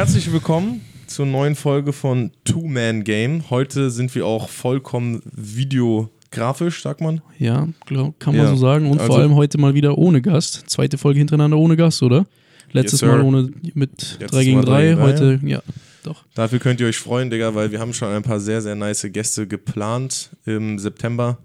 Herzlich 0.00 0.32
willkommen 0.32 0.80
zur 1.06 1.26
neuen 1.26 1.54
Folge 1.54 1.92
von 1.92 2.30
Two 2.44 2.66
Man 2.66 3.04
Game. 3.04 3.50
Heute 3.50 3.90
sind 3.90 4.14
wir 4.14 4.24
auch 4.24 4.48
vollkommen 4.48 5.20
videografisch, 5.30 6.80
sagt 6.80 7.02
man. 7.02 7.20
Ja, 7.38 7.68
glaub, 7.84 8.18
kann 8.18 8.34
man 8.34 8.46
Ja, 8.46 8.50
so 8.50 8.56
sagen. 8.56 8.86
Und 8.90 8.96
vor 8.96 9.10
also- 9.10 9.16
allem 9.18 9.34
heute 9.34 9.58
mal 9.58 9.74
wieder 9.74 9.98
ohne 9.98 10.22
Gast. 10.22 10.70
Zweite 10.70 10.96
Folge 10.96 11.18
hintereinander 11.18 11.58
ohne 11.58 11.76
Gast, 11.76 12.02
oder? 12.02 12.24
Letztes 12.72 13.00
sir. 13.00 13.08
Mal 13.08 13.20
ohne 13.20 13.50
mit 13.74 13.90
Letztes 14.18 14.30
3 14.30 14.44
gegen 14.44 14.56
Mal 14.56 14.64
3. 14.64 14.70
drei 14.70 14.88
gegen 14.88 15.02
Heute, 15.02 15.40
ja, 15.44 15.62
doch. 16.02 16.24
Dafür 16.34 16.60
könnt 16.60 16.80
ihr 16.80 16.86
euch 16.86 16.96
freuen, 16.96 17.28
Digga, 17.28 17.54
weil 17.54 17.70
wir 17.70 17.78
haben 17.78 17.92
schon 17.92 18.08
ein 18.08 18.22
paar 18.22 18.40
sehr, 18.40 18.62
sehr 18.62 18.76
nice 18.76 19.06
Gäste 19.12 19.46
geplant 19.46 20.30
im 20.46 20.78
September. 20.78 21.36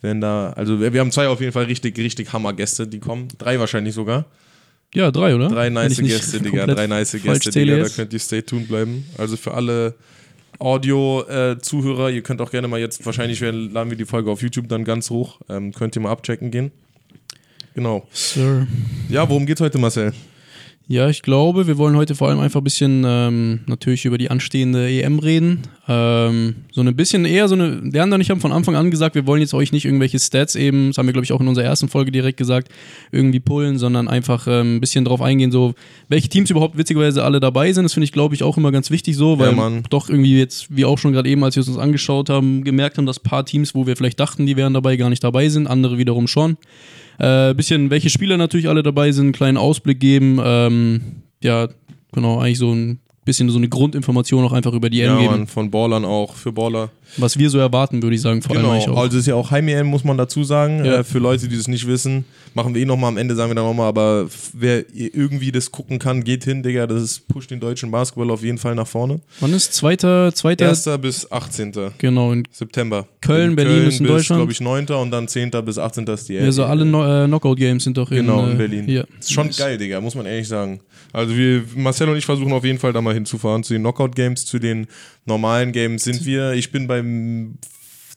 Wenn 0.00 0.20
da, 0.20 0.50
also 0.54 0.80
wir 0.80 0.92
wir 0.92 0.98
haben 1.00 1.12
zwei 1.12 1.28
auf 1.28 1.38
jeden 1.40 1.52
Fall 1.52 1.66
richtig, 1.66 1.96
richtig 1.96 2.32
Hammer-Gäste, 2.32 2.88
die 2.88 2.98
kommen. 2.98 3.28
Drei 3.38 3.60
wahrscheinlich 3.60 3.94
sogar. 3.94 4.24
Ja, 4.94 5.10
drei, 5.10 5.34
oder? 5.34 5.48
Drei 5.48 5.70
nice 5.70 5.98
Gäste, 5.98 6.40
Digga. 6.40 6.66
Drei 6.66 6.86
nice 6.86 7.12
Gäste, 7.22 7.50
Digga. 7.50 7.78
Da 7.78 7.88
könnt 7.88 8.12
ihr 8.12 8.18
stay 8.18 8.42
tuned 8.42 8.68
bleiben. 8.68 9.04
Also 9.18 9.36
für 9.36 9.54
alle 9.54 9.94
Audio-Zuhörer, 10.58 12.10
ihr 12.10 12.22
könnt 12.22 12.40
auch 12.40 12.50
gerne 12.50 12.68
mal 12.68 12.80
jetzt, 12.80 13.04
wahrscheinlich 13.06 13.40
werden, 13.40 13.72
laden 13.72 13.90
wir 13.90 13.96
die 13.96 14.04
Folge 14.04 14.30
auf 14.30 14.42
YouTube 14.42 14.68
dann 14.68 14.84
ganz 14.84 15.10
hoch. 15.10 15.40
Ähm, 15.48 15.72
könnt 15.72 15.96
ihr 15.96 16.02
mal 16.02 16.10
abchecken 16.10 16.50
gehen. 16.50 16.70
Genau. 17.74 18.06
Sir. 18.12 18.66
Ja, 19.08 19.28
worum 19.28 19.46
geht's 19.46 19.60
heute, 19.60 19.78
Marcel? 19.78 20.12
Ja, 20.88 21.08
ich 21.08 21.22
glaube, 21.22 21.68
wir 21.68 21.78
wollen 21.78 21.96
heute 21.96 22.16
vor 22.16 22.28
allem 22.28 22.40
einfach 22.40 22.60
ein 22.60 22.64
bisschen 22.64 23.04
ähm, 23.06 23.60
natürlich 23.66 24.04
über 24.06 24.18
die 24.18 24.28
anstehende 24.28 24.90
EM 24.90 25.20
reden. 25.20 25.62
Ähm, 25.92 26.54
so 26.70 26.82
ein 26.82 26.94
bisschen 26.94 27.24
eher 27.24 27.48
so 27.48 27.56
eine, 27.56 27.82
haben 28.00 28.12
da 28.12 28.16
nicht 28.16 28.30
haben 28.30 28.40
von 28.40 28.52
Anfang 28.52 28.76
an 28.76 28.92
gesagt, 28.92 29.16
wir 29.16 29.26
wollen 29.26 29.40
jetzt 29.40 29.54
euch 29.54 29.72
nicht 29.72 29.86
irgendwelche 29.86 30.20
Stats 30.20 30.54
eben, 30.54 30.88
das 30.88 30.98
haben 30.98 31.06
wir 31.06 31.12
glaube 31.12 31.24
ich 31.24 31.32
auch 31.32 31.40
in 31.40 31.48
unserer 31.48 31.64
ersten 31.64 31.88
Folge 31.88 32.12
direkt 32.12 32.36
gesagt, 32.36 32.68
irgendwie 33.10 33.40
pullen, 33.40 33.76
sondern 33.76 34.06
einfach 34.06 34.46
ähm, 34.46 34.76
ein 34.76 34.80
bisschen 34.80 35.04
drauf 35.04 35.20
eingehen, 35.20 35.50
so 35.50 35.74
welche 36.06 36.28
Teams 36.28 36.48
überhaupt 36.48 36.78
witzigerweise 36.78 37.24
alle 37.24 37.40
dabei 37.40 37.72
sind. 37.72 37.82
Das 37.82 37.94
finde 37.94 38.04
ich 38.04 38.12
glaube 38.12 38.36
ich 38.36 38.44
auch 38.44 38.56
immer 38.56 38.70
ganz 38.70 38.92
wichtig 38.92 39.16
so, 39.16 39.40
weil 39.40 39.50
Mann. 39.50 39.82
doch 39.90 40.08
irgendwie 40.08 40.38
jetzt, 40.38 40.68
wie 40.76 40.84
auch 40.84 40.96
schon 40.96 41.10
gerade 41.10 41.28
eben, 41.28 41.42
als 41.42 41.56
wir 41.56 41.62
es 41.62 41.68
uns 41.68 41.78
angeschaut 41.78 42.30
haben, 42.30 42.62
gemerkt 42.62 42.96
haben, 42.96 43.06
dass 43.06 43.18
ein 43.18 43.28
paar 43.28 43.44
Teams, 43.44 43.74
wo 43.74 43.88
wir 43.88 43.96
vielleicht 43.96 44.20
dachten, 44.20 44.46
die 44.46 44.56
wären 44.56 44.74
dabei, 44.74 44.94
gar 44.94 45.10
nicht 45.10 45.24
dabei 45.24 45.48
sind, 45.48 45.66
andere 45.66 45.98
wiederum 45.98 46.28
schon. 46.28 46.56
Äh, 47.18 47.52
bisschen, 47.54 47.90
welche 47.90 48.10
Spieler 48.10 48.36
natürlich 48.36 48.68
alle 48.68 48.84
dabei 48.84 49.10
sind, 49.10 49.24
einen 49.24 49.32
kleinen 49.32 49.58
Ausblick 49.58 49.98
geben. 49.98 50.40
Ähm, 50.40 51.00
ja, 51.42 51.66
genau, 52.12 52.38
eigentlich 52.38 52.58
so 52.58 52.72
ein 52.72 53.00
bisschen 53.30 53.48
so 53.50 53.58
eine 53.58 53.68
Grundinformation 53.68 54.44
auch 54.44 54.52
einfach 54.52 54.72
über 54.72 54.90
die 54.90 55.00
EM 55.00 55.06
Ja, 55.12 55.18
geben. 55.20 55.30
Mann, 55.30 55.46
von 55.46 55.70
Ballern 55.70 56.04
auch, 56.04 56.34
für 56.34 56.52
Baller. 56.52 56.90
Was 57.16 57.38
wir 57.38 57.50
so 57.50 57.58
erwarten, 57.58 58.02
würde 58.02 58.14
ich 58.16 58.22
sagen, 58.22 58.42
vor 58.42 58.56
allem 58.56 58.66
eigentlich 58.66 58.84
Genau, 58.84 58.96
auch. 58.96 59.02
also 59.02 59.18
ist 59.18 59.26
ja 59.26 59.34
auch 59.34 59.50
Heim-EM, 59.50 59.86
muss 59.86 60.04
man 60.04 60.16
dazu 60.16 60.44
sagen. 60.44 60.84
Ja. 60.84 60.98
Äh, 61.00 61.04
für 61.04 61.18
Leute, 61.18 61.48
die 61.48 61.56
das 61.56 61.68
nicht 61.68 61.86
wissen, 61.86 62.24
machen 62.54 62.74
wir 62.74 62.82
eh 62.82 62.84
nochmal 62.84 63.08
am 63.08 63.16
Ende, 63.16 63.34
sagen 63.34 63.50
wir 63.50 63.54
dann 63.54 63.64
nochmal, 63.64 63.88
aber 63.88 64.26
wer 64.52 64.84
irgendwie 64.94 65.52
das 65.52 65.70
gucken 65.70 65.98
kann, 65.98 66.24
geht 66.24 66.44
hin, 66.44 66.62
Digga. 66.62 66.86
Das 66.86 67.02
ist, 67.02 67.28
pusht 67.28 67.50
den 67.50 67.60
deutschen 67.60 67.90
Basketball 67.90 68.30
auf 68.30 68.42
jeden 68.42 68.58
Fall 68.58 68.74
nach 68.74 68.86
vorne. 68.86 69.20
Wann 69.40 69.52
ist 69.52 69.74
zweiter, 69.74 70.32
zweiter, 70.34 70.68
1. 70.68 70.88
bis 71.00 71.30
18. 71.30 71.72
genau, 71.98 72.32
in 72.32 72.44
September. 72.50 73.06
Köln, 73.20 73.56
Berlin 73.56 73.86
ist 73.88 74.00
in 74.00 74.06
bis, 74.06 74.16
Deutschland. 74.16 74.40
glaube 74.40 74.52
ich, 74.52 74.60
9. 74.60 74.86
und 74.86 75.10
dann 75.10 75.28
10. 75.28 75.50
bis 75.64 75.78
18. 75.78 76.04
ist 76.06 76.28
die 76.28 76.34
ja, 76.34 76.50
so 76.52 76.64
alle 76.64 76.84
no 76.84 77.04
äh, 77.24 77.26
Knockout-Games 77.26 77.84
sind 77.84 77.96
doch 77.96 78.10
in, 78.10 78.18
Genau, 78.18 78.46
in 78.46 78.52
äh, 78.52 78.54
Berlin. 78.54 78.84
Hier. 78.86 79.06
Ist 79.18 79.32
schon 79.32 79.50
geil, 79.50 79.78
Digga, 79.78 80.00
muss 80.00 80.14
man 80.14 80.26
ehrlich 80.26 80.48
sagen. 80.48 80.80
Also 81.12 81.36
wir, 81.36 81.64
Marcel 81.74 82.08
und 82.08 82.16
ich 82.16 82.24
versuchen 82.24 82.52
auf 82.52 82.64
jeden 82.64 82.78
Fall 82.78 82.92
da 82.92 83.00
mal 83.02 83.14
hinzufahren. 83.14 83.64
Zu 83.64 83.72
den 83.72 83.82
Knockout-Games, 83.82 84.46
zu 84.46 84.58
den 84.60 84.86
normalen 85.30 85.72
Games 85.72 86.04
sind 86.04 86.24
wir. 86.26 86.52
Ich 86.52 86.70
bin 86.72 86.86
beim 86.86 87.56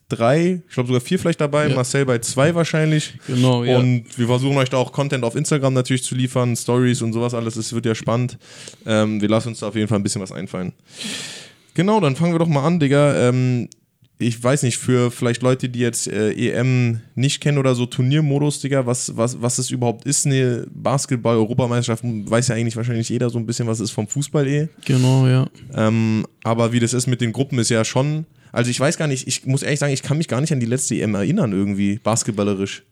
drei, 0.08 0.62
ich 0.68 0.74
glaube 0.74 0.88
sogar 0.88 1.00
vier 1.00 1.18
vielleicht 1.18 1.40
dabei, 1.40 1.68
Ja. 1.68 1.74
Marcel 1.74 2.04
bei 2.04 2.18
zwei 2.18 2.54
wahrscheinlich. 2.54 3.14
Genau, 3.26 3.64
ja. 3.64 3.78
Und 3.78 4.04
wir 4.18 4.26
versuchen 4.26 4.56
euch 4.58 4.68
da 4.68 4.76
auch 4.76 4.92
Content 4.92 5.24
auf 5.24 5.34
Instagram 5.34 5.72
natürlich 5.72 6.04
zu 6.04 6.14
liefern, 6.14 6.54
Stories 6.56 7.00
und 7.02 7.12
sowas 7.12 7.32
alles. 7.34 7.56
Es 7.56 7.72
wird 7.72 7.86
ja 7.86 7.94
spannend. 7.94 8.38
Ähm, 8.86 9.20
wir 9.22 9.28
lassen 9.28 9.48
uns 9.48 9.60
da 9.60 9.68
auf 9.68 9.76
jeden 9.76 9.88
Fall 9.88 9.98
ein 9.98 10.02
bisschen 10.02 10.20
was 10.20 10.32
einfallen. 10.32 10.72
Genau, 11.74 12.00
dann 12.00 12.16
fangen 12.16 12.32
wir 12.34 12.38
doch 12.38 12.48
mal 12.48 12.64
an, 12.64 12.78
Digga. 12.78 13.28
Ähm, 13.28 13.68
ich 14.18 14.42
weiß 14.42 14.62
nicht, 14.62 14.78
für 14.78 15.10
vielleicht 15.10 15.42
Leute, 15.42 15.68
die 15.68 15.80
jetzt 15.80 16.06
äh, 16.06 16.32
EM 16.32 17.00
nicht 17.16 17.40
kennen 17.40 17.58
oder 17.58 17.74
so 17.74 17.84
Turniermodus, 17.86 18.60
Digga, 18.60 18.86
was, 18.86 19.16
was, 19.16 19.42
was 19.42 19.58
es 19.58 19.70
überhaupt 19.70 20.04
ist, 20.06 20.24
eine 20.24 20.66
Basketball-Europameisterschaft, 20.72 22.04
weiß 22.04 22.48
ja 22.48 22.54
eigentlich 22.54 22.76
wahrscheinlich 22.76 23.08
jeder 23.08 23.30
so 23.30 23.38
ein 23.38 23.46
bisschen, 23.46 23.66
was 23.66 23.80
es 23.80 23.90
ist 23.90 23.94
vom 23.94 24.06
Fußball 24.06 24.46
eh. 24.46 24.68
Genau, 24.84 25.26
ja. 25.26 25.46
Ähm, 25.74 26.26
aber 26.44 26.72
wie 26.72 26.80
das 26.80 26.92
ist 26.94 27.06
mit 27.06 27.20
den 27.20 27.32
Gruppen 27.32 27.58
ist 27.58 27.70
ja 27.70 27.84
schon, 27.84 28.26
also 28.52 28.70
ich 28.70 28.78
weiß 28.78 28.98
gar 28.98 29.08
nicht, 29.08 29.26
ich 29.26 29.46
muss 29.46 29.62
ehrlich 29.62 29.80
sagen, 29.80 29.92
ich 29.92 30.02
kann 30.02 30.16
mich 30.18 30.28
gar 30.28 30.40
nicht 30.40 30.52
an 30.52 30.60
die 30.60 30.66
letzte 30.66 30.94
EM 30.94 31.14
erinnern 31.14 31.52
irgendwie, 31.52 31.98
basketballerisch. 32.02 32.84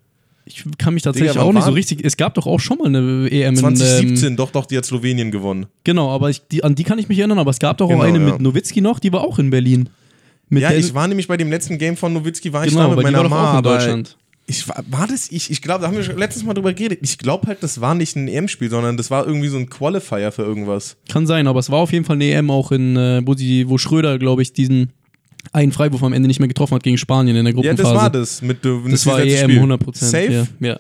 Ich 0.45 0.65
kann 0.77 0.95
mich 0.95 1.05
tatsächlich 1.05 1.33
Digga, 1.33 1.45
auch 1.45 1.53
nicht 1.53 1.65
so 1.65 1.71
richtig. 1.71 2.05
Es 2.05 2.17
gab 2.17 2.35
doch 2.35 2.49
auch 2.49 2.59
schon 2.59 2.79
mal 2.79 2.89
eine 2.89 3.31
EM 3.31 3.51
in 3.55 3.57
2017, 3.57 4.27
Ähm, 4.31 4.37
doch, 4.37 4.51
doch, 4.51 4.67
die 4.67 4.77
hat 4.77 4.85
Slowenien 4.85 5.31
gewonnen. 5.31 5.67
genau, 5.85 6.11
aber 6.11 6.31
ich, 6.31 6.43
die, 6.49 6.65
an 6.65 6.75
die 6.75 6.83
kann 6.83 6.99
ich 6.99 7.09
mich 7.09 7.19
erinnern, 7.21 7.39
aber 7.39 7.53
es 7.53 7.61
gab 7.61 7.79
doch 7.79 7.87
Genau, 7.89 8.01
auch 8.01 8.05
eine 8.05 8.19
ja. 8.19 8.25
mit 8.33 8.41
Nowitzki 8.41 8.81
noch, 8.81 8.99
die 8.99 9.13
war 9.13 9.21
auch 9.21 9.39
in 9.39 9.51
Berlin. 9.51 9.89
Mit 10.53 10.63
Ja, 10.63 10.71
ich 10.73 10.93
war 10.93 11.09
nämlich 11.09 11.27
bei 11.29 11.39
dem 11.39 11.49
letzten 11.51 11.79
Game 11.79 11.97
von 11.97 12.13
Nowitzki, 12.13 12.53
war 12.53 12.65
ich 12.67 12.73
genau, 12.73 12.91
da 12.91 12.97
mit 12.97 13.05
meiner 13.05 13.19
war 13.19 13.25
doch 13.25 13.31
Ma, 13.31 13.53
auch 13.55 13.57
in 13.57 13.63
Deutschland. 13.63 14.17
Ich, 14.47 14.69
war, 14.69 14.85
war 14.91 15.07
das, 15.07 15.31
ich, 15.31 15.51
ich 15.51 15.63
glaube, 15.63 15.81
da 15.81 15.87
haben 15.87 15.97
wir 15.97 16.03
schon 16.03 16.19
letztes 16.19 16.45
Mal 16.45 16.53
drüber 16.53 16.75
geredet. 16.75 16.99
Ich 17.01 17.17
glaube 17.17 17.47
halt, 17.47 17.63
das 17.63 17.81
war 17.81 17.95
nicht 17.95 18.17
ein 18.17 18.29
EM-Spiel, 18.29 18.69
sondern 18.69 18.99
das 18.99 19.11
war 19.11 19.27
irgendwie 19.27 19.49
so 19.49 19.57
ein 19.57 19.71
Qualifier 19.71 20.31
für 20.31 20.43
irgendwas. 20.43 20.97
Kann 21.09 21.27
sein, 21.27 21.47
aber 21.47 21.59
es 21.61 21.71
war 21.71 21.79
auf 21.79 21.91
jeden 21.93 22.05
Fall 22.05 22.17
eine 22.17 22.31
EM 22.31 22.51
auch 22.51 22.71
in, 22.71 22.97
äh, 22.97 23.23
wo, 23.25 23.33
die, 23.35 23.67
wo 23.69 23.79
Schröder, 23.79 24.19
glaube 24.19 24.43
ich, 24.43 24.53
diesen 24.53 24.91
einen 25.55 25.73
Freiwurf 25.73 26.03
am 26.03 26.13
Ende 26.13 26.27
nicht 26.29 26.39
mehr 26.39 26.49
getroffen 26.49 26.75
hat 26.75 26.83
gegen 26.83 26.99
Spanien 26.99 27.35
in 27.35 27.45
der 27.47 27.55
Ja, 27.55 27.61
Gruppenphase. 27.73 27.83
das 27.95 28.03
war 28.03 28.11
das. 28.11 28.43
Mit, 28.43 28.65
äh, 28.67 28.91
Das 28.91 29.07
war 29.07 29.21
EM 29.23 29.51
Spiel. 29.51 29.63
100%. 29.63 29.95
Safe? 30.05 30.33
Ja, 30.61 30.69
ja. 30.69 30.77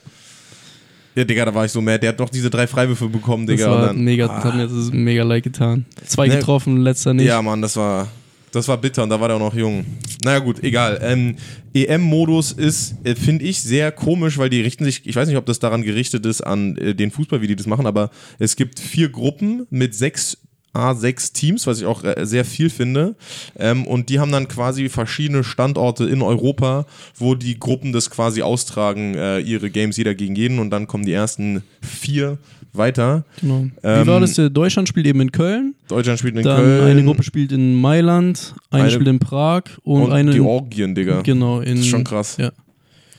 Ja, 1.15 1.25
Digga, 1.25 1.44
da 1.44 1.55
war 1.55 1.65
ich 1.65 1.72
so 1.72 1.81
mad. 1.81 1.99
Der 1.99 2.11
hat 2.11 2.21
doch 2.21 2.31
diese 2.31 2.50
drei 2.50 2.66
Freiwürfe 2.66 3.09
bekommen, 3.09 3.47
Das 3.47 3.56
Digga. 3.56 3.71
war 3.71 3.81
und 3.81 3.87
dann, 3.88 4.05
mega, 4.05 4.27
ah. 4.27 4.44
hat 4.44 4.55
mir 4.55 4.66
das 4.66 4.91
mega 4.93 5.22
leid 5.22 5.44
getan. 5.44 5.84
Zwei 6.06 6.27
Ne, 6.28 6.37
getroffen, 6.37 6.78
letzter 6.78 7.15
nicht. 7.15 7.27
Ja, 7.27 7.41
Mann, 7.43 7.61
das 7.62 7.77
war, 7.77 8.09
das 8.52 8.68
war 8.68 8.78
bitter 8.78 9.02
und 9.02 9.08
da 9.08 9.20
war 9.20 9.28
der 9.28 9.36
auch 9.36 9.40
noch 9.40 9.54
jung. 9.54 9.84
Naja, 10.22 10.38
gut, 10.38 10.62
egal. 10.62 11.00
Ähm, 11.02 11.36
EM-Modus 11.74 12.52
ist, 12.52 12.94
äh, 13.04 13.14
finde 13.14 13.44
ich, 13.44 13.60
sehr 13.60 13.90
komisch, 13.90 14.38
weil 14.38 14.50
die 14.50 14.60
richten 14.60 14.84
sich, 14.84 15.06
ich 15.06 15.16
weiß 15.16 15.26
nicht, 15.26 15.38
ob 15.38 15.46
das 15.46 15.58
daran 15.58 15.82
gerichtet 15.82 16.24
ist, 16.26 16.42
an 16.42 16.76
äh, 16.76 16.94
den 16.94 17.10
Fußball, 17.10 17.40
wie 17.40 17.48
die 17.48 17.56
das 17.56 17.66
machen, 17.66 17.86
aber 17.86 18.10
es 18.38 18.56
gibt 18.56 18.78
vier 18.78 19.08
Gruppen 19.08 19.66
mit 19.70 19.94
sechs 19.94 20.38
A6 20.75 21.33
Teams, 21.33 21.66
was 21.66 21.81
ich 21.81 21.87
auch 21.87 22.03
äh, 22.05 22.25
sehr 22.25 22.44
viel 22.44 22.71
finde. 22.71 23.15
Ähm, 23.59 23.87
und 23.87 24.09
die 24.09 24.19
haben 24.21 24.33
dann 24.33 24.49
quasi 24.49 24.88
verschiedene 24.88 25.44
Standorte 25.44 26.05
in 26.05 26.22
Europa, 26.22 26.87
wo 27.16 27.34
die 27.34 27.59
Gruppen 27.59 27.93
das 27.93 28.09
quasi 28.10 28.43
austragen, 28.43 29.15
äh, 29.15 29.38
ihre 29.41 29.71
Games 29.71 29.97
jeder 29.97 30.15
gegen 30.15 30.34
jeden 30.34 30.59
und 30.59 30.71
dann 30.71 30.87
kommen 30.87 31.05
die 31.05 31.12
ersten 31.12 31.62
vier 31.82 32.38
weiter. 32.72 33.25
Genau. 33.43 33.65
Wie 33.82 33.87
Ähm, 33.87 34.06
war 34.06 34.21
das? 34.21 34.38
Äh, 34.38 34.50
Deutschland 34.50 34.88
spielt 34.88 35.06
eben 35.06 35.21
in 35.21 35.31
Köln, 35.31 35.75
Deutschland 35.88 36.19
spielt 36.19 36.37
in 36.37 36.43
dann 36.43 36.56
Köln 36.62 36.84
eine 36.91 37.05
Gruppe 37.05 37.22
spielt 37.22 37.53
in 37.53 37.75
Mailand, 37.75 38.55
eine, 38.71 38.84
Eine- 38.84 38.91
spielt 38.93 39.09
in 39.09 39.19
Prag 39.19 39.65
und, 39.82 40.05
und 40.05 40.12
eine 40.12 40.31
in- 40.31 40.37
Georgien, 40.43 40.94
Digga. 40.94 41.21
genau 41.21 41.61
in 41.61 41.72
Das 41.77 41.81
ist 41.81 41.88
schon 41.91 42.05
krass. 42.05 42.38
Ja. 42.38 42.50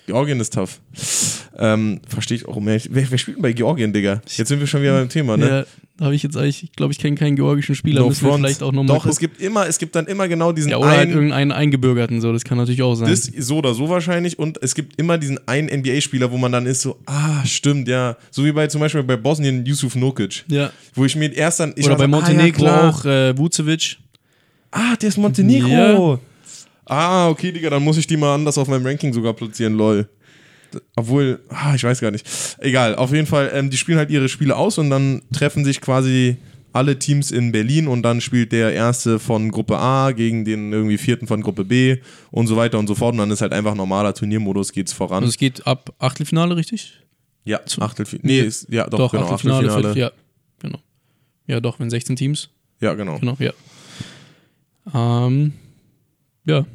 Georgien 0.06 0.40
ist 0.40 0.53
tough. 0.53 0.80
Ähm, 1.58 2.02
Verstehe 2.08 2.38
ich 2.38 2.47
auch 2.47 2.59
mehr. 2.59 2.81
Wer, 2.90 3.09
wer 3.12 3.18
spielt 3.18 3.38
denn 3.38 3.41
bei 3.44 3.53
Georgien, 3.53 3.94
Digga? 3.94 4.22
Jetzt 4.36 4.47
sind 4.47 4.59
wir 4.59 4.68
schon 4.68 4.81
wieder 4.81 4.97
beim 4.97 5.09
Thema, 5.09 5.38
ne? 5.38 5.47
Ja, 5.47 5.66
da 5.97 6.06
habe 6.06 6.16
ich 6.16 6.24
jetzt 6.24 6.36
eigentlich, 6.36 6.64
ich 6.64 6.72
glaube, 6.74 6.91
ich 6.91 7.00
kenne 7.00 7.16
keinen 7.16 7.36
georgischen 7.36 7.75
Spieler, 7.75 8.02
No 8.02 8.08
müssen 8.09 8.28
front. 8.28 8.44
vielleicht 8.44 8.63
auch 8.63 8.72
nochmal 8.72 8.97
Doch, 8.97 9.06
es 9.06 9.19
gibt 9.19 9.40
immer, 9.40 9.68
es 9.68 9.78
gibt 9.78 9.96
dann 9.96 10.08
immer 10.08 10.28
genau 10.28 10.52
diesen 10.52 10.72
Ja, 10.72 10.78
oder 10.78 10.90
halt 10.90 11.02
einen, 11.02 11.13
irgendeinen 11.13 11.52
Eingebürgerten, 11.52 12.19
so, 12.19 12.34
das 12.34 12.44
kann 12.44 12.58
natürlich 12.58 12.81
auch 12.81 12.96
sein. 12.96 13.09
das 13.09 13.25
so 13.25 13.58
oder 13.58 13.75
so 13.75 13.88
wahrscheinlich 13.90 14.40
und 14.40 14.62
es 14.63 14.74
gibt 14.74 15.00
immer 15.00 15.19
diesen 15.19 15.40
einen 15.47 15.68
NBA-Spieler, 15.68 16.31
wo 16.31 16.38
man 16.38 16.52
dann 16.52 16.66
ist 16.66 16.81
so, 16.81 16.97
ah, 17.06 17.46
stimmt, 17.46 17.88
ja. 17.88 18.18
So 18.31 18.44
wie 18.44 18.52
bei 18.52 18.66
zum 18.68 18.81
Beispiel 18.81 19.03
bei 19.03 19.16
Bosnien 19.18 19.66
Yusuf 19.66 19.96
Nukic. 19.96 20.44
ja. 20.47 20.72
Wo 20.96 21.06
ich 21.06 21.16
mir 21.16 21.31
erst 21.31 21.59
dann, 21.59 21.74
ich 21.75 21.86
Oder 21.86 21.96
bei 21.96 22.06
so, 22.06 22.09
Montenegro 22.09 22.66
ah, 22.66 22.68
ja, 22.68 22.90
auch 22.90 23.06
äh, 23.06 23.38
Vucevic. 23.38 23.97
Ah, 24.72 24.96
der 24.96 25.09
ist 25.09 25.18
Montenegro. 25.18 26.13
Ja. 26.13 26.19
Ah, 26.85 27.29
okay, 27.29 27.51
Digga, 27.51 27.69
dann 27.69 27.83
muss 27.83 27.97
ich 27.97 28.07
die 28.07 28.17
mal 28.17 28.33
anders 28.33 28.57
auf 28.57 28.67
meinem 28.67 28.85
Ranking 28.85 29.13
sogar 29.13 29.33
platzieren, 29.33 29.73
lol. 29.73 30.07
Obwohl, 30.95 31.39
ah, 31.49 31.75
ich 31.75 31.83
weiß 31.83 32.01
gar 32.01 32.11
nicht. 32.11 32.27
Egal, 32.59 32.95
auf 32.95 33.11
jeden 33.13 33.27
Fall, 33.27 33.51
ähm, 33.53 33.69
die 33.69 33.77
spielen 33.77 33.97
halt 33.97 34.09
ihre 34.09 34.27
Spiele 34.27 34.55
aus 34.55 34.77
und 34.77 34.89
dann 34.89 35.21
treffen 35.31 35.63
sich 35.63 35.81
quasi 35.81 36.38
alle 36.73 36.97
Teams 36.97 37.29
in 37.31 37.51
Berlin 37.51 37.88
und 37.88 38.01
dann 38.01 38.19
spielt 38.19 38.51
der 38.51 38.74
erste 38.74 39.19
von 39.19 39.51
Gruppe 39.51 39.77
A 39.77 40.12
gegen 40.12 40.44
den 40.44 40.74
irgendwie 40.74 40.97
vierten 40.97 41.27
von 41.27 41.41
Gruppe 41.41 41.63
B 41.65 41.97
und 42.31 42.47
so 42.47 42.56
weiter 42.56 42.80
und 42.80 42.88
so 42.88 42.95
fort. 42.95 43.13
Und 43.13 43.19
dann 43.19 43.29
ist 43.31 43.41
halt 43.41 43.53
einfach 43.53 43.75
normaler 43.75 44.13
Turniermodus, 44.15 44.71
geht's 44.71 44.91
voran. 44.91 45.24
Also 45.24 45.29
es 45.29 45.38
geht 45.38 45.68
ab 45.68 45.94
Achtelfinale, 46.00 46.56
richtig? 46.56 47.00
ja, 47.45 47.59
Achtelfinale. 47.79 48.27
Nee, 48.27 48.39
ist, 48.39 48.68
ja, 48.69 48.88
doch, 48.88 49.12
genau, 49.12 49.24
Achtelfinale, 49.24 49.69
Achtelfinale. 49.69 50.00
Ja, 50.00 50.12
genau. 50.59 50.79
Ja, 51.45 51.59
doch, 51.59 51.79
wenn 51.79 51.89
16 51.89 52.15
Teams. 52.15 52.50
Ja, 52.79 52.94
genau. 52.94 53.19
Genau, 53.19 53.38
ja. 53.39 53.53
Ähm, 54.94 55.53
ja, 56.45 56.66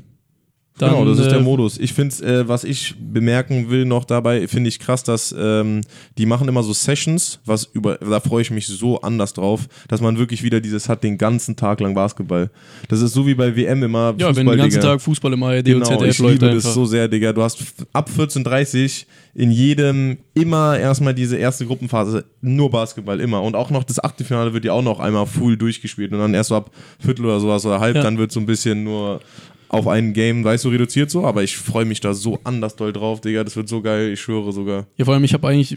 Dann, 0.79 0.91
genau, 0.91 1.05
das 1.07 1.19
ist 1.19 1.31
der 1.33 1.39
äh, 1.41 1.43
Modus. 1.43 1.77
Ich 1.79 1.93
finde, 1.93 2.15
äh, 2.25 2.47
was 2.49 2.63
ich 2.63 2.95
bemerken 3.01 3.69
will 3.69 3.85
noch 3.85 4.05
dabei, 4.05 4.47
finde 4.47 4.69
ich 4.69 4.79
krass, 4.79 5.03
dass 5.03 5.35
ähm, 5.37 5.81
die 6.19 6.25
machen 6.25 6.47
immer 6.47 6.63
so 6.63 6.73
Sessions, 6.73 7.41
was 7.45 7.65
über, 7.73 7.97
da 7.97 8.21
freue 8.21 8.43
ich 8.43 8.53
mich 8.53 8.69
so 8.69 9.01
anders 9.01 9.33
drauf, 9.35 9.67
dass 9.89 10.01
man 10.01 10.19
wirklich 10.19 10.45
wieder 10.45 10.61
dieses 10.61 10.89
hat, 10.89 11.03
den 11.03 11.19
ganzen 11.19 11.57
Tag 11.57 11.81
lang 11.81 11.95
Basketball. 11.95 12.51
Das 12.89 13.01
ist 13.03 13.13
so 13.13 13.27
wie 13.27 13.35
bei 13.35 13.57
WM 13.57 13.83
immer. 13.83 14.15
Ja, 14.19 14.35
wenn 14.37 14.47
den 14.47 14.57
ganzen 14.57 14.81
Tag 14.81 15.01
Fußball 15.03 15.33
im 15.33 15.43
ARD 15.43 15.57
und 15.59 15.65
Genau, 15.65 15.87
ZDF 15.87 16.11
ich 16.11 16.19
läuft 16.21 16.33
liebe 16.35 16.47
einfach. 16.47 16.63
das 16.63 16.75
so 16.75 16.85
sehr, 16.85 17.09
Digga. 17.09 17.33
Du 17.33 17.43
hast 17.43 17.59
ab 17.93 18.09
14.30 18.17 19.07
in 19.35 19.51
jedem 19.51 20.19
immer 20.35 20.79
erstmal 20.79 21.15
diese 21.15 21.37
erste 21.37 21.65
Gruppenphase 21.67 22.25
nur 22.41 22.71
Basketball, 22.71 23.21
immer. 23.21 23.43
Und 23.43 23.55
auch 23.57 23.71
noch 23.71 23.85
das 23.85 24.03
Achtelfinale 24.03 24.53
wird 24.55 24.65
ja 24.65 24.73
auch 24.73 24.83
noch 24.83 25.01
einmal 25.01 25.27
full 25.27 25.57
durchgespielt 25.57 26.13
und 26.13 26.19
dann 26.21 26.35
erst 26.35 26.49
so 26.51 26.57
ab 26.57 26.71
Viertel 27.01 27.25
oder 27.25 27.39
sowas 27.41 27.65
oder 27.67 27.79
halb, 27.81 27.97
Ja. 27.97 28.03
dann 28.03 28.19
wird 28.19 28.31
so 28.33 28.39
ein 28.41 28.47
bisschen 28.47 28.83
nur 28.85 29.21
auf 29.69 29.87
ein 29.87 30.13
Game, 30.15 30.45
weißt 30.45 30.65
du, 30.65 30.71
reduziert 30.71 31.11
so, 31.11 31.27
aber 31.27 31.43
ich 31.43 31.57
freue 31.57 31.85
mich 31.85 32.01
da 32.01 32.15
so 32.15 32.39
anders 32.45 32.77
doll 32.77 32.93
drauf, 32.93 33.21
Digga. 33.21 33.45
Das 33.45 33.55
wird 33.57 33.69
so 33.69 33.83
geil, 33.83 34.13
ich 34.13 34.21
schwöre 34.21 34.53
sogar. 34.53 34.87
Ja, 34.97 35.05
vor 35.05 35.15
allem, 35.15 35.25
ich 35.25 35.35
habe 35.35 35.47
eigentlich, 35.47 35.77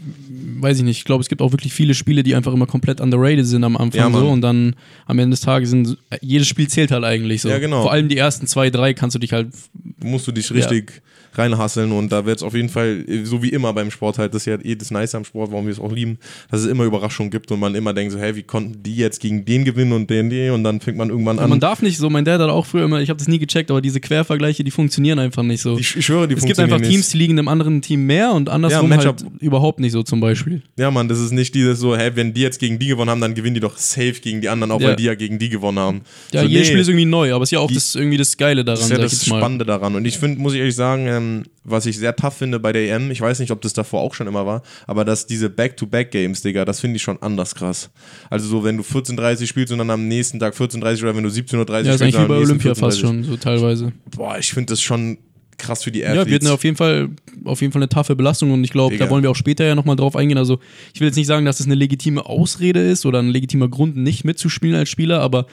weiß 0.60 0.78
ich 0.78 0.84
nicht, 0.84 0.98
ich 0.98 1.04
glaube, 1.04 1.20
es 1.20 1.28
gibt 1.28 1.42
auch 1.42 1.52
wirklich 1.52 1.72
viele 1.72 1.94
Spiele, 1.94 2.22
die 2.22 2.34
einfach 2.34 2.54
immer 2.54 2.66
komplett 2.66 3.00
underrated 3.00 3.46
sind 3.46 3.64
am 3.64 3.76
Anfang 3.76 4.12
Ja, 4.12 4.18
so 4.18 4.28
und 4.28 4.40
dann 4.40 4.76
am 5.06 5.18
Ende 5.18 5.34
des 5.34 5.40
Tages 5.40 5.70
sind, 5.70 5.98
jedes 6.20 6.48
Spiel 6.48 6.68
zählt 6.68 6.90
halt 6.90 7.04
eigentlich 7.04 7.42
so. 7.42 7.50
Ja, 7.50 7.58
genau. 7.58 7.82
Vor 7.82 7.92
allem 7.92 8.08
die 8.08 8.16
ersten 8.16 8.46
zwei, 8.46 8.70
drei 8.70 8.94
kannst 8.94 9.14
du 9.14 9.18
dich 9.18 9.32
halt, 9.32 9.48
musst 10.02 10.26
du 10.26 10.32
dich 10.32 10.50
richtig 10.52 11.02
reinhasseln 11.34 11.92
und 11.92 12.10
da 12.12 12.24
wird 12.26 12.38
es 12.38 12.42
auf 12.42 12.54
jeden 12.54 12.68
Fall, 12.68 13.04
so 13.24 13.42
wie 13.42 13.48
immer 13.50 13.72
beim 13.72 13.90
Sport 13.90 14.18
halt, 14.18 14.34
das 14.34 14.42
ist 14.42 14.46
ja 14.46 14.58
eh 14.62 14.74
das 14.74 14.90
Nice 14.90 15.14
am 15.14 15.24
Sport, 15.24 15.50
warum 15.50 15.66
wir 15.66 15.72
es 15.72 15.80
auch 15.80 15.92
lieben, 15.92 16.18
dass 16.50 16.60
es 16.60 16.66
immer 16.66 16.84
Überraschungen 16.84 17.30
gibt 17.30 17.50
und 17.52 17.60
man 17.60 17.74
immer 17.74 17.92
denkt 17.94 18.12
so, 18.12 18.18
hey, 18.18 18.36
wie 18.36 18.42
konnten 18.42 18.82
die 18.82 18.96
jetzt 18.96 19.20
gegen 19.20 19.44
den 19.44 19.64
gewinnen 19.64 19.92
und 19.92 20.08
den, 20.10 20.30
den 20.30 20.52
und 20.52 20.64
dann 20.64 20.80
fängt 20.80 20.98
man 20.98 21.08
irgendwann 21.10 21.38
an. 21.38 21.48
man 21.50 21.60
darf 21.60 21.82
nicht 21.82 21.98
so, 21.98 22.10
mein 22.10 22.24
Dad 22.24 22.40
hat 22.40 22.50
auch 22.50 22.66
früher 22.66 22.84
immer, 22.84 23.00
ich 23.00 23.08
habe 23.08 23.18
das 23.18 23.28
nie 23.28 23.38
gecheckt, 23.38 23.70
aber 23.70 23.80
diese 23.80 24.00
Quervergleiche, 24.00 24.64
die 24.64 24.70
funktionieren 24.70 25.18
einfach 25.18 25.42
nicht 25.42 25.62
so. 25.62 25.78
ich, 25.78 25.96
ich 25.96 26.06
schwöre, 26.06 26.28
die 26.28 26.34
es 26.34 26.40
gibt 26.40 26.56
funktionieren 26.56 26.74
einfach 26.74 26.88
Teams, 26.90 27.08
die 27.10 27.18
liegen 27.18 27.36
dem 27.36 27.48
anderen 27.48 27.82
Team 27.82 28.06
mehr 28.06 28.32
und 28.32 28.48
andersrum 28.48 28.90
Ja, 28.90 28.98
halt 28.98 29.24
überhaupt 29.40 29.80
nicht 29.80 29.92
so 29.92 30.02
zum 30.02 30.20
Beispiel. 30.20 30.62
Ja, 30.78 30.90
Mann, 30.90 31.08
das 31.08 31.20
ist 31.20 31.32
nicht 31.32 31.54
dieses 31.54 31.78
so, 31.78 31.96
hey, 31.96 32.10
wenn 32.14 32.34
die 32.34 32.42
jetzt 32.42 32.58
gegen 32.58 32.78
die 32.78 32.88
gewonnen 32.88 33.10
haben, 33.10 33.20
dann 33.20 33.34
gewinnen 33.34 33.54
die 33.54 33.60
doch 33.60 33.76
safe 33.78 34.14
gegen 34.20 34.40
die 34.40 34.48
anderen, 34.48 34.70
auch 34.72 34.80
Ja. 34.80 34.88
weil 34.88 34.96
die 34.96 35.04
ja 35.04 35.14
gegen 35.14 35.38
die 35.38 35.48
gewonnen 35.48 35.78
haben. 35.78 36.00
Ja, 36.32 36.42
so, 36.42 36.48
jedes 36.48 36.62
nee, 36.66 36.70
Spiel 36.72 36.80
ist 36.80 36.88
irgendwie 36.88 37.04
neu, 37.06 37.32
aber 37.32 37.42
es 37.42 37.48
ist 37.48 37.52
ja 37.52 37.58
auch 37.60 37.68
Die- 37.68 37.74
das, 37.74 37.94
irgendwie 37.94 38.18
das 38.18 38.36
Geile 38.36 38.64
daran, 38.64 38.80
das 38.80 38.90
ist 38.90 38.96
ja 38.96 38.98
das. 38.98 39.24
Spannende 39.24 39.64
daran. 39.64 39.94
Und 39.94 40.04
ich 40.04 40.18
finde, 40.18 40.40
muss 40.40 40.52
ich 40.54 40.58
ehrlich 40.60 40.74
sagen, 40.74 41.06
ähm, 41.22 41.42
was 41.64 41.86
ich 41.86 41.96
sehr 41.98 42.14
tough 42.16 42.34
finde 42.36 42.58
bei 42.60 42.72
der 42.72 42.90
EM, 42.94 43.10
ich 43.10 43.20
weiß 43.20 43.38
nicht, 43.40 43.50
ob 43.52 43.60
das 43.62 43.72
davor 43.72 44.00
auch 44.02 44.14
schon 44.14 44.26
immer 44.26 44.44
war, 44.46 44.62
aber 44.86 45.04
dass 45.04 45.26
diese 45.26 45.48
Back-to-Back-Games, 45.50 46.42
Digga, 46.42 46.64
das 46.64 46.80
finde 46.80 46.96
ich 46.96 47.02
schon 47.02 47.20
anders 47.22 47.54
krass. 47.54 47.90
Also 48.30 48.48
so, 48.48 48.64
wenn 48.64 48.76
du 48.76 48.82
14.30 48.82 49.46
spielst 49.46 49.72
und 49.72 49.78
dann 49.78 49.90
am 49.90 50.08
nächsten 50.08 50.38
Tag 50.40 50.54
14.30 50.54 51.02
oder 51.02 51.16
wenn 51.16 51.24
du 51.24 51.30
17.30 51.30 51.84
Ja, 51.84 51.92
ist 51.92 52.00
spielst. 52.00 52.02
eigentlich 52.02 52.12
dann 52.14 52.20
wie 52.22 52.24
am 52.24 52.28
bei 52.28 52.36
Olympia 52.38 52.74
fast 52.74 52.98
14:30. 52.98 53.00
schon, 53.00 53.24
so 53.24 53.36
teilweise. 53.36 53.92
Boah, 54.16 54.38
ich 54.38 54.52
finde 54.52 54.72
das 54.72 54.80
schon 54.82 55.18
krass 55.58 55.84
für 55.84 55.92
die 55.92 56.00
Ja, 56.00 56.08
Athletes. 56.08 56.30
wird 56.32 56.42
eine 56.44 56.52
auf 56.54 56.64
jeden 56.64 56.76
Fall 56.76 57.10
auf 57.44 57.60
jeden 57.60 57.72
Fall 57.72 57.80
eine 57.82 57.88
taffe 57.88 58.16
Belastung 58.16 58.50
und 58.52 58.64
ich 58.64 58.70
glaube, 58.72 58.96
da 58.96 59.08
wollen 59.10 59.22
wir 59.22 59.30
auch 59.30 59.36
später 59.36 59.64
ja 59.64 59.74
nochmal 59.76 59.94
drauf 59.96 60.16
eingehen. 60.16 60.38
Also 60.38 60.58
ich 60.92 61.00
will 61.00 61.06
jetzt 61.08 61.16
nicht 61.16 61.26
sagen, 61.26 61.44
dass 61.46 61.60
es 61.60 61.66
eine 61.66 61.74
legitime 61.76 62.24
Ausrede 62.26 62.80
ist 62.80 63.06
oder 63.06 63.20
ein 63.20 63.28
legitimer 63.28 63.68
Grund, 63.68 63.96
nicht 63.96 64.24
mitzuspielen 64.24 64.74
als 64.76 64.88
Spieler, 64.88 65.20
aber 65.20 65.46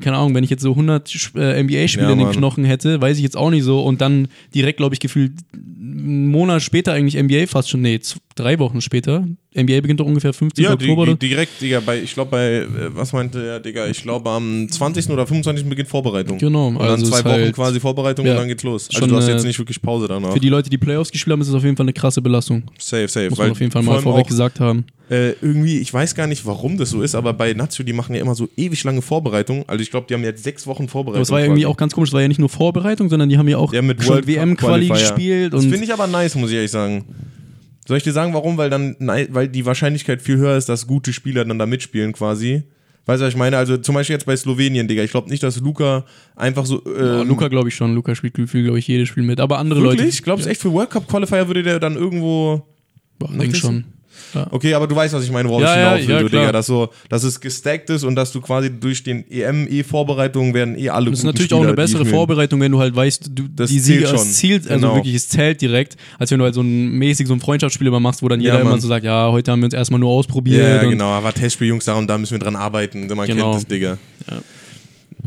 keine 0.00 0.16
Ahnung, 0.16 0.34
wenn 0.34 0.44
ich 0.44 0.50
jetzt 0.50 0.62
so 0.62 0.70
100 0.70 1.30
äh, 1.36 1.62
NBA-Spiele 1.62 2.06
Ja, 2.06 2.12
in 2.12 2.18
den. 2.18 2.30
Knochen 2.30 2.64
hätte, 2.64 3.00
weiß 3.00 3.16
ich 3.16 3.22
jetzt 3.22 3.36
auch 3.36 3.50
nicht 3.50 3.64
so 3.64 3.82
und 3.82 4.00
dann 4.00 4.28
direkt, 4.54 4.76
glaube 4.76 4.94
ich, 4.94 5.00
gefühlt 5.00 5.32
einen 5.54 6.28
Monat 6.28 6.62
später 6.62 6.92
eigentlich 6.92 7.20
NBA 7.22 7.46
fast 7.46 7.70
schon, 7.70 7.82
nee, 7.82 7.98
drei 8.36 8.58
Wochen 8.58 8.80
später. 8.80 9.26
NBA 9.56 9.80
beginnt 9.80 10.00
doch 10.00 10.06
ungefähr 10.06 10.32
15. 10.32 10.62
ja, 10.62 10.72
Oktober. 10.74 11.02
oder? 11.02 11.14
direkt, 11.14 11.60
Digga, 11.60 11.80
bei, 11.80 12.00
ich 12.00 12.12
glaube 12.12 12.30
bei, 12.30 12.52
äh, 12.58 12.66
was 12.94 13.12
meinte 13.12 13.42
der, 13.42 13.60
Digga, 13.60 13.86
ich 13.86 14.02
glaube 14.02 14.28
am 14.30 14.68
20. 14.68 15.08
oder 15.10 15.26
25. 15.26 15.66
beginnt 15.68 15.88
Vorbereitung. 15.88 16.36
Genau, 16.38 16.68
Und 16.68 16.78
dann 16.78 16.90
also 16.90 17.06
zwei 17.06 17.18
ist 17.18 17.24
Wochen 17.24 17.32
halt 17.32 17.54
quasi 17.54 17.80
Vorbereitung 17.80 18.26
Ja, 18.26 18.32
und 18.32 18.38
dann 18.38 18.48
geht's 18.48 18.62
los. 18.62 18.88
Also 18.94 19.06
du 19.06 19.16
hast 19.16 19.28
jetzt 19.28 19.44
nicht 19.44 19.58
wirklich 19.58 19.80
Pause 19.80 20.08
danach. 20.08 20.32
Für 20.32 20.40
die 20.40 20.50
Leute, 20.50 20.68
die 20.68 20.78
Playoffs 20.78 21.10
gespielt 21.10 21.32
haben, 21.32 21.40
ist 21.40 21.48
es 21.48 21.54
auf 21.54 21.64
jeden 21.64 21.76
Fall 21.76 21.84
eine 21.84 21.94
krasse 21.94 22.20
Belastung. 22.20 22.64
safe, 22.78 23.08
safe. 23.08 23.30
Muss 23.30 23.38
weil 23.38 23.46
man 23.46 23.52
auf 23.52 23.60
jeden 23.60 23.72
Fall 23.72 23.82
mal 23.82 24.00
vorweg 24.00 24.26
gesagt 24.26 24.60
haben. 24.60 24.84
Äh, 25.08 25.30
irgendwie, 25.40 25.78
ich 25.78 25.94
weiß 25.94 26.16
gar 26.16 26.26
nicht, 26.26 26.44
warum 26.44 26.76
das 26.76 26.90
so 26.90 27.00
ist, 27.00 27.14
aber 27.14 27.32
bei 27.32 27.52
Nazio, 27.52 27.84
die 27.84 27.92
machen 27.92 28.14
ja 28.14 28.20
immer 28.20 28.34
so 28.34 28.48
ewig 28.56 28.82
lange 28.82 29.02
Vorbereitung. 29.02 29.64
Also 29.68 29.80
ich 29.80 29.90
glaube, 29.90 30.06
die 30.08 30.14
haben 30.14 30.24
jetzt 30.24 30.42
sechs 30.42 30.66
Wochen 30.66 30.88
Vorbereitung. 30.88 31.18
Aber 31.18 31.22
es 31.22 31.30
war 31.30 31.38
ja 31.38 31.46
irgendwie 31.46 31.64
auch 31.64 31.76
ganz 31.76 31.94
komisch, 31.94 32.10
es 32.10 32.12
war 32.12 32.22
ja 32.22 32.28
nicht 32.28 32.40
nur 32.40 32.48
Vorbereitung, 32.48 33.08
sondern 33.08 33.28
die 33.28 33.38
haben 33.38 33.48
ja 33.48 33.56
auch 33.56 33.72
Ja, 33.72 33.82
mit 33.82 34.02
schon 34.02 34.14
World 34.14 34.26
WM-Quali 34.26 34.88
gespielt. 34.88 35.54
Das 35.54 35.64
finde 35.64 35.84
ich 35.84 35.92
aber 35.92 36.08
nice, 36.08 36.34
muss 36.34 36.50
ich 36.50 36.56
ehrlich 36.56 36.72
sagen. 36.72 37.04
Soll 37.86 37.98
ich 37.98 38.02
dir 38.02 38.12
sagen, 38.12 38.34
warum? 38.34 38.58
Weil 38.58 38.68
dann, 38.70 38.96
weil 38.98 39.48
die 39.48 39.64
Wahrscheinlichkeit 39.64 40.20
viel 40.20 40.36
höher 40.36 40.56
ist, 40.56 40.68
dass 40.68 40.86
gute 40.86 41.12
Spieler 41.12 41.44
dann 41.44 41.58
da 41.58 41.66
mitspielen 41.66 42.12
quasi. 42.12 42.64
Weißt 43.06 43.20
du, 43.20 43.26
was 43.26 43.34
ich 43.34 43.38
meine? 43.38 43.56
Also 43.56 43.76
zum 43.76 43.94
Beispiel 43.94 44.14
jetzt 44.14 44.26
bei 44.26 44.36
Slowenien, 44.36 44.88
Digga. 44.88 45.04
Ich 45.04 45.12
glaube 45.12 45.30
nicht, 45.30 45.42
dass 45.42 45.60
Luca 45.60 46.04
einfach 46.34 46.66
so. 46.66 46.82
ja, 46.84 47.20
Ähm, 47.22 47.28
Luca 47.28 47.46
glaube 47.46 47.68
ich 47.68 47.76
schon, 47.76 47.94
Luca 47.94 48.16
spielt 48.16 48.34
glaube 48.34 48.78
ich, 48.80 48.88
jedes 48.88 49.08
Spiel 49.08 49.22
mit. 49.22 49.38
Aber 49.38 49.58
andere 49.58 49.80
wirklich? 49.80 50.00
Leute. 50.00 50.08
Ich 50.08 50.22
glaube 50.24 50.40
es 50.40 50.48
echt 50.48 50.60
für 50.60 50.72
World 50.72 50.90
Cup 50.90 51.06
Qualifier 51.06 51.46
würde 51.46 51.62
der 51.62 51.78
dann 51.78 51.94
irgendwo. 51.94 52.66
Boah, 53.20 53.30
denk 53.32 53.56
schon. 53.56 53.84
Okay, 54.50 54.74
aber 54.74 54.86
du 54.86 54.94
weißt, 54.96 55.14
was 55.14 55.24
ich 55.24 55.30
meine, 55.30 55.48
worauf 55.48 55.62
Ja, 55.62 55.72
ich 55.72 55.76
ja, 55.76 55.90
hinaus 55.92 56.08
will, 56.08 56.14
ja, 56.24 56.28
klar. 56.28 56.40
Digga. 56.42 56.52
Dass, 56.52 56.66
so, 56.66 56.88
dass 57.08 57.22
es 57.24 57.40
gestackt 57.40 57.90
ist 57.90 58.04
und 58.04 58.14
dass 58.16 58.32
du 58.32 58.40
quasi 58.40 58.70
durch 58.70 59.02
den 59.02 59.24
EM-E-Vorbereitungen 59.30 60.54
werden 60.54 60.78
eh 60.78 60.88
alle 60.90 61.10
Das 61.10 61.20
ist 61.20 61.24
natürlich 61.24 61.46
Spieler, 61.46 61.60
auch 61.60 61.64
eine 61.64 61.74
bessere. 61.74 62.04
Vorbereitung, 62.06 62.60
wenn 62.60 62.72
du 62.72 62.78
halt 62.78 62.94
weißt, 62.94 63.30
du, 63.32 63.44
Das 63.54 63.70
die 63.70 63.80
zählt 63.80 64.06
Siege 64.06 64.08
schon. 64.08 64.26
zielt, 64.26 64.68
also 64.70 64.80
Genau. 64.86 64.94
wirklich, 64.96 65.14
es 65.14 65.28
zählt 65.28 65.60
direkt, 65.60 65.96
als 66.18 66.30
wenn 66.30 66.38
du 66.38 66.44
halt 66.44 66.54
so 66.54 66.60
ein 66.62 66.92
mäßig 66.92 67.26
so 67.26 67.34
ein 67.34 67.40
Freundschaftsspiel 67.40 67.86
immer 67.86 68.00
machst, 68.00 68.22
wo 68.22 68.28
dann 68.28 68.40
Ja, 68.40 68.52
jeder 68.52 68.60
immer 68.62 68.78
so 68.80 68.88
sagt, 68.88 69.04
ja, 69.04 69.30
heute 69.30 69.52
haben 69.52 69.60
wir 69.60 69.66
uns 69.66 69.74
erstmal 69.74 70.00
nur 70.00 70.10
ausprobiert. 70.10 70.82
Ja, 70.82 70.88
genau, 70.88 71.08
aber 71.10 71.32
Testspiel, 71.32 71.68
Jungs, 71.68 71.84
da 71.84 71.94
und 71.94 72.06
da 72.08 72.18
müssen 72.18 72.32
wir 72.32 72.38
dran 72.38 72.56
arbeiten. 72.56 73.06
Man 73.08 73.26
Genau. 73.26 73.52
kennt 73.52 73.54
das, 73.56 73.66
Digga. 73.66 73.98
Ja. 74.30 74.36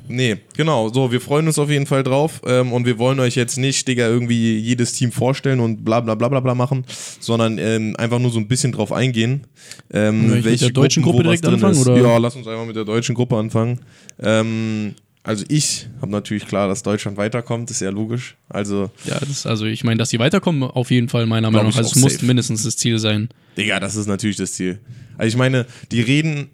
Nee, 0.08 0.38
genau. 0.58 0.90
So, 0.90 1.12
wir 1.12 1.22
freuen 1.22 1.46
uns 1.46 1.60
auf 1.60 1.70
jeden 1.70 1.86
Fall 1.86 2.04
drauf 2.04 2.42
ähm, 2.46 2.74
und 2.74 2.86
wir 2.86 2.98
wollen 2.98 3.20
euch 3.20 3.36
jetzt 3.36 3.58
nicht, 3.58 3.88
Digga, 3.88 4.08
irgendwie 4.08 4.58
jedes 4.58 4.94
Team 4.94 5.12
vorstellen 5.12 5.60
und 5.60 5.86
bla 5.86 6.00
bla 6.00 6.16
bla 6.16 6.30
bla 6.30 6.40
bla 6.40 6.56
machen, 6.56 6.84
sondern 7.20 7.60
ähm, 7.60 7.96
einfach 7.98 8.18
nur 8.20 8.32
so 8.32 8.40
ein 8.40 8.48
bisschen 8.48 8.72
drauf 8.72 8.92
eingehen. 8.92 9.46
Ähm, 9.92 10.36
ich 10.38 10.46
mit 10.46 10.62
der 10.62 10.70
deutschen 10.72 11.04
Gruppen, 11.04 11.18
Gruppe 11.18 11.24
direkt 11.24 11.46
anfangen, 11.46 11.74
ist. 11.74 11.88
oder? 11.88 12.02
Ja, 12.02 12.18
lass 12.18 12.36
uns 12.36 12.48
einfach 12.48 12.66
mit 12.66 12.76
der 12.76 12.86
deutschen 12.86 13.14
Gruppe 13.14 13.38
anfangen. 13.38 13.82
Ähm, 14.20 14.96
also 15.22 15.46
ich 15.48 15.88
habe 16.02 16.12
natürlich 16.12 16.48
klar, 16.48 16.68
dass 16.68 16.82
Deutschland 16.82 17.18
weiterkommt, 17.18 17.70
ist 17.70 17.82
ja 17.82 17.92
logisch. 17.92 18.36
Also, 18.48 18.90
Ja, 19.06 19.20
das, 19.20 19.46
also 19.46 19.66
ich 19.66 19.84
meine, 19.84 19.98
dass 19.98 20.10
die 20.10 20.18
weiterkommen, 20.18 20.64
auf 20.64 20.90
jeden 20.90 21.10
Fall 21.10 21.28
meiner 21.28 21.52
Meinung 21.52 21.70
nach. 21.70 21.78
Also 21.78 21.92
es 21.92 21.96
muss 21.98 22.22
mindestens 22.22 22.64
das 22.64 22.78
Ziel 22.78 22.98
sein. 23.00 23.30
Digga, 23.58 23.80
das 23.80 23.96
ist 23.96 24.08
natürlich 24.08 24.38
das 24.38 24.54
Ziel. 24.54 24.80
Also 25.18 25.28
ich 25.28 25.38
meine, 25.38 25.66
die 25.92 26.02
reden, 26.02 26.50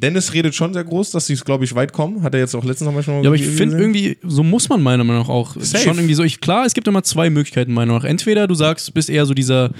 Dennis 0.00 0.32
redet 0.32 0.54
schon 0.54 0.72
sehr 0.72 0.84
groß, 0.84 1.10
dass 1.10 1.26
sie 1.26 1.32
es, 1.34 1.44
glaube 1.44 1.64
ich, 1.64 1.74
weit 1.74 1.92
kommen. 1.92 2.22
Hat 2.22 2.34
er 2.34 2.40
jetzt 2.40 2.54
auch 2.54 2.64
letztens 2.64 2.92
noch 2.92 3.06
mal 3.06 3.22
Ja, 3.22 3.28
aber 3.28 3.34
ich 3.36 3.46
finde 3.46 3.78
irgendwie, 3.78 4.16
so 4.22 4.42
muss 4.42 4.68
man 4.68 4.82
meiner 4.82 5.04
Meinung 5.04 5.22
nach 5.22 5.28
auch 5.28 5.54
Safe. 5.58 5.84
schon 5.84 5.96
irgendwie 5.96 6.14
so. 6.14 6.22
Ich, 6.24 6.40
klar, 6.40 6.64
es 6.66 6.74
gibt 6.74 6.86
immer 6.88 7.02
zwei 7.02 7.30
Möglichkeiten 7.30 7.72
meiner 7.72 7.92
Meinung 7.92 8.02
nach. 8.02 8.08
Entweder 8.08 8.46
du 8.46 8.54
sagst, 8.54 8.92
bist 8.94 9.10
eher 9.10 9.26
so 9.26 9.34
dieser 9.34 9.70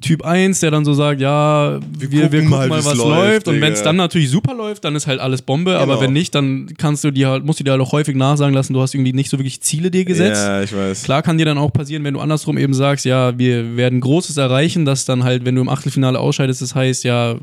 Typ 0.00 0.24
1, 0.24 0.60
der 0.60 0.70
dann 0.70 0.84
so 0.84 0.92
sagt, 0.94 1.20
ja, 1.20 1.80
wir, 1.98 2.12
wir 2.12 2.28
gucken, 2.28 2.48
mal, 2.48 2.68
wie's 2.70 2.84
was 2.84 2.94
läuft, 2.96 3.08
läuft. 3.08 3.48
Und 3.48 3.60
wenn 3.60 3.72
es 3.72 3.82
dann 3.82 3.96
natürlich 3.96 4.30
super 4.30 4.54
läuft, 4.54 4.84
dann 4.84 4.94
ist 4.94 5.08
halt 5.08 5.18
alles 5.18 5.42
Bombe. 5.42 5.76
Aber 5.76 5.94
Genau. 5.94 6.00
wenn 6.02 6.12
nicht, 6.12 6.32
dann 6.36 6.70
kannst 6.78 7.02
du 7.02 7.10
dir 7.10 7.30
halt, 7.30 7.44
musst 7.44 7.58
du 7.58 7.64
dir 7.64 7.72
halt 7.72 7.80
auch 7.80 7.90
häufig 7.90 8.14
nachsagen 8.14 8.54
lassen, 8.54 8.74
du 8.74 8.80
hast 8.80 8.94
irgendwie 8.94 9.12
nicht 9.12 9.28
so 9.28 9.38
wirklich 9.40 9.60
Ziele 9.60 9.90
dir 9.90 10.04
gesetzt. 10.04 10.40
Ja, 10.46 10.62
ich 10.62 10.72
weiß. 10.72 11.02
Klar 11.02 11.22
kann 11.22 11.36
dir 11.36 11.46
dann 11.46 11.58
auch 11.58 11.72
passieren, 11.72 12.04
wenn 12.04 12.14
du 12.14 12.20
andersrum 12.20 12.58
eben 12.58 12.74
sagst, 12.74 13.06
ja, 13.06 13.36
wir 13.38 13.76
werden 13.76 14.00
Großes 14.00 14.36
erreichen, 14.36 14.84
dass 14.84 15.04
dann 15.04 15.24
halt, 15.24 15.44
wenn 15.44 15.56
du 15.56 15.62
im 15.62 15.68
Achtelfinale 15.68 16.20
ausscheidest, 16.20 16.62
das 16.62 16.76
heißt, 16.76 17.02
ja, 17.02 17.34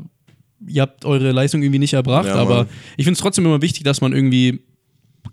ihr 0.66 0.82
habt 0.82 1.04
eure 1.04 1.32
Leistung 1.32 1.62
irgendwie 1.62 1.78
nicht 1.78 1.92
erbracht, 1.94 2.26
Ja, 2.26 2.34
aber 2.36 2.66
ich 2.96 3.04
finde 3.04 3.16
es 3.16 3.20
trotzdem 3.22 3.44
immer 3.46 3.62
wichtig, 3.62 3.82
dass 3.84 4.00
man 4.00 4.12
irgendwie 4.12 4.60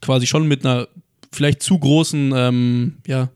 quasi 0.01 0.27
schon 0.27 0.47
mit 0.47 0.65
einer 0.65 0.87
vielleicht 1.31 1.63
zu 1.63 1.79
großen, 1.79 2.33
ähm, 2.35 2.93
ja, 3.07 3.29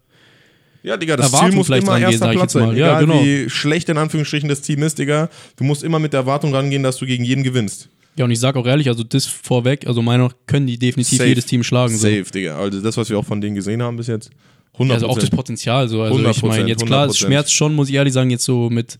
Ja, 0.84 0.98
Digga, 0.98 1.17
das 1.17 1.27
Erwartung 1.27 1.50
Ziel 1.50 1.58
muss 1.58 1.67
vielleicht 1.67 1.84
immer 1.84 1.94
rangehen, 1.94 2.12
erster 2.12 2.25
sag 2.25 2.32
ich 2.34 2.38
Platz 2.39 2.53
jetzt 2.53 2.62
mal. 2.62 2.67
sein. 2.70 2.77
Ja, 2.77 2.88
Egal 3.00 3.06
genau. 3.06 3.24
wie 3.24 3.50
schlecht 3.50 3.89
in 3.89 3.98
Anführungsstrichen 3.98 4.48
das 4.50 4.62
Team 4.62 4.84
ist, 4.84 5.00
Digga. 5.00 5.29
Du 5.56 5.63
musst 5.63 5.84
immer 5.84 6.00
mit 6.00 6.13
der 6.13 6.22
Erwartung 6.22 6.53
rangehen, 6.53 6.84
dass 6.84 6.98
du 6.98 7.06
gegen 7.06 7.24
jeden 7.24 7.44
gewinnst. 7.44 7.89
ja, 8.15 8.25
und 8.25 8.32
ich 8.32 8.39
sage 8.39 8.60
auch 8.60 8.65
ehrlich, 8.67 8.88
also 8.88 9.03
das 9.03 9.25
vorweg, 9.25 9.88
also 9.88 10.01
meiner 10.01 10.24
Meinung 10.24 10.29
nach 10.38 10.48
können 10.48 10.67
die 10.67 10.77
definitiv 10.77 11.17
Safe. 11.17 11.29
jedes 11.29 11.46
Team 11.46 11.63
schlagen. 11.63 11.94
So. 11.96 12.08
Safe, 12.08 12.24
Digga. 12.32 12.58
Also 12.58 12.82
das, 12.82 12.96
was 12.98 13.10
wir 13.10 13.17
auch 13.20 13.25
von 13.25 13.41
denen 13.41 13.56
gesehen 13.56 13.82
haben 13.82 13.98
bis 13.98 14.08
jetzt. 14.08 14.29
100%. 14.77 14.91
Also 14.94 15.08
auch 15.08 15.17
das 15.17 15.29
Potenzial 15.32 15.89
so. 15.89 16.03
Also 16.03 16.20
ich 16.20 16.38
100%, 16.38 16.48
meine, 16.48 16.67
jetzt 16.70 16.86
klar, 16.86 17.08
es 17.08 17.15
100%. 17.17 17.20
schmerzt 17.25 17.53
schon, 17.53 17.74
muss 17.74 17.89
ich 17.89 17.96
ehrlich 17.96 18.13
sagen, 18.13 18.29
jetzt 18.29 18.46
so 18.46 18.70
mit 18.70 18.98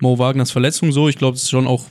Mo 0.00 0.18
Wagners 0.18 0.50
Verletzung 0.50 0.90
so. 0.90 1.08
Ich 1.08 1.16
glaube, 1.18 1.34
das 1.34 1.42
ist 1.42 1.50
schon 1.50 1.66
auch 1.66 1.84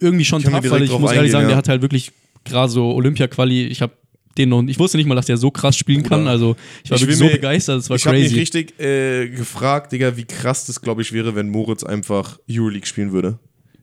irgendwie 0.00 0.24
schon 0.24 0.42
tough, 0.42 0.52
weil 0.70 0.82
ich 0.82 0.90
muss 0.90 1.00
ehrlich 1.12 1.18
eingehen, 1.18 1.30
sagen, 1.32 1.42
ja. 1.44 1.48
der 1.48 1.56
hat 1.56 1.68
halt 1.68 1.82
wirklich 1.82 2.10
gerade 2.44 2.70
so 2.70 2.92
Olympia-Quali, 2.94 3.66
ich 3.66 3.82
habe 3.82 3.92
den 4.38 4.48
noch, 4.48 4.62
ich 4.66 4.78
wusste 4.78 4.96
nicht 4.96 5.06
mal, 5.06 5.14
dass 5.16 5.26
der 5.26 5.36
so 5.36 5.50
krass 5.50 5.76
spielen 5.76 6.02
kann. 6.02 6.20
Bruder. 6.20 6.30
Also 6.30 6.56
ich 6.84 6.90
war 6.90 6.96
Ich 6.96 7.02
wirklich 7.02 7.18
so 7.18 7.24
mir- 7.24 7.32
begeistert, 7.32 7.78
das 7.78 7.90
war 7.90 7.96
ich 7.96 8.06
habe 8.06 8.16
mich 8.16 8.28
crazy. 8.28 8.38
richtig 8.38 8.80
äh, 8.80 9.28
gefragt, 9.28 9.92
Digga, 9.92 10.16
wie 10.16 10.24
krass 10.24 10.66
das, 10.66 10.80
glaube 10.80 11.02
ich, 11.02 11.12
wäre, 11.12 11.34
wenn 11.34 11.50
Moritz 11.50 11.82
einfach 11.84 12.38
Euroleague 12.50 12.86
spielen 12.86 13.12
würde. 13.12 13.38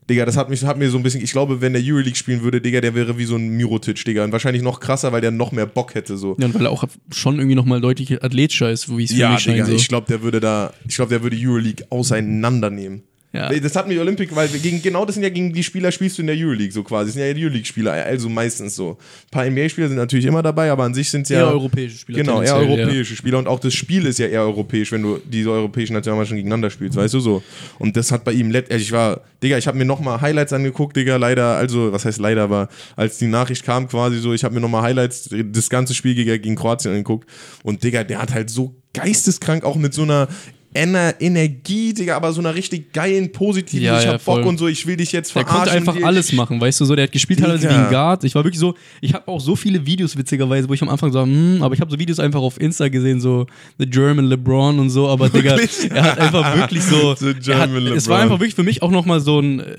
Digga, 0.10 0.26
das 0.26 0.38
hat, 0.38 0.50
mich, 0.50 0.64
hat 0.64 0.78
mir 0.78 0.90
so 0.90 0.96
ein 0.96 1.04
bisschen, 1.04 1.22
ich 1.22 1.34
glaube, 1.34 1.60
wenn 1.60 1.74
der 1.74 1.82
Euroleague 1.84 2.16
spielen 2.16 2.42
würde, 2.42 2.62
Digga, 2.62 2.80
der 2.80 2.96
wäre 2.96 3.18
wie 3.18 3.26
so 3.26 3.36
ein 3.36 3.50
Mirotic, 3.58 4.06
Digga. 4.06 4.24
Und 4.24 4.32
wahrscheinlich 4.32 4.64
noch 4.64 4.80
krasser, 4.80 5.12
weil 5.12 5.20
der 5.20 5.32
noch 5.32 5.52
mehr 5.52 5.66
Bock 5.66 5.96
hätte, 5.96 6.16
so. 6.16 6.38
Ja, 6.40 6.46
und 6.46 6.54
weil 6.56 6.66
er 6.66 6.72
auch 6.72 6.86
schon 7.12 7.36
irgendwie 7.40 7.56
nochmal 7.56 7.82
deutlich 7.82 8.24
athletischer 8.24 8.72
ist, 8.72 8.88
wie 8.98 9.04
es 9.04 9.12
für 9.12 9.18
Ja, 9.18 9.32
mich 9.32 9.42
scheint. 9.42 9.58
Digga, 9.58 9.66
So. 9.68 9.74
ich 9.74 9.88
glaube, 9.90 10.08
der 10.08 10.22
würde 10.22 10.40
da, 10.40 10.74
ich 10.88 10.96
glaube, 10.96 11.10
der 11.10 11.22
würde 11.24 11.36
Euroleague 11.38 11.86
auseinandernehmen. 11.90 13.04
Ja. 13.38 13.60
Das 13.60 13.76
hat 13.76 13.88
mich 13.88 14.00
Olympic, 14.00 14.36
weil 14.36 14.52
wir 14.52 14.60
gegen, 14.60 14.82
genau 14.82 15.06
das 15.06 15.16
sind 15.16 15.24
ja 15.24 15.30
gegen 15.30 15.54
die 15.54 15.64
Spieler 15.64 15.92
spielst 15.92 16.18
du 16.18 16.22
in 16.24 16.28
der 16.28 16.36
Euroleague 16.36 16.72
so 16.72 16.84
quasi. 16.84 17.08
Das 17.08 17.14
sind 17.16 17.24
ja 17.24 17.34
die 17.34 17.44
Euroleague-Spieler, 17.44 17.92
also 17.94 18.30
meistens 18.30 18.76
so. 18.76 18.92
Ein 18.92 19.30
paar 19.32 19.46
NBA-Spieler 19.50 19.88
sind 19.88 19.98
natürlich 19.98 20.26
immer 20.26 20.42
dabei, 20.44 20.72
aber 20.72 20.84
an 20.84 20.94
sich 20.94 21.10
sind 21.10 21.22
es 21.24 21.30
ja. 21.30 21.40
Eher 21.40 21.48
europäische 21.52 21.98
Spieler. 21.98 22.20
Genau, 22.20 22.42
eher 22.42 22.56
europäische 22.56 23.16
Spieler 23.16 23.38
und 23.40 23.48
auch 23.48 23.60
das 23.60 23.74
Spiel 23.74 24.06
ist 24.06 24.20
ja 24.20 24.28
eher 24.28 24.42
europäisch, 24.42 24.92
wenn 24.92 25.04
du 25.04 25.20
diese 25.24 25.52
europäischen 25.52 25.94
Nationalmannschaften 25.94 26.38
gegeneinander 26.38 26.70
spielst, 26.70 26.98
weißt 26.98 27.14
du 27.14 27.20
so. 27.20 27.44
Und 27.80 27.96
das 27.96 28.12
hat 28.12 28.24
bei 28.24 28.32
ihm, 28.34 28.52
let- 28.52 28.72
also 28.72 28.82
ich 28.82 28.92
war, 28.92 29.22
Digga, 29.44 29.58
ich 29.58 29.68
habe 29.68 29.78
mir 29.78 29.86
nochmal 29.86 30.20
Highlights 30.22 30.54
angeguckt, 30.54 30.96
Digga, 30.98 31.18
leider, 31.18 31.56
also, 31.58 31.92
was 31.92 32.06
heißt 32.06 32.20
leider, 32.20 32.44
aber 32.44 32.70
als 32.96 33.18
die 33.20 33.28
Nachricht 33.28 33.64
kam 33.64 33.88
quasi 33.88 34.18
so, 34.20 34.34
ich 34.34 34.44
habe 34.44 34.56
mir 34.56 34.62
nochmal 34.62 34.82
Highlights, 34.82 35.30
das 35.32 35.70
ganze 35.70 35.94
Spiel 35.94 36.16
gegen, 36.16 36.42
gegen 36.42 36.56
Kroatien 36.56 36.92
angeguckt 36.92 37.30
und 37.64 37.84
Digga, 37.84 38.04
der 38.04 38.20
hat 38.22 38.34
halt 38.34 38.50
so 38.50 38.76
geisteskrank 38.94 39.64
auch 39.64 39.76
mit 39.76 39.94
so 39.94 40.02
einer 40.04 40.28
Ener 40.74 41.16
Energie, 41.20 41.94
Digga, 41.94 42.16
aber 42.16 42.32
so 42.34 42.40
einer 42.42 42.54
richtig 42.54 42.94
geilen, 42.94 43.32
positiven, 43.32 43.86
Ja, 43.86 43.98
ich 44.00 44.06
ja, 44.06 44.14
hab 44.14 44.26
Bock 44.26 44.36
voll. 44.40 44.44
und 44.48 44.58
so, 44.58 44.68
ich 44.68 44.86
will 44.86 44.96
dich 44.98 45.12
jetzt 45.12 45.34
Der 45.36 45.44
verarschen. 45.46 45.74
konnte 45.74 45.92
einfach 45.92 46.06
alles 46.08 46.32
machen, 46.34 46.60
weißt 46.62 46.82
du 46.82 46.86
so. 46.86 46.96
Der 46.96 47.04
hat 47.04 47.12
gespielt 47.12 47.40
teilweise 47.40 47.64
wie 47.64 47.68
Digga. 47.70 47.86
ein 47.86 47.90
Guard. 47.90 48.24
Ich 48.26 48.36
war 48.36 48.44
wirklich 48.44 48.60
so, 48.60 48.76
ich 49.02 49.14
habe 49.14 49.28
auch 49.28 49.40
so 49.40 49.56
viele 49.56 49.86
Videos 49.86 50.16
witzigerweise, 50.18 50.70
wo 50.70 50.74
ich 50.74 50.82
am 50.82 50.90
Anfang 50.90 51.12
so, 51.12 51.22
hm, 51.24 51.60
aber 51.64 51.74
ich 51.74 51.82
habe 51.82 51.90
so 51.90 51.98
Videos 51.98 52.20
einfach 52.20 52.42
auf 52.42 52.60
Insta 52.60 52.90
gesehen, 52.90 53.20
so 53.22 53.48
The 53.80 53.86
German 53.90 54.26
LeBron 54.26 54.78
und 54.80 54.90
so, 54.90 55.08
aber 55.08 55.30
Digga, 55.30 55.52
Wirklich? 55.58 55.90
er 55.92 56.04
hat 56.04 56.20
einfach 56.20 56.56
wirklich 56.56 56.84
so, 56.84 57.16
The 57.20 57.28
er 57.28 57.60
hat, 57.60 57.70
German 57.72 57.88
es 57.94 58.08
war 58.08 58.18
LeBron. 58.18 58.22
einfach 58.24 58.40
wirklich 58.40 58.56
für 58.56 58.64
mich 58.64 58.82
auch 58.82 58.92
nochmal 58.92 59.20
so 59.20 59.40
ein, 59.40 59.62
äh, 59.62 59.78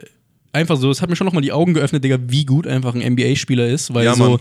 einfach 0.53 0.77
so, 0.79 0.91
es 0.91 1.01
hat 1.03 1.11
mir 1.11 1.17
schon 1.17 1.27
nochmal 1.27 1.43
die 1.43 1.53
Augen 1.53 1.75
geöffnet, 1.75 2.03
Digga, 2.03 2.19
wie 2.27 2.45
gut 2.47 2.67
einfach 2.67 2.95
ein 2.95 3.03
NBA-Spieler 3.13 3.69
ist, 3.69 3.93
weil 3.95 4.07
Ja, 4.07 4.15
so, 4.15 4.41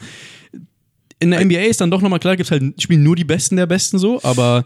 in 1.20 1.32
der 1.32 1.44
NBA 1.44 1.62
ist 1.62 1.82
dann 1.82 1.90
doch 1.92 2.02
nochmal 2.02 2.20
klar, 2.20 2.36
gibt's 2.36 2.52
halt, 2.52 2.80
spielen 2.82 3.02
nur 3.04 3.16
die 3.16 3.24
Besten 3.24 3.56
der 3.58 3.66
Besten 3.66 3.98
so, 3.98 4.22
aber 4.24 4.66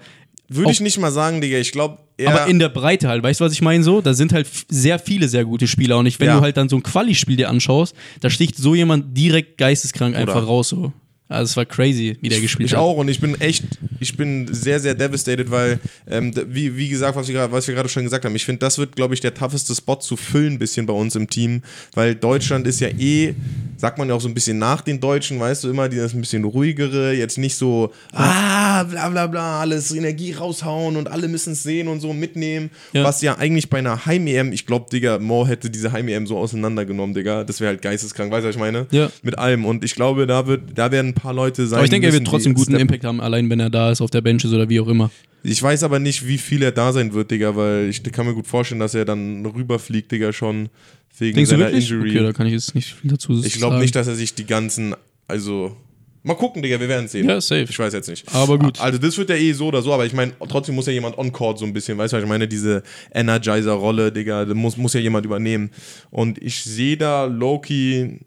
Würde 0.54 0.72
ich 0.72 0.82
nicht 0.82 0.98
mal 1.00 1.12
sagen, 1.12 1.40
Digga, 1.42 1.58
ich 1.58 1.72
glaube, 1.72 1.98
Aber 2.26 2.46
in 2.48 2.60
der 2.60 2.70
Breite 2.70 3.08
halt, 3.08 3.24
weißt 3.24 3.40
du, 3.40 3.46
was 3.46 3.54
ich 3.54 3.62
meine 3.62 3.84
so? 3.84 4.02
Da 4.02 4.14
sind 4.14 4.34
halt 4.34 4.48
sehr 4.70 5.00
viele 5.00 5.28
sehr 5.28 5.46
gute 5.46 5.68
Spieler 5.68 5.98
und 5.98 6.06
ich, 6.06 6.20
wenn 6.20 6.28
Ja. 6.28 6.36
du 6.38 6.42
halt 6.42 6.58
dann 6.58 6.68
so 6.70 6.76
ein 6.76 6.84
Quali-Spiel 6.84 7.38
dir 7.38 7.50
anschaust, 7.50 7.96
da 8.20 8.30
sticht 8.30 8.58
so 8.58 8.76
jemand 8.76 9.18
direkt 9.18 9.58
geisteskrank 9.58 10.16
einfach 10.16 10.36
Oder? 10.38 10.46
raus 10.46 10.70
so. 10.70 10.92
Also 11.32 11.52
es 11.52 11.58
war 11.58 11.66
crazy, 11.66 12.18
wie 12.22 12.30
der 12.30 12.40
gespielt 12.42 12.70
Ich 12.70 12.74
hat. 12.76 12.82
auch 12.82 12.98
und 12.98 13.08
ich 13.10 13.20
bin 13.20 13.40
echt, 13.42 13.64
ich 14.00 14.16
bin 14.18 14.48
sehr, 14.54 14.80
sehr 14.80 14.94
devastated, 14.96 15.50
weil, 15.50 15.80
ähm, 16.10 16.34
wie, 16.48 16.76
wie 16.78 16.90
gesagt, 16.90 17.16
was 17.16 17.28
wir, 17.28 17.36
gerade- 17.36 17.52
was 17.54 17.68
wir 17.68 17.74
gerade 17.76 17.90
schon 17.90 18.04
gesagt 18.04 18.26
haben, 18.26 18.36
ich 18.36 18.46
finde, 18.46 18.60
das 18.60 18.78
wird, 18.78 18.96
glaube 18.96 19.14
ich, 19.14 19.20
der 19.22 19.34
tougheste 19.34 19.74
Spot 19.74 19.96
zu 19.96 20.18
füllen, 20.18 20.54
ein 20.54 20.60
bisschen 20.60 20.86
bei 20.86 20.94
uns 20.94 21.16
im 21.16 21.30
Team, 21.30 21.62
weil 21.94 22.16
Deutschland 22.16 22.68
ist 22.68 22.80
ja 22.82 22.90
eh, 22.90 23.34
sagt 23.78 23.98
man 23.98 24.10
ja 24.10 24.16
auch 24.16 24.22
so 24.22 24.28
ein 24.28 24.34
bisschen 24.34 24.60
nach 24.60 24.82
den 24.82 25.00
Deutschen, 25.00 25.40
weißt 25.40 25.64
du, 25.64 25.70
immer 25.70 25.90
dieses 25.90 26.14
ein 26.14 26.22
bisschen 26.22 26.44
ruhigere, 26.44 27.14
jetzt 27.14 27.38
nicht 27.38 27.56
so, 27.56 27.92
ah, 28.12 28.84
bla 28.84 29.10
bla 29.10 29.28
bla, 29.28 29.60
alles 29.62 29.92
Energie 29.94 30.34
raushauen 30.34 30.96
und 30.98 31.08
alle 31.10 31.28
müssen 31.28 31.54
es 31.54 31.64
sehen 31.64 31.88
und 31.88 32.00
so 32.00 32.14
mitnehmen, 32.14 32.70
Ja. 32.94 33.04
was 33.04 33.22
ja 33.22 33.38
eigentlich 33.38 33.70
bei 33.70 33.80
einer 33.80 34.06
Heim-EM, 34.06 34.52
ich 34.52 34.66
glaube, 34.66 34.88
Digga, 34.92 35.18
Mo 35.20 35.48
hätte 35.48 35.70
diese 35.70 35.92
Heim-EM 35.92 36.28
so 36.28 36.38
auseinandergenommen, 36.38 37.14
Digga, 37.16 37.44
das 37.44 37.60
wäre 37.60 37.70
halt 37.70 37.82
geisteskrank, 37.82 38.32
weißt 38.32 38.44
du, 38.44 38.50
was 38.50 38.56
ich 38.56 38.60
meine? 38.60 38.88
Ja. 38.92 39.10
Mit 39.24 39.38
allem 39.38 39.66
und 39.66 39.84
ich 39.84 39.96
glaube, 39.96 40.28
da 40.28 40.46
wird, 40.48 40.62
da 40.76 40.92
werden 40.92 41.10
ein 41.12 41.14
paar 41.14 41.21
Leute 41.30 41.68
sein, 41.68 41.78
Aber 41.78 41.86
ich 41.86 41.92
denke, 41.92 42.08
er 42.08 42.14
wird 42.14 42.24
müssen, 42.24 42.32
trotzdem 42.32 42.54
guten 42.54 42.76
Impact 42.76 43.04
haben, 43.04 43.22
allein 43.22 43.50
wenn 43.50 43.60
er 43.60 43.70
da 43.70 43.92
ist, 43.92 44.02
auf 44.02 44.10
der 44.10 44.22
Bench 44.22 44.44
ist 44.44 44.54
oder 44.54 44.68
wie 44.70 44.80
auch 44.80 44.88
immer. 44.88 45.12
Ich 45.44 45.62
weiß 45.62 45.84
aber 45.84 46.00
nicht, 46.00 46.28
wie 46.28 46.38
viel 46.38 46.62
er 46.62 46.72
da 46.72 46.94
sein 46.94 47.14
wird, 47.14 47.32
Digga, 47.32 47.56
weil 47.56 47.90
ich 47.90 48.04
kann 48.04 48.26
mir 48.26 48.34
gut 48.34 48.48
vorstellen, 48.48 48.80
dass 48.80 48.94
er 48.94 49.06
dann 49.06 49.46
rüberfliegt, 49.46 50.12
Digga, 50.12 50.34
schon 50.34 50.70
wegen 51.18 51.36
Denkst 51.36 51.52
seiner? 51.52 51.70
Injury. 51.70 52.10
Okay, 52.10 52.24
da 52.24 52.34
kann 52.34 52.48
ich 52.48 52.54
jetzt 52.54 52.76
nicht 52.76 52.94
viel 52.94 53.12
dazu 53.12 53.34
sagen. 53.34 53.48
ich 53.48 53.54
glaube 53.54 53.80
nicht, 53.80 53.96
dass 53.96 54.08
er 54.08 54.16
sich 54.16 54.36
die 54.36 54.46
ganzen, 54.46 54.96
also 55.28 55.76
mal 56.24 56.36
gucken, 56.36 56.62
Digga, 56.62 56.80
wir 56.80 56.88
werden 56.88 57.06
es 57.06 57.12
sehen. 57.12 57.28
Ja, 57.28 57.42
safe. 57.42 57.66
Ich 57.70 57.78
weiß 57.78 57.94
jetzt 57.94 58.10
nicht. 58.10 58.26
Aber 58.34 58.58
gut. 58.60 58.80
Also 58.80 58.98
das 58.98 59.18
wird 59.18 59.30
ja 59.30 59.36
eh 59.36 59.54
so 59.54 59.68
oder 59.68 59.82
so, 59.82 59.94
aber 59.94 60.06
ich 60.06 60.14
meine, 60.14 60.34
trotzdem 60.48 60.76
muss 60.76 60.86
ja 60.86 60.94
jemand 60.94 61.18
on-court 61.18 61.60
so 61.60 61.66
ein 61.66 61.74
bisschen, 61.74 61.98
weißt 61.98 62.14
du, 62.14 62.18
was 62.18 62.24
ich 62.24 62.30
meine, 62.30 62.48
diese 62.48 62.84
Energizer-Rolle, 63.14 64.12
Digga, 64.12 64.46
da 64.46 64.54
muss, 64.54 64.78
muss 64.78 64.94
ja 64.94 65.00
jemand 65.00 65.26
übernehmen. 65.26 65.72
Und 66.10 66.42
ich 66.42 66.64
sehe 66.64 66.98
da 66.98 67.26
Loki. 67.26 68.20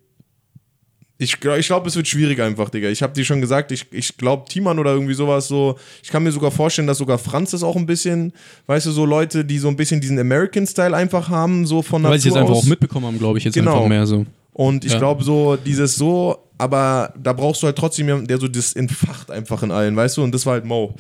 Ich, 1.16 1.35
ich 1.44 1.66
glaube, 1.66 1.87
es 1.88 1.94
wird 1.94 2.09
schwierig 2.09 2.40
einfach, 2.40 2.71
Digga. 2.71 2.88
Ich 2.88 3.00
habe 3.02 3.12
dir 3.12 3.25
schon 3.25 3.40
gesagt, 3.40 3.71
ich, 3.71 3.87
ich 3.92 4.16
glaube, 4.16 4.49
Timan 4.49 4.80
oder 4.80 4.92
irgendwie 4.92 5.14
sowas 5.14 5.47
so. 5.47 5.76
Ich 6.02 6.09
kann 6.11 6.25
mir 6.25 6.33
sogar 6.33 6.50
vorstellen, 6.50 6.88
dass 6.88 6.99
sogar 6.99 7.18
Franz 7.18 7.52
das 7.52 7.62
auch 7.62 7.76
ein 7.76 7.87
bisschen, 7.87 8.33
weißt 8.66 8.87
du, 8.87 8.90
so 8.90 9.04
Leute, 9.04 9.44
die 9.44 9.59
so 9.59 9.68
ein 9.68 9.76
bisschen 9.76 10.00
diesen 10.00 10.18
American-Style 10.18 10.94
einfach 10.94 11.28
haben, 11.28 11.66
so 11.66 11.83
von 11.83 12.02
Weil 12.02 12.18
sie 12.18 12.28
es 12.30 12.35
Natur 12.35 12.49
einfach 12.49 12.59
aus. 12.59 12.64
auch 12.64 12.68
mitbekommen 12.68 13.06
haben, 13.06 13.18
glaube 13.21 13.38
ich, 13.38 13.44
jetzt 13.44 13.54
Genau. 13.54 13.75
einfach 13.76 13.88
mehr 13.88 14.06
so. 14.06 14.26
Und 14.54 14.85
ich 14.85 14.92
Ja. 14.92 14.99
glaube, 14.99 15.23
so 15.23 15.56
dieses 15.56 15.94
so, 15.94 16.38
aber 16.59 17.14
da 17.21 17.33
brauchst 17.33 17.62
du 17.62 17.66
halt 17.66 17.76
trotzdem 17.76 18.09
jemanden, 18.09 18.26
der 18.26 18.38
so 18.38 18.49
das 18.49 18.73
entfacht 18.73 19.30
einfach 19.30 19.62
in 19.62 19.71
allen, 19.71 19.94
weißt 19.97 20.16
du? 20.16 20.23
Und 20.25 20.33
das 20.35 20.44
war 20.47 20.54
halt 20.54 20.64
Mo. 20.64 20.94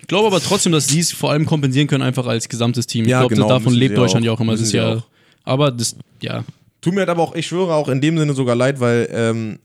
Ich 0.00 0.08
glaube 0.08 0.26
aber 0.26 0.40
trotzdem, 0.40 0.72
dass 0.72 0.88
sie 0.88 0.98
es 1.00 1.12
vor 1.12 1.30
allem 1.30 1.46
kompensieren 1.46 1.86
können, 1.86 2.02
einfach 2.02 2.26
als 2.26 2.48
gesamtes 2.48 2.88
Team. 2.88 3.04
Ich 3.04 3.10
Ja, 3.12 3.20
glaube, 3.20 3.34
genau, 3.36 3.48
davon 3.48 3.72
lebt 3.74 3.96
Deutschland 3.96 4.24
ja 4.26 4.32
auch 4.32 4.40
immer. 4.40 4.52
Das 4.52 4.60
ist 4.60 4.72
ja. 4.72 4.96
auch. 4.96 5.02
Aber 5.44 5.70
das, 5.70 5.96
ja. 6.20 6.42
Tut 6.82 6.92
mir 6.92 7.00
halt 7.00 7.08
aber 7.08 7.22
auch, 7.22 7.34
ich 7.34 7.46
schwöre 7.46 7.74
auch 7.74 7.88
in 7.88 8.00
dem 8.02 8.18
Sinne 8.18 8.34
sogar 8.34 8.54
leid, 8.56 8.80
weil, 8.80 9.08
ähm, 9.12 9.58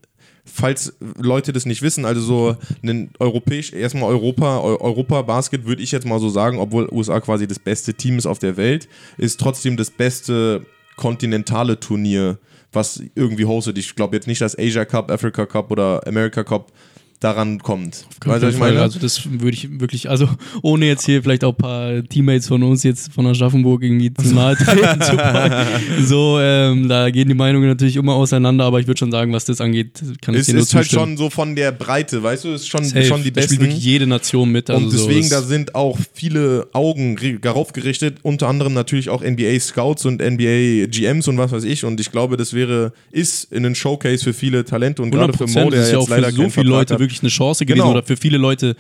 falls 0.46 0.94
Leute 1.20 1.52
das 1.52 1.66
nicht 1.66 1.82
wissen, 1.82 2.06
also 2.06 2.22
so 2.22 2.56
ein 2.84 3.10
europäisch, 3.20 3.74
erstmal 3.74 4.10
Europa, 4.10 4.60
Eu- 4.60 4.80
Europa-Basket 4.80 5.66
würde 5.66 5.82
ich 5.84 5.92
jetzt 5.92 6.06
mal 6.06 6.20
so 6.20 6.30
sagen, 6.30 6.60
obwohl 6.60 6.88
USA 6.90 7.20
quasi 7.20 7.48
das 7.48 7.60
beste 7.60 7.94
Team 7.96 8.18
ist 8.18 8.26
auf 8.28 8.40
der 8.40 8.56
Welt, 8.56 8.88
ist 9.18 9.40
trotzdem 9.42 9.76
das 9.76 9.90
beste 9.92 10.66
kontinentale 10.96 11.80
Turnier, 11.80 12.38
was 12.72 13.02
irgendwie 13.16 13.46
hostet. 13.46 13.78
Ich 13.78 13.94
glaube 13.96 14.16
jetzt 14.16 14.28
nicht, 14.28 14.40
dass 14.42 14.58
Asia 14.58 14.86
Cup, 14.86 15.12
Africa 15.12 15.46
Cup 15.46 15.70
oder 15.72 16.06
America 16.08 16.44
Cup 16.44 16.72
daran 17.20 17.60
kommt. 17.60 18.06
Was 18.26 18.44
ich 18.44 18.60
meine? 18.60 18.80
Also 18.80 19.00
das 19.00 19.28
würde 19.30 19.56
ich 19.56 19.80
wirklich, 19.80 20.10
also 20.10 20.30
ohne 20.62 20.86
jetzt 20.86 21.06
hier 21.06 21.24
vielleicht 21.24 21.44
auch 21.44 21.54
ein 21.54 21.58
paar 21.58 22.04
Teammates 22.04 22.48
von 22.48 22.62
uns 22.62 22.84
jetzt 22.84 23.12
von 23.12 23.26
Aschaffenburg 23.26 23.82
irgendwie 23.82 24.14
zu 24.14 24.36
nahe 24.36 24.56
treten 24.58 25.02
zu 25.02 25.14
wollen. 25.18 26.06
So, 26.06 26.40
ähm, 26.40 26.88
da 26.88 27.10
gehen 27.10 27.28
die 27.28 27.34
Meinungen 27.34 27.68
natürlich 27.68 27.96
immer 27.96 28.14
auseinander, 28.14 28.66
aber 28.66 28.80
ich 28.80 28.88
würde 28.88 29.00
schon 29.00 29.12
sagen, 29.12 29.34
was 29.34 29.46
das 29.46 29.62
angeht, 29.62 30.00
kann 30.22 30.36
ich 30.36 30.42
es 30.42 30.48
dir 30.48 30.54
nur 30.54 30.64
ist 30.64 30.76
halt 30.76 30.86
zustimmen. 30.86 31.08
schon 31.10 31.18
so 31.18 31.30
von 31.32 31.56
der 31.56 31.72
Breite, 31.72 32.22
weißt 32.22 32.46
du, 32.46 32.50
ist 32.50 32.68
schon, 32.68 32.84
Safe. 32.84 33.04
schon 33.06 33.24
die 33.24 33.32
da 33.32 33.42
spielt 33.42 33.60
besten. 33.60 33.62
wirklich 33.66 33.84
jede 33.84 34.06
Nation 34.06 34.52
mit. 34.52 34.70
Also 34.70 34.86
und 34.86 34.94
deswegen, 34.94 35.30
da 35.30 35.42
sind 35.42 35.74
auch 35.74 35.98
viele 36.14 36.68
Augen 36.74 37.18
darauf 37.42 37.74
gerichtet, 37.74 38.18
unter 38.22 38.48
anderem 38.48 38.74
natürlich 38.74 39.10
auch 39.10 39.24
NBA-Scouts 39.24 40.06
und 40.06 40.22
NBA-GMs 40.22 41.28
und 41.28 41.40
was 41.40 41.52
weiß 41.52 41.64
ich. 41.64 41.84
Und 41.84 42.00
ich 42.00 42.12
glaube, 42.12 42.38
das 42.38 42.54
wäre, 42.54 42.94
ist 43.12 43.52
in 43.52 43.66
ein 43.66 43.74
Showcase 43.74 44.24
für 44.24 44.34
viele 44.34 44.66
Talente 44.66 45.02
und 45.02 45.10
gerade 45.10 45.34
für 45.34 45.46
100 45.46 45.64
Mo, 45.64 45.70
der 45.72 45.90
jetzt 45.90 46.10
leider 46.10 46.32
so 46.32 46.50
viele 46.50 46.70
Leute 46.70 46.94
hat. 46.94 47.07
Wirklich 47.08 47.22
eine 47.22 47.30
Chance 47.30 47.66
gewesen 47.66 47.82
Genau. 47.84 47.92
oder 47.92 48.04
für 48.04 48.18
viele 48.18 48.38
Leute, 48.38 48.76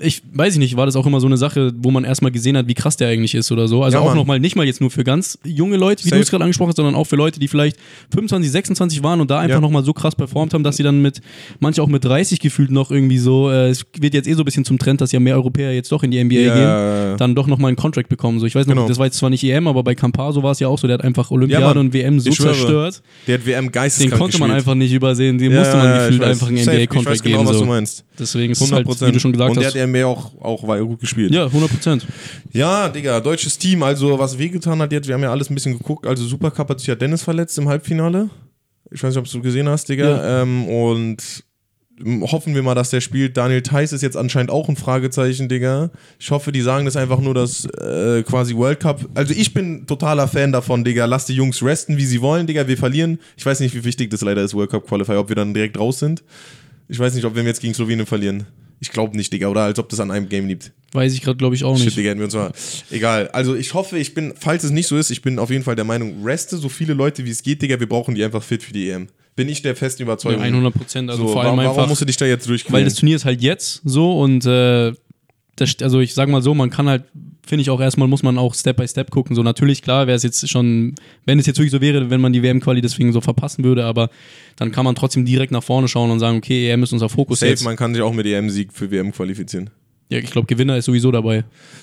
ich 0.00 0.22
weiß 0.32 0.54
ich 0.54 0.58
nicht, 0.58 0.76
war 0.76 0.86
das 0.86 0.96
auch 0.96 1.06
immer 1.06 1.20
so 1.20 1.26
eine 1.26 1.36
Sache, 1.36 1.72
wo 1.76 1.90
man 1.90 2.04
erstmal 2.04 2.30
gesehen 2.32 2.56
hat, 2.56 2.66
wie 2.68 2.74
krass 2.74 2.96
der 2.96 3.08
eigentlich 3.08 3.34
ist 3.34 3.52
oder 3.52 3.68
so. 3.68 3.82
Also 3.82 3.98
Ja, 3.98 4.02
auch 4.04 4.14
nochmal, 4.14 4.40
nicht 4.40 4.56
mal 4.56 4.66
jetzt 4.66 4.80
nur 4.80 4.90
für 4.90 5.04
ganz 5.04 5.38
junge 5.44 5.76
Leute, 5.76 6.04
wie 6.04 6.10
du 6.10 6.16
es 6.16 6.30
gerade 6.30 6.42
angesprochen 6.44 6.68
hast, 6.70 6.76
sondern 6.76 6.94
auch 6.94 7.04
für 7.04 7.16
Leute, 7.16 7.38
die 7.38 7.48
vielleicht 7.48 7.76
25, 8.12 8.50
26 8.50 9.02
waren 9.02 9.20
und 9.20 9.30
da 9.30 9.38
einfach 9.38 9.56
Ja. 9.56 9.60
nochmal 9.60 9.84
so 9.84 9.92
krass 9.92 10.14
performt 10.16 10.52
haben, 10.54 10.64
dass 10.64 10.76
sie 10.76 10.82
dann 10.82 11.00
mit, 11.02 11.20
manche 11.60 11.82
auch 11.82 11.86
mit 11.88 12.04
30 12.04 12.40
gefühlt 12.40 12.70
noch 12.70 12.90
irgendwie 12.90 13.18
so, 13.18 13.50
äh, 13.50 13.68
es 13.68 13.84
wird 13.98 14.14
jetzt 14.14 14.26
eh 14.28 14.32
so 14.34 14.42
ein 14.42 14.44
bisschen 14.44 14.64
zum 14.64 14.78
Trend, 14.78 15.00
dass 15.00 15.12
ja 15.12 15.20
mehr 15.20 15.36
Europäer 15.36 15.72
jetzt 15.74 15.92
doch 15.92 16.02
in 16.02 16.10
die 16.10 16.18
NBA 16.22 16.34
Ja. 16.40 16.54
gehen, 17.10 17.18
dann 17.18 17.34
doch 17.34 17.46
nochmal 17.46 17.68
einen 17.68 17.76
Contract 17.76 18.08
bekommen. 18.08 18.40
So, 18.40 18.46
ich 18.46 18.54
weiß 18.54 18.66
noch, 18.66 18.74
Genau. 18.74 18.88
das 18.88 18.98
war 18.98 19.06
jetzt 19.06 19.18
zwar 19.18 19.30
nicht 19.30 19.44
EM, 19.44 19.68
aber 19.68 19.82
bei 19.84 19.94
Campazzo 19.94 20.42
war 20.42 20.50
es 20.52 20.60
ja 20.60 20.68
auch 20.68 20.78
so, 20.78 20.86
der 20.88 20.94
hat 20.98 21.04
einfach 21.04 21.30
Olympiade 21.30 21.78
und 21.78 21.92
WM 21.92 22.18
so 22.20 22.30
zerstört. 22.30 23.02
Der 23.26 23.38
hat 23.38 23.46
WM 23.46 23.66
Den 23.66 23.72
geisteskrank 23.72 24.20
konnte 24.20 24.38
man 24.38 24.48
gespielt. 24.50 24.58
einfach 24.68 24.74
nicht 24.74 24.92
übersehen, 24.92 25.38
den 25.38 25.54
musste 25.54 25.76
man 25.76 25.98
gefühlt 25.98 26.22
einfach 26.24 26.48
einen 26.48 26.56
NBA-Contract 26.58 27.00
Ich 27.00 27.06
weiß 27.06 27.22
genau, 27.22 27.36
geben. 27.38 27.48
was 27.48 27.56
so. 27.58 27.62
du 27.62 27.68
meinst. 27.68 28.04
Deswegen 28.18 28.52
ist 28.52 28.60
es 28.60 28.70
100 28.72 29.00
halt, 29.00 29.08
wie 29.08 29.12
du 29.12 29.20
schon 29.20 29.32
gesagt 29.32 29.56
hast. 29.56 29.74
Hat 29.84 29.88
NBA 29.88 30.06
auch, 30.06 30.40
auch 30.40 30.66
war 30.66 30.78
gut 30.80 31.00
gespielt. 31.00 31.32
Ja, 31.32 31.46
100 31.46 31.70
Prozent. 31.70 32.06
Ja, 32.52 32.88
Digga, 32.88 33.20
deutsches 33.20 33.58
Team. 33.58 33.82
Also, 33.82 34.18
was 34.18 34.38
wehgetan 34.38 34.80
hat 34.80 34.92
jetzt, 34.92 35.06
wir 35.06 35.14
haben 35.14 35.22
ja 35.22 35.30
alles 35.30 35.50
ein 35.50 35.54
bisschen 35.54 35.78
geguckt. 35.78 36.06
Also, 36.06 36.24
super 36.24 36.50
Kapazität. 36.50 37.00
Dennis 37.00 37.22
verletzt 37.22 37.58
im 37.58 37.68
Halbfinale. 37.68 38.30
Ich 38.90 39.02
weiß 39.02 39.14
nicht, 39.14 39.18
ob 39.18 39.30
du 39.30 39.42
gesehen 39.42 39.68
hast, 39.68 39.88
Digga. 39.88 40.42
Ähm, 40.42 40.66
und 40.68 41.44
hoffen 42.22 42.54
wir 42.54 42.62
mal, 42.62 42.74
dass 42.74 42.90
der 42.90 43.00
spielt. 43.00 43.36
Daniel 43.36 43.62
Theiss 43.62 43.92
ist 43.92 44.02
jetzt 44.02 44.16
anscheinend 44.16 44.50
auch 44.50 44.68
ein 44.68 44.76
Fragezeichen, 44.76 45.48
Digga. 45.48 45.90
Ich 46.18 46.30
hoffe, 46.30 46.52
die 46.52 46.60
sagen 46.60 46.84
das 46.84 46.96
einfach 46.96 47.20
nur, 47.20 47.34
dass 47.34 47.64
äh, 47.64 48.22
quasi 48.22 48.54
World 48.56 48.80
Cup. 48.80 49.08
Also, 49.14 49.34
ich 49.34 49.54
bin 49.54 49.86
totaler 49.86 50.28
Fan 50.28 50.52
davon, 50.52 50.84
Digga. 50.84 51.04
Lass 51.06 51.26
die 51.26 51.34
Jungs 51.34 51.62
resten, 51.62 51.96
wie 51.96 52.06
sie 52.06 52.20
wollen, 52.20 52.46
Digga. 52.46 52.66
Wir 52.68 52.76
verlieren. 52.76 53.18
Ich 53.36 53.44
weiß 53.46 53.60
nicht, 53.60 53.74
wie 53.74 53.84
wichtig 53.84 54.10
das 54.10 54.20
leider 54.20 54.42
ist, 54.42 54.54
World 54.54 54.70
Cup 54.70 54.86
Qualifier, 54.86 55.18
ob 55.18 55.28
wir 55.28 55.36
dann 55.36 55.54
direkt 55.54 55.78
raus 55.78 55.98
sind. 55.98 56.22
Ich 56.88 56.98
weiß 56.98 57.14
nicht, 57.14 57.24
ob 57.24 57.34
wir 57.34 57.42
jetzt 57.42 57.60
gegen 57.60 57.74
Slowenien 57.74 58.06
verlieren. 58.06 58.46
Ich 58.84 58.92
glaube 58.92 59.16
nicht, 59.16 59.32
Digga, 59.32 59.48
oder 59.48 59.62
als 59.62 59.78
ob 59.78 59.88
das 59.88 59.98
an 59.98 60.10
einem 60.10 60.28
Game 60.28 60.46
liegt. 60.46 60.72
Weiß 60.92 61.14
ich 61.14 61.22
gerade, 61.22 61.38
glaube 61.38 61.54
ich, 61.54 61.64
auch 61.64 61.74
Shit, 61.76 61.86
nicht. 61.86 61.96
Digga, 61.96 62.10
hätten 62.10 62.20
wir 62.20 62.26
uns 62.26 62.34
mal. 62.34 62.52
Egal. 62.90 63.28
Also 63.28 63.54
ich 63.54 63.72
hoffe, 63.72 63.96
ich 63.98 64.12
bin, 64.12 64.34
falls 64.38 64.62
es 64.62 64.70
nicht 64.72 64.86
so 64.86 64.98
ist, 64.98 65.10
ich 65.10 65.22
bin 65.22 65.38
auf 65.38 65.48
jeden 65.48 65.64
Fall 65.64 65.74
der 65.74 65.86
Meinung, 65.86 66.22
reste 66.22 66.58
so 66.58 66.68
viele 66.68 66.92
Leute 66.92 67.24
wie 67.24 67.30
es 67.30 67.42
geht, 67.42 67.62
Digga, 67.62 67.80
wir 67.80 67.88
brauchen 67.88 68.14
die 68.14 68.22
einfach 68.22 68.42
fit 68.42 68.62
für 68.62 68.74
die 68.74 68.90
EM. 68.90 69.08
Bin 69.36 69.48
ich 69.48 69.62
der 69.62 69.74
festen 69.74 70.02
Ja, 70.02 70.06
Überzeugung. 70.06 70.42
100 70.42 70.74
Prozent. 70.74 71.10
Also 71.10 71.26
so, 71.26 71.32
vor 71.32 71.40
allem 71.42 71.56
warum, 71.56 71.64
warum 71.64 71.70
einfach, 71.78 71.88
musst 71.88 72.02
du 72.02 72.04
dich 72.04 72.18
da 72.18 72.26
jetzt 72.26 72.46
durchquälen? 72.46 72.74
weil 72.74 72.84
das 72.84 72.94
Turnier 72.94 73.16
ist 73.16 73.24
halt 73.24 73.40
jetzt 73.40 73.80
so 73.84 74.20
und 74.20 74.44
äh, 74.44 74.92
das, 75.56 75.76
also 75.82 76.00
ich 76.00 76.14
sag 76.14 76.28
mal 76.28 76.42
so, 76.42 76.54
man 76.54 76.70
kann 76.70 76.88
halt, 76.88 77.04
finde 77.46 77.62
ich 77.62 77.70
auch 77.70 77.80
erstmal, 77.80 78.08
muss 78.08 78.22
man 78.22 78.38
auch 78.38 78.54
Step 78.54 78.76
by 78.76 78.88
Step 78.88 79.10
gucken. 79.10 79.36
So 79.36 79.42
natürlich, 79.42 79.82
klar, 79.82 80.06
wäre 80.06 80.16
es 80.16 80.22
jetzt 80.22 80.48
schon, 80.48 80.94
wenn 81.24 81.38
es 81.38 81.46
jetzt 81.46 81.58
wirklich 81.58 81.70
so 81.70 81.80
wäre, 81.80 82.10
wenn 82.10 82.20
man 82.20 82.32
die 82.32 82.42
WM-Quali 82.42 82.80
deswegen 82.80 83.12
so 83.12 83.20
verpassen 83.20 83.64
würde, 83.64 83.84
aber 83.84 84.10
dann 84.56 84.72
kann 84.72 84.84
man 84.84 84.94
trotzdem 84.94 85.24
direkt 85.24 85.52
nach 85.52 85.62
vorne 85.62 85.88
schauen 85.88 86.10
und 86.10 86.18
sagen, 86.18 86.38
okay, 86.38 86.70
EM 86.70 86.82
ist 86.82 86.92
unser 86.92 87.08
Fokus 87.08 87.40
Safe, 87.40 87.50
jetzt. 87.50 87.64
man 87.64 87.76
kann 87.76 87.94
sich 87.94 88.02
auch 88.02 88.12
mit 88.12 88.26
EM-Sieg 88.26 88.72
für 88.72 88.90
WM 88.90 89.12
qualifizieren. 89.12 89.70
Ja, 90.14 90.20
ich 90.20 90.30
glaube, 90.30 90.46
Gewinner 90.46 90.76
ist 90.76 90.84
sowieso 90.84 91.10
dabei. 91.10 91.42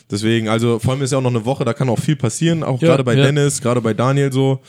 Deswegen, 0.09 0.47
also 0.47 0.79
vor 0.79 0.93
allem 0.93 1.01
ist 1.01 1.11
ja 1.11 1.17
auch 1.17 1.21
noch 1.21 1.31
eine 1.31 1.43
Woche, 1.43 1.65
da 1.65 1.73
kann 1.73 1.89
auch 1.89 1.99
viel 1.99 2.15
passieren, 2.15 2.63
auch 2.63 2.81
Ja, 2.81 2.87
gerade 2.87 3.03
bei 3.03 3.13
ja. 3.13 3.25
Dennis, 3.25 3.59
gerade 3.61 3.81
bei 3.81 3.93
Daniel 3.93 4.31
so. 4.31 4.61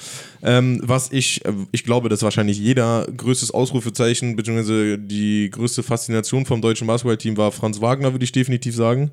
Ähm, 0.42 0.80
was 0.82 1.12
ich, 1.12 1.44
äh, 1.44 1.52
ich 1.70 1.84
glaube, 1.84 2.08
dass 2.08 2.24
wahrscheinlich 2.24 2.58
jeder 2.58 3.06
größtes 3.16 3.52
Ausrufezeichen, 3.52 4.34
beziehungsweise 4.34 4.98
die 4.98 5.48
größte 5.48 5.84
Faszination 5.84 6.44
vom 6.44 6.60
deutschen 6.60 6.88
Basketballteam 6.88 7.36
war 7.36 7.52
Franz 7.52 7.80
Wagner, 7.80 8.12
würde 8.12 8.24
ich 8.24 8.32
definitiv 8.32 8.74
sagen. 8.74 9.12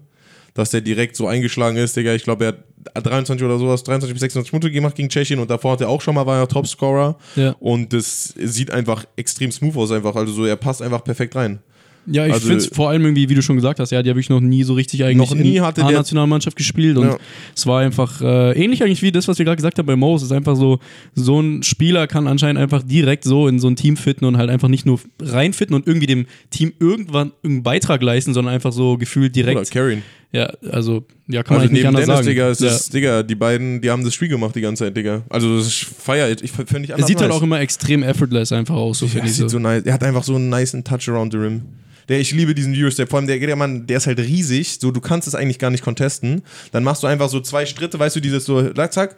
Dass 0.55 0.71
der 0.71 0.81
direkt 0.81 1.15
so 1.15 1.27
eingeschlagen 1.27 1.77
ist, 1.77 1.95
Digga. 1.95 2.15
Ich 2.15 2.23
glaube, 2.23 2.45
er 2.45 2.53
hat 2.95 3.05
23 3.05 3.45
oder 3.45 3.59
sowas, 3.59 3.83
23 3.83 4.15
bis 4.15 4.21
26 4.21 4.49
Punkte 4.49 4.71
gemacht 4.71 4.95
gegen 4.95 5.09
Tschechien 5.09 5.37
und 5.39 5.51
davor 5.51 5.73
hat 5.73 5.81
er 5.81 5.89
auch 5.89 6.01
schon 6.01 6.15
mal, 6.15 6.25
war 6.25 6.39
er 6.39 6.47
Topscorer. 6.47 7.19
Ja. 7.35 7.55
Und 7.59 7.93
das 7.93 8.33
sieht 8.35 8.71
einfach 8.71 9.05
extrem 9.15 9.51
smooth 9.51 9.77
aus, 9.77 9.91
einfach. 9.91 10.15
Also 10.15 10.33
so, 10.33 10.45
er 10.45 10.55
passt 10.55 10.81
einfach 10.81 11.03
perfekt 11.03 11.35
rein. 11.35 11.59
Ja, 12.05 12.25
ich 12.25 12.33
Also- 12.33 12.47
finde 12.47 12.63
es 12.63 12.67
vor 12.67 12.89
allem 12.89 13.03
irgendwie, 13.03 13.29
wie 13.29 13.35
du 13.35 13.41
schon 13.41 13.55
gesagt 13.55 13.79
hast, 13.79 13.91
er 13.91 13.99
hat 13.99 14.05
ja 14.05 14.11
wirklich 14.13 14.29
noch 14.29 14.39
nie 14.39 14.63
so 14.63 14.73
richtig 14.73 15.03
eigentlich 15.03 15.29
Noch 15.29 15.35
nie 15.35 15.57
in 15.57 15.61
hatte 15.63 15.81
der- 15.81 15.89
A-Nationalmannschaft 15.89 16.57
gespielt 16.57 16.97
und 16.97 17.07
Ja. 17.07 17.17
es 17.55 17.67
war 17.67 17.81
einfach 17.81 18.21
äh, 18.21 18.51
ähnlich 18.53 18.81
eigentlich 18.83 19.01
wie 19.01 19.11
das, 19.11 19.27
was 19.27 19.37
wir 19.37 19.45
gerade 19.45 19.57
gesagt 19.57 19.77
haben 19.77 19.85
bei 19.85 19.95
Mo. 19.95 20.15
Es 20.15 20.23
ist 20.23 20.31
einfach 20.31 20.55
so, 20.55 20.79
so 21.13 21.39
ein 21.39 21.61
Spieler 21.63 22.07
kann 22.07 22.27
anscheinend 22.27 22.59
einfach 22.59 22.81
direkt 22.83 23.25
so 23.25 23.47
in 23.47 23.59
so 23.59 23.67
ein 23.67 23.75
Team 23.75 23.95
fitten 23.97 24.25
und 24.25 24.37
halt 24.37 24.49
einfach 24.49 24.69
nicht 24.69 24.85
nur 24.85 24.99
reinfitten 25.21 25.75
und 25.75 25.85
irgendwie 25.87 26.07
dem 26.07 26.25
Team 26.49 26.73
irgendwann 26.79 27.31
irgendeinen 27.43 27.63
Beitrag 27.63 28.01
leisten, 28.01 28.33
sondern 28.33 28.53
einfach 28.55 28.71
so 28.71 28.97
gefühlt 28.97 29.35
Oder 29.37 29.43
direkt. 29.53 29.71
Carrying. 29.71 30.01
Ja, 30.31 30.45
also, 30.71 31.05
ja, 31.27 31.41
kann 31.41 31.55
man 31.57 31.61
Also 31.61 31.71
eigentlich 31.71 31.71
nicht 31.71 31.85
anders 31.87 32.05
Dennis, 32.05 32.17
sagen. 32.17 32.27
Digga, 32.27 32.49
es 32.49 32.59
ja. 32.59 32.67
ist, 32.69 32.93
Digga, 32.93 33.23
die 33.23 33.33
beiden, 33.35 33.81
die 33.81 33.89
haben 33.89 34.03
das 34.03 34.13
Spiel 34.13 34.27
gemacht 34.27 34.55
die 34.55 34.61
ganze 34.61 34.85
Zeit, 34.85 34.95
Digga. 34.95 35.23
Also 35.27 35.57
das 35.57 35.73
feiert, 35.73 36.43
ich 36.43 36.51
finde 36.51 36.83
ich 36.83 36.89
er 36.91 36.95
anders 36.95 37.07
sieht 37.07 37.19
halt 37.19 37.29
nice. 37.29 37.37
auch 37.39 37.43
immer 37.43 37.59
extrem 37.59 38.03
effortless 38.03 38.51
einfach 38.51 38.75
aus, 38.75 38.99
so 38.99 39.05
ja, 39.07 39.11
finde 39.13 39.27
ich 39.27 39.33
sieht 39.33 39.43
so. 39.49 39.57
so 39.57 39.59
nice. 39.59 39.83
Er 39.85 39.93
hat 39.93 40.03
einfach 40.03 40.23
so 40.23 40.35
einen 40.35 40.49
niceen 40.49 40.83
Touch 40.83 41.09
around 41.09 41.31
the 41.33 41.39
rim. 41.39 41.61
Der, 42.09 42.19
ich 42.19 42.31
liebe 42.31 42.55
diesen 42.55 42.75
Eurostep. 42.75 43.07
Vor 43.09 43.19
allem 43.19 43.27
der, 43.27 43.37
der 43.39 43.55
Mann, 43.55 43.85
der 43.87 43.97
ist 43.97 44.07
halt 44.07 44.19
riesig. 44.19 44.79
So, 44.81 44.91
du 44.91 44.99
kannst 44.99 45.27
es 45.27 45.35
eigentlich 45.35 45.59
gar 45.59 45.69
nicht 45.69 45.83
contesten. 45.83 46.41
Dann 46.71 46.83
machst 46.83 47.03
du 47.03 47.07
einfach 47.07 47.29
so 47.29 47.39
zwei 47.39 47.65
Schritte, 47.67 47.99
weißt 47.99 48.15
du, 48.15 48.19
dieses 48.19 48.45
so, 48.45 48.67
zack, 48.73 48.91
zack, 48.93 49.15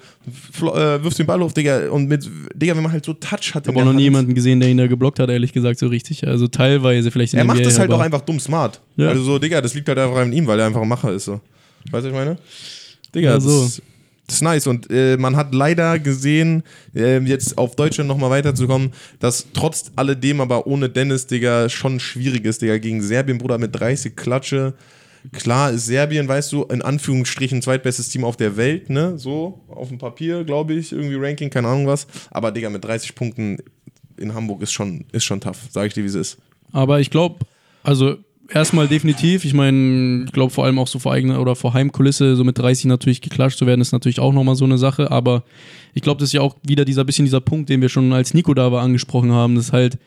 äh, 0.60 0.64
wirfst 1.04 1.18
den 1.18 1.26
Ball 1.26 1.42
auf, 1.42 1.54
Digga. 1.54 1.90
Und 1.90 2.08
mit, 2.10 2.30
Digga, 2.54 2.76
wenn 2.76 2.84
man 2.84 2.92
halt 2.92 3.06
so 3.06 3.14
Touch 3.14 3.56
hat. 3.56 3.64
Ich 3.64 3.68
habe 3.70 3.80
auch 3.80 3.86
noch 3.86 3.94
nie 3.94 4.04
jemanden 4.04 4.36
gesehen, 4.36 4.60
der 4.60 4.70
ihn 4.70 4.78
da 4.78 4.88
geblockt 4.88 5.20
hat, 5.20 5.30
ehrlich 5.30 5.54
gesagt, 5.54 5.80
so 5.80 5.88
richtig. 5.88 6.28
Also 6.28 6.48
teilweise 6.48 7.10
vielleicht 7.12 7.34
in 7.34 7.40
Er 7.40 7.46
macht 7.46 7.58
NBA, 7.60 7.64
das 7.70 7.80
halt 7.80 7.92
auch 7.92 8.00
einfach 8.02 8.22
dumm 8.22 8.40
smart. 8.40 8.82
Ja. 8.98 9.08
Also 9.08 9.24
so, 9.24 9.40
Digga, 9.40 9.62
das 9.62 9.74
liegt 9.74 9.88
halt 9.88 9.98
einfach 9.98 10.18
an 10.18 10.34
ihm, 10.34 10.46
weil 10.46 10.60
er 10.60 10.66
einfach 10.68 10.82
ein 10.82 10.88
Macher 10.88 11.12
ist. 11.14 11.26
So. 11.26 11.34
Weißt 11.34 11.42
du, 11.92 11.94
was 11.94 12.06
ich 12.06 12.14
meine? 12.14 12.38
Digga, 13.16 13.30
Ja, 13.30 13.36
das, 13.36 13.44
so. 13.46 13.66
ist- 13.66 13.82
das 14.32 14.38
ist 14.38 14.44
nice. 14.44 14.68
Und 14.68 14.90
äh, 14.90 15.18
man 15.18 15.36
hat 15.36 15.54
leider 15.54 16.00
gesehen, 16.00 16.64
äh, 16.96 17.20
jetzt 17.20 17.58
auf 17.58 17.76
Deutschland 17.76 18.08
nochmal 18.08 18.30
weiterzukommen, 18.30 18.94
dass 19.20 19.48
trotz 19.54 19.92
alledem 19.98 20.40
aber 20.40 20.68
ohne 20.68 20.90
Dennis, 20.90 21.28
Digga, 21.28 21.68
schon 21.68 22.00
schwierig 22.00 22.46
ist, 22.46 22.62
Digga, 22.62 22.78
gegen 22.78 23.02
Serbien, 23.02 23.40
Bruder, 23.40 23.58
mit 23.58 23.76
30 23.78 24.16
Klatsche. 24.16 24.74
Klar 25.34 25.72
ist 25.72 25.86
Serbien, 25.86 26.30
weißt 26.30 26.54
du, 26.54 26.64
in 26.64 26.82
Anführungsstrichen 26.82 27.62
zweitbestes 27.62 28.08
Team 28.08 28.24
auf 28.24 28.38
der 28.38 28.56
Welt, 28.56 28.90
ne? 28.90 29.20
So, 29.20 29.60
auf 29.68 29.90
dem 29.90 29.98
Papier, 29.98 30.46
glaube 30.46 30.74
ich, 30.76 30.94
irgendwie 30.94 31.16
Ranking, 31.16 31.50
keine 31.50 31.68
Ahnung 31.68 31.88
was. 31.88 32.08
Aber, 32.32 32.52
Digga, 32.52 32.70
mit 32.70 32.86
30 32.86 33.14
Punkten 33.14 33.58
in 34.16 34.34
Hamburg 34.34 34.62
ist 34.62 34.72
schon, 34.72 35.04
ist 35.12 35.26
schon 35.26 35.42
tough, 35.42 35.60
sage 35.70 35.88
ich 35.88 35.94
dir, 35.94 36.04
wie 36.04 36.08
es 36.08 36.16
ist. 36.16 36.38
Aber 36.72 37.02
ich 37.02 37.10
glaube, 37.10 37.46
also 37.84 38.16
erstmal 38.54 38.88
definitiv. 38.88 39.46
Ich 39.46 39.54
meine, 39.54 40.26
ich 40.26 40.32
glaube 40.32 40.52
vor 40.52 40.66
allem 40.66 40.80
auch 40.80 40.88
so 40.88 41.00
vor 41.00 41.14
eigener 41.14 41.42
oder 41.42 41.56
vor 41.56 41.74
Heimkulisse, 41.74 42.36
so 42.36 42.44
mit 42.44 42.58
30 42.58 42.86
natürlich 42.86 43.22
geklatscht 43.22 43.58
zu 43.58 43.66
werden, 43.66 43.82
ist 43.82 43.92
natürlich 43.92 44.20
auch 44.20 44.34
nochmal 44.34 44.56
so 44.56 44.66
eine 44.66 44.78
Sache. 44.78 45.12
Aber 45.12 45.44
ich 45.94 46.02
glaube, 46.02 46.20
das 46.20 46.30
ist 46.30 46.34
ja 46.34 46.42
auch 46.42 46.56
wieder 46.64 46.86
dieser 46.86 47.04
bisschen 47.04 47.26
dieser 47.26 47.42
Punkt, 47.42 47.70
den 47.70 47.82
wir 47.82 47.90
schon 47.90 48.14
als 48.14 48.34
Nico 48.34 48.54
da 48.54 48.72
war 48.72 48.84
angesprochen 48.84 49.32
haben. 49.32 49.56
Das 49.56 49.66
ist 49.66 49.74
halt, 49.74 49.98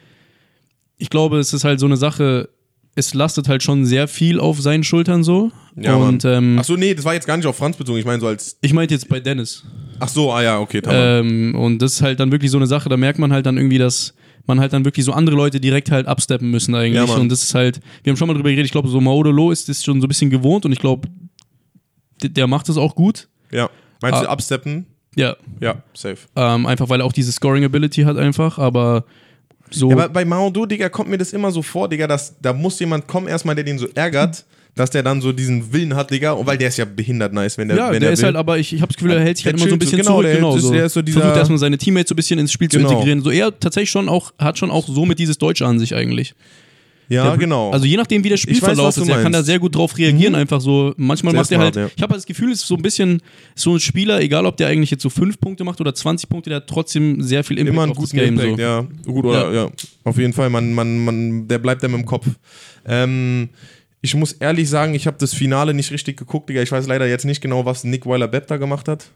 ich 0.99 1.11
glaube, 1.11 1.39
es 1.39 1.53
ist 1.53 1.65
halt 1.65 1.81
so 1.81 1.87
eine 1.87 1.97
Sache, 1.97 2.49
es 2.97 3.15
lastet 3.15 3.49
halt 3.49 3.63
schon 3.63 3.85
sehr 3.85 4.07
viel 4.07 4.39
auf 4.39 4.61
seinen 4.61 4.85
Schultern 4.85 5.25
so. 5.25 5.51
Ja, 5.77 5.97
Und 5.97 6.25
ähm, 6.25 6.59
Ach 6.61 6.65
so, 6.65 6.77
nee, 6.77 6.95
das 6.95 7.05
war 7.05 7.15
jetzt 7.15 7.27
gar 7.27 7.37
nicht 7.37 7.47
auf 7.47 7.57
Franz 7.57 7.77
bezogen. 7.77 7.99
Ich 7.99 8.05
meine 8.05 8.21
so 8.21 8.29
als. 8.29 8.57
ich 8.61 8.73
meinte 8.73 8.95
jetzt 8.95 9.09
bei 9.09 9.19
Dennis. 9.19 9.65
Ach 9.99 10.09
so, 10.09 10.33
ah 10.33 10.43
ja, 10.43 10.61
okay. 10.61 10.81
Ähm, 10.87 11.55
und 11.57 11.83
das 11.83 11.95
ist 11.95 12.03
halt 12.03 12.21
dann 12.21 12.31
wirklich 12.31 12.51
so 12.51 12.59
eine 12.59 12.67
Sache, 12.67 12.89
da 12.89 12.97
merkt 12.97 13.19
man 13.19 13.33
halt 13.33 13.47
dann 13.47 13.57
irgendwie, 13.57 13.79
dass 13.79 14.15
man 14.47 14.61
halt 14.61 14.73
dann 14.73 14.85
wirklich 14.85 15.05
so 15.05 15.13
andere 15.13 15.37
Leute 15.37 15.61
direkt 15.61 15.91
halt 15.91 16.07
absteppen 16.07 16.51
müssen 16.51 16.75
eigentlich. 16.75 17.09
Ja, 17.09 17.15
und 17.15 17.31
das 17.31 17.43
ist 17.43 17.55
halt, 17.55 17.81
wir 18.03 18.11
haben 18.11 18.17
schon 18.17 18.29
mal 18.29 18.35
drüber 18.35 18.51
geredet, 18.51 18.67
ich 18.67 18.73
glaube, 18.73 18.89
so 18.89 19.01
Maudolo 19.01 19.51
ist 19.51 19.69
das 19.69 19.85
schon 19.85 20.01
so 20.01 20.07
ein 20.07 20.09
bisschen 20.09 20.31
gewohnt 20.31 20.65
und 20.67 20.73
ich 20.73 20.79
glaube, 20.79 21.09
der, 22.23 22.31
der 22.31 22.47
macht 22.47 22.69
das 22.69 22.77
auch 22.77 22.95
gut. 22.95 23.29
ja. 23.51 23.69
Meinst 24.03 24.23
du 24.23 24.29
ah. 24.29 24.33
absteppen? 24.33 24.87
Ja, 25.17 25.37
Ja, 25.61 25.83
safe. 25.95 26.19
ähm, 26.37 26.67
einfach 26.67 26.91
weil 26.91 27.01
er 27.01 27.07
auch 27.07 27.13
diese 27.13 27.33
Scoring-Ability 27.33 28.03
hat 28.03 28.19
einfach, 28.19 28.59
aber 28.59 29.05
so. 29.71 29.89
Ja, 29.89 29.97
aber 29.97 30.09
bei 30.11 30.25
Maodo, 30.25 30.67
Digga, 30.67 30.89
kommt 30.89 31.09
mir 31.09 31.17
das 31.17 31.33
immer 31.33 31.51
so 31.51 31.63
vor, 31.63 31.89
Digga, 31.89 32.07
dass 32.07 32.39
da 32.41 32.53
muss 32.53 32.79
jemand 32.81 33.07
kommen, 33.07 33.29
erstmal, 33.29 33.55
der 33.55 33.65
den 33.65 33.79
so 33.79 33.87
ärgert, 33.95 34.45
dass 34.75 34.91
der 34.91 35.03
dann 35.05 35.21
so 35.21 35.33
diesen 35.33 35.73
Willen 35.73 35.95
hat, 35.95 36.11
Digga, 36.11 36.33
und 36.33 36.47
weil 36.47 36.59
der 36.59 36.69
ist 36.69 36.79
ja 36.79 36.85
behindert 36.85 37.33
nice, 37.33 37.57
wenn 37.59 37.69
der, 37.69 37.77
ja, 37.77 37.85
wenn 37.87 37.93
der 37.93 38.01
der 38.01 38.11
ist 38.13 38.19
will. 38.21 38.27
halt, 38.27 38.37
aber 38.37 38.59
ich, 38.59 38.73
ich 38.73 38.81
habe 38.81 38.93
das 38.93 38.97
Gefühl, 38.97 39.13
er 39.13 39.21
hält 39.21 39.37
sich 39.37 39.45
Der 39.45 39.53
halt 39.53 39.61
immer 39.61 39.69
so 39.71 39.75
ein 39.77 39.81
so, 39.81 39.85
bisschen 39.85 39.99
genau, 39.99 40.11
zurück. 40.13 40.25
der 40.27 40.35
Genau, 40.37 40.57
ist- 40.57 40.63
so. 40.63 40.73
der 40.73 40.85
ist 40.87 40.93
so 40.95 41.03
dieser- 41.03 41.21
Versucht 41.21 41.37
erstmal 41.39 41.59
seine 41.59 41.79
Teammates 41.79 42.09
so 42.09 42.15
ein 42.15 42.17
bisschen 42.17 42.39
ins 42.41 42.51
Spiel 42.53 42.69
zu 42.69 42.79
Genau. 42.79 42.91
integrieren. 42.91 43.23
So 43.23 43.31
er 43.31 43.59
tatsächlich 43.59 43.91
schon 43.91 44.09
auch, 44.09 44.33
hat 44.39 44.59
schon 44.59 44.71
auch 44.71 44.89
somit 44.89 45.19
dieses 45.21 45.39
Deutsche 45.39 45.65
an 45.67 45.79
sich 45.79 45.95
eigentlich. 45.95 46.35
ja, 47.11 47.29
Der- 47.29 47.37
genau. 47.37 47.71
Also 47.71 47.85
je 47.87 47.97
nachdem, 47.99 48.25
wie 48.25 48.29
der 48.31 48.37
weiß, 48.37 48.41
Spielverlauf 48.41 48.95
du 48.95 49.03
ist, 49.03 49.09
er 49.11 49.23
kann 49.23 49.31
da 49.31 49.43
sehr 49.43 49.59
gut 49.59 49.77
drauf 49.77 49.97
reagieren, 49.99 50.35
einfach 50.35 50.61
so. 50.63 50.95
Manchmal 50.97 51.33
Sehr 51.35 51.41
macht 51.41 51.51
er 51.53 51.59
halt, 51.61 51.77
ja. 51.77 51.91
ich 51.95 52.03
habe 52.03 52.15
das 52.15 52.25
Gefühl, 52.25 52.51
es 52.51 52.61
ist 52.63 52.67
so 52.67 52.77
ein 52.77 52.83
bisschen 52.83 53.21
so 53.55 53.75
ein 53.75 53.81
Spieler, 53.81 54.23
egal 54.23 54.47
ob 54.47 54.57
der 54.57 54.69
eigentlich 54.69 54.91
jetzt 54.91 55.03
so 55.03 55.11
fünf 55.11 55.39
Punkte 55.39 55.65
macht 55.65 55.81
oder 55.83 55.95
20 55.95 56.29
Punkte, 56.31 56.49
der 56.51 56.57
hat 56.57 56.67
trotzdem 56.67 57.21
sehr 57.23 57.45
viel 57.45 57.59
Impact 57.59 57.75
immer 57.75 57.83
einen 57.83 57.93
auf 57.93 57.99
das 57.99 58.11
guten 58.11 58.17
Game. 58.25 58.39
Impact, 58.41 58.57
so. 58.57 58.61
ja. 58.63 58.87
Gut, 59.05 59.25
oder, 59.27 59.53
ja. 59.53 59.69
Auf 60.03 60.17
jeden 60.19 60.33
Fall, 60.33 60.49
man, 60.51 60.73
man, 60.73 61.05
man, 61.05 61.47
der 61.47 61.59
bleibt 61.59 61.85
einem 61.85 61.95
im 61.97 62.07
Kopf. 62.07 62.27
Ähm, 62.87 63.51
ich 64.05 64.15
muss 64.15 64.33
ehrlich 64.33 64.69
sagen, 64.69 64.93
ich 64.93 65.07
habe 65.07 65.17
das 65.19 65.33
Finale 65.33 65.73
nicht 65.73 65.91
richtig 65.91 66.19
geguckt, 66.19 66.51
Digga. 66.51 66.61
Ich 66.61 66.71
weiß 66.71 66.87
leider 66.87 67.07
jetzt 67.07 67.25
nicht 67.25 67.41
genau, 67.41 67.65
was 67.65 67.85
Nick 67.85 68.05
Weiler-Bepp 68.05 68.47
da 68.49 68.59
gemacht 68.59 68.87
hat. 68.87 69.07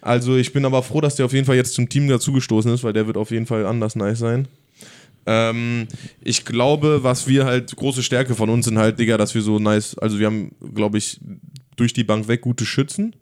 Also 0.00 0.38
ich 0.38 0.54
bin 0.54 0.64
aber 0.64 0.82
froh, 0.82 1.02
dass 1.02 1.16
der 1.16 1.26
auf 1.26 1.34
jeden 1.34 1.44
Fall 1.44 1.56
jetzt 1.56 1.74
zum 1.74 1.86
Team 1.86 2.08
dazugestoßen 2.08 2.72
ist, 2.72 2.82
weil 2.82 2.94
der 2.94 3.06
wird 3.06 3.18
auf 3.18 3.30
jeden 3.30 3.44
Fall 3.44 3.66
anders 3.66 3.96
nice 3.96 4.18
sein. 4.18 4.48
Ähm, 5.26 5.86
ich 6.22 6.46
glaube, 6.46 7.00
was 7.02 7.28
wir 7.28 7.44
halt, 7.44 7.76
große 7.76 8.02
Stärke 8.02 8.34
von 8.34 8.48
uns 8.48 8.64
sind 8.64 8.78
halt, 8.78 8.98
Digga, 8.98 9.18
dass 9.18 9.34
wir 9.34 9.42
so 9.42 9.58
nice, 9.58 9.98
also 9.98 10.18
wir 10.18 10.28
haben, 10.28 10.52
glaube 10.74 10.96
ich, 10.96 11.20
durch 11.76 11.92
die 11.92 12.04
Bank 12.04 12.26
weg 12.26 12.40
gute 12.40 12.64
Schützen. 12.64 13.14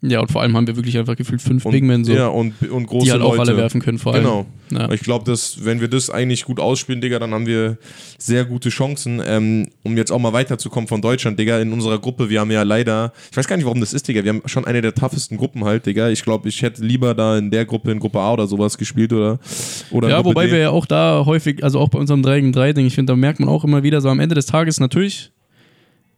Ja, 0.00 0.20
und 0.20 0.30
vor 0.30 0.42
allem 0.42 0.56
haben 0.56 0.68
wir 0.68 0.76
wirklich 0.76 0.96
einfach 0.96 1.16
gefühlt 1.16 1.42
fünf 1.42 1.64
Und, 1.64 1.72
Big 1.72 1.82
Men 1.82 2.04
so, 2.04 2.12
Ja, 2.12 2.28
und, 2.28 2.54
und 2.70 2.86
große 2.86 3.06
die 3.06 3.10
halt 3.12 3.20
auch 3.22 3.30
Leute. 3.36 3.50
alle 3.50 3.56
werfen 3.56 3.80
können, 3.82 3.98
vor 3.98 4.14
allem. 4.14 4.22
Genau. 4.22 4.46
Ja. 4.70 4.92
Ich 4.92 5.00
glaube, 5.00 5.24
dass 5.24 5.64
wenn 5.64 5.80
wir 5.80 5.88
das 5.88 6.08
eigentlich 6.08 6.44
gut 6.44 6.60
ausspielen, 6.60 7.00
Digga, 7.00 7.18
dann 7.18 7.32
haben 7.34 7.46
wir 7.46 7.78
sehr 8.16 8.44
gute 8.44 8.68
Chancen, 8.68 9.20
ähm, 9.26 9.70
um 9.82 9.96
jetzt 9.96 10.12
auch 10.12 10.20
mal 10.20 10.32
weiterzukommen 10.32 10.86
von 10.86 11.02
Deutschland, 11.02 11.36
Digga. 11.38 11.58
In 11.58 11.72
unserer 11.72 11.98
Gruppe, 11.98 12.30
wir 12.30 12.38
haben 12.40 12.50
ja 12.52 12.62
leider, 12.62 13.12
ich 13.30 13.36
weiß 13.36 13.48
gar 13.48 13.56
nicht, 13.56 13.64
warum 13.66 13.80
das 13.80 13.92
ist, 13.92 14.06
Digga. 14.06 14.22
Wir 14.22 14.34
haben 14.34 14.42
schon 14.46 14.66
eine 14.66 14.82
der 14.82 14.94
toughesten 14.94 15.36
Gruppen 15.36 15.64
halt, 15.64 15.86
Digga. 15.86 16.10
Ich 16.10 16.22
glaube, 16.22 16.48
ich 16.48 16.62
hätte 16.62 16.84
lieber 16.84 17.14
da 17.14 17.36
in 17.36 17.50
der 17.50 17.64
Gruppe, 17.64 17.90
in 17.90 17.98
Gruppe 17.98 18.20
A 18.20 18.34
oder 18.34 18.46
sowas 18.46 18.78
gespielt 18.78 19.12
oder. 19.12 19.40
oder 19.90 20.08
Ja, 20.10 20.24
wobei 20.24 20.46
D. 20.46 20.52
wir 20.52 20.58
ja 20.58 20.70
auch 20.70 20.86
da 20.86 21.24
häufig, 21.26 21.64
also 21.64 21.80
auch 21.80 21.88
bei 21.88 21.98
unserem 21.98 22.22
3 22.22 22.40
gegen 22.40 22.52
3 22.52 22.72
Ding, 22.72 22.86
ich 22.86 22.94
finde, 22.94 23.12
da 23.12 23.16
merkt 23.16 23.40
man 23.40 23.48
auch 23.48 23.64
immer 23.64 23.82
wieder, 23.82 24.00
so 24.00 24.08
am 24.10 24.20
Ende 24.20 24.36
des 24.36 24.46
Tages 24.46 24.78
natürlich 24.78 25.32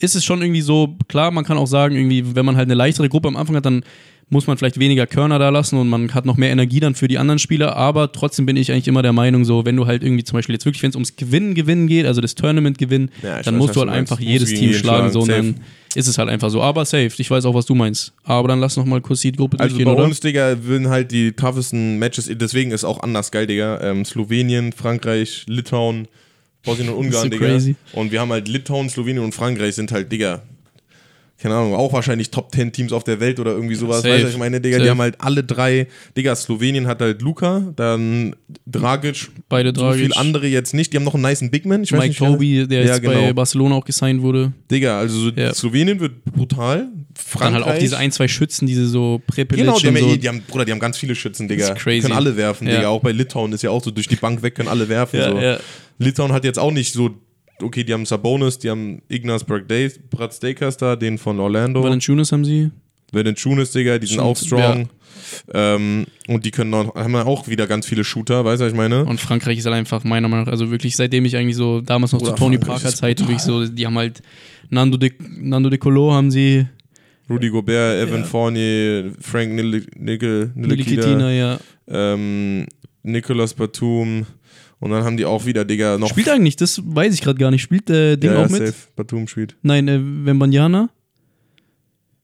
ist 0.01 0.17
es 0.17 0.25
schon 0.25 0.43
irgendwie 0.43 0.63
so, 0.63 0.97
klar, 1.09 1.31
man 1.31 1.45
kann 1.45 1.59
auch 1.59 1.67
sagen, 1.67 1.95
irgendwie, 1.95 2.35
wenn 2.35 2.45
man 2.45 2.57
halt 2.57 2.67
eine 2.67 2.75
leichtere 2.75 3.09
Gruppe 3.09 3.29
am 3.29 3.37
Anfang 3.37 3.57
hat, 3.57 3.67
dann 3.67 3.85
muss 4.33 4.47
man 4.47 4.57
vielleicht 4.57 4.79
weniger 4.79 5.09
Körner 5.09 5.41
da 5.41 5.49
lassen 5.49 5.77
und 5.77 5.89
man 5.89 6.15
hat 6.15 6.25
noch 6.25 6.37
mehr 6.37 6.51
Energie 6.51 6.79
dann 6.79 6.95
für 6.95 7.09
die 7.09 7.19
anderen 7.19 7.41
Spieler, 7.41 7.77
aber 7.77 8.13
trotzdem 8.13 8.47
bin 8.47 8.57
ich 8.57 8.71
eigentlich 8.71 8.87
immer 8.87 9.03
der 9.03 9.13
Meinung, 9.13 9.45
so, 9.45 9.65
wenn 9.65 9.75
du 9.77 9.87
halt 9.87 10.05
irgendwie 10.05 10.23
zum 10.23 10.37
Beispiel 10.39 10.55
jetzt 10.55 10.65
wirklich, 10.65 10.83
wenn 10.85 10.91
es 10.91 10.97
ums 10.97 11.17
Gewinnen, 11.17 11.55
Gewinnen 11.55 11.89
geht, 11.89 12.07
also 12.07 12.21
das 12.21 12.37
Tournament 12.37 12.79
gewinnen, 12.79 13.11
Ja, 13.23 13.43
dann 13.43 13.55
weiß, 13.55 13.61
musst 13.61 13.77
du 13.77 13.81
halt 13.81 13.91
einfach 13.91 14.21
jedes 14.21 14.51
Team 14.51 14.61
jeden 14.71 14.75
schlagen, 14.75 15.11
so, 15.11 15.21
und 15.21 15.27
schlagen, 15.27 15.55
dann 15.57 15.65
ist 15.97 16.07
es 16.07 16.17
halt 16.17 16.29
einfach 16.29 16.49
so. 16.49 16.63
Aber 16.63 16.85
safe, 16.85 17.11
ich 17.17 17.29
weiß 17.29 17.45
auch, 17.45 17.55
was 17.55 17.67
du 17.67 17.75
meinst. 17.75 18.13
Aber 18.23 18.47
dann 18.47 18.61
lass 18.61 18.77
noch 18.77 18.85
mal 18.85 19.01
kurz 19.01 19.23
die 19.23 19.33
Gruppe 19.33 19.59
Also 19.59 19.75
durchgehen, 19.75 19.93
bei 19.93 19.99
oder? 19.99 20.05
uns, 20.05 20.21
Digga, 20.21 20.63
würden 20.63 20.89
halt 20.89 21.11
die 21.11 21.33
toughesten 21.33 21.99
Matches, 21.99 22.31
deswegen 22.33 22.71
ist 22.71 22.85
auch 22.85 23.03
anders 23.03 23.33
geil, 23.33 23.49
Digga. 23.49 23.81
Ähm, 23.83 24.05
Slowenien, 24.05 24.73
Frankreich, 24.73 25.45
Litauen, 25.49 26.07
Bosnien 26.65 26.91
und 26.91 26.97
Ungarn, 26.97 27.25
so 27.25 27.29
Digga. 27.29 27.47
crazy. 27.47 27.77
Und 27.93 28.13
wir 28.13 28.21
haben 28.21 28.31
halt 28.31 28.49
Litauen, 28.49 28.89
Slowenien 28.91 29.25
und 29.25 29.35
Frankreich 29.35 29.75
sind 29.75 29.93
halt, 29.93 30.11
Digga, 30.13 30.43
keine 31.41 31.55
Ahnung, 31.55 31.75
auch 31.75 31.93
wahrscheinlich 31.93 32.31
Top 32.31 32.55
10 32.55 32.71
Teams 32.73 32.93
auf 32.93 33.03
der 33.05 33.19
Welt 33.21 33.41
oder 33.41 33.53
irgendwie 33.53 33.75
sowas. 33.75 34.03
Safe. 34.03 34.15
Weißt 34.15 34.25
du, 34.25 34.29
ich 34.29 34.37
meine, 34.37 34.61
Digga, 34.61 34.77
Safe. 34.77 34.85
die 34.85 34.91
haben 34.91 35.01
halt 35.01 35.15
alle 35.21 35.43
drei, 35.43 35.87
Digga, 36.17 36.37
Slowenien 36.37 36.87
hat 36.87 37.01
halt 37.01 37.23
Luca, 37.23 37.73
dann 37.77 38.37
Dragic, 38.67 39.31
Beide 39.49 39.73
so 39.75 39.83
Dragic. 39.83 40.01
viel 40.07 40.13
andere 40.15 40.47
jetzt 40.47 40.75
nicht. 40.75 40.93
Die 40.93 40.97
haben 40.99 41.05
noch 41.05 41.15
einen 41.15 41.23
niceen 41.25 41.51
Bigman, 41.51 41.83
ich 41.83 41.93
weiß 41.93 41.99
Mike 41.99 42.09
nicht. 42.11 42.19
Toby, 42.19 42.67
der 42.69 42.81
Ja, 42.85 42.87
jetzt 42.95 43.03
bei 43.05 43.15
genau. 43.15 43.33
Barcelona 43.35 43.75
auch 43.77 43.85
gesigned 43.85 44.23
wurde. 44.23 44.53
Digga, 44.71 44.99
also 44.99 45.19
so 45.19 45.31
Ja. 45.31 45.55
Slowenien 45.55 45.99
wird 46.01 46.25
brutal. 46.25 46.89
Frankreich. 47.17 47.53
Dann 47.55 47.65
halt 47.65 47.77
auch 47.77 47.81
diese 47.81 47.97
ein, 47.99 48.13
zwei 48.13 48.29
Schützen, 48.29 48.67
diese 48.67 48.87
so 48.87 49.21
Prepelic 49.27 49.65
Genau, 49.65 49.79
die 49.79 49.87
haben, 49.89 49.97
so. 49.97 50.09
eh, 50.11 50.17
die 50.17 50.29
haben, 50.29 50.43
Bruder, 50.47 50.65
die 50.65 50.73
haben 50.73 50.79
ganz 50.79 50.97
viele 50.99 51.15
Schützen, 51.15 51.49
Digga. 51.49 51.69
Das 51.69 51.77
ist 51.79 51.83
crazy. 51.83 52.03
Können 52.03 52.15
alle 52.15 52.37
werfen, 52.37 52.67
Ja. 52.69 52.77
Digga. 52.77 52.89
Auch 52.89 53.01
bei 53.01 53.13
Litauen 53.13 53.53
ist 53.53 53.63
ja 53.63 53.71
auch 53.71 53.83
so, 53.83 53.91
durch 53.91 54.07
die 54.09 54.17
Bank 54.17 54.43
weg 54.43 54.55
können 54.55 54.69
alle 54.69 54.89
werfen. 54.89 55.17
Ja, 55.19 55.31
so. 55.31 55.39
ja. 55.39 55.59
Litauen 55.99 56.33
hat 56.33 56.45
jetzt 56.45 56.59
auch 56.59 56.71
nicht 56.71 56.93
so, 56.93 57.11
okay, 57.63 57.85
die 57.85 57.93
haben 57.93 58.07
Sabonis, 58.07 58.59
die 58.59 58.71
haben 58.71 59.03
Ignaz 59.09 59.45
Bradstekas 59.45 60.77
da, 60.77 60.97
den 60.97 61.19
von 61.19 61.39
Orlando. 61.41 61.83
Valanciunas 61.83 62.33
haben 62.33 62.45
sie. 62.45 62.71
Valanciunas, 63.13 63.73
Digga, 63.73 63.99
die 63.99 64.07
sind 64.07 64.21
auch 64.21 64.37
strong. 64.37 64.89
Ähm, 65.53 66.07
und 66.29 66.45
die 66.45 66.51
können 66.51 66.73
auch, 66.75 66.95
haben 66.95 67.15
auch 67.17 67.47
wieder 67.49 67.67
ganz 67.67 67.87
viele 67.87 68.05
Shooter, 68.05 68.45
weißt 68.45 68.61
du, 68.61 68.65
was 68.67 68.73
ich 68.73 68.77
meine? 68.77 69.05
Und 69.05 69.21
Frankreich 69.21 69.59
ist 69.59 69.67
halt 69.67 69.75
einfach 69.77 70.03
meiner 70.05 70.29
Meinung 70.29 70.47
nach, 70.47 70.51
also 70.53 70.71
wirklich 70.71 70.97
seitdem 70.97 71.25
ich 71.25 71.37
eigentlich 71.37 71.57
so 71.57 71.81
damals 71.81 72.13
noch 72.13 72.21
Oder 72.23 72.31
zu 72.31 72.37
Tony 72.37 72.57
Frankreich 72.57 72.83
Parker 72.83 72.97
Zeiten 72.97 73.23
wirklich 73.25 73.41
so, 73.43 73.67
die 73.67 73.87
haben 73.87 73.97
halt 73.99 74.23
Nando 74.71 74.97
de, 74.97 75.13
Nando 75.39 75.69
de 75.71 75.79
Colo 75.79 76.13
haben 76.13 76.31
sie, 76.31 76.67
Rudy 77.29 77.49
Gobert, 77.49 78.09
Evan 78.09 78.21
Ja. 78.21 78.27
Fournier, 78.27 79.13
Frank 79.21 79.53
Nil- 79.53 79.87
Nil- 79.97 80.51
Ntilikina, 80.55 80.67
Nilikitina, 80.67 81.33
ja. 81.33 81.59
ähm, 81.89 82.67
Nicolas 83.03 83.55
Batum. 83.55 84.27
Und 84.81 84.91
dann 84.91 85.05
haben 85.05 85.19
die 85.19 85.27
auch 85.27 85.45
wieder, 85.45 85.65
Digga, 85.65 85.99
noch. 85.99 86.09
Spielt 86.09 86.31
eigentlich, 86.31 86.57
das 86.57 86.81
weiß 86.85 87.13
ich 87.13 87.21
gerade 87.21 87.39
gar 87.39 87.51
nicht. 87.51 87.63
Spielt 87.63 87.89
äh, 87.91 88.17
Ding 88.17 88.31
ja, 88.31 88.39
ja, 88.39 88.47
auch 88.47 88.51
mit? 88.51 88.67
Safe. 88.67 88.75
Batum 88.97 89.29
spielt. 89.29 89.57
Nein, 89.63 89.87
äh, 89.89 90.01
Wembanyama. 90.01 90.89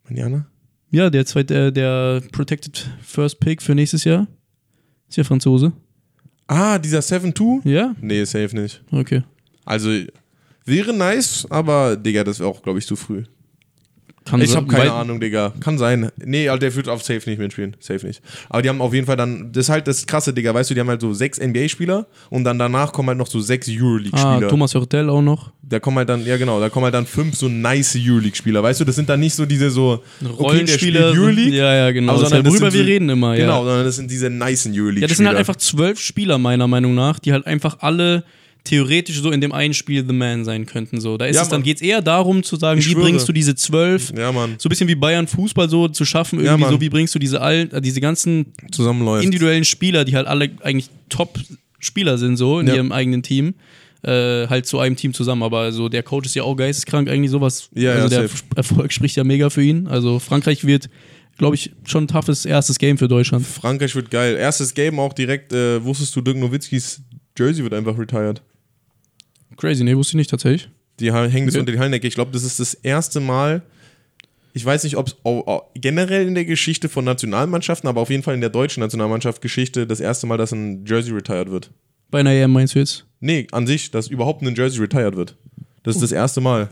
Manjana? 0.04 0.46
Ja, 0.90 1.10
der 1.10 1.26
zweite, 1.26 1.66
äh, 1.66 1.72
der 1.72 2.22
Protected 2.32 2.88
First 3.02 3.40
Pick 3.40 3.60
für 3.60 3.74
nächstes 3.74 4.04
Jahr. 4.04 4.26
Ist 5.08 5.16
ja 5.18 5.24
Franzose. 5.24 5.72
Ah, 6.46 6.78
dieser 6.78 7.00
7-2? 7.00 7.68
Ja? 7.68 7.94
Nee, 8.00 8.24
safe 8.24 8.56
nicht. 8.56 8.82
Okay. 8.90 9.22
Also, 9.64 9.90
wäre 10.64 10.94
nice, 10.94 11.46
aber, 11.50 11.96
Digga, 11.96 12.24
das 12.24 12.38
wäre 12.38 12.48
auch, 12.48 12.62
glaube 12.62 12.78
ich, 12.78 12.86
zu 12.86 12.96
früh. 12.96 13.24
Kann 14.26 14.40
Ich 14.40 14.54
habe 14.56 14.66
keine 14.66 14.92
Ahnung, 14.92 15.20
Digga. 15.20 15.52
Kann 15.60 15.78
sein. 15.78 16.10
Nee, 16.22 16.46
der 16.58 16.74
wird 16.74 16.88
auf 16.88 17.02
Safe 17.02 17.22
nicht 17.30 17.38
mitspielen. 17.38 17.76
Safe 17.80 18.04
nicht. 18.06 18.20
Aber 18.48 18.60
die 18.60 18.68
haben 18.68 18.80
auf 18.80 18.92
jeden 18.92 19.06
Fall 19.06 19.16
dann, 19.16 19.52
das 19.52 19.66
ist 19.66 19.70
halt 19.70 19.86
das 19.86 20.04
krasse, 20.06 20.32
Digga. 20.34 20.52
Weißt 20.52 20.68
du, 20.68 20.74
die 20.74 20.80
haben 20.80 20.88
halt 20.88 21.00
so 21.00 21.12
sechs 21.14 21.38
NBA-Spieler 21.40 22.06
und 22.30 22.44
dann 22.44 22.58
danach 22.58 22.92
kommen 22.92 23.08
halt 23.08 23.18
noch 23.18 23.28
so 23.28 23.40
sechs 23.40 23.68
Ah, 23.68 23.72
Euroleague-Spieler. 23.80 24.48
Thomas 24.48 24.74
Hörtel 24.74 25.08
auch 25.08 25.22
noch. 25.22 25.52
da 25.62 25.78
kommen 25.80 25.96
halt 25.98 26.08
dann, 26.08 26.24
ja 26.26 26.36
genau, 26.36 26.60
da 26.60 26.68
kommen 26.68 26.84
halt 26.84 26.94
dann 26.94 27.06
fünf 27.06 27.36
so 27.36 27.48
nice 27.48 27.96
Euroleague-Spieler. 27.96 28.62
Weißt 28.62 28.80
du, 28.80 28.84
das 28.84 28.96
sind 28.96 29.08
dann 29.08 29.20
nicht 29.20 29.34
so 29.34 29.46
diese 29.46 29.70
so, 29.70 30.02
okay, 30.24 30.32
Rollenspieler. 30.42 31.06
Euroleague. 31.12 31.54
ja, 31.56 31.74
ja, 31.74 31.90
genau. 31.92 32.12
aber 32.14 32.22
sondern 32.22 32.42
halt, 32.44 32.46
worüber 32.52 32.72
wir 32.72 32.80
so- 32.80 32.86
reden 32.86 33.08
immer, 33.08 33.36
Genau, 33.36 33.60
ja. 33.60 33.64
sondern 33.64 33.84
das 33.84 33.96
sind 33.96 34.10
diese 34.10 34.28
nice 34.28 34.66
Euroleague-Spieler. 34.66 35.00
Ja, 35.02 35.06
das 35.08 35.16
sind 35.18 35.26
halt 35.28 35.36
einfach 35.38 35.56
zwölf 35.56 36.00
Spieler, 36.00 36.38
meiner 36.38 36.66
Meinung 36.66 36.94
nach, 36.94 37.18
die 37.20 37.32
halt 37.32 37.46
einfach 37.46 37.78
alle 37.80 38.24
theoretisch 38.66 39.20
so 39.20 39.30
in 39.30 39.40
dem 39.40 39.52
einen 39.52 39.72
Spiel 39.74 40.04
The 40.06 40.12
Man 40.12 40.44
sein 40.44 40.66
könnten. 40.66 41.00
So. 41.00 41.16
Da 41.16 41.24
ist 41.26 41.36
Ja, 41.36 41.42
es 41.42 41.48
dann 41.48 41.62
geht 41.62 41.76
es 41.76 41.82
eher 41.82 42.02
darum 42.02 42.42
zu 42.42 42.56
sagen, 42.56 42.78
Ich 42.80 42.86
wie 42.86 42.90
schwöre. 42.92 43.04
bringst 43.06 43.26
du 43.28 43.32
diese 43.32 43.54
zwölf, 43.54 44.12
Ja, 44.16 44.32
so 44.32 44.38
ein 44.40 44.56
bisschen 44.68 44.88
wie 44.88 44.94
Bayern 44.94 45.26
Fußball 45.26 45.68
so 45.70 45.88
zu 45.88 46.04
schaffen, 46.04 46.38
Ja, 46.40 46.46
irgendwie 46.52 46.64
Mann. 46.64 46.72
so, 46.74 46.80
wie 46.80 46.88
bringst 46.90 47.14
du 47.14 47.18
diese 47.18 47.40
allen, 47.40 47.70
äh, 47.72 47.80
diese 47.80 48.00
ganzen 48.00 48.52
individuellen 49.22 49.64
Spieler, 49.64 50.04
die 50.04 50.14
halt 50.16 50.26
alle 50.26 50.50
eigentlich 50.62 50.90
Top-Spieler 51.08 52.18
sind, 52.18 52.36
so 52.36 52.58
in 52.60 52.66
Ja. 52.66 52.74
ihrem 52.74 52.92
eigenen 52.92 53.22
Team, 53.22 53.54
äh, 54.02 54.46
halt 54.48 54.66
zu 54.66 54.78
einem 54.78 54.96
Team 54.96 55.14
zusammen. 55.14 55.42
Aber 55.42 55.72
so 55.72 55.88
der 55.88 56.02
Coach 56.02 56.26
ist 56.26 56.34
ja 56.34 56.42
auch 56.42 56.54
geisteskrank, 56.56 57.08
eigentlich 57.08 57.30
sowas. 57.30 57.70
Ja, 57.74 57.92
also 57.92 58.02
ja, 58.04 58.20
der 58.20 58.28
safe. 58.28 58.42
Erfolg 58.56 58.92
spricht 58.92 59.16
ja 59.16 59.24
mega 59.24 59.50
für 59.50 59.62
ihn. 59.62 59.86
Also 59.86 60.18
Frankreich 60.18 60.64
wird, 60.66 60.88
glaube 61.38 61.54
ich, 61.56 61.72
schon 61.84 62.04
ein 62.04 62.08
toughes 62.08 62.44
erstes 62.44 62.78
Game 62.78 62.98
für 62.98 63.08
Deutschland. 63.08 63.46
Frankreich 63.46 63.94
wird 63.94 64.10
geil. 64.10 64.36
Erstes 64.36 64.74
Game 64.74 64.98
auch 65.00 65.12
direkt, 65.12 65.52
äh, 65.52 65.82
wusstest 65.84 66.14
du, 66.16 66.20
Dirk 66.20 66.36
Nowitzkis 66.36 67.02
Jersey 67.38 67.62
wird 67.62 67.74
einfach 67.74 67.98
retired. 67.98 68.40
Crazy, 69.56 69.84
nee, 69.84 69.96
wusste 69.96 70.12
ich 70.12 70.16
nicht 70.16 70.30
tatsächlich. 70.30 70.68
Die 71.00 71.12
hängen 71.12 71.46
das 71.46 71.54
Okay. 71.54 71.60
unter 71.60 71.72
die 71.72 71.78
Hallendecke. 71.78 72.06
Ich 72.06 72.14
glaube, 72.14 72.30
das 72.32 72.42
ist 72.44 72.58
das 72.60 72.74
erste 72.74 73.20
Mal. 73.20 73.62
Ich 74.54 74.64
weiß 74.64 74.84
nicht, 74.84 74.96
ob 74.96 75.08
es 75.08 75.16
generell 75.74 76.26
in 76.26 76.34
der 76.34 76.46
Geschichte 76.46 76.88
von 76.88 77.04
Nationalmannschaften, 77.04 77.88
aber 77.88 78.00
auf 78.00 78.08
jeden 78.08 78.22
Fall 78.22 78.34
in 78.34 78.40
der 78.40 78.48
deutschen 78.50 78.80
Nationalmannschaft 78.80 79.42
Geschichte 79.42 79.86
das 79.86 80.00
erste 80.00 80.26
Mal, 80.26 80.38
dass 80.38 80.52
ein 80.52 80.84
Jersey 80.86 81.12
retired 81.12 81.50
wird. 81.50 81.70
Bei 82.10 82.20
einer 82.20 82.30
EM 82.32 82.52
meinst 82.52 82.74
du 82.74 82.78
jetzt? 82.78 83.04
Nee, 83.20 83.46
an 83.52 83.66
sich, 83.66 83.90
dass 83.90 84.08
überhaupt 84.08 84.42
ein 84.42 84.54
Jersey 84.54 84.80
retired 84.80 85.16
wird. 85.16 85.36
Das 85.82 85.96
ist 85.96 86.02
das 86.02 86.12
erste 86.12 86.40
Mal. 86.40 86.70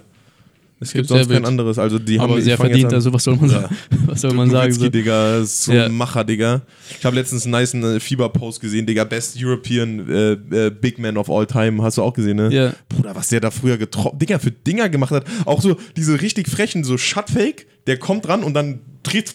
Es 0.81 0.93
gibt 0.93 1.09
Sehr 1.09 1.19
sonst 1.19 1.31
kein 1.33 1.45
anderes. 1.45 1.79
Also 1.79 1.99
die 1.99 2.19
haben 2.19 2.31
Aber 2.31 2.39
ich 2.39 2.45
sehr 2.45 2.57
verdient, 2.57 2.93
also 2.93 3.13
was 3.13 3.25
soll 3.25 3.37
man 3.37 3.49
sagen? 3.49 3.75
Was 4.07 4.21
soll 4.21 4.35
man 4.35 4.51
sagen? 4.51 4.73
So. 4.73 4.89
Digga, 4.89 5.39
ist 5.39 5.65
so 5.65 5.73
Ja. 5.73 5.85
ein 5.87 5.93
Macher, 5.97 6.25
Digga. 6.25 6.63
Ich 6.99 7.05
habe 7.07 7.17
letztens 7.17 7.45
einen 7.45 7.53
nice 7.53 7.75
äh, 7.75 8.01
Fieber-Post 8.01 8.61
gesehen, 8.61 8.85
Digga. 8.85 9.05
Best 9.05 9.37
European 9.41 10.09
äh, 10.09 10.33
äh, 10.67 10.71
Big 10.71 10.99
Man 10.99 11.17
of 11.17 11.31
all 11.31 11.47
time. 11.47 11.83
Hast 11.83 11.97
du 11.99 12.03
auch 12.03 12.13
gesehen, 12.13 12.37
ne? 12.37 12.53
Ja. 12.53 12.73
Bruder, 12.89 13.15
was 13.15 13.29
der 13.29 13.41
da 13.41 13.51
früher 13.51 13.79
getroffen, 13.79 14.19
Digga, 14.19 14.39
für 14.39 14.51
Dinger 14.51 14.89
gemacht 14.89 15.13
hat. 15.13 15.25
Auch 15.47 15.63
so 15.63 15.77
diese 15.97 16.21
richtig 16.21 16.49
frechen, 16.49 16.85
so 16.85 16.99
Shutfake, 16.99 17.67
der 17.87 17.97
kommt 17.99 18.29
ran 18.29 18.43
und 18.43 18.55
dann 18.55 18.81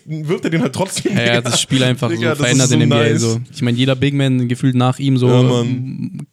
wirft 0.05 0.43
er 0.45 0.49
den 0.51 0.61
halt 0.61 0.73
trotzdem. 0.73 1.15
Ja, 1.15 1.41
das 1.41 1.61
Spiel 1.61 1.83
einfach 1.83 2.09
Digga, 2.11 2.35
so 2.35 2.43
verändert 2.43 2.71
in 2.71 2.81
NBA. 2.81 2.95
nice. 2.95 3.21
So. 3.21 3.39
Ich 3.53 3.61
meine, 3.61 3.77
jeder 3.77 3.95
Big 3.95 4.13
Man 4.13 4.47
gefühlt 4.47 4.75
nach 4.75 4.99
ihm 4.99 5.17
so 5.17 5.27
Ja, 5.27 5.63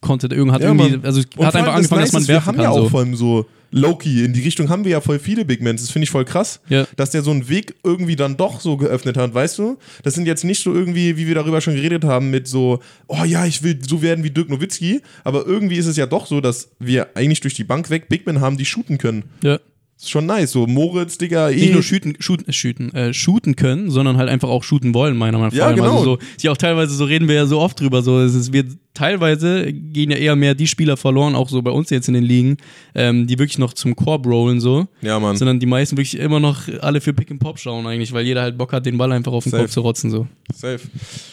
konnte 0.00 0.26
irgend 0.28 0.52
hat 0.52 0.62
Ja, 0.62 0.68
irgendwie, 0.74 1.06
also 1.06 1.20
Und 1.36 1.46
hat 1.46 1.54
einfach 1.54 1.74
angefangen, 1.74 2.00
Nice 2.00 2.08
dass 2.08 2.12
man 2.14 2.22
ist, 2.22 2.28
wir 2.28 2.34
werfen 2.34 2.46
haben 2.48 2.56
kann. 2.56 2.64
ja 2.64 2.70
auch 2.70 2.90
vor 2.90 3.00
allem 3.00 3.14
so 3.14 3.46
Loki, 3.70 4.24
in 4.24 4.32
die 4.32 4.42
Richtung 4.42 4.68
haben 4.68 4.84
wir 4.84 4.92
ja 4.92 5.00
voll 5.00 5.18
viele 5.18 5.44
Big 5.44 5.60
Mans. 5.62 5.82
Das 5.82 5.90
finde 5.90 6.04
ich 6.04 6.10
voll 6.10 6.24
krass, 6.24 6.60
Ja. 6.68 6.86
dass 6.96 7.10
der 7.10 7.22
so 7.22 7.30
einen 7.30 7.48
Weg 7.48 7.74
irgendwie 7.84 8.16
dann 8.16 8.36
doch 8.36 8.60
so 8.60 8.76
geöffnet 8.76 9.16
hat, 9.16 9.34
weißt 9.34 9.58
du? 9.58 9.78
Das 10.02 10.14
sind 10.14 10.26
jetzt 10.26 10.44
nicht 10.44 10.62
so 10.62 10.72
irgendwie, 10.72 11.16
wie 11.16 11.26
wir 11.26 11.34
darüber 11.34 11.60
schon 11.60 11.74
geredet 11.74 12.04
haben, 12.04 12.30
mit 12.30 12.46
so, 12.48 12.80
oh 13.08 13.24
ja, 13.24 13.44
ich 13.46 13.62
will 13.62 13.78
so 13.86 14.02
werden 14.02 14.24
wie 14.24 14.30
Dirk 14.30 14.48
Nowitzki, 14.48 15.02
aber 15.24 15.46
irgendwie 15.46 15.76
ist 15.76 15.86
es 15.86 15.96
ja 15.96 16.06
doch 16.06 16.26
so, 16.26 16.40
dass 16.40 16.70
wir 16.78 17.08
eigentlich 17.16 17.40
durch 17.40 17.54
die 17.54 17.64
Bank 17.64 17.90
weg 17.90 18.08
Big 18.08 18.26
Men 18.26 18.40
haben, 18.40 18.56
die 18.56 18.64
shooten 18.64 18.98
können. 18.98 19.24
Ja. 19.42 19.58
Ist 19.98 20.10
schon 20.10 20.26
nice. 20.26 20.52
So 20.52 20.66
Moritz, 20.66 21.16
Digga, 21.16 21.50
eh. 21.50 21.56
Nicht 21.56 21.72
nur 21.72 21.82
shooten, 21.82 22.16
shooten, 22.20 22.52
shooten, 22.52 22.94
äh, 22.94 23.14
shooten 23.14 23.56
können, 23.56 23.90
sondern 23.90 24.18
halt 24.18 24.28
einfach 24.28 24.48
auch 24.48 24.62
shooten 24.62 24.92
wollen, 24.92 25.16
meiner 25.16 25.38
Meinung 25.38 25.52
nach. 25.52 25.56
Ja, 25.56 25.66
allem. 25.66 25.76
genau. 25.76 25.98
Also 25.98 26.04
so, 26.04 26.18
ja 26.40 26.52
auch 26.52 26.56
teilweise, 26.56 26.94
so 26.94 27.04
reden 27.04 27.28
wir 27.28 27.34
ja 27.34 27.46
so 27.46 27.60
oft 27.60 27.80
drüber, 27.80 28.02
so, 28.02 28.20
es 28.20 28.34
ist, 28.34 28.52
wir, 28.52 28.64
teilweise 28.92 29.72
gehen 29.72 30.10
ja 30.10 30.18
eher 30.18 30.36
mehr 30.36 30.54
die 30.54 30.66
Spieler 30.66 30.98
verloren, 30.98 31.34
auch 31.34 31.48
so 31.48 31.62
bei 31.62 31.70
uns 31.70 31.88
jetzt 31.90 32.08
in 32.08 32.14
den 32.14 32.24
Ligen, 32.24 32.58
ähm, 32.94 33.26
die 33.26 33.38
wirklich 33.38 33.58
noch 33.58 33.72
zum 33.72 33.96
Korb 33.96 34.26
rollen, 34.26 34.60
so, 34.60 34.86
ja, 35.00 35.18
Mann. 35.18 35.36
sondern 35.36 35.60
die 35.60 35.66
meisten 35.66 35.96
wirklich 35.96 36.18
immer 36.18 36.40
noch 36.40 36.68
alle 36.80 37.00
für 37.00 37.14
Pick 37.14 37.30
and 37.30 37.40
Pop 37.40 37.58
schauen 37.58 37.86
eigentlich, 37.86 38.12
weil 38.12 38.26
jeder 38.26 38.42
halt 38.42 38.58
Bock 38.58 38.72
hat, 38.74 38.84
den 38.84 38.98
Ball 38.98 39.12
einfach 39.12 39.32
auf 39.32 39.44
den 39.44 39.50
Safe. 39.50 39.62
Kopf 39.62 39.72
zu 39.72 39.80
rotzen, 39.80 40.10
so. 40.10 40.26
Safe. 40.54 40.80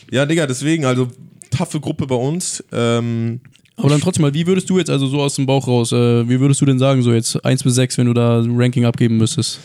Ja, 0.09 0.25
Digga, 0.25 0.47
deswegen, 0.47 0.85
also 0.85 1.09
taffe 1.51 1.79
Gruppe 1.79 2.07
bei 2.07 2.15
uns. 2.15 2.63
Ähm, 2.71 3.41
Aber 3.75 3.89
dann 3.89 4.01
trotzdem 4.01 4.21
mal, 4.21 4.33
wie 4.33 4.45
würdest 4.45 4.69
du 4.69 4.77
jetzt 4.77 4.89
also 4.89 5.07
so 5.07 5.21
aus 5.21 5.35
dem 5.35 5.45
Bauch 5.45 5.67
raus, 5.67 5.91
äh, 5.91 6.27
wie 6.29 6.39
würdest 6.39 6.61
du 6.61 6.65
denn 6.65 6.77
sagen, 6.79 7.01
so 7.01 7.11
jetzt 7.11 7.43
1 7.43 7.63
bis 7.63 7.75
6, 7.75 7.97
wenn 7.97 8.07
du 8.07 8.13
da 8.13 8.39
ein 8.39 8.55
Ranking 8.55 8.85
abgeben 8.85 9.17
müsstest? 9.17 9.59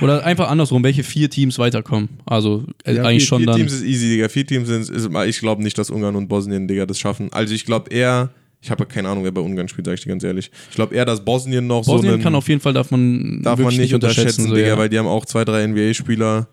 Oder 0.00 0.24
einfach 0.24 0.48
andersrum, 0.48 0.82
welche 0.82 1.02
vier 1.02 1.28
Teams 1.28 1.58
weiterkommen? 1.58 2.08
Also 2.24 2.64
äh, 2.84 2.94
ja, 2.94 3.02
eigentlich 3.02 3.22
vier, 3.22 3.26
schon 3.26 3.38
vier 3.38 3.46
dann. 3.46 3.56
Teams 3.56 3.72
ist 3.72 3.82
easy, 3.82 4.08
Digga. 4.08 4.28
Vier 4.28 4.46
Teams 4.46 4.68
sind, 4.68 4.88
ist, 4.88 5.10
ich 5.26 5.38
glaube 5.40 5.62
nicht, 5.62 5.76
dass 5.76 5.90
Ungarn 5.90 6.16
und 6.16 6.28
Bosnien, 6.28 6.68
Digga, 6.68 6.86
das 6.86 6.98
schaffen. 6.98 7.32
Also 7.32 7.52
ich 7.52 7.66
glaube 7.66 7.90
eher, 7.90 8.30
ich 8.62 8.70
habe 8.70 8.86
keine 8.86 9.08
Ahnung, 9.08 9.24
wer 9.24 9.32
bei 9.32 9.40
Ungarn 9.40 9.68
spielt, 9.68 9.86
sag 9.86 9.94
ich 9.94 10.02
dir 10.02 10.10
ganz 10.10 10.22
ehrlich. 10.22 10.50
Ich 10.70 10.76
glaube 10.76 10.94
eher, 10.94 11.04
dass 11.04 11.24
Bosnien 11.24 11.66
noch 11.66 11.84
so 11.84 11.92
Bosnien 11.92 12.22
kann 12.22 12.34
auf 12.34 12.48
jeden 12.48 12.60
Fall, 12.60 12.72
darf 12.72 12.90
man, 12.90 13.42
darf 13.42 13.58
man 13.58 13.76
nicht 13.76 13.92
unterschätzen, 13.92 14.48
so, 14.48 14.54
Digga, 14.54 14.68
ja. 14.68 14.78
weil 14.78 14.88
die 14.88 14.98
haben 14.98 15.08
auch 15.08 15.26
zwei, 15.26 15.44
drei 15.44 15.66
NBA-Spieler. 15.66 16.48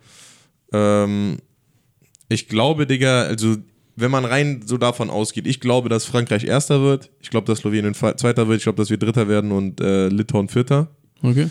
Ähm, 0.73 1.37
ich 2.29 2.47
glaube, 2.47 2.87
Digga, 2.87 3.23
also 3.23 3.57
wenn 3.97 4.11
man 4.11 4.25
rein 4.25 4.61
so 4.63 4.77
davon 4.77 5.09
ausgeht, 5.09 5.47
ich 5.47 5.59
glaube, 5.59 5.89
dass 5.89 6.05
Frankreich 6.05 6.43
Erster 6.43 6.81
wird, 6.81 7.09
ich 7.19 7.31
glaube, 7.31 7.47
dass 7.47 7.59
Slowenien 7.59 7.95
Zweiter 7.95 8.47
wird, 8.47 8.59
ich 8.59 8.63
glaube, 8.63 8.77
dass 8.77 8.89
wir 8.89 8.97
Dritter 8.97 9.27
werden 9.27 9.51
und 9.51 9.81
äh, 9.81 10.07
Litauen 10.07 10.49
Vierter. 10.49 10.87
Okay. 11.23 11.47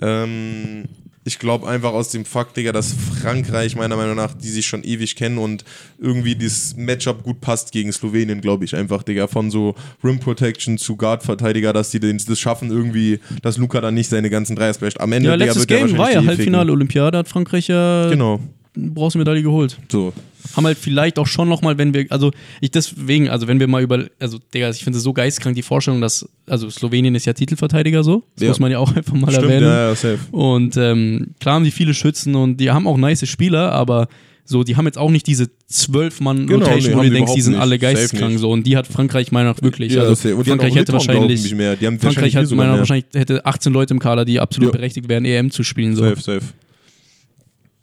Ähm, 0.00 0.84
ich 1.24 1.40
glaube 1.40 1.68
einfach 1.68 1.92
aus 1.92 2.10
dem 2.10 2.24
Fakt, 2.24 2.56
Digga, 2.56 2.70
dass 2.72 2.94
Frankreich 3.20 3.74
meiner 3.74 3.96
Meinung 3.96 4.16
nach, 4.16 4.32
die 4.32 4.48
sich 4.48 4.66
schon 4.66 4.84
ewig 4.84 5.16
kennen 5.16 5.38
und 5.38 5.64
irgendwie 5.98 6.36
das 6.36 6.76
Matchup 6.76 7.24
gut 7.24 7.40
passt 7.40 7.72
gegen 7.72 7.92
Slowenien, 7.92 8.40
glaube 8.40 8.64
ich 8.64 8.76
einfach, 8.76 9.02
Digga. 9.02 9.26
Von 9.26 9.50
so 9.50 9.74
Rim 10.04 10.20
Protection 10.20 10.78
zu 10.78 10.96
Guard-Verteidiger, 10.96 11.72
dass 11.72 11.90
die 11.90 12.00
das 12.00 12.38
schaffen 12.38 12.70
irgendwie, 12.70 13.18
dass 13.42 13.56
Luca 13.56 13.80
dann 13.80 13.94
nicht 13.94 14.08
seine 14.08 14.30
ganzen 14.30 14.54
Dreier 14.54 14.74
splasht. 14.74 15.00
Am 15.00 15.12
Ende, 15.12 15.30
Ja, 15.30 15.36
Digga, 15.36 15.54
wird 15.54 15.70
der 15.70 15.78
Game 15.78 15.92
war 15.92 15.98
wahrscheinlich 15.98 16.14
ja 16.14 16.20
die 16.20 16.28
Halbfinale 16.28 16.72
Olympiade, 16.72 17.18
hat 17.18 17.28
Frankreich 17.28 17.68
ja. 17.68 18.08
Genau, 18.08 18.40
Bronzemedaille 18.74 19.42
geholt. 19.42 19.78
so. 19.90 20.12
Haben 20.56 20.66
halt 20.66 20.76
vielleicht 20.78 21.18
auch 21.20 21.26
schon 21.28 21.48
nochmal, 21.48 21.78
wenn 21.78 21.94
wir, 21.94 22.06
also 22.10 22.32
ich 22.60 22.70
deswegen, 22.72 23.28
also 23.28 23.46
wenn 23.46 23.60
wir 23.60 23.68
mal 23.68 23.80
über, 23.82 24.06
also 24.18 24.38
Digga, 24.52 24.70
ich 24.70 24.82
finde 24.82 24.96
es 24.96 25.04
so 25.04 25.12
geistkrank, 25.12 25.54
die 25.54 25.62
Vorstellung, 25.62 26.00
dass, 26.00 26.28
also 26.46 26.68
Slowenien 26.68 27.14
ist 27.14 27.26
ja 27.26 27.32
Titelverteidiger 27.32 28.02
so, 28.02 28.24
das 28.34 28.42
Ja. 28.42 28.48
muss 28.48 28.58
man 28.60 28.72
ja 28.72 28.78
auch 28.80 28.94
einfach 28.96 29.14
mal 29.14 29.30
Stimmt, 29.30 29.44
erwähnen. 29.46 29.66
ja, 29.66 29.88
ja, 29.90 29.94
safe. 29.94 30.18
Und 30.32 30.76
ähm, 30.76 31.28
klar 31.38 31.54
haben 31.56 31.64
die 31.64 31.70
viele 31.70 31.94
Schützen 31.94 32.34
und 32.34 32.56
die 32.56 32.70
haben 32.70 32.86
auch 32.88 32.96
nice 32.96 33.26
Spieler, 33.28 33.70
aber 33.72 34.08
so, 34.44 34.64
die 34.64 34.74
haben 34.76 34.86
jetzt 34.86 34.98
auch 34.98 35.10
nicht 35.10 35.28
diese 35.28 35.48
zwölf 35.68 36.20
Mann 36.20 36.48
Genau, 36.48 36.64
Rotation, 36.64 36.90
nee, 36.90 36.96
wo 36.98 37.02
du 37.02 37.08
die 37.10 37.14
denkst, 37.14 37.34
die 37.34 37.40
sind 37.40 37.52
nicht. 37.52 37.62
alle 37.62 37.78
geisteskrank 37.78 38.32
nicht. 38.32 38.40
so. 38.40 38.50
Und 38.50 38.66
die 38.66 38.76
hat 38.76 38.88
Frankreich 38.88 39.30
meiner 39.30 39.44
Meinung 39.44 39.56
nach 39.58 39.62
wirklich. 39.62 39.92
Ja, 39.92 40.02
also. 40.02 40.28
Und 40.36 40.44
Frankreich 40.48 40.74
hätte 40.74 40.92
wahrscheinlich, 40.92 41.40
Frankreich 41.48 42.02
wahrscheinlich 42.02 42.36
hat 42.36 42.50
meiner 42.50 42.56
Meinung 42.56 42.72
nach 42.72 42.78
wahrscheinlich 42.80 43.06
hätte 43.14 43.46
18 43.46 43.72
Leute 43.72 43.94
im 43.94 44.00
Kader, 44.00 44.24
die 44.24 44.40
absolut 44.40 44.72
Ja. 44.74 44.78
berechtigt 44.78 45.08
wären, 45.08 45.24
EM 45.24 45.52
zu 45.52 45.62
spielen. 45.62 45.94
So. 45.94 46.02
Safe, 46.02 46.20
safe. 46.20 46.40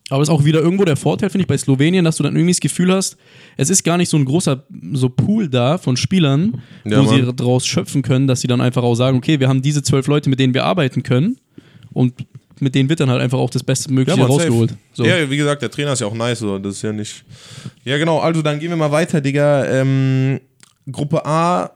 Aber 0.09 0.23
ist 0.23 0.29
auch 0.29 0.43
wieder 0.43 0.59
irgendwo 0.59 0.85
der 0.85 0.95
Vorteil, 0.95 1.29
finde 1.29 1.43
ich, 1.43 1.47
bei 1.47 1.57
Slowenien, 1.57 2.03
dass 2.05 2.17
du 2.17 2.23
dann 2.23 2.35
irgendwie 2.35 2.51
das 2.53 2.59
Gefühl 2.59 2.91
hast, 2.93 3.15
es 3.57 3.69
ist 3.69 3.83
gar 3.83 3.97
nicht 3.97 4.09
so 4.09 4.17
ein 4.17 4.25
großer 4.25 4.63
so 4.93 5.09
Pool 5.09 5.47
da 5.47 5.77
von 5.77 5.97
Spielern, 5.97 6.61
Ja, 6.83 7.01
wo 7.03 7.07
sie 7.07 7.21
Mann. 7.21 7.35
daraus 7.35 7.65
schöpfen 7.67 8.01
können, 8.01 8.27
dass 8.27 8.41
sie 8.41 8.47
dann 8.47 8.61
einfach 8.61 8.83
auch 8.83 8.95
sagen, 8.95 9.17
okay, 9.17 9.39
wir 9.39 9.47
haben 9.47 9.61
diese 9.61 9.83
zwölf 9.83 10.07
Leute, 10.07 10.29
mit 10.29 10.39
denen 10.39 10.53
wir 10.53 10.65
arbeiten 10.65 11.03
können 11.03 11.37
und 11.93 12.13
mit 12.59 12.75
denen 12.75 12.89
wird 12.89 12.99
dann 12.99 13.09
halt 13.09 13.21
einfach 13.21 13.37
auch 13.37 13.49
das 13.49 13.63
Beste 13.63 13.91
Mögliche 13.93 14.19
safe. 14.19 14.29
rausgeholt. 14.31 14.73
So. 14.93 15.05
Ja, 15.05 15.29
wie 15.29 15.37
gesagt, 15.37 15.61
der 15.61 15.71
Trainer 15.71 15.93
ist 15.93 16.01
ja 16.01 16.07
auch 16.07 16.13
nice, 16.13 16.39
so. 16.39 16.57
das 16.59 16.75
ist 16.75 16.81
ja 16.81 16.91
nicht. 16.91 17.23
Ja, 17.85 17.97
genau, 17.97 18.19
also 18.19 18.41
dann 18.41 18.59
gehen 18.59 18.69
wir 18.69 18.77
mal 18.77 18.91
weiter, 18.91 19.21
Digga. 19.21 19.65
Ähm, 19.65 20.39
Gruppe 20.91 21.25
A, 21.25 21.71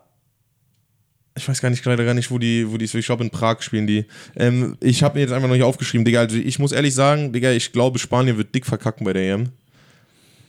ich 1.36 1.48
weiß 1.48 1.62
gar 1.62 1.70
nicht 1.70 1.84
leider 1.86 2.06
gar 2.06 2.14
nicht, 2.14 2.30
wo 2.30 2.38
die, 2.38 2.70
wo 2.70 2.78
die, 2.78 2.86
ich 2.86 3.06
glaube 3.06 3.24
in 3.24 3.30
Prag 3.30 3.62
spielen 3.62 3.88
die. 3.88 4.06
Ähm, 4.36 4.78
ich 4.80 5.02
habe 5.04 5.16
mir 5.16 5.22
jetzt 5.22 5.34
einfach 5.34 5.48
noch 5.48 5.56
nicht 5.56 5.64
aufgeschrieben, 5.64 6.06
Digga. 6.06 6.22
Also 6.22 6.38
ich 6.38 6.60
muss 6.60 6.72
ehrlich 6.72 6.94
sagen, 6.94 7.34
Digga, 7.34 7.52
ich 7.52 7.72
glaube, 7.72 7.98
Spanien 8.00 8.38
wird 8.38 8.54
dick 8.54 8.66
verkacken 8.66 9.06
bei 9.06 9.14
der 9.14 9.34
EM. 9.34 9.50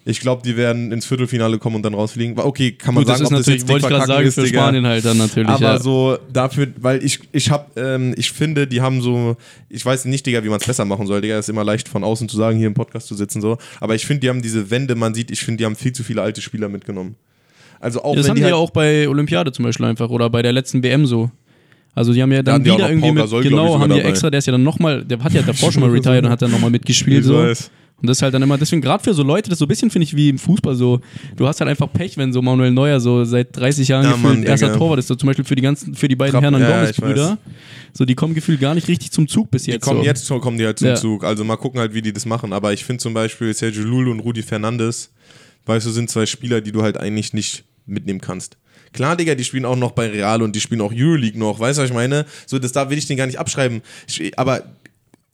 Ich 0.06 0.20
glaube, 0.20 0.42
die 0.42 0.58
werden 0.58 0.92
ins 0.92 1.06
Viertelfinale 1.06 1.58
kommen 1.58 1.76
und 1.76 1.82
dann 1.82 1.94
rausfliegen. 1.94 2.38
Okay, 2.38 2.72
kann 2.72 2.94
man 2.94 3.04
Gut, 3.04 3.10
das 3.10 3.20
sagen, 3.20 3.24
ist 3.24 3.32
ob 3.32 3.38
das 3.38 3.46
natürlich, 3.46 3.60
jetzt 3.60 3.68
dick 3.68 3.72
wollte 3.72 3.86
ich 3.86 3.90
gerade 3.90 4.06
sagen, 4.06 4.28
ist, 4.28 4.34
für 4.34 4.42
Digga. 4.42 4.60
Spanien 4.60 4.86
halt 4.86 5.04
dann 5.06 5.16
natürlich. 5.16 5.48
Aber 5.48 5.64
ja. 5.64 5.80
so 5.80 6.18
dafür, 6.30 6.66
weil 6.76 7.02
ich, 7.02 7.20
ich 7.32 7.50
hab, 7.50 7.74
ähm, 7.78 8.14
ich 8.18 8.30
finde, 8.30 8.66
die 8.66 8.82
haben 8.82 9.00
so, 9.00 9.38
ich 9.70 9.84
weiß 9.84 10.04
nicht, 10.04 10.26
Digga, 10.26 10.44
wie 10.44 10.50
man 10.50 10.60
es 10.60 10.66
besser 10.66 10.84
machen 10.84 11.06
soll, 11.06 11.22
Digga, 11.22 11.38
ist 11.38 11.48
immer 11.48 11.64
leicht 11.64 11.88
von 11.88 12.04
außen 12.04 12.28
zu 12.28 12.36
sagen, 12.36 12.58
hier 12.58 12.66
im 12.66 12.74
Podcast 12.74 13.06
zu 13.06 13.14
sitzen, 13.14 13.40
so. 13.40 13.56
Aber 13.80 13.94
ich 13.94 14.04
finde, 14.04 14.20
die 14.20 14.28
haben 14.28 14.42
diese 14.42 14.70
Wände, 14.70 14.94
man 14.94 15.14
sieht, 15.14 15.30
ich 15.30 15.40
finde, 15.40 15.58
die 15.58 15.64
haben 15.64 15.76
viel 15.76 15.92
zu 15.92 16.04
viele 16.04 16.20
alte 16.20 16.42
Spieler 16.42 16.68
mitgenommen. 16.68 17.16
Also 17.84 18.02
auch 18.02 18.12
Ja, 18.14 18.20
das 18.22 18.28
haben 18.28 18.36
die 18.36 18.40
die 18.40 18.44
halt, 18.44 18.52
ja 18.52 18.56
auch 18.56 18.70
bei 18.70 19.08
Olympiade 19.08 19.52
zum 19.52 19.64
Beispiel 19.64 19.86
einfach 19.86 20.08
oder 20.08 20.30
bei 20.30 20.42
der 20.42 20.52
letzten 20.52 20.82
WM 20.82 21.06
so. 21.06 21.30
Also 21.94 22.12
die 22.12 22.22
haben 22.22 22.32
ja 22.32 22.42
Da 22.42 22.52
dann 22.52 22.64
die 22.64 22.70
auch 22.70 22.78
wieder 22.78 22.88
irgendwie 22.88 23.12
mit, 23.12 23.22
Gasol, 23.22 23.42
genau, 23.44 23.78
haben 23.78 23.90
die 23.92 23.98
dabei. 23.98 24.08
extra, 24.10 24.30
der 24.30 24.38
ist 24.38 24.46
ja 24.46 24.52
dann 24.52 24.62
nochmal, 24.64 25.04
der 25.04 25.18
hat 25.22 25.32
ja 25.32 25.42
davor 25.42 25.70
schon 25.70 25.82
mal 25.82 25.90
retired 25.92 26.24
und 26.24 26.30
hat 26.30 26.42
dann 26.42 26.50
nochmal 26.50 26.70
mitgespielt 26.70 27.24
so. 27.24 27.36
Und 27.38 28.08
das 28.08 28.18
ist 28.18 28.22
halt 28.22 28.34
dann 28.34 28.42
immer, 28.42 28.58
deswegen 28.58 28.82
gerade 28.82 29.02
für 29.04 29.14
so 29.14 29.22
Leute, 29.22 29.48
das 29.50 29.60
so 29.60 29.66
ein 29.66 29.68
bisschen 29.68 29.88
finde 29.90 30.04
ich 30.04 30.16
wie 30.16 30.28
im 30.28 30.38
Fußball 30.38 30.74
so, 30.74 31.00
du 31.36 31.46
hast 31.46 31.60
halt 31.60 31.70
einfach 31.70 31.90
Pech, 31.92 32.16
wenn 32.16 32.32
so 32.32 32.42
Manuel 32.42 32.72
Neuer 32.72 32.98
so 32.98 33.24
seit 33.24 33.56
30 33.56 33.86
Jahren 33.86 34.04
Ja, 34.04 34.12
gefühlt 34.12 34.34
Mann, 34.34 34.42
erster 34.42 34.66
Digga. 34.66 34.78
Torwart 34.78 34.98
ist, 34.98 35.06
so 35.06 35.14
zum 35.14 35.28
Beispiel 35.28 35.44
für 35.44 35.54
die 35.54 35.62
ganzen, 35.62 35.94
für 35.94 36.08
die 36.08 36.16
beiden 36.16 36.32
Trapp- 36.32 36.42
Hernan 36.42 36.60
ja, 36.62 36.68
ja, 36.70 36.76
Gomez 36.80 36.90
ich 36.90 37.00
weiß. 37.02 37.08
Brüder, 37.10 37.38
so 37.92 38.04
die 38.04 38.14
kommen 38.16 38.34
gefühlt 38.34 38.60
gar 38.60 38.74
nicht 38.74 38.88
richtig 38.88 39.12
zum 39.12 39.28
Zug 39.28 39.50
bis 39.52 39.62
Die 39.62 39.70
jetzt. 39.70 39.84
kommen 39.84 40.00
so. 40.00 40.04
jetzt 40.06 40.26
schon, 40.26 40.40
kommen 40.40 40.58
die 40.58 40.66
halt 40.66 40.78
zum 40.80 40.88
Ja. 40.88 40.94
Zug. 40.96 41.22
Also 41.22 41.44
mal 41.44 41.56
gucken 41.56 41.78
halt, 41.80 41.94
wie 41.94 42.02
die 42.02 42.12
das 42.12 42.26
machen. 42.26 42.52
Aber 42.52 42.72
ich 42.72 42.84
finde 42.84 43.00
zum 43.00 43.14
Beispiel 43.14 43.54
Sergio 43.54 43.84
Lul 43.84 44.08
und 44.08 44.18
Rudi 44.20 44.42
Fernandes, 44.42 45.12
weißt 45.66 45.86
du, 45.86 45.90
sind 45.90 46.10
zwei 46.10 46.26
Spieler, 46.26 46.60
die 46.60 46.72
du 46.72 46.82
halt 46.82 46.98
eigentlich 46.98 47.32
nicht 47.32 47.62
mitnehmen 47.86 48.20
kannst. 48.20 48.56
Klar, 48.92 49.16
Digga, 49.16 49.34
die 49.34 49.44
spielen 49.44 49.64
auch 49.64 49.76
noch 49.76 49.90
bei 49.92 50.08
Real 50.08 50.40
und 50.42 50.54
die 50.54 50.60
spielen 50.60 50.80
auch 50.80 50.92
Euroleague 50.94 51.38
noch, 51.38 51.58
weißt 51.58 51.78
du, 51.78 51.82
was 51.82 51.90
ich 51.90 51.94
meine? 51.94 52.26
So, 52.46 52.58
das 52.58 52.72
da 52.72 52.88
will 52.90 52.98
ich 52.98 53.06
den 53.06 53.16
gar 53.16 53.26
nicht 53.26 53.38
abschreiben. 53.38 53.82
Ich- 54.06 54.38
Aber, 54.38 54.62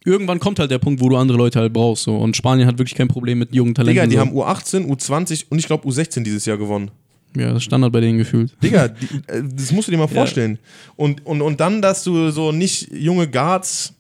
Irgendwann 0.02 0.38
kommt 0.40 0.58
halt 0.58 0.70
der 0.70 0.78
Punkt, 0.78 1.02
wo 1.02 1.10
du 1.10 1.16
andere 1.18 1.36
Leute 1.36 1.60
halt 1.60 1.74
brauchst 1.74 2.04
so. 2.04 2.16
und 2.16 2.34
Spanien 2.34 2.66
hat 2.66 2.78
wirklich 2.78 2.94
kein 2.96 3.08
Problem 3.08 3.38
mit 3.38 3.54
jungen 3.54 3.74
Talenten. 3.74 3.94
Digga, 3.94 4.06
die 4.06 4.14
so. 4.14 4.20
haben 4.20 4.32
U18, 4.34 4.86
U20 4.86 5.44
und 5.50 5.58
ich 5.58 5.66
glaube 5.66 5.86
U16 5.86 6.22
dieses 6.22 6.46
Jahr 6.46 6.56
gewonnen. 6.56 6.90
ja, 7.36 7.48
das 7.48 7.58
ist 7.58 7.64
Standard 7.64 7.92
bei 7.92 8.00
denen 8.00 8.16
gefühlt. 8.16 8.56
Digga, 8.62 8.88
die, 8.88 9.04
äh, 9.26 9.42
das 9.54 9.70
musst 9.72 9.88
du 9.88 9.92
dir 9.92 9.98
mal 9.98 10.08
vorstellen. 10.08 10.58
Und, 10.96 11.26
und, 11.26 11.42
und 11.42 11.60
dann, 11.60 11.82
dass 11.82 12.02
du 12.02 12.30
so 12.30 12.50
nicht 12.50 12.90
junge 12.94 13.28
Guards 13.28 13.92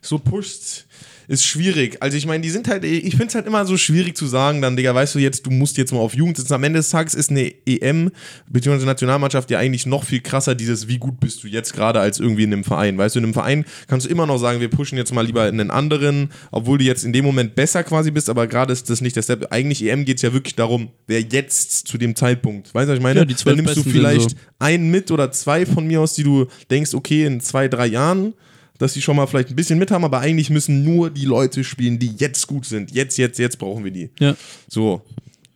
so 0.00 0.18
pushst, 0.18 0.86
ist 1.32 1.46
schwierig. 1.46 1.96
Also 2.00 2.18
ich 2.18 2.26
meine, 2.26 2.42
die 2.42 2.50
sind 2.50 2.68
halt, 2.68 2.84
ich 2.84 3.12
finde 3.12 3.28
es 3.28 3.34
halt 3.34 3.46
immer 3.46 3.64
so 3.64 3.78
schwierig 3.78 4.14
zu 4.18 4.26
sagen, 4.26 4.60
dann, 4.60 4.76
Digga, 4.76 4.94
weißt 4.94 5.14
du 5.14 5.18
jetzt, 5.18 5.46
du 5.46 5.50
musst 5.50 5.78
jetzt 5.78 5.90
mal 5.90 6.00
auf 6.00 6.12
Jugend 6.12 6.36
sitzen. 6.36 6.52
Am 6.52 6.62
Ende 6.62 6.80
des 6.80 6.90
Tages 6.90 7.14
ist 7.14 7.30
eine 7.30 7.50
EM 7.64 8.10
bzw. 8.50 8.84
Nationalmannschaft 8.84 9.50
ja 9.50 9.58
eigentlich 9.58 9.86
noch 9.86 10.04
viel 10.04 10.20
krasser, 10.20 10.54
dieses, 10.54 10.88
wie 10.88 10.98
gut 10.98 11.20
bist 11.20 11.42
du 11.42 11.48
jetzt 11.48 11.72
gerade 11.72 12.00
als 12.00 12.20
irgendwie 12.20 12.42
in 12.42 12.52
einem 12.52 12.64
Verein. 12.64 12.98
Weißt 12.98 13.14
du, 13.14 13.20
in 13.20 13.24
einem 13.24 13.32
Verein 13.32 13.64
kannst 13.86 14.04
du 14.04 14.10
immer 14.10 14.26
noch 14.26 14.36
sagen, 14.36 14.60
wir 14.60 14.68
pushen 14.68 14.98
jetzt 14.98 15.14
mal 15.14 15.24
lieber 15.24 15.48
in 15.48 15.58
einen 15.58 15.70
anderen, 15.70 16.28
obwohl 16.50 16.76
du 16.76 16.84
jetzt 16.84 17.02
in 17.02 17.14
dem 17.14 17.24
Moment 17.24 17.54
besser 17.54 17.82
quasi 17.82 18.10
bist, 18.10 18.28
aber 18.28 18.46
gerade 18.46 18.74
ist 18.74 18.90
das 18.90 19.00
nicht 19.00 19.16
der 19.16 19.22
Step. 19.22 19.50
Eigentlich 19.50 19.82
EM 19.82 20.04
geht 20.04 20.16
es 20.16 20.22
ja 20.22 20.34
wirklich 20.34 20.54
darum, 20.54 20.90
wer 21.06 21.22
jetzt 21.22 21.88
zu 21.88 21.96
dem 21.96 22.14
Zeitpunkt, 22.14 22.74
weißt 22.74 22.88
du, 22.88 22.92
was 22.92 22.98
ich 22.98 23.02
meine? 23.02 23.20
Ja, 23.20 23.24
Dann 23.24 23.56
nimmst 23.56 23.76
du 23.78 23.82
vielleicht 23.82 24.32
so. 24.32 24.36
einen 24.58 24.90
mit 24.90 25.10
oder 25.10 25.32
zwei 25.32 25.64
von 25.64 25.86
mir 25.86 26.02
aus, 26.02 26.12
die 26.12 26.24
du 26.24 26.48
denkst, 26.70 26.92
okay, 26.92 27.24
in 27.24 27.40
zwei, 27.40 27.68
drei 27.68 27.86
Jahren, 27.86 28.34
dass 28.78 28.94
die 28.94 29.02
schon 29.02 29.16
mal 29.16 29.26
vielleicht 29.26 29.50
ein 29.50 29.56
bisschen 29.56 29.78
mit 29.78 29.90
haben, 29.90 30.04
aber 30.04 30.20
eigentlich 30.20 30.50
müssen 30.50 30.82
nur 30.84 31.10
die 31.10 31.24
Leute 31.24 31.62
spielen, 31.64 31.98
die 31.98 32.12
jetzt 32.18 32.46
gut 32.46 32.64
sind. 32.64 32.90
Jetzt, 32.92 33.16
jetzt, 33.18 33.38
jetzt 33.38 33.58
brauchen 33.58 33.84
wir 33.84 33.90
die. 33.90 34.10
Ja. 34.18 34.34
So. 34.68 35.02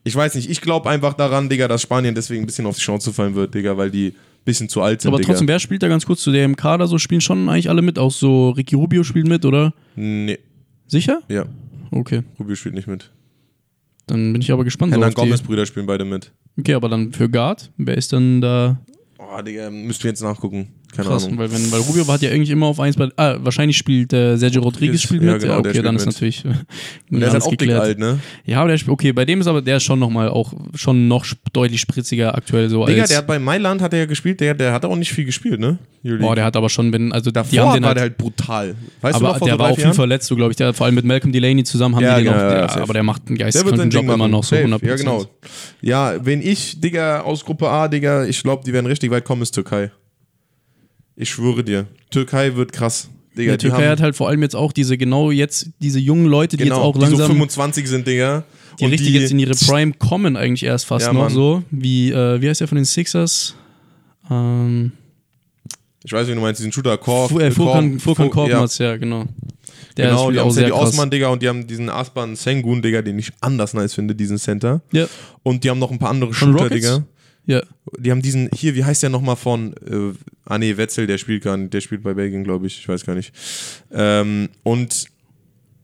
Ich 0.05 0.14
weiß 0.14 0.37
nicht, 0.37 0.48
ich 0.48 0.61
glaube 0.61 0.88
einfach 0.88 1.14
daran, 1.14 1.48
Digga, 1.48 1.66
dass 1.66 1.83
Spanien 1.83 2.14
deswegen 2.14 2.44
ein 2.44 2.46
bisschen 2.46 2.66
auf 2.66 2.76
die 2.76 2.83
Chance 2.83 3.12
fallen 3.12 3.35
wird, 3.35 3.55
Digga, 3.55 3.76
weil 3.76 3.90
die 3.90 4.09
ein 4.11 4.14
bisschen 4.44 4.68
zu 4.68 4.81
alt 4.81 5.00
sind, 5.02 5.09
Aber 5.09 5.18
Digga. 5.18 5.29
trotzdem, 5.31 5.48
wer 5.48 5.59
spielt 5.59 5.83
da 5.83 5.88
ganz 5.88 6.07
kurz 6.07 6.22
zu 6.22 6.31
der 6.31 6.44
im 6.44 6.55
Kader? 6.55 6.87
So 6.87 6.98
spielen 6.98 7.20
schon 7.20 7.48
eigentlich 7.48 7.68
alle 7.68 7.83
mit. 7.83 7.98
Auch 7.98 8.12
so 8.12 8.50
Ricky 8.50 8.76
Rubio 8.76 9.02
spielt 9.02 9.26
mit, 9.26 9.44
oder? 9.44 9.74
Nee, 9.96 10.38
Sicher? 10.87 11.20
ja, 11.29 11.46
Okay. 11.90 12.22
Rubio 12.38 12.55
spielt 12.55 12.76
nicht 12.76 12.87
mit. 12.87 13.11
Dann 14.07 14.33
bin 14.33 14.40
ich 14.42 14.52
aber 14.52 14.62
gespannt. 14.62 14.92
so 14.92 15.00
Hernan 15.00 15.11
die- 15.11 15.16
Gomez-Brüder 15.16 15.66
spielen 15.66 15.87
beide 15.87 16.05
mit. 16.05 16.31
Okay, 16.59 16.74
aber 16.74 16.88
dann 16.88 17.12
für 17.12 17.29
Guard, 17.29 17.72
wer 17.76 17.96
ist 17.96 18.12
dann 18.12 18.40
da 18.40 18.79
Oh, 19.18 19.42
Digga, 19.42 19.70
müsst 19.70 20.05
ihr 20.05 20.11
jetzt 20.11 20.22
nachgucken. 20.22 20.68
Keine 20.96 21.09
krass? 21.09 21.24
Ahnung. 21.26 21.38
Weil, 21.38 21.52
wenn, 21.52 21.70
weil 21.72 21.80
Rubio 21.80 22.06
hat 22.09 22.22
ja 22.22 22.30
eigentlich 22.30 22.50
immer 22.50 22.66
auf 22.66 22.80
eins 22.80 22.96
bei. 22.96 23.09
Ah, 23.16 23.37
wahrscheinlich 23.40 23.76
spielt 23.76 24.12
äh, 24.12 24.37
Sergio 24.37 24.62
Rodriguez 24.62 25.02
spielt 25.02 25.22
Ja, 25.22 25.32
mit. 25.32 25.42
genau, 25.42 25.56
ja, 25.56 25.62
der 25.62 25.70
okay, 25.72 25.82
dann 25.82 25.96
ist 25.96 26.06
natürlich. 26.06 26.44
Und 27.11 27.20
der 27.20 27.28
ist 27.28 27.35
halt 27.35 27.42
auch 27.44 27.50
geklärt. 27.50 27.80
alt, 27.80 27.98
ne? 27.98 28.18
Ja, 28.44 28.61
aber 28.61 28.68
der 28.70 28.78
spielt, 28.78 28.92
okay, 28.92 29.12
bei 29.12 29.24
dem 29.24 29.40
ist 29.40 29.46
aber 29.46 29.62
der 29.62 29.76
ist 29.76 29.85
schon 29.85 29.98
nochmal 29.98 30.28
auch 30.28 30.52
schon 30.74 31.09
noch 31.09 31.24
deutlich 31.52 31.80
spritziger 31.80 32.35
aktuell 32.35 32.68
so 32.68 32.85
Digga, 32.87 33.06
der 33.06 33.18
hat 33.18 33.26
bei 33.26 33.38
Mailand 33.38 33.82
hat 33.82 33.92
er 33.92 34.00
ja 34.00 34.06
gespielt, 34.06 34.40
der, 34.40 34.54
der 34.54 34.72
hat 34.72 34.85
auch 34.85 34.96
nicht 34.96 35.12
viel 35.12 35.24
gespielt, 35.24 35.61
ne? 35.61 35.78
boah, 36.20 36.37
der 36.37 36.44
hat 36.44 36.56
aber 36.56 36.68
schon, 36.68 36.92
wenn, 36.92 37.12
also 37.12 37.30
Davor 37.30 37.50
die 37.50 37.61
haben 37.61 37.74
den 37.74 37.82
war 37.82 37.88
halt, 37.88 37.96
der 37.96 38.02
halt 38.02 38.16
brutal. 38.16 38.74
Weißt 39.00 39.14
du 39.20 39.24
aber 39.24 39.32
noch, 39.32 39.38
vor 39.38 39.48
der 39.48 39.54
so 39.56 39.59
war 39.59 39.70
auch 39.70 39.76
viel 39.78 39.92
verletzt, 39.92 40.26
so 40.28 40.37
glaube 40.37 40.52
ich. 40.52 40.56
Der, 40.56 40.72
vor 40.72 40.87
allem 40.87 40.94
mit 40.94 41.04
Malcolm 41.04 41.32
Delaney 41.32 41.64
zusammen 41.64 41.96
haben 41.96 42.04
Ja, 42.04 42.18
die 42.18 42.24
den 42.24 42.32
genau, 42.32 42.37
auch, 42.46 42.50
ja, 42.50 42.54
der, 42.61 42.68
safe. 42.68 42.82
aber 42.82 42.92
der 42.92 43.02
macht 43.02 43.22
einen 43.26 43.37
Der 43.37 43.46
geisteskranken 43.46 43.90
Job 43.90 44.04
immer 44.04 44.28
noch 44.28 44.44
so 44.44 44.54
Safe. 44.54 44.68
100%. 44.68 44.87
Ja, 44.87 44.96
genau. 44.96 45.24
Ja, 45.82 46.24
wenn 46.24 46.40
ich, 46.42 46.80
Digga, 46.80 47.22
aus 47.22 47.44
Gruppe 47.44 47.68
A, 47.68 47.88
Digga, 47.88 48.24
ich 48.24 48.40
glaube, 48.42 48.62
die 48.64 48.72
werden 48.72 48.87
richtig 48.87 49.11
weit 49.11 49.24
kommen, 49.24 49.42
ist 49.42 49.52
Türkei. 49.52 49.90
Ich 51.16 51.31
schwöre 51.31 51.64
dir. 51.64 51.87
Türkei 52.11 52.55
wird 52.57 52.72
krass. 52.72 53.09
Digga, 53.37 53.52
Der 53.52 53.57
die 53.59 53.66
Türkei 53.68 53.88
hat 53.88 54.00
halt 54.00 54.16
vor 54.16 54.29
allem 54.29 54.42
jetzt 54.42 54.57
auch 54.57 54.72
diese, 54.72 54.96
genau 54.96 55.31
jetzt, 55.31 55.68
diese 55.81 55.98
jungen 55.98 56.26
Leute, 56.26 56.57
die 56.57 56.64
genau, 56.64 56.76
jetzt 56.76 56.85
auch 56.85 56.92
die 56.94 57.00
so 57.00 57.07
langsam 57.11 57.26
25 57.33 57.88
sind, 57.88 58.07
Digga. 58.07 58.44
die 58.81 58.85
und 58.85 58.90
richtig 58.92 59.11
jetzt 59.14 59.31
in 59.31 59.38
ihre 59.38 59.55
Prime 59.55 59.92
kommen 59.92 60.37
eigentlich 60.37 60.62
erst 60.62 60.87
fast 60.87 61.07
Ja, 61.07 61.12
noch 61.12 61.22
Mann. 61.24 61.33
so. 61.33 61.62
Wie, 61.70 62.11
äh, 62.12 62.40
wie 62.40 62.48
heißt 62.48 62.61
der 62.61 62.68
von 62.68 62.76
den 62.76 62.85
Sixers? 62.87 63.55
Ähm, 64.31 64.92
Ich 66.05 66.12
weiß, 66.12 66.29
wie 66.29 66.35
du 66.35 66.40
meinst, 66.40 66.61
diesen 66.61 66.72
Shooter, 66.72 66.96
Korf. 66.98 67.31
Fu- 67.31 67.40
äh, 67.40 67.50
Furkan, 67.50 67.94
Korf- 67.98 68.00
Furkan 68.02 68.24
Fur- 68.26 68.33
Korkmaz, 68.48 68.79
ja. 68.79 68.96
genau. 68.96 69.24
Der 69.96 70.09
genau, 70.11 70.31
die 70.31 70.38
auch 70.38 70.46
haben 70.50 70.57
die 70.64 70.70
krass. 70.70 70.88
Osman, 70.90 71.11
Digga, 71.11 71.29
und 71.29 71.42
die 71.42 71.48
haben 71.48 71.66
diesen 71.66 71.88
Aspan 71.90 72.37
Sengun, 72.37 72.81
Digga, 72.83 73.00
den 73.02 73.18
ich 73.18 73.33
anders 73.40 73.72
nice 73.74 73.94
finde, 73.94 74.14
diesen 74.14 74.38
Center. 74.38 74.83
Ja, 74.92 75.07
Und 75.42 75.64
die 75.64 75.70
haben 75.70 75.79
noch 75.79 75.90
ein 75.90 75.98
paar 75.98 76.11
andere 76.11 76.33
Shooter? 76.35 76.68
Digga. 76.70 77.05
Ja. 77.46 77.62
Die 77.98 78.11
haben 78.11 78.22
diesen, 78.22 78.50
hier, 78.54 78.74
wie 78.74 78.85
heißt 78.85 79.02
der 79.02 79.11
nochmal 79.11 79.37
von, 79.37 79.72
äh, 79.88 80.12
ah 80.44 80.59
nee, 80.59 80.76
Wetzel, 80.76 81.06
der 81.06 81.18
spielt 81.18 81.44
gar 81.44 81.56
nicht, 81.56 81.72
der 81.72 81.80
spielt 81.80 82.02
bei 82.02 82.14
Belgien, 82.14 82.44
glaube 82.44 82.66
ich, 82.66 82.78
ich 82.78 82.88
weiß 82.88 83.04
gar 83.06 83.14
nicht. 83.14 83.32
Ähm, 83.92 84.48
und 84.62 85.06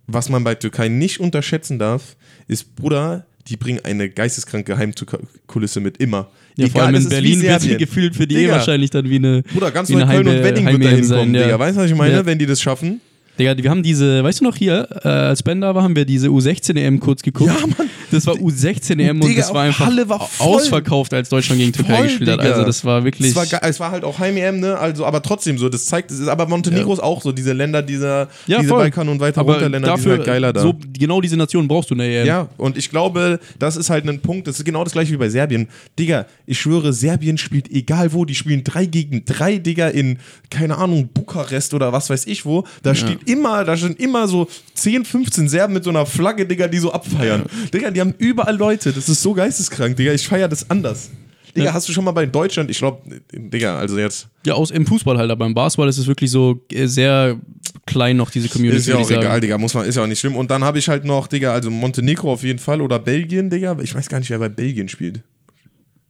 was 0.07 0.29
man 0.29 0.43
bei 0.45 0.55
Türkei 0.57 0.89
nicht 0.89 1.21
unterschätzen 1.21 1.79
darf, 1.79 2.17
ist, 2.49 2.75
Bruder, 2.75 3.27
die 3.49 3.57
bringen 3.57 3.81
eine 3.85 4.09
geisteskranke 4.11 4.77
Heimkulisse 4.77 5.81
mit, 5.81 5.97
immer. 5.99 6.31
Ja, 6.57 6.69
vor 6.69 6.83
allem 6.83 6.97
in 6.97 7.09
Berlin 7.09 7.41
wird 7.43 7.61
sie 7.61 7.69
Serbien. 7.69 7.79
gefühlt 7.79 8.15
für 8.17 8.27
die 8.27 8.35
eh 8.35 8.39
Digga. 8.41 8.53
wahrscheinlich 8.55 8.91
dann 8.91 9.09
wie 9.09 9.17
eine. 9.17 9.43
Bruder, 9.43 9.71
ganz 9.71 9.89
wie 9.89 9.95
eine 9.95 10.05
Neukölln 10.05 10.29
und 10.29 10.45
Wedding 10.45 10.65
wird 10.67 10.75
Heim-EM 10.75 10.81
da 10.83 10.89
hinkommen, 10.91 11.05
sein, 11.09 11.35
ja. 11.35 11.43
Digga. 11.45 11.59
Weißt 11.59 11.77
du, 11.77 11.81
was 11.83 11.91
ich 11.91 11.97
meine, 11.97 12.15
Ja. 12.15 12.27
wenn 12.27 12.39
die 12.39 12.47
das 12.47 12.61
schaffen? 12.61 13.01
Digga, 13.39 13.57
wir 13.57 13.71
haben 13.71 13.83
diese, 13.83 14.23
weißt 14.23 14.41
du 14.41 14.45
noch 14.45 14.57
hier, 14.57 14.87
äh, 15.05 15.09
als 15.09 15.43
Ben 15.43 15.61
da 15.61 15.75
war, 15.75 15.83
haben 15.83 15.97
wir 15.97 16.05
diese 16.05 16.29
U16 16.29 16.79
EM 16.79 17.01
kurz 17.01 17.23
geguckt. 17.23 17.51
Ja, 17.51 17.67
Mann. 17.67 17.89
Das 18.11 18.27
war 18.27 18.35
U16 18.35 19.01
EM 19.01 19.23
und 19.23 19.39
das 19.39 19.55
war 19.55 19.63
einfach 19.63 19.87
Halle 19.87 20.07
war 20.07 20.29
ausverkauft, 20.39 21.15
als 21.15 21.31
Deutschland 21.31 21.61
gegen 21.61 21.73
Türkei 21.73 21.97
Voll, 21.97 22.07
gespielt 22.09 22.31
hat. 22.31 22.41
Digga. 22.41 22.51
Also 22.51 22.65
das 22.65 22.85
war 22.85 23.05
wirklich. 23.05 23.35
Es 23.35 23.37
war, 23.37 23.63
es 23.63 23.81
war 23.81 23.91
halt 23.91 24.05
auch 24.05 24.19
Heim-EM, 24.19 24.61
ne? 24.61 24.79
Also, 24.79 25.07
aber 25.07 25.23
trotzdem 25.23 25.57
so, 25.57 25.71
das 25.71 25.87
zeigt, 25.87 26.11
es 26.11 26.19
ist, 26.19 26.29
aber 26.29 26.47
Montenegro 26.47 26.93
ist 26.93 27.01
auch 27.01 27.23
so, 27.23 27.33
diese 27.33 27.55
Länder, 27.55 27.81
dieser, 27.81 28.29
Ja, 28.47 28.59
diese 28.59 28.69
voll. 28.69 28.81
Balkan- 28.81 29.09
und 29.09 29.19
weiter 29.21 29.41
aber 29.41 29.55
runter 29.55 29.71
Länder, 29.71 29.95
die 29.95 30.01
sind 30.03 30.11
dafür, 30.11 30.19
halt 30.19 30.27
geiler 30.27 30.53
da. 30.53 30.61
so, 30.61 30.75
genau 30.93 31.23
diese 31.23 31.39
Nation 31.39 31.67
brauchst 31.67 31.89
du 31.89 31.95
in 31.95 32.01
der 32.01 32.21
EM. 32.21 32.27
Ja, 32.27 32.49
und 32.59 32.77
ich 32.77 32.91
glaube, 32.91 33.41
das 33.59 33.77
ist 33.77 33.89
halt 33.89 34.07
ein 34.07 34.21
Punkt, 34.21 34.47
das 34.47 34.59
ist 34.59 34.65
genau 34.67 34.85
das 34.85 34.93
gleiche 34.93 35.11
wie 35.13 35.17
bei 35.17 35.31
Serbien. 35.31 35.69
Digga, 35.99 36.27
ich 36.45 36.61
schwöre, 36.61 36.93
Serbien 36.93 37.39
spielt 37.39 37.71
egal 37.71 38.13
wo, 38.13 38.27
die 38.27 38.35
spielen 38.35 38.63
drei 38.63 38.85
gegen 38.85 39.25
drei, 39.25 39.57
Digga, 39.57 39.89
in, 39.89 40.19
keine 40.51 40.77
Ahnung, 40.77 41.09
Bukarest 41.15 41.73
oder 41.73 41.95
was 41.95 42.11
weiß 42.11 42.27
ich 42.27 42.45
wo. 42.45 42.65
Da 42.83 42.95
steht 42.95 43.21
immer, 43.29 43.65
da 43.65 43.77
sind 43.77 43.99
immer 44.01 44.27
so 44.29 44.49
10, 44.75 45.05
15 45.05 45.49
Serben 45.49 45.75
mit 45.75 45.85
so 45.85 45.91
einer 45.91 46.07
Flagge, 46.07 46.47
Digga, 46.47 46.69
die 46.69 46.79
so 46.79 46.93
abfeiern. 46.93 47.45
Digga, 47.73 47.91
die 47.91 48.01
haben 48.01 48.15
überall 48.19 48.57
Leute, 48.57 48.93
das 48.93 49.09
ist 49.09 49.23
so 49.23 49.33
geisteskrank, 49.35 49.97
Digga, 49.97 50.13
ich 50.13 50.27
feiere 50.27 50.49
das 50.49 50.69
anders. 50.71 51.11
Digga, 51.55 51.67
Ja. 51.67 51.75
hast 51.75 51.87
du 51.87 51.93
schon 51.93 52.05
mal 52.05 52.13
bei 52.13 52.25
Deutschland, 52.25 52.71
ich 52.71 52.79
glaube, 52.79 53.03
Digga, 53.33 53.77
also 53.79 53.99
jetzt 53.99 54.29
Ja, 54.47 54.55
aus, 54.55 54.71
im 54.71 54.87
Fußball 54.87 55.19
halt, 55.19 55.31
aber 55.31 55.45
im 55.45 55.53
Basketball 55.53 55.89
ist 55.89 55.99
es 55.99 56.07
wirklich 56.07 56.31
so 56.31 56.65
äh, 56.73 56.87
sehr 56.87 57.39
klein 57.87 58.17
noch, 58.17 58.31
diese 58.31 58.49
Community. 58.49 58.79
ist 58.79 58.87
ja 58.89 58.97
auch 58.97 59.11
egal, 59.11 59.39
Digga, 59.41 59.59
muss 59.59 59.75
man, 59.75 59.85
ist 59.87 59.97
ja 59.97 60.03
auch 60.03 60.07
nicht 60.07 60.19
schlimm. 60.21 60.35
Und 60.37 60.51
dann 60.51 60.65
habe 60.65 60.79
ich 60.79 60.89
halt 60.89 61.05
noch, 61.05 61.27
Digga, 61.27 61.53
also 61.53 61.71
Montenegro 61.71 62.33
auf 62.33 62.43
jeden 62.43 62.59
Fall 62.59 62.81
oder 62.81 62.99
Belgien, 62.99 63.51
Digga. 63.51 63.77
Ich 63.83 63.95
weiß 63.95 64.09
gar 64.09 64.19
nicht, 64.19 64.31
wer 64.31 64.39
bei 64.39 64.49
Belgien 64.49 64.89
spielt. 64.89 65.21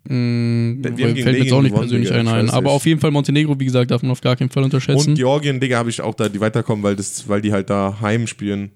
Mm, 0.05 0.83
Wir 0.83 0.91
haben 0.91 0.97
fällt 0.97 1.15
gegen 1.15 1.31
mir 1.31 1.39
jetzt 1.39 1.53
auch 1.53 1.63
nicht 1.63 1.75
persönlich 1.75 2.09
Digga, 2.09 2.21
einer 2.21 2.33
ein. 2.35 2.51
Aber 2.51 2.73
auf 2.73 2.85
jeden 2.87 3.01
Fall 3.01 3.11
Montenegro, 3.13 3.59
wie 3.61 3.65
gesagt, 3.65 3.91
darf 3.91 4.03
man 4.03 4.11
auf 4.11 4.21
gar 4.21 4.35
keinen 4.37 4.51
Fall 4.51 4.65
unterschätzen. 4.65 5.11
Und 5.11 5.15
Georgien, 5.17 5.61
Digga, 5.61 5.79
habe 5.79 5.91
ich 5.91 6.01
auch 6.01 6.15
da, 6.15 6.29
die 6.29 6.41
weiterkommen, 6.41 6.83
weil, 6.83 6.97
das, 6.97 7.29
weil 7.29 7.41
die 7.41 7.53
halt 7.53 7.71
da 7.71 7.99
heim 8.01 8.27
spielen. 8.27 8.73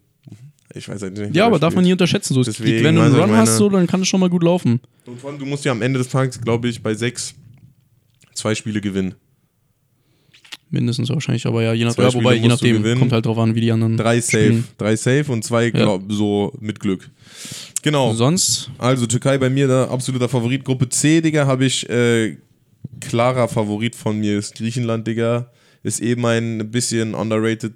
Ich 0.74 0.88
weiß 0.88 1.02
halt 1.02 1.16
nicht. 1.16 1.34
ja, 1.34 1.46
aber 1.46 1.58
darf 1.58 1.74
man 1.74 1.84
nie 1.84 1.92
unterschätzen. 1.92 2.34
So, 2.34 2.40
es 2.42 2.46
Deswegen, 2.48 2.70
geht, 2.76 2.84
wenn 2.84 2.94
du 2.96 3.00
einen 3.00 3.10
also 3.12 3.22
Run 3.22 3.30
meine- 3.30 3.42
hast, 3.42 3.56
so, 3.56 3.68
dann 3.68 3.86
kann 3.86 4.02
es 4.02 4.08
schon 4.08 4.20
mal 4.20 4.28
gut 4.30 4.42
laufen. 4.42 4.80
Und 5.06 5.20
vor 5.20 5.30
allem, 5.30 5.38
du 5.38 5.46
musst 5.46 5.64
ja 5.64 5.72
am 5.72 5.82
Ende 5.82 5.98
des 5.98 6.08
Tages, 6.08 6.40
glaube 6.40 6.68
ich, 6.68 6.82
bei 6.82 6.94
sechs 6.94 7.34
zwei 8.34 8.54
Spiele 8.54 8.80
gewinnen. 8.80 9.14
Mindestens 10.68 11.08
wahrscheinlich, 11.10 11.46
aber 11.46 11.62
ja, 11.62 11.72
je, 11.72 11.84
nach, 11.84 11.96
ja, 11.96 12.12
wobei, 12.12 12.34
je 12.34 12.48
nachdem, 12.48 12.82
kommt 12.98 13.12
halt 13.12 13.24
drauf 13.24 13.38
an, 13.38 13.54
wie 13.54 13.60
die 13.60 13.70
anderen 13.70 13.96
Drei 13.96 14.20
safe. 14.20 14.44
spielen. 14.46 14.64
Drei 14.78 14.96
safe 14.96 15.30
und 15.30 15.44
zwei, 15.44 15.70
glaub, 15.70 16.02
so 16.10 16.52
mit 16.60 16.80
Glück. 16.80 17.08
Genau. 17.82 18.12
Sonst, 18.14 18.70
Also 18.78 19.06
Türkei 19.06 19.38
bei 19.38 19.48
mir 19.48 19.68
der 19.68 19.90
absoluter 19.90 20.28
Favorit. 20.28 20.64
Gruppe 20.64 20.88
C, 20.88 21.20
Digga, 21.20 21.46
habe 21.46 21.66
ich 21.66 21.88
äh, 21.88 22.36
klarer 23.00 23.46
Favorit 23.46 23.94
von 23.94 24.18
mir 24.18 24.38
ist 24.38 24.56
Griechenland, 24.56 25.06
Digga. 25.06 25.50
Ist 25.84 26.00
eben 26.00 26.26
ein 26.26 26.68
bisschen 26.72 27.14
underrated. 27.14 27.74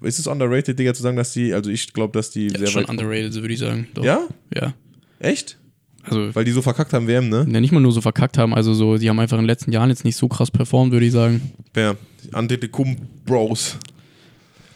Ist 0.00 0.18
es 0.18 0.26
underrated, 0.26 0.78
Digga, 0.78 0.94
zu 0.94 1.02
sagen, 1.02 1.18
dass 1.18 1.34
die, 1.34 1.52
also 1.52 1.68
ich 1.68 1.92
glaube, 1.92 2.14
dass 2.14 2.30
die 2.30 2.46
Ja, 2.48 2.58
sehr 2.58 2.68
schon 2.68 2.82
weit. 2.84 2.88
underrated, 2.88 3.34
würde 3.34 3.52
ich 3.52 3.60
sagen. 3.60 3.86
Doch. 3.92 4.02
Ja? 4.02 4.26
Ja. 4.54 4.72
Echt? 5.18 5.58
Also, 6.02 6.34
Weil 6.34 6.44
die 6.44 6.52
so 6.52 6.62
verkackt 6.62 6.92
haben, 6.92 7.06
WM, 7.06 7.28
ne? 7.28 7.46
ja, 7.50 7.60
nicht 7.60 7.72
mal 7.72 7.80
nur 7.80 7.92
so 7.92 8.00
verkackt 8.00 8.38
haben, 8.38 8.54
also 8.54 8.72
so, 8.72 8.96
die 8.96 9.08
haben 9.08 9.18
einfach 9.20 9.36
in 9.36 9.42
den 9.42 9.48
letzten 9.48 9.72
Jahren 9.72 9.90
jetzt 9.90 10.04
nicht 10.04 10.16
so 10.16 10.28
krass 10.28 10.50
performt, 10.50 10.92
würde 10.92 11.06
ich 11.06 11.12
sagen. 11.12 11.52
Ja. 11.76 11.94
Antetokounmpo 12.32 13.02
Bros. 13.26 13.76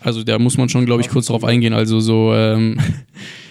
Also 0.01 0.23
da 0.23 0.39
muss 0.39 0.59
man 0.59 0.69
schon, 0.69 0.85
glaube 0.85 1.01
ich, 1.01 1.09
kurz 1.09 1.27
drauf 1.27 1.45
eingehen. 1.45 1.73
Also 1.73 1.99
so, 1.99 2.35
ähm, 2.35 2.79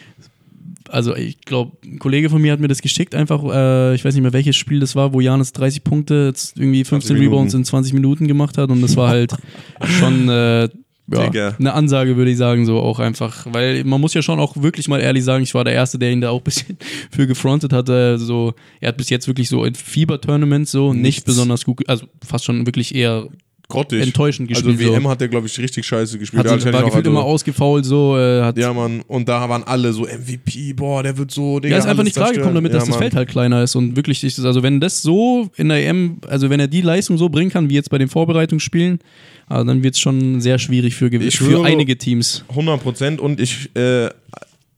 also 0.90 1.16
ich 1.16 1.42
glaube, 1.42 1.76
ein 1.84 1.98
Kollege 1.98 2.30
von 2.30 2.42
mir 2.42 2.52
hat 2.52 2.60
mir 2.60 2.68
das 2.68 2.82
geschickt, 2.82 3.16
einfach, 3.16 3.44
äh, 3.44 3.96
ich 3.96 4.06
weiß 4.06 4.14
nicht 4.14 4.22
mehr 4.22 4.34
welches 4.34 4.56
Spiel 4.56 4.80
das 4.80 4.96
war, 4.96 5.14
wo 5.14 5.20
Janis 5.20 5.52
30 5.54 5.84
Punkte, 5.84 6.28
jetzt 6.28 6.58
irgendwie 6.58 6.84
15 6.84 7.16
Minuten. 7.16 7.34
Rebounds 7.34 7.54
in 7.56 7.66
20 7.66 7.94
Minuten 7.94 8.28
gemacht 8.28 8.58
hat 8.60 8.70
und 8.70 8.82
das 8.82 8.96
war 8.96 9.10
halt 9.10 9.36
schon 10.00 10.30
äh, 10.30 10.70
ja, 11.12 11.28
Digga. 11.28 11.56
eine 11.60 11.74
Ansage, 11.74 12.16
würde 12.16 12.32
ich 12.32 12.38
sagen, 12.38 12.66
so 12.66 12.80
auch 12.80 13.00
einfach, 13.00 13.46
weil 13.52 13.84
man 13.84 14.00
muss 14.00 14.14
ja 14.14 14.22
schon 14.22 14.40
auch 14.40 14.56
wirklich 14.58 14.88
mal 14.88 15.02
ehrlich 15.02 15.24
sagen, 15.24 15.44
ich 15.44 15.54
war 15.54 15.64
der 15.64 15.74
Erste, 15.74 16.00
der 16.00 16.12
ihn 16.12 16.22
da 16.22 16.30
auch 16.30 16.40
ein 16.40 16.44
bisschen 16.44 16.78
für 17.12 17.28
gefrontet 17.28 17.74
hatte. 17.74 18.18
So, 18.18 18.54
er 18.80 18.90
hat 18.90 18.98
bis 18.98 19.10
jetzt 19.10 19.28
wirklich 19.28 19.50
so 19.50 19.66
in 19.66 19.76
Fieber-Tournaments 19.76 20.72
so 20.72 20.94
Nichts. 20.94 21.04
nicht 21.04 21.26
besonders 21.26 21.66
gut, 21.66 21.88
also 21.90 22.06
fast 22.26 22.46
schon 22.46 22.66
wirklich 22.66 22.96
eher 22.96 23.28
Grottig. 23.70 24.02
enttäuschend 24.04 24.50
gespielt. 24.50 24.80
Also 24.80 24.94
WM 24.94 25.04
so. 25.04 25.10
hat 25.10 25.22
der, 25.22 25.30
glaube 25.30 25.48
ich, 25.48 25.58
richtig 25.58 25.86
scheiße 25.86 26.20
gespielt. 26.20 26.40
Hat 26.40 26.46
Ja, 26.46 26.52
wahrscheinlich 26.52 26.74
war 26.76 26.84
gefühlt 26.90 27.06
also- 27.08 27.18
immer 27.18 27.24
ausgefault, 27.26 27.86
so, 27.86 28.18
äh, 28.18 28.42
hat 28.44 28.58
Ja, 28.58 28.72
Mann. 28.74 29.02
Und 29.08 29.28
da 29.28 29.48
waren 29.50 29.64
alle 29.64 29.92
so 29.94 30.06
MVP, 30.06 30.74
boah, 30.74 31.02
der 31.02 31.18
wird 31.18 31.32
so, 31.32 31.60
Digga. 31.60 31.76
Er 31.76 31.80
ist 31.80 31.86
einfach 31.88 32.04
nicht 32.04 32.16
klargekommen 32.16 32.54
damit, 32.56 32.72
dass 32.74 32.82
ja, 32.84 32.86
das 32.88 32.90
Mann. 32.90 33.00
Feld 33.00 33.16
halt 33.16 33.30
kleiner 33.30 33.64
ist 33.64 33.76
und 33.76 33.96
wirklich 33.96 34.24
also 34.44 34.64
wenn 34.64 34.80
das 34.80 35.02
so 35.02 35.50
in 35.58 35.70
der 35.70 35.86
EM, 35.88 36.18
also 36.28 36.50
wenn 36.50 36.60
er 36.60 36.68
die 36.68 36.82
Leistung 36.82 37.18
so 37.18 37.30
bringen 37.30 37.50
kann, 37.52 37.70
wie 37.70 37.74
jetzt 37.76 37.90
bei 37.90 37.98
den 37.98 38.10
Vorbereitungsspielen, 38.10 39.00
also 39.48 39.66
dann 39.66 39.82
wird 39.84 39.96
es 39.96 40.00
schon 40.00 40.40
sehr 40.42 40.60
schwierig 40.60 40.96
für, 40.96 41.08
Ich 41.14 41.38
für 41.38 41.46
schwöre- 41.46 41.66
einige 41.66 41.98
Teams. 41.98 42.44
100 42.50 42.82
Prozent. 42.82 43.20
Und 43.22 43.40
ich, 43.40 43.70
äh, 43.76 44.10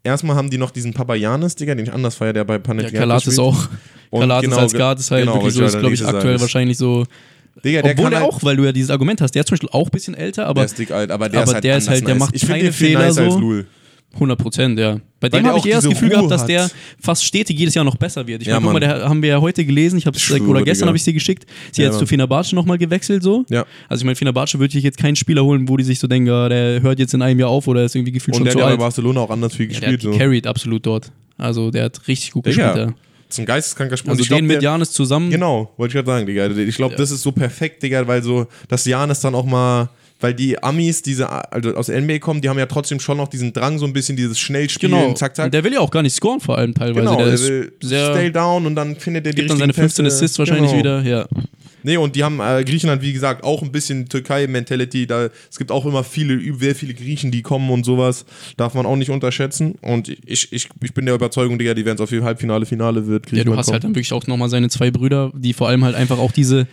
erstmal 0.04 0.36
haben 0.36 0.50
die 0.50 0.58
noch 0.58 0.72
diesen 0.72 0.94
Papayanis, 0.94 1.56
Digga, 1.56 1.76
den 1.76 1.86
ich 1.86 1.94
anders 1.94 2.16
feier, 2.16 2.34
der 2.34 2.44
bei 2.46 2.56
Ja, 2.56 2.60
Panathinaikos 2.60 3.00
Kalates 3.00 3.24
spielt. 3.34 3.40
auch. 3.40 3.68
Und 4.12 4.20
Kalates 4.22 4.50
genau, 4.50 4.62
als 4.62 4.74
Guard 4.74 5.00
ist 5.00 5.12
halt 5.12 5.24
genau, 5.24 5.36
wirklich 5.36 5.54
so, 5.54 5.64
ist 5.64 5.78
glaube 5.80 5.94
ich 5.94 6.06
aktuell 6.06 6.40
wahrscheinlich 6.40 6.78
so. 6.78 7.06
Digga, 7.64 7.82
der 7.82 7.92
Obwohl 7.94 8.12
er 8.14 8.20
halt, 8.22 8.30
auch, 8.30 8.44
weil 8.44 8.58
du 8.58 8.64
ja 8.66 8.72
dieses 8.72 8.90
Argument 8.90 9.22
hast, 9.22 9.32
der 9.34 9.42
ist 9.42 9.48
zum 9.48 9.54
Beispiel 9.56 9.70
auch 9.72 9.86
ein 9.88 9.92
bisschen 9.92 10.14
älter, 10.14 10.46
aber 10.48 10.62
der 10.62 10.66
ist 10.66 10.78
dick 10.78 10.92
alt, 10.92 11.10
aber 11.12 11.30
der 11.30 11.40
aber 11.42 11.50
ist 11.50 11.54
halt 11.56 11.64
der 11.64 11.78
ist 11.78 11.90
halt- 11.90 12.02
der 12.08 12.16
nice. 12.16 12.20
macht 12.20 12.36
ich 12.36 12.48
keine 12.48 12.72
Fehler 12.72 13.06
nicer 13.08 13.24
als 13.24 13.34
so. 13.34 13.40
Lul. 13.40 13.66
100 14.14 14.38
Prozent, 14.40 14.80
ja. 14.80 14.94
Bei 15.20 15.30
Weil 15.30 15.30
dem 15.30 15.44
der 15.44 15.52
habe 15.52 15.60
ich 15.60 15.66
eher 15.66 15.76
das 15.82 15.90
Gefühl 15.90 16.08
Ruhe 16.08 16.16
gehabt, 16.18 16.32
dass 16.32 16.42
hat. 16.44 16.50
der 16.50 16.70
fast 17.02 17.26
stetig 17.26 17.60
jedes 17.60 17.74
Jahr 17.74 17.84
noch 17.84 17.98
besser 17.98 18.26
wird. 18.26 18.42
Ich 18.44 18.48
Ja, 18.48 18.62
meine, 18.62 18.66
guck 18.66 18.74
mal, 18.74 18.80
der 18.80 19.10
haben 19.10 19.22
wir 19.22 19.28
ja 19.30 19.42
heute 19.42 19.66
gelesen, 19.66 19.98
ich 19.98 20.06
habe 20.06 20.18
schwöre, 20.18 20.42
oder 20.44 20.62
gestern 20.64 20.88
habe 20.88 20.96
ich 20.96 21.04
sie 21.04 21.12
geschickt. 21.12 21.46
Sie 21.74 21.82
Ja, 21.82 21.88
hat 21.88 21.94
jetzt 21.94 22.00
zu 22.00 22.04
Mann. 22.04 22.08
Fenerbahce 22.10 22.56
nochmal 22.56 22.78
gewechselt 22.78 23.24
so. 23.24 23.44
Ja. 23.50 23.66
Also 23.90 24.02
ich 24.02 24.06
meine, 24.06 24.16
Fenerbahce 24.16 24.58
würde 24.58 24.78
ich 24.78 24.84
jetzt 24.86 24.98
keinen 24.98 25.18
Spieler 25.18 25.44
holen, 25.44 25.68
wo 25.68 25.76
die 25.76 25.84
sich 25.84 26.00
so 26.00 26.08
denken, 26.08 26.30
ah, 26.30 26.48
der 26.48 26.82
hört 26.82 27.00
jetzt 27.00 27.14
in 27.14 27.22
einem 27.22 27.42
Jahr 27.42 27.50
auf 27.50 27.68
oder 27.68 27.84
ist 27.84 27.94
irgendwie 27.96 28.14
gefühlt 28.14 28.36
Und 28.36 28.40
schon 28.40 28.46
der 28.46 28.54
zu 28.54 28.60
hat 28.60 28.64
ja 28.64 28.68
bei 28.68 28.72
alt. 28.72 28.80
Barcelona 28.80 29.20
auch 29.20 29.30
anders 29.30 29.54
viel 29.54 29.66
Ja, 29.66 29.80
der 29.82 29.90
gespielt. 29.92 30.00
hat 30.00 30.02
so. 30.04 30.12
gecarried 30.12 30.48
absolut 30.48 30.86
dort. 30.86 31.12
Also 31.38 31.72
der 31.72 31.84
hat 31.86 32.08
richtig 32.08 32.32
gut 32.32 32.46
Digga, 32.46 32.72
gespielt. 32.72 32.96
Ein 33.38 33.46
geisteskranker 33.46 33.98
Spieler. 33.98 34.12
Also 34.12 34.22
ich 34.22 34.28
glaub, 34.28 34.40
den 34.40 34.46
mit 34.48 34.56
der- 34.58 34.64
Janis 34.72 34.92
zusammen. 34.92 35.30
Genau, 35.30 35.72
wollte 35.78 35.92
ich 35.92 35.96
gerade 36.06 36.08
sagen, 36.20 36.26
Digga. 36.26 36.48
Ich 36.48 36.76
glaube, 36.76 36.94
Ja. 36.94 36.98
das 36.98 37.12
ist 37.12 37.22
so 37.22 37.32
perfekt, 37.32 37.84
Digga, 37.84 38.08
weil 38.08 38.22
so, 38.24 38.48
dass 38.70 38.86
Janis 38.86 39.20
dann 39.20 39.36
auch 39.36 39.46
mal, 39.46 39.90
weil 40.22 40.34
die 40.34 40.62
Amis, 40.64 41.02
diese, 41.02 41.30
also 41.52 41.76
aus 41.76 41.88
der 41.88 41.98
NBA 42.02 42.20
kommen, 42.20 42.40
die 42.40 42.48
haben 42.48 42.58
ja 42.60 42.66
trotzdem 42.68 43.00
schon 43.02 43.18
noch 43.18 43.28
diesen 43.28 43.52
Drang, 43.52 43.78
so 43.80 43.86
ein 43.86 43.92
bisschen 43.94 44.16
dieses 44.16 44.40
Schnellspielen, 44.40 44.96
Genau. 44.98 45.14
zack, 45.14 45.36
zack. 45.36 45.46
Und 45.46 45.54
der 45.54 45.64
will 45.64 45.74
ja 45.74 45.80
auch 45.82 45.92
gar 45.92 46.02
nicht 46.04 46.16
scoren, 46.16 46.40
vor 46.40 46.58
allem 46.58 46.74
teilweise. 46.74 47.00
genau, 47.02 47.18
der 47.18 47.26
der 47.32 47.40
will 47.40 47.74
sehr. 47.82 48.14
stay 48.14 48.32
down 48.32 48.66
und 48.66 48.76
dann 48.76 48.96
findet 48.96 49.26
er 49.26 49.32
die 49.34 49.38
gibt 49.42 49.50
dann 49.50 49.58
seine 49.58 49.74
15 49.74 50.06
Pässe. 50.06 50.16
Assists 50.18 50.40
wahrscheinlich 50.40 50.72
Genau. 50.72 50.80
wieder. 50.80 51.02
Ja. 51.02 51.26
Nee, 51.86 51.98
und 51.98 52.16
die 52.16 52.24
haben 52.24 52.40
äh, 52.40 52.64
Griechenland, 52.64 53.04
wie 53.04 53.14
gesagt, 53.14 53.44
auch 53.44 53.62
ein 53.62 53.72
bisschen 53.72 54.10
Türkei-Mentality. 54.10 55.06
Da, 55.06 55.30
es 55.52 55.58
gibt 55.60 55.72
auch 55.72 55.86
immer 55.86 56.04
viele, 56.04 56.40
sehr 56.58 56.74
viele 56.74 56.96
Griechen, 56.96 57.30
die 57.30 57.44
kommen 57.44 57.70
und 57.70 57.84
sowas. 57.86 58.26
Darf 58.58 58.74
man 58.74 58.88
auch 58.88 58.96
nicht 58.96 59.12
unterschätzen. 59.12 59.76
Und 59.82 60.10
ich, 60.10 60.52
ich, 60.52 60.70
ich 60.82 60.94
bin 60.96 61.06
der 61.06 61.14
Überzeugung, 61.14 61.60
Digga, 61.60 61.76
die 61.76 61.86
werden 61.86 61.96
es 61.98 62.02
auf 62.02 62.12
jeden 62.12 62.24
Halbfinale, 62.26 62.66
Finale 62.66 63.06
wird 63.06 63.32
ja, 63.32 63.44
du 63.44 63.56
hast 63.56 63.68
kommen. 63.68 63.74
halt 63.74 63.84
dann 63.84 63.92
wirklich 63.92 64.14
auch 64.14 64.26
nochmal 64.26 64.50
seine 64.50 64.70
zwei 64.70 64.90
Brüder, 64.90 65.32
die 65.36 65.54
vor 65.54 65.68
allem 65.68 65.84
halt 65.86 65.96
einfach 65.96 66.18
auch 66.18 66.32
diese. 66.32 66.68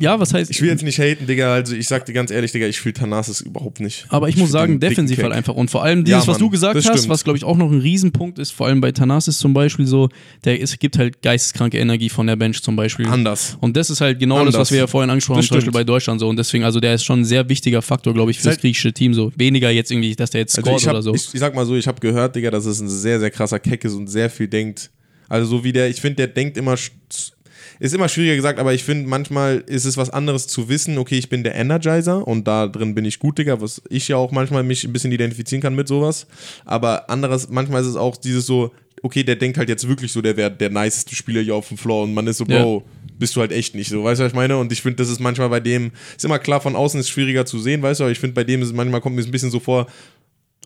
Ja, 0.00 0.18
was 0.18 0.32
heißt. 0.32 0.50
Ich 0.50 0.62
will 0.62 0.70
jetzt 0.70 0.82
nicht 0.82 0.98
haten, 0.98 1.26
Digga. 1.26 1.52
Also 1.52 1.74
ich 1.74 1.86
sag 1.86 2.06
dir 2.06 2.14
ganz 2.14 2.30
ehrlich, 2.30 2.52
Digga, 2.52 2.66
ich 2.66 2.80
fühle 2.80 2.94
Thanasis 2.94 3.42
überhaupt 3.42 3.80
nicht. 3.80 4.06
Aber 4.08 4.28
ich, 4.30 4.36
Ich 4.36 4.40
muss 4.40 4.50
sagen, 4.50 4.80
defensiv 4.80 5.22
halt 5.22 5.32
einfach. 5.32 5.54
Und 5.54 5.70
vor 5.70 5.82
allem 5.84 6.04
dieses, 6.04 6.22
Ja, 6.22 6.26
was 6.26 6.38
Mann, 6.38 6.40
du 6.40 6.50
gesagt 6.50 6.74
hast, 6.76 6.84
stimmt. 6.84 7.08
was 7.10 7.22
glaube 7.24 7.36
ich 7.36 7.44
auch 7.44 7.56
noch 7.58 7.70
ein 7.70 7.80
Riesenpunkt 7.80 8.38
ist, 8.38 8.52
vor 8.52 8.66
allem 8.66 8.80
bei 8.80 8.92
Thanasis 8.92 9.38
zum 9.38 9.52
Beispiel 9.52 9.86
so, 9.86 10.08
der 10.44 10.58
ist, 10.58 10.78
gibt 10.80 10.96
halt 10.96 11.20
geisteskranke 11.20 11.78
Energie 11.78 12.08
von 12.08 12.26
der 12.26 12.36
Bench 12.36 12.62
zum 12.62 12.76
Beispiel. 12.76 13.06
Anders. 13.06 13.58
Und 13.60 13.76
das 13.76 13.90
ist 13.90 14.00
halt 14.00 14.18
genau 14.18 14.37
das, 14.46 14.54
Anders. 14.54 14.68
was 14.68 14.70
wir 14.72 14.78
ja 14.78 14.86
vorhin 14.86 15.10
angesprochen 15.10 15.36
haben, 15.36 15.42
Das 15.42 15.48
zum 15.48 15.56
Beispiel 15.58 15.72
bei 15.72 15.84
Deutschland 15.84 16.20
so. 16.20 16.28
Und 16.28 16.36
deswegen, 16.36 16.64
also 16.64 16.80
der 16.80 16.94
ist 16.94 17.04
schon 17.04 17.20
ein 17.20 17.24
sehr 17.24 17.48
wichtiger 17.48 17.82
Faktor, 17.82 18.14
glaube 18.14 18.30
ich, 18.30 18.38
fürs 18.38 18.52
halt- 18.54 18.60
griechische 18.60 18.92
Team 18.92 19.14
so. 19.14 19.32
Weniger 19.36 19.70
jetzt 19.70 19.90
irgendwie, 19.90 20.14
dass 20.16 20.30
der 20.30 20.40
jetzt 20.40 20.56
Also 20.58 20.66
scoret 20.66 20.80
ich, 20.82 20.86
hab, 20.88 20.94
oder 20.94 21.02
so. 21.02 21.14
ich, 21.14 21.32
ich 21.32 21.40
sag 21.40 21.54
mal 21.54 21.66
so, 21.66 21.76
ich 21.76 21.86
habe 21.86 22.00
gehört, 22.00 22.34
Digga, 22.36 22.50
dass 22.50 22.64
es 22.66 22.80
ein 22.80 22.88
sehr, 22.88 23.20
sehr 23.20 23.30
krasser 23.30 23.58
Keck 23.58 23.84
ist 23.84 23.94
und 23.94 24.06
sehr 24.08 24.30
viel 24.30 24.48
denkt. 24.48 24.90
Also 25.28 25.46
so 25.46 25.64
wie 25.64 25.72
der, 25.72 25.88
ich 25.90 26.00
finde, 26.00 26.16
der 26.16 26.28
denkt 26.28 26.56
immer, 26.56 26.74
ist 27.80 27.94
immer 27.94 28.08
schwieriger 28.08 28.34
gesagt, 28.36 28.58
aber 28.58 28.74
ich 28.74 28.82
finde, 28.82 29.08
manchmal 29.08 29.58
ist 29.66 29.84
es 29.84 29.96
was 29.96 30.10
anderes 30.10 30.46
zu 30.48 30.68
wissen, 30.68 30.98
okay, 30.98 31.16
ich 31.18 31.28
bin 31.28 31.44
der 31.44 31.54
Energizer 31.54 32.26
und 32.26 32.48
da 32.48 32.66
drin 32.66 32.94
bin 32.94 33.04
ich 33.04 33.18
gut, 33.18 33.38
Digga, 33.38 33.60
was 33.60 33.82
ich 33.88 34.08
ja 34.08 34.16
auch 34.16 34.32
manchmal 34.32 34.62
mich 34.64 34.84
ein 34.84 34.92
bisschen 34.92 35.12
identifizieren 35.12 35.62
kann 35.62 35.74
mit 35.74 35.86
sowas. 35.86 36.26
Aber 36.64 37.08
anderes, 37.10 37.48
manchmal 37.50 37.82
ist 37.82 37.88
es 37.88 37.96
auch 37.96 38.16
dieses 38.16 38.46
so, 38.46 38.72
okay, 39.02 39.22
der 39.22 39.36
denkt 39.36 39.58
halt 39.58 39.68
jetzt 39.68 39.86
wirklich 39.86 40.10
so, 40.10 40.20
der 40.22 40.36
wäre 40.36 40.50
der 40.50 40.70
niceste 40.70 41.14
Spieler 41.14 41.40
hier 41.40 41.54
auf 41.54 41.68
dem 41.68 41.76
Floor 41.78 42.02
und 42.04 42.14
man 42.14 42.26
ist 42.26 42.38
so, 42.38 42.44
Ja. 42.48 42.64
Bist 43.18 43.34
du 43.36 43.40
halt 43.40 43.52
echt 43.52 43.74
nicht 43.74 43.88
so, 43.90 44.04
weißt 44.04 44.20
du, 44.20 44.24
was 44.24 44.32
ich 44.32 44.36
meine? 44.36 44.56
Und 44.56 44.70
ich 44.72 44.80
finde, 44.82 44.96
das 44.96 45.08
ist 45.08 45.20
manchmal 45.20 45.48
bei 45.48 45.60
dem, 45.60 45.90
ist 46.16 46.24
immer 46.24 46.38
klar, 46.38 46.60
von 46.60 46.76
außen 46.76 47.00
ist 47.00 47.08
schwieriger 47.08 47.44
zu 47.46 47.58
sehen, 47.58 47.82
weißt 47.82 48.00
du, 48.00 48.04
aber 48.04 48.12
ich 48.12 48.18
finde, 48.20 48.34
bei 48.34 48.44
dem 48.44 48.62
ist 48.62 48.68
es 48.68 48.74
manchmal 48.74 49.00
kommt 49.00 49.16
mir 49.16 49.22
es 49.22 49.28
ein 49.28 49.32
bisschen 49.32 49.50
so 49.50 49.58
vor, 49.60 49.86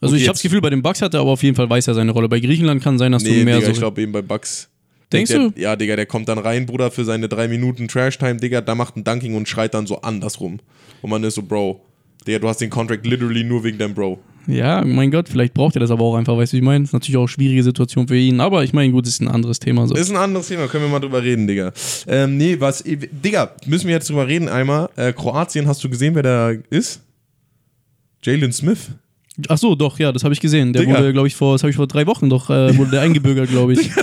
Also 0.00 0.14
okay, 0.14 0.22
ich 0.22 0.28
habe 0.28 0.34
das 0.34 0.42
Gefühl, 0.42 0.60
bei 0.60 0.70
den 0.70 0.82
Bucks 0.82 1.00
hat 1.02 1.14
er 1.14 1.20
aber 1.20 1.30
auf 1.30 1.42
jeden 1.42 1.56
Fall 1.56 1.68
weiß 1.70 1.88
er 1.88 1.94
seine 1.94 2.12
Rolle. 2.12 2.28
Bei 2.28 2.40
Griechenland 2.40 2.82
kann 2.82 2.98
sein, 2.98 3.12
dass 3.12 3.22
Nee, 3.22 3.38
du 3.40 3.44
mehr 3.44 3.56
Digga, 3.56 3.66
so. 3.66 3.72
ich 3.72 3.78
glaube 3.78 4.00
eben 4.02 4.12
bei 4.12 4.22
Bucks. 4.22 4.68
Denkst 5.12 5.30
der, 5.30 5.40
du? 5.40 5.52
Ja, 5.60 5.76
Digga, 5.76 5.96
der 5.96 6.06
kommt 6.06 6.28
dann 6.28 6.38
rein, 6.38 6.64
Bruder, 6.66 6.90
für 6.90 7.04
seine 7.04 7.28
drei 7.28 7.46
Minuten 7.48 7.86
Trash-Time, 7.88 8.36
Digga, 8.36 8.60
da 8.62 8.74
macht 8.74 8.96
ein 8.96 9.04
Dunking 9.04 9.34
und 9.34 9.46
schreit 9.48 9.74
dann 9.74 9.86
so 9.86 10.00
andersrum. 10.00 10.58
Und 11.02 11.10
man 11.10 11.22
ist 11.24 11.34
so, 11.34 11.42
Bro, 11.42 11.84
Digga, 12.26 12.38
du 12.38 12.48
hast 12.48 12.58
den 12.62 12.70
Contract 12.70 13.04
literally 13.06 13.44
nur 13.44 13.62
wegen 13.64 13.76
deinem 13.78 13.94
Bro. 13.94 14.18
Ja, 14.46 14.85
mein 14.85 15.11
Gott, 15.11 15.28
vielleicht 15.28 15.55
braucht 15.55 15.76
er 15.76 15.81
das 15.81 15.90
aber 15.90 16.05
auch 16.05 16.16
einfach, 16.16 16.37
weißt 16.37 16.52
du, 16.52 16.57
ich 16.57 16.62
meine? 16.62 16.85
Ist 16.85 16.92
natürlich 16.92 17.16
auch 17.16 17.22
eine 17.22 17.28
schwierige 17.28 17.62
Situation 17.62 18.09
für 18.09 18.16
ihn, 18.16 18.40
aber 18.40 18.64
ich 18.64 18.72
meine, 18.72 18.92
gut, 18.92 19.07
ist 19.07 19.20
ein 19.20 19.28
anderes 19.28 19.61
Thema 19.61 19.87
so. 19.87 19.94
Ist 19.94 20.11
ein 20.11 20.16
anderes 20.16 20.48
Thema, 20.48 20.66
können 20.66 20.85
wir 20.85 20.90
mal 20.90 21.00
drüber 21.00 21.22
reden, 21.22 21.46
Digga. 21.46 21.72
Ähm, 22.07 22.37
nee, 22.37 22.59
was, 22.59 22.83
Digga, 22.85 23.52
müssen 23.66 23.87
wir 23.87 23.94
jetzt 23.94 24.11
drüber 24.11 24.26
reden 24.26 24.48
einmal. 24.48 24.88
Äh, 24.96 25.12
Kroatien, 25.12 25.66
hast 25.66 25.83
du 25.85 25.88
gesehen, 25.88 26.14
wer 26.14 26.22
da 26.22 26.52
ist? 26.70 27.00
Jalen 28.22 28.52
Smith. 28.52 28.90
Ach 29.48 29.59
so, 29.59 29.74
doch, 29.74 29.98
ja, 29.98 30.12
das 30.12 30.24
habe 30.24 30.35
ich 30.35 30.40
gesehen. 30.40 30.72
Der 30.72 30.83
Digga. 30.83 30.98
wurde, 30.98 31.12
glaube 31.12 31.28
ich, 31.28 31.35
vor, 31.35 31.55
das 31.55 31.62
habe 31.62 31.70
ich 31.70 31.76
vor 31.76 31.87
drei 31.87 32.07
Wochen 32.07 32.28
doch, 32.31 32.50
äh, 32.50 32.76
wurde 32.76 32.90
der 32.92 33.00
eingebürgert, 33.02 33.48
glaube 33.50 33.74
ich. 33.74 33.90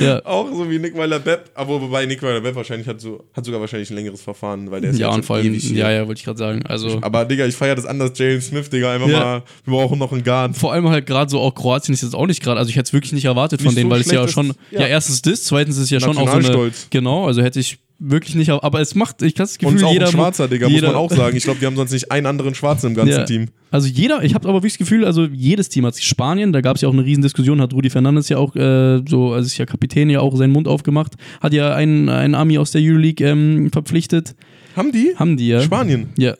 Ja. 0.00 0.24
Auch 0.24 0.48
so 0.52 0.68
wie 0.68 0.78
Nick 0.78 0.96
Weiler-Bepp, 0.96 1.50
aber 1.54 1.80
wobei 1.80 2.06
Nick 2.06 2.22
Weiler-Bepp 2.22 2.54
wahrscheinlich 2.56 2.88
hat, 2.88 3.00
so, 3.00 3.22
hat 3.34 3.44
sogar 3.44 3.60
wahrscheinlich 3.60 3.88
ein 3.90 3.94
längeres 3.96 4.20
Verfahren, 4.22 4.70
weil 4.70 4.80
der 4.80 4.90
ist 4.90 4.98
Ja, 4.98 5.08
ja 5.08 5.14
und 5.14 5.24
vor 5.24 5.36
allem, 5.36 5.54
ja, 5.54 5.90
ja, 5.92 6.06
wollte 6.08 6.18
ich 6.18 6.24
gerade 6.24 6.38
sagen. 6.38 6.62
Also, 6.66 6.98
Aber 7.02 7.24
Digga, 7.24 7.46
ich 7.46 7.54
feiere 7.54 7.76
das 7.76 7.86
anders, 7.86 8.12
Jalen 8.18 8.40
Smith, 8.40 8.68
Digga, 8.70 8.92
einfach 8.94 9.08
Ja. 9.08 9.18
mal, 9.20 9.42
wir 9.64 9.72
brauchen 9.74 9.98
noch 9.98 10.10
einen 10.12 10.24
Guard. 10.24 10.56
vor 10.56 10.72
allem 10.72 10.88
halt 10.88 11.06
gerade 11.06 11.30
so 11.30 11.38
auch 11.40 11.54
Kroatien 11.54 11.94
ist 11.94 12.02
jetzt 12.02 12.14
auch 12.14 12.26
nicht 12.26 12.42
gerade, 12.42 12.58
also 12.58 12.68
ich 12.70 12.76
hätte 12.76 12.88
es 12.88 12.92
wirklich 12.92 13.12
nicht 13.12 13.24
erwartet 13.26 13.60
von 13.60 13.68
Nicht 13.68 13.78
denen, 13.78 13.90
so 13.90 13.94
weil 13.94 14.00
es 14.00 14.10
ja 14.10 14.26
schon, 14.26 14.50
ist- 14.50 14.58
ja. 14.72 14.80
ja. 14.80 14.86
erstens 14.88 15.22
das, 15.22 15.44
zweitens 15.44 15.76
ist 15.78 15.90
ja 15.90 16.00
schon 16.00 16.16
auch 16.18 16.28
so 16.28 16.36
eine, 16.54 16.70
genau, 16.90 17.26
also 17.26 17.42
hätte 17.42 17.60
ich 17.60 17.78
wirklich 18.02 18.34
nicht, 18.34 18.50
aber 18.50 18.80
es 18.80 18.94
macht, 18.94 19.22
ich 19.22 19.34
habe 19.34 19.38
das 19.44 19.52
Und 19.52 19.58
Gefühl, 19.60 19.76
ist 19.76 19.84
auch 19.84 19.92
jeder, 19.92 20.06
ein 20.06 20.12
Schwarzer, 20.12 20.48
Digga, 20.48 20.66
jeder, 20.66 20.88
muss 20.88 20.94
man 20.94 21.02
auch 21.02 21.10
sagen. 21.16 21.36
Ich 21.36 21.44
glaube, 21.44 21.60
die 21.60 21.66
haben 21.66 21.76
sonst 21.76 21.92
nicht 21.92 22.10
einen 22.10 22.26
anderen 22.26 22.54
Schwarzen 22.54 22.88
im 22.88 22.94
ganzen 22.94 23.12
Ja. 23.12 23.24
Team. 23.24 23.46
Also 23.70 23.88
jeder, 23.88 24.22
ich 24.22 24.34
habe 24.34 24.48
aber 24.48 24.58
wirklich 24.58 24.72
das 24.74 24.78
Gefühl, 24.78 25.04
also 25.04 25.24
jedes 25.26 25.68
Team 25.68 25.86
hat 25.86 25.96
Spanien, 25.96 26.52
da 26.52 26.60
gab 26.60 26.76
es 26.76 26.82
ja 26.82 26.88
auch 26.88 26.92
eine 26.92 27.04
Riesendiskussion, 27.04 27.60
hat 27.60 27.72
Rudi 27.72 27.90
Fernandes 27.90 28.28
ja 28.28 28.36
auch 28.38 28.54
äh, 28.56 29.00
so, 29.08 29.32
also 29.32 29.46
ist 29.46 29.56
ja 29.56 29.64
Kapitän 29.66 30.10
ja 30.10 30.20
auch 30.20 30.36
seinen 30.36 30.52
Mund 30.52 30.68
aufgemacht, 30.68 31.14
hat 31.40 31.52
ja 31.52 31.74
einen, 31.74 32.08
einen 32.08 32.34
Ami 32.34 32.58
aus 32.58 32.72
der 32.72 32.82
Euroleague 32.82 33.26
ähm, 33.26 33.70
verpflichtet, 33.72 34.34
Haben 34.76 34.92
die? 34.92 35.14
haben 35.16 35.36
die 35.36 35.48
ja. 35.48 35.60
Spanien. 35.62 36.08
Ja. 36.18 36.34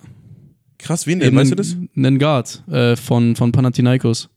Krass, 0.79 1.07
wen 1.07 1.20
denn? 1.20 1.29
Eben 1.29 1.37
Weißt 1.37 1.53
du 1.53 1.55
das? 1.55 1.77
Einen 1.96 2.18
Guard 2.18 2.64
äh, 2.70 2.96
von, 2.96 3.37
von 3.37 3.53
Panathinaikos. 3.53 4.29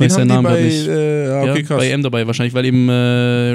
Den 0.00 0.10
haben 0.10 0.16
seinen 0.16 0.28
die 0.28 0.34
Namen 0.34 0.44
bei, 0.44 0.62
nicht. 0.62 0.86
äh, 0.86 0.90
okay, 0.90 1.46
ja, 1.60 1.62
krass. 1.62 1.76
bei 1.78 1.90
M 1.90 2.02
dabei 2.02 2.26
wahrscheinlich, 2.26 2.54
weil 2.54 2.64
eben 2.66 2.88
äh, 2.88 2.92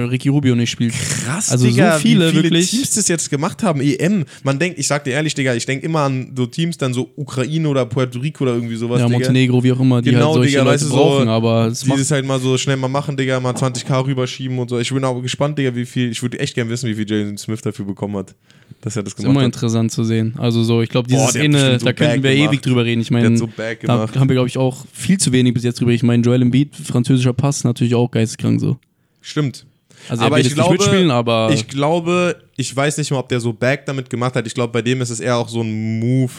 Ricky 0.10 0.30
Rubio 0.30 0.56
nicht 0.56 0.70
spielt. 0.72 0.94
Krass, 0.94 1.50
Also 1.52 1.70
so 1.70 1.74
viele, 2.00 2.28
wie 2.28 2.32
viele 2.32 2.34
wirklich. 2.34 2.70
Teams 2.72 2.92
das 2.92 3.08
jetzt 3.08 3.30
gemacht 3.30 3.64
haben. 3.64 3.80
EM. 3.82 4.26
Man 4.44 4.60
denkt, 4.60 4.78
ich 4.78 4.88
sag 4.88 5.04
dir 5.06 5.12
ehrlich, 5.12 5.34
Digga, 5.36 5.54
ich 5.56 5.66
denke 5.66 5.86
immer 5.86 6.02
an 6.02 6.32
so 6.36 6.46
Teams, 6.46 6.78
dann 6.78 6.94
so 6.94 7.10
Ukraine 7.16 7.68
oder 7.70 7.86
Puerto 7.86 8.20
Rico 8.20 8.44
oder 8.44 8.54
irgendwie 8.56 8.76
sowas, 8.76 9.00
ja, 9.00 9.06
Digga. 9.08 9.20
Montenegro, 9.20 9.64
wie 9.64 9.72
auch 9.72 9.80
immer, 9.80 10.02
die 10.02 10.12
Genau, 10.12 10.26
halt 10.28 10.34
solche 10.36 10.50
Digga, 10.52 10.64
Leute 10.64 10.74
weißt 10.76 10.84
du, 10.84 10.88
so 10.90 10.96
brauchen, 10.96 11.28
aber 11.30 11.68
es 11.68 11.80
Dieses 11.82 12.12
halt 12.12 12.26
mal 12.26 12.40
so 12.40 12.58
schnell 12.58 12.78
mal 12.78 12.88
machen, 12.90 13.16
Digga, 13.16 13.40
mal 13.40 13.54
20k 13.54 14.06
rüberschieben 14.06 14.60
und 14.60 14.70
so. 14.70 14.80
Ich 14.80 14.94
bin 14.94 15.04
aber 15.04 15.22
gespannt, 15.22 15.58
Digga, 15.58 15.76
wie 15.76 15.86
viel, 15.86 16.12
ich 16.12 16.22
würde 16.22 16.40
echt 16.40 16.56
gerne 16.56 16.70
wissen, 16.70 16.90
wie 16.90 16.96
viel 16.96 17.10
Jalen 17.10 17.38
Smith 17.38 17.62
dafür 17.62 17.86
bekommen 17.86 18.18
hat, 18.18 18.36
dass 18.82 18.96
er 18.96 19.04
das 19.04 19.14
ist 19.14 19.18
gemacht 19.18 19.32
immer 19.32 19.40
hat. 19.42 19.46
interessant 19.46 19.92
zu 19.92 20.04
sehen. 20.04 20.34
Also 20.38 20.64
so, 20.64 20.82
ich 20.82 20.90
glaube, 20.90 21.08
Boah, 21.08 21.16
dieses 21.16 21.36
hat 21.36 21.36
Inne, 21.36 21.80
so 21.80 21.86
da 21.86 21.94
könnten 21.94 22.24
wir 22.24 22.32
ewig 22.32 22.50
gemacht. 22.50 22.66
drüber 22.66 22.86
reden. 22.86 23.02
Ich 23.02 23.12
meine, 23.12 23.38
so 23.38 23.48
da 23.84 24.08
haben 24.16 24.30
wir, 24.30 24.36
glaube 24.36 24.48
ich, 24.50 24.58
auch 24.58 24.86
viel 24.92 25.18
zu 25.18 25.32
wenig 25.32 25.54
bis 25.54 25.64
jetzt 25.64 25.80
drüber. 25.80 25.92
Ich 25.92 26.04
meine, 26.04 26.22
Joel 26.34 26.42
Embiid, 26.42 26.76
französischer 26.76 27.34
Pass, 27.34 27.64
natürlich 27.64 27.94
auch 27.94 28.10
geisteskrank 28.10 28.60
so. 28.60 28.78
Stimmt. 29.22 29.66
Also 30.10 30.24
aber 30.24 30.38
er 30.40 30.46
ich 30.46 30.54
glaube, 30.54 31.14
aber 31.14 31.52
ich 31.54 31.68
glaube, 31.68 32.36
ich 32.58 32.76
weiß 32.76 32.98
nicht 32.98 33.12
mal, 33.12 33.20
ob 33.20 33.30
der 33.30 33.40
so 33.40 33.54
Back 33.54 33.86
damit 33.86 34.10
gemacht 34.10 34.36
hat. 34.36 34.46
Ich 34.48 34.54
glaube, 34.54 34.74
bei 34.74 34.82
dem 34.82 35.00
ist 35.02 35.12
es 35.12 35.20
eher 35.20 35.38
auch 35.38 35.48
so 35.48 35.62
ein 35.62 36.00
Move. 36.00 36.32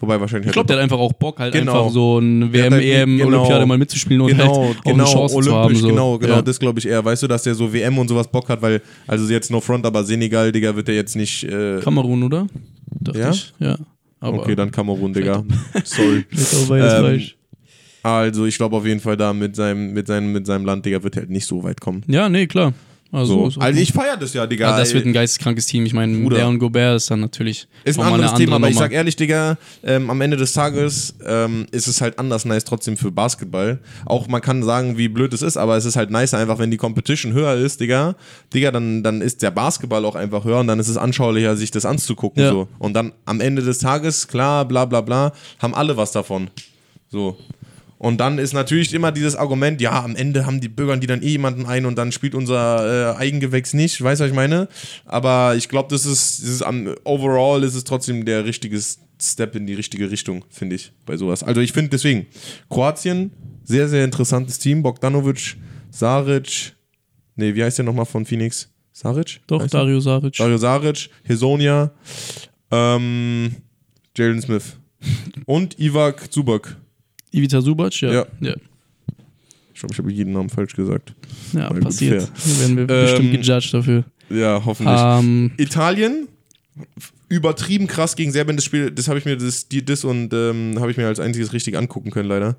Wobei 0.00 0.20
wahrscheinlich 0.20 0.48
ich 0.48 0.52
glaube, 0.52 0.66
der 0.68 0.76
hat 0.76 0.82
einfach 0.84 0.98
auch 0.98 1.12
Bock, 1.14 1.40
halt 1.40 1.52
Genau. 1.54 1.72
einfach 1.80 1.92
so 1.92 2.18
hat 2.18 2.52
WM, 2.52 2.72
halt- 2.74 2.84
EM, 2.84 3.16
genau. 3.18 3.28
Olympiade 3.38 3.66
mal 3.66 3.78
mitzuspielen 3.78 4.20
und 4.20 4.28
genau, 4.28 4.66
halt 4.68 4.78
auch 4.78 4.84
genau, 4.84 5.04
eine 5.04 5.12
Chance 5.12 5.34
olympisch, 5.34 5.50
zu 5.50 5.56
haben. 5.56 5.74
So. 5.76 5.88
genau, 5.88 6.18
genau, 6.18 6.34
ja. 6.34 6.42
das 6.42 6.60
glaube 6.60 6.78
ich 6.78 6.86
eher. 6.86 7.04
Weißt 7.04 7.22
du, 7.22 7.26
dass 7.26 7.42
der 7.42 7.54
so 7.54 7.72
WM 7.72 7.98
und 7.98 8.06
sowas 8.06 8.28
Bock 8.28 8.48
hat, 8.50 8.62
weil, 8.62 8.82
also 9.06 9.26
jetzt 9.32 9.50
no 9.50 9.60
front, 9.60 9.84
aber 9.86 10.04
Senegal, 10.04 10.52
Digga, 10.52 10.76
wird 10.76 10.86
der 10.86 10.94
jetzt 10.94 11.16
nicht. 11.16 11.42
Äh, 11.44 11.80
Kamerun, 11.80 12.22
oder? 12.22 12.46
Dachte 13.00 13.18
Ja? 13.18 13.30
ich. 13.30 13.52
Ja. 13.58 13.76
Aber 14.20 14.38
okay, 14.40 14.54
dann 14.54 14.70
Kamerun, 14.70 15.12
Digga. 15.12 15.42
Sorry. 15.84 16.24
Ähm. 16.70 17.37
Also 18.16 18.46
ich 18.46 18.56
glaube 18.56 18.76
auf 18.76 18.86
jeden 18.86 19.00
Fall 19.00 19.16
da 19.16 19.32
mit 19.32 19.56
seinem, 19.56 19.92
mit 19.92 20.06
seinem, 20.06 20.32
mit 20.32 20.46
seinem 20.46 20.64
Land, 20.64 20.86
Digga, 20.86 21.02
wird 21.02 21.16
er 21.16 21.22
halt 21.22 21.30
nicht 21.30 21.46
so 21.46 21.62
weit 21.62 21.80
kommen. 21.80 22.02
Ja, 22.06 22.28
nee, 22.28 22.46
klar. 22.46 22.72
Also, 23.10 23.44
So. 23.44 23.50
so 23.50 23.60
Also 23.60 23.80
ich 23.80 23.90
feiere 23.90 24.18
das 24.18 24.34
ja, 24.34 24.46
Digga. 24.46 24.68
also 24.68 24.80
das 24.80 24.92
wird 24.92 25.06
ein 25.06 25.14
geisteskrankes 25.14 25.64
Team. 25.64 25.86
Ich 25.86 25.94
meine, 25.94 26.18
Bruder. 26.18 26.36
der 26.36 26.48
und 26.48 26.58
Gobert 26.58 26.96
ist 26.96 27.10
dann 27.10 27.20
natürlich 27.20 27.66
Ist 27.84 27.98
ein 27.98 28.04
anderes 28.04 28.34
Thema, 28.34 28.56
aber 28.56 28.68
ich 28.68 28.76
sag 28.76 28.92
ehrlich, 28.92 29.16
Digga, 29.16 29.56
ähm, 29.82 30.10
am 30.10 30.20
Ende 30.20 30.36
des 30.36 30.52
Tages 30.52 31.14
ähm, 31.26 31.66
ist 31.70 31.86
es 31.86 32.02
halt 32.02 32.18
anders 32.18 32.44
nice 32.44 32.64
trotzdem 32.64 32.98
für 32.98 33.10
Basketball. 33.10 33.78
Auch 34.04 34.28
man 34.28 34.42
kann 34.42 34.62
sagen, 34.62 34.98
wie 34.98 35.08
blöd 35.08 35.32
es 35.32 35.40
ist, 35.40 35.56
aber 35.56 35.78
es 35.78 35.86
ist 35.86 35.96
halt 35.96 36.10
nice 36.10 36.34
einfach, 36.34 36.58
wenn 36.58 36.70
die 36.70 36.76
Competition 36.76 37.32
höher 37.32 37.54
ist, 37.54 37.80
Digga, 37.80 38.14
Digga, 38.52 38.72
dann, 38.72 39.02
dann 39.02 39.22
ist 39.22 39.40
der 39.40 39.52
Basketball 39.52 40.04
auch 40.04 40.14
einfach 40.14 40.44
höher 40.44 40.60
und 40.60 40.66
dann 40.66 40.78
ist 40.78 40.88
es 40.88 40.98
anschaulicher, 40.98 41.56
sich 41.56 41.70
das 41.70 41.86
anzugucken. 41.86 42.42
Ja. 42.42 42.50
So. 42.50 42.68
Und 42.78 42.92
dann 42.92 43.12
am 43.24 43.40
Ende 43.40 43.62
des 43.62 43.78
Tages, 43.78 44.28
klar, 44.28 44.66
bla 44.68 44.84
bla 44.84 45.00
bla, 45.00 45.32
haben 45.60 45.74
alle 45.74 45.96
was 45.96 46.12
davon. 46.12 46.50
So. 47.10 47.38
Und 47.98 48.18
dann 48.18 48.38
ist 48.38 48.52
natürlich 48.52 48.94
immer 48.94 49.10
dieses 49.10 49.34
Argument, 49.34 49.80
ja, 49.80 50.02
am 50.02 50.14
Ende 50.14 50.46
haben 50.46 50.60
die 50.60 50.68
bürgern 50.68 51.00
die 51.00 51.08
dann 51.08 51.22
eh 51.22 51.30
jemanden 51.30 51.66
ein 51.66 51.84
und 51.84 51.98
dann 51.98 52.12
spielt 52.12 52.34
unser 52.34 53.14
äh, 53.14 53.16
Eigengewächs 53.16 53.74
nicht, 53.74 54.00
weißt 54.00 54.20
du, 54.20 54.24
was 54.24 54.30
ich 54.30 54.36
meine? 54.36 54.68
Aber 55.04 55.56
ich 55.56 55.68
glaube, 55.68 55.88
das 55.90 56.06
ist, 56.06 56.40
das 56.42 56.48
ist 56.48 56.62
am, 56.62 56.94
overall 57.04 57.64
ist 57.64 57.74
es 57.74 57.82
trotzdem 57.84 58.24
der 58.24 58.44
richtige 58.44 58.80
Step 59.20 59.56
in 59.56 59.66
die 59.66 59.74
richtige 59.74 60.10
Richtung, 60.10 60.44
finde 60.48 60.76
ich, 60.76 60.92
bei 61.06 61.16
sowas. 61.16 61.42
Also 61.42 61.60
ich 61.60 61.72
finde 61.72 61.90
deswegen, 61.90 62.26
Kroatien, 62.70 63.32
sehr, 63.64 63.88
sehr 63.88 64.04
interessantes 64.04 64.60
Team, 64.60 64.82
Bogdanovic, 64.82 65.56
Saric, 65.90 66.76
nee, 67.34 67.54
wie 67.54 67.64
heißt 67.64 67.78
der 67.78 67.84
nochmal 67.84 68.06
von 68.06 68.24
Phoenix? 68.24 68.70
Saric? 68.92 69.40
Doch, 69.46 69.62
Heißt? 69.62 69.74
Dario 69.74 70.00
Saric. 70.00 70.36
Dario 70.36 70.56
Saric, 70.56 71.10
Hesonia, 71.24 71.90
ähm, 72.70 73.56
Jalen 74.16 74.40
Smith 74.40 74.76
und 75.46 75.78
Ivak 75.78 76.32
Zubak. 76.32 76.76
Ivica 77.32 77.60
Subac, 77.60 78.00
ja. 78.00 78.12
Ja. 78.12 78.26
Ja, 78.40 78.54
Ich 79.74 79.80
glaube, 79.80 79.92
ich 79.92 79.98
habe 79.98 80.10
jeden 80.12 80.32
Namen 80.32 80.48
falsch 80.48 80.74
gesagt. 80.74 81.14
ja 81.52 81.68
gut, 81.68 81.80
passiert. 81.80 82.22
fair. 82.34 82.60
Werden 82.60 82.76
wir 82.76 82.82
Ähm, 82.94 83.02
bestimmt 83.04 83.32
gejudged 83.32 83.74
dafür. 83.74 84.04
Ja, 84.30 84.62
hoffentlich. 84.64 84.98
Ähm, 85.00 85.52
Italien, 85.56 86.28
übertrieben 87.28 87.86
krass 87.86 88.16
gegen 88.16 88.30
Serbien. 88.32 88.56
Das 88.56 88.64
Spiel, 88.64 88.90
das 88.90 89.08
habe 89.08 89.18
ich 89.18 89.24
mir, 89.24 89.36
das, 89.36 89.68
die, 89.68 89.84
das 89.84 90.04
und 90.04 90.32
ähm, 90.34 90.76
habe 90.78 90.90
ich 90.90 90.96
mir 90.96 91.06
als 91.06 91.20
einziges 91.20 91.52
richtig 91.52 91.76
angucken 91.76 92.10
können, 92.10 92.28
leider. 92.28 92.56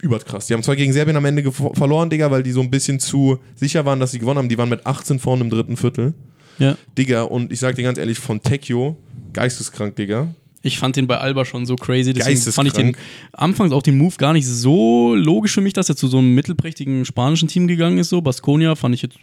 Überkrass. 0.00 0.46
Die 0.48 0.54
haben 0.54 0.62
zwar 0.64 0.74
gegen 0.76 0.92
Serbien 0.92 1.16
am 1.16 1.24
Ende 1.24 1.50
verloren, 1.52 2.10
Digga, 2.10 2.30
weil 2.30 2.42
die 2.42 2.50
so 2.50 2.60
ein 2.60 2.70
bisschen 2.70 2.98
zu 2.98 3.38
sicher 3.54 3.84
waren, 3.84 4.00
dass 4.00 4.10
sie 4.10 4.18
gewonnen 4.18 4.38
haben. 4.38 4.48
Die 4.48 4.58
waren 4.58 4.68
mit 4.68 4.84
18 4.86 5.18
vorne 5.20 5.44
im 5.44 5.50
dritten 5.50 5.76
Viertel. 5.76 6.14
ja. 6.58 6.76
Digga, 6.98 7.22
und 7.22 7.52
ich 7.52 7.60
sag 7.60 7.76
dir 7.76 7.82
ganz 7.84 7.98
ehrlich, 7.98 8.18
von 8.18 8.42
Tecchio, 8.42 8.96
geisteskrank, 9.32 9.94
Digga. 9.96 10.34
Ich 10.62 10.78
fand 10.78 10.96
den 10.96 11.06
bei 11.06 11.18
Alba 11.18 11.44
schon 11.44 11.66
so 11.66 11.76
crazy. 11.76 12.12
Deswegen 12.12 12.40
fand 12.52 12.68
ich 12.68 12.74
den 12.74 12.96
anfangs 13.32 13.72
auch 13.72 13.82
den 13.82 13.98
Move 13.98 14.14
gar 14.16 14.32
nicht 14.32 14.46
so 14.46 15.14
logisch 15.14 15.52
für 15.52 15.60
mich, 15.60 15.72
dass 15.72 15.88
er 15.88 15.96
zu 15.96 16.06
so 16.06 16.18
einem 16.18 16.34
mittelprächtigen 16.34 17.04
spanischen 17.04 17.48
Team 17.48 17.66
gegangen 17.66 17.98
ist. 17.98 18.08
So 18.08 18.20
Baskonia 18.20 18.74
fand 18.74 18.94
ich 18.94 19.02
jetzt 19.02 19.16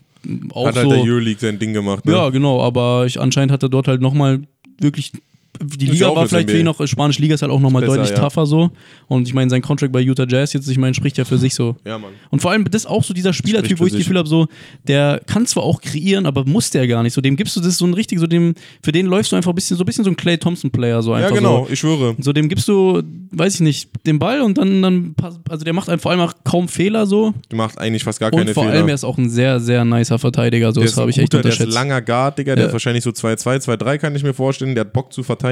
auch 0.51 0.67
Hat 0.67 0.75
so. 0.75 0.81
halt 0.81 0.91
der 0.91 0.99
Euroleague 0.99 1.39
sein 1.39 1.57
Ding 1.57 1.73
gemacht. 1.73 2.05
Ne? 2.05 2.11
Ja, 2.11 2.29
genau, 2.29 2.61
aber 2.61 3.05
ich, 3.05 3.19
anscheinend 3.19 3.51
hat 3.51 3.63
er 3.63 3.69
dort 3.69 3.87
halt 3.87 4.01
nochmal 4.01 4.41
wirklich. 4.79 5.13
Die 5.61 5.85
Ist 5.87 5.91
Liga 5.93 6.15
war 6.15 6.27
vielleicht 6.27 6.49
ihn 6.51 6.63
noch, 6.65 6.85
spanische 6.87 7.21
Liga 7.21 7.35
ist 7.35 7.41
halt 7.41 7.51
auch 7.51 7.59
nochmal 7.59 7.83
deutlich 7.85 8.09
ja. 8.11 8.15
tougher 8.15 8.45
so. 8.45 8.71
Und 9.07 9.27
ich 9.27 9.33
meine, 9.33 9.49
sein 9.49 9.61
Contract 9.61 9.91
bei 9.91 9.99
Utah 9.99 10.25
Jazz 10.27 10.53
jetzt, 10.53 10.69
ich 10.69 10.77
meine, 10.77 10.93
spricht 10.93 11.17
ja 11.17 11.25
für 11.25 11.37
sich 11.37 11.53
so. 11.53 11.75
Ja, 11.85 11.97
Mann. 11.97 12.11
Und 12.29 12.41
vor 12.41 12.51
allem, 12.51 12.63
das 12.69 12.83
ist 12.83 12.85
auch 12.89 13.03
so 13.03 13.13
dieser 13.13 13.33
Spielertyp, 13.33 13.79
wo 13.79 13.85
ich 13.85 13.91
das. 13.91 13.99
Gefühl 13.99 14.17
habe, 14.17 14.29
so, 14.29 14.47
der 14.87 15.21
kann 15.27 15.45
zwar 15.45 15.63
auch 15.63 15.81
kreieren, 15.81 16.25
aber 16.25 16.45
muss 16.45 16.69
der 16.69 16.87
gar 16.87 17.03
nicht. 17.03 17.13
So, 17.13 17.19
dem 17.21 17.35
gibst 17.35 17.55
du 17.55 17.59
das 17.61 17.77
so 17.77 17.85
ein 17.85 17.93
richtig, 17.93 18.19
so 18.19 18.27
dem, 18.27 18.53
für 18.81 18.91
den 18.93 19.05
läufst 19.07 19.31
du 19.31 19.35
einfach 19.35 19.51
ein 19.51 19.55
bisschen, 19.55 19.75
so 19.75 19.83
ein 19.83 19.85
bisschen 19.85 20.05
so 20.05 20.09
ein 20.09 20.15
Clay 20.15 20.37
Thompson-Player, 20.37 21.01
so 21.01 21.11
einfach 21.13 21.31
Ja, 21.31 21.35
genau, 21.35 21.65
so. 21.65 21.73
ich 21.73 21.79
schwöre. 21.79 22.15
So, 22.19 22.31
dem 22.31 22.47
gibst 22.47 22.67
du, 22.69 23.01
weiß 23.31 23.55
ich 23.55 23.61
nicht, 23.61 23.89
den 24.07 24.19
Ball 24.19 24.41
und 24.41 24.57
dann, 24.57 24.81
dann 24.81 25.15
also 25.49 25.65
der 25.65 25.73
macht 25.73 25.89
halt 25.89 25.99
vor 26.01 26.11
allem 26.11 26.21
auch 26.21 26.33
kaum 26.45 26.67
Fehler 26.69 27.05
so. 27.05 27.33
Die 27.51 27.55
macht 27.57 27.77
eigentlich 27.77 28.03
fast 28.05 28.19
gar 28.21 28.31
Und 28.31 28.39
keine 28.39 28.53
vor 28.53 28.63
Fehler. 28.63 28.75
allem, 28.77 28.87
er 28.87 28.95
ist 28.95 29.03
auch 29.03 29.17
ein 29.17 29.29
sehr, 29.29 29.59
sehr 29.59 29.83
nicer 29.83 30.17
Verteidiger, 30.19 30.71
so, 30.71 30.79
Der 30.79 30.89
das 30.89 30.97
habe 30.97 31.09
ich 31.11 31.17
echt 31.17 31.31
guter, 31.31 31.41
Der 31.43 31.51
ist 31.51 31.59
unterschätzt. 31.59 31.75
langer 31.75 32.01
Guard, 32.01 32.37
Digga. 32.39 32.55
Der 32.55 32.63
Ja. 32.63 32.67
ist 32.67 32.73
wahrscheinlich 32.73 33.03
so 33.03 33.09
2-2, 33.09 33.57
2-3 33.59 33.97
kann 33.97 34.15
ich 34.15 34.23
mir 34.23 34.33
vorstellen. 34.33 34.75
Der 34.75 34.85
hat 34.85 34.93
Bock 34.93 35.11
zu 35.11 35.21
verteidigen. 35.23 35.48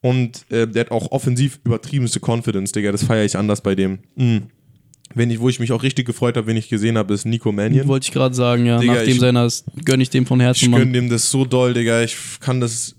Und 0.00 0.44
äh, 0.50 0.66
der 0.66 0.82
hat 0.84 0.90
auch 0.90 1.10
offensiv 1.10 1.58
übertriebenste 1.64 2.20
Confidence, 2.20 2.72
Digga. 2.72 2.92
Das 2.92 3.02
feiere 3.02 3.24
ich 3.24 3.36
anders 3.36 3.60
bei 3.60 3.74
dem. 3.74 3.98
Mhm. 4.14 4.44
Wenn 5.14 5.30
ich, 5.30 5.40
wo 5.40 5.48
ich 5.48 5.60
mich 5.60 5.72
auch 5.72 5.82
richtig 5.82 6.06
gefreut 6.06 6.36
habe, 6.36 6.46
wenn 6.46 6.56
ich 6.56 6.68
gesehen 6.68 6.98
habe, 6.98 7.14
ist 7.14 7.24
Nico 7.24 7.50
Mannion. 7.50 7.88
Wollte 7.88 8.06
ich 8.06 8.12
gerade 8.12 8.34
sagen, 8.34 8.66
ja. 8.66 8.78
Digga, 8.78 8.94
Nach 8.94 9.02
dem 9.02 9.18
seiner 9.18 9.48
gönne 9.84 10.02
ich 10.02 10.10
dem 10.10 10.26
von 10.26 10.40
Herzen, 10.40 10.66
Ich 10.66 10.76
gönne 10.76 10.92
dem 10.92 11.08
das 11.08 11.30
so 11.30 11.44
doll, 11.44 11.74
Digga. 11.74 12.02
Ich 12.02 12.16
kann 12.40 12.60
das, 12.60 12.94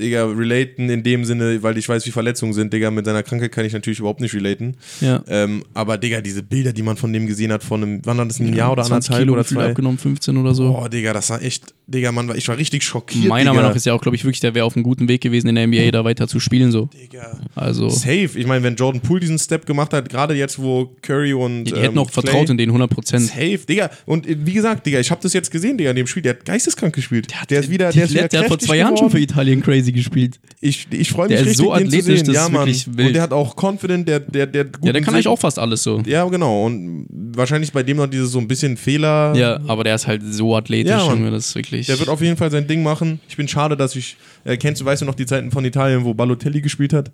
Digga, 0.00 0.24
relaten 0.26 0.88
in 0.90 1.02
dem 1.02 1.24
Sinne, 1.24 1.62
weil 1.62 1.78
ich 1.78 1.88
weiß, 1.88 2.04
wie 2.06 2.10
Verletzungen 2.10 2.52
sind, 2.52 2.72
Digga. 2.72 2.90
Mit 2.90 3.04
seiner 3.06 3.22
Krankheit 3.22 3.52
kann 3.52 3.64
ich 3.64 3.72
natürlich 3.72 3.98
überhaupt 4.00 4.20
nicht 4.20 4.34
relaten. 4.34 4.76
Ja. 5.00 5.22
Ähm, 5.28 5.62
aber, 5.74 5.98
Digga, 5.98 6.20
diese 6.20 6.42
Bilder, 6.42 6.72
die 6.72 6.82
man 6.82 6.96
von 6.96 7.12
dem 7.12 7.26
gesehen 7.26 7.52
hat, 7.52 7.62
von 7.62 7.82
einem, 7.82 8.00
wann 8.04 8.18
war 8.18 8.26
das, 8.26 8.40
ein 8.40 8.48
Ja, 8.48 8.56
Jahr 8.56 8.72
oder 8.72 8.82
20 8.82 9.10
anderthalb 9.10 9.20
Kilo 9.22 9.32
oder 9.34 9.44
zwei? 9.44 9.68
abgenommen, 9.70 9.98
15 9.98 10.36
oder 10.36 10.54
so. 10.54 10.72
Boah, 10.72 10.88
Digga, 10.88 11.12
das 11.12 11.30
war 11.30 11.42
echt, 11.42 11.74
Digga, 11.86 12.12
man, 12.12 12.34
ich 12.36 12.48
war 12.48 12.56
richtig 12.56 12.82
schockiert, 12.82 13.26
Meiner 13.28 13.50
Digga. 13.50 13.54
Meinung 13.54 13.70
nach 13.70 13.76
ist 13.76 13.86
ja 13.86 13.92
auch, 13.94 14.00
glaube 14.00 14.16
ich, 14.16 14.24
wirklich, 14.24 14.40
der 14.40 14.54
wäre 14.54 14.64
auf 14.64 14.74
einem 14.76 14.82
guten 14.84 15.08
Weg 15.08 15.20
gewesen, 15.20 15.48
in 15.48 15.54
der 15.54 15.66
NBA 15.66 15.90
da 15.90 16.04
weiter 16.04 16.26
zu 16.28 16.40
spielen, 16.40 16.72
so. 16.72 16.86
Digga. 16.86 17.38
Also, 17.54 17.88
Safe. 17.88 18.30
Ich 18.34 18.46
meine, 18.46 18.62
wenn 18.62 18.76
Jordan 18.76 19.00
Poole 19.00 19.20
diesen 19.20 19.38
Step 19.38 19.66
gemacht 19.66 19.92
hat, 19.92 20.08
gerade 20.08 20.34
jetzt, 20.34 20.58
wo 20.60 20.90
Curry 21.02 21.32
und. 21.34 21.64
die 21.64 21.72
ähm, 21.72 21.80
hätten 21.82 21.98
auch 21.98 22.10
Clay- 22.10 22.22
vertraut 22.22 22.50
in 22.50 22.56
den 22.58 22.68
100 22.70 22.90
Prozent. 22.90 23.26
Safe, 23.26 23.58
Digga. 23.68 23.90
Und 24.06 24.26
äh, 24.28 24.36
wie 24.44 24.52
gesagt, 24.52 24.86
Digga, 24.86 24.98
ich 25.00 25.10
habe 25.10 25.20
das 25.22 25.32
jetzt 25.32 25.50
gesehen, 25.50 25.76
Digga, 25.78 25.90
in 25.90 25.96
dem 25.96 26.06
Spiel. 26.06 26.22
Der 26.22 26.34
hat 26.34 26.44
geisteskrank 26.44 26.94
gespielt. 26.94 27.28
Der, 27.50 27.60
ist 27.60 27.70
wieder, 27.70 27.90
der 27.92 28.04
ist 28.04 28.10
wieder 28.14 28.28
der 28.28 28.40
hat 28.40 28.48
vor 28.48 28.58
zwei 28.58 28.76
Jahren 28.78 28.96
schon 28.96 29.10
für. 29.10 29.18
Italien 29.20 29.62
crazy 29.62 29.89
gespielt. 29.92 30.40
Ich, 30.60 30.86
ich 30.90 31.10
freue 31.10 31.28
mich 31.28 31.36
Der 31.36 31.40
ist 31.46 31.50
richtig, 31.50 31.56
so 31.66 31.74
den 31.74 31.90
zu 31.90 31.96
athletisch, 31.96 32.18
sehen. 32.18 32.26
das 32.26 32.34
ja, 32.34 32.44
ist 32.46 32.52
Mann. 32.52 32.66
wirklich 32.66 32.86
wild. 32.96 33.06
Und 33.08 33.12
der 33.14 33.22
hat 33.22 33.32
auch 33.32 33.56
confident, 33.56 34.08
der, 34.08 34.20
der, 34.20 34.46
der 34.46 34.64
hat 34.64 34.70
Ja, 34.82 34.92
der 34.92 35.02
kann 35.02 35.14
eigentlich 35.14 35.28
auch 35.28 35.38
fast 35.38 35.58
alles 35.58 35.82
so. 35.82 36.00
Ja, 36.06 36.24
genau. 36.26 36.66
Und 36.66 37.06
wahrscheinlich 37.10 37.72
bei 37.72 37.82
dem 37.82 37.96
noch 37.98 38.06
dieses 38.06 38.32
so 38.32 38.38
ein 38.38 38.48
bisschen 38.48 38.76
Fehler. 38.76 39.34
Ja, 39.34 39.60
aber 39.66 39.84
der 39.84 39.94
ist 39.94 40.06
halt 40.06 40.22
so 40.24 40.56
athletisch, 40.56 40.90
Ja. 40.90 41.08
Junge, 41.10 41.30
das 41.30 41.48
ist 41.48 41.54
wirklich. 41.54 41.86
Der 41.86 41.98
wird 41.98 42.08
auf 42.08 42.20
jeden 42.20 42.36
Fall 42.36 42.50
sein 42.50 42.66
Ding 42.66 42.82
machen. 42.82 43.20
Ich 43.28 43.36
bin 43.36 43.48
schade, 43.48 43.76
dass 43.76 43.96
ich. 43.96 44.16
Äh, 44.44 44.56
kennst 44.56 44.80
du, 44.80 44.84
weißt 44.84 45.02
du 45.02 45.06
noch 45.06 45.14
die 45.14 45.26
Zeiten 45.26 45.50
von 45.50 45.64
Italien, 45.64 46.04
wo 46.04 46.14
Balotelli 46.14 46.60
gespielt 46.60 46.92
hat? 46.92 47.10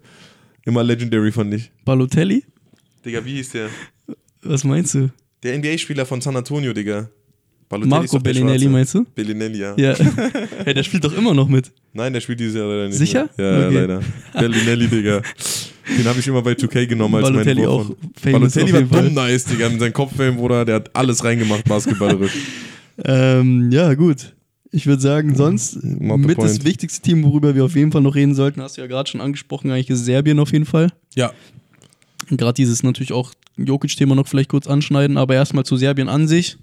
Immer 0.65 0.83
legendary, 0.83 1.31
fand 1.33 1.55
ich. 1.55 1.71
Balotelli? 1.85 2.45
Digga, 3.05 3.25
wie 3.25 3.35
hieß 3.37 3.51
der? 3.51 3.69
Was 4.43 4.65
meinst 4.65 4.95
du? 4.95 5.11
Der 5.43 5.57
NBA-Spieler 5.59 6.05
von 6.07 6.21
San 6.21 6.37
Antonio, 6.37 6.73
Digga. 6.73 7.09
Balotelli 7.69 8.05
ist 8.05 8.13
Marco 8.13 8.23
Bellinelli, 8.23 8.69
meinst 8.69 8.95
du? 8.95 9.05
Bellinelli, 9.15 9.59
ja. 9.59 9.75
Ja. 9.77 9.95
hey, 10.65 10.73
der 10.75 10.83
spielt 10.83 11.05
doch 11.05 11.17
immer 11.17 11.35
noch 11.35 11.49
mit. 11.49 11.73
Nein, 11.97 12.13
der 12.13 12.21
spielt 12.21 12.39
dieses 12.41 12.55
Jahr 12.57 12.67
leider 12.69 12.87
nicht. 12.89 12.99
Sicher? 12.99 13.29
Mehr. 13.37 13.47
Ja, 13.61 13.67
Okay. 13.67 13.75
ja, 13.75 13.81
leider. 13.81 14.01
Bellinelli, 14.35 14.89
Digga. 14.89 15.23
Den 15.99 16.05
habe 16.05 16.19
ich 16.21 16.27
immer 16.29 16.43
bei 16.43 16.53
2K 16.53 16.87
genommen 16.87 17.15
als 17.15 17.25
Balotelli 17.25 17.61
meinen 17.63 17.69
auch 17.69 17.91
Balotelli 18.23 18.73
war 18.73 18.83
dumm 19.03 19.15
nice, 19.15 19.45
Digga. 19.45 19.69
Mit 19.69 19.81
seinem 19.81 19.93
Kopfhelm, 19.93 20.37
Bruder, 20.37 20.65
der 20.65 20.77
hat 20.77 20.91
alles 20.95 21.25
reingemacht, 21.25 21.65
basketballerisch. 21.65 22.33
Ähm, 23.05 23.71
ja, 23.71 23.93
gut. 23.93 24.35
Ich 24.73 24.87
würde 24.87 25.03
sagen, 25.03 25.35
sonst 25.35 25.85
Not 25.85 26.19
mit 26.21 26.39
das 26.39 26.65
wichtigste 26.65 27.03
Team, 27.03 27.23
worüber 27.25 27.55
wir 27.55 27.63
auf 27.65 27.77
jeden 27.77 27.93
Fall 27.93 28.01
noch 28.01 28.15
reden 28.15 28.35
sollten, 28.35 28.63
hast 28.63 28.79
du 28.79 28.81
ja 28.81 28.87
gerade 28.87 29.09
schon 29.11 29.21
angesprochen, 29.21 29.71
eigentlich 29.71 29.91
ist 29.91 30.07
Serbien 30.07 30.39
auf 30.39 30.51
jeden 30.51 30.65
Fall. 30.65 30.91
Ja. 31.15 31.31
Gerade 32.31 32.55
dieses 32.55 32.83
natürlich 32.83 33.13
auch 33.13 33.33
Jokic-Thema 33.59 34.15
noch 34.15 34.27
vielleicht 34.27 34.49
kurz 34.49 34.67
anschneiden, 34.67 35.19
aber 35.19 35.35
erstmal 35.35 35.65
zu 35.65 35.77
Serbien 35.77 36.09
an 36.09 36.27
sich. 36.27 36.57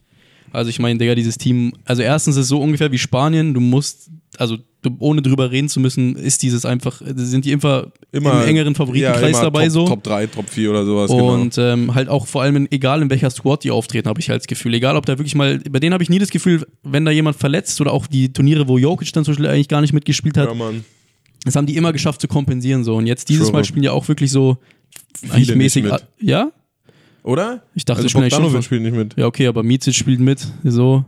Also 0.54 0.70
ich 0.70 0.78
meine, 0.80 1.00
Digga, 1.00 1.16
dieses 1.16 1.38
Team, 1.38 1.74
also 1.84 2.04
erstens 2.04 2.38
ist 2.38 2.44
es 2.44 2.48
so 2.48 2.62
ungefähr 2.62 2.92
wie 2.92 3.00
Spanien, 3.00 3.56
du 3.56 3.60
musst, 3.60 4.12
also 4.38 4.58
du, 4.84 4.96
ohne 5.00 5.24
drüber 5.24 5.50
reden 5.50 5.68
zu 5.68 5.80
müssen, 5.80 6.16
ist 6.16 6.44
dieses 6.44 6.64
einfach, 6.64 7.02
sind 7.04 7.46
die 7.46 7.52
immer, 7.52 7.92
Immer 8.12 8.44
im 8.44 8.50
engeren 8.50 8.76
Favoritenkreis 8.76 9.32
immer 9.32 9.42
dabei 9.42 9.64
Top, 9.64 9.72
so. 9.72 9.88
Top 9.88 10.04
3, 10.04 10.28
Top 10.28 10.48
4 10.48 10.70
oder 10.70 10.86
sowas, 10.86 11.10
genau. 11.10 11.34
Und 11.34 11.58
ähm, 11.58 11.96
halt 11.96 12.08
auch 12.08 12.28
vor 12.28 12.44
allem, 12.44 12.56
in, 12.56 12.72
egal 12.72 13.02
in 13.02 13.10
welcher 13.10 13.32
Squad 13.32 13.64
die 13.64 13.72
auftreten, 13.72 14.08
habe 14.08 14.20
ich 14.20 14.30
halt 14.30 14.42
das 14.42 14.48
Gefühl. 14.48 14.76
Egal, 14.76 14.96
ob 14.96 15.08
da 15.08 15.18
wirklich 15.18 15.34
mal, 15.34 15.58
bei 15.70 15.80
denen 15.80 15.94
habe 15.94 16.04
ich 16.04 16.10
nie 16.12 16.20
das 16.20 16.30
Gefühl, 16.30 16.68
wenn 16.84 17.04
da 17.04 17.10
jemand 17.10 17.36
verletzt 17.36 17.82
oder 17.82 17.92
auch 17.92 18.06
die 18.06 18.32
Turniere, 18.32 18.68
wo 18.68 18.78
Jokic 18.78 19.12
dann 19.14 19.26
zum 19.26 19.34
Beispiel 19.34 19.48
eigentlich 19.48 19.70
gar 19.70 19.82
nicht 19.82 19.94
mitgespielt 19.94 20.38
hat, 20.38 20.50
Ja, 20.50 20.54
Mann. 20.54 20.86
das 21.46 21.56
haben 21.56 21.66
die 21.66 21.76
immer 21.76 21.92
geschafft 21.94 22.22
zu 22.22 22.28
kompensieren 22.28 22.84
so. 22.84 22.96
Und 22.96 23.08
jetzt 23.08 23.30
dieses 23.30 23.48
Schwöre. 23.48 23.58
Mal 23.58 23.64
spielen 23.64 23.82
die 23.82 23.90
auch 23.90 24.08
wirklich 24.08 24.30
so 24.30 24.58
eigentlich 25.32 25.56
mäßig. 25.56 25.86
Ja? 26.22 26.52
Oder? 27.24 27.64
Ich 27.74 27.86
dachte, 27.86 28.04
also 28.04 28.20
Bogdanovic 28.20 28.64
spielt 28.64 28.82
nicht 28.84 28.96
mit. 28.96 29.16
Ja, 29.18 29.26
okay, 29.26 29.48
aber 29.48 29.64
Micic 29.64 29.96
spielt 29.96 30.20
mit, 30.20 30.46
so. 30.64 31.06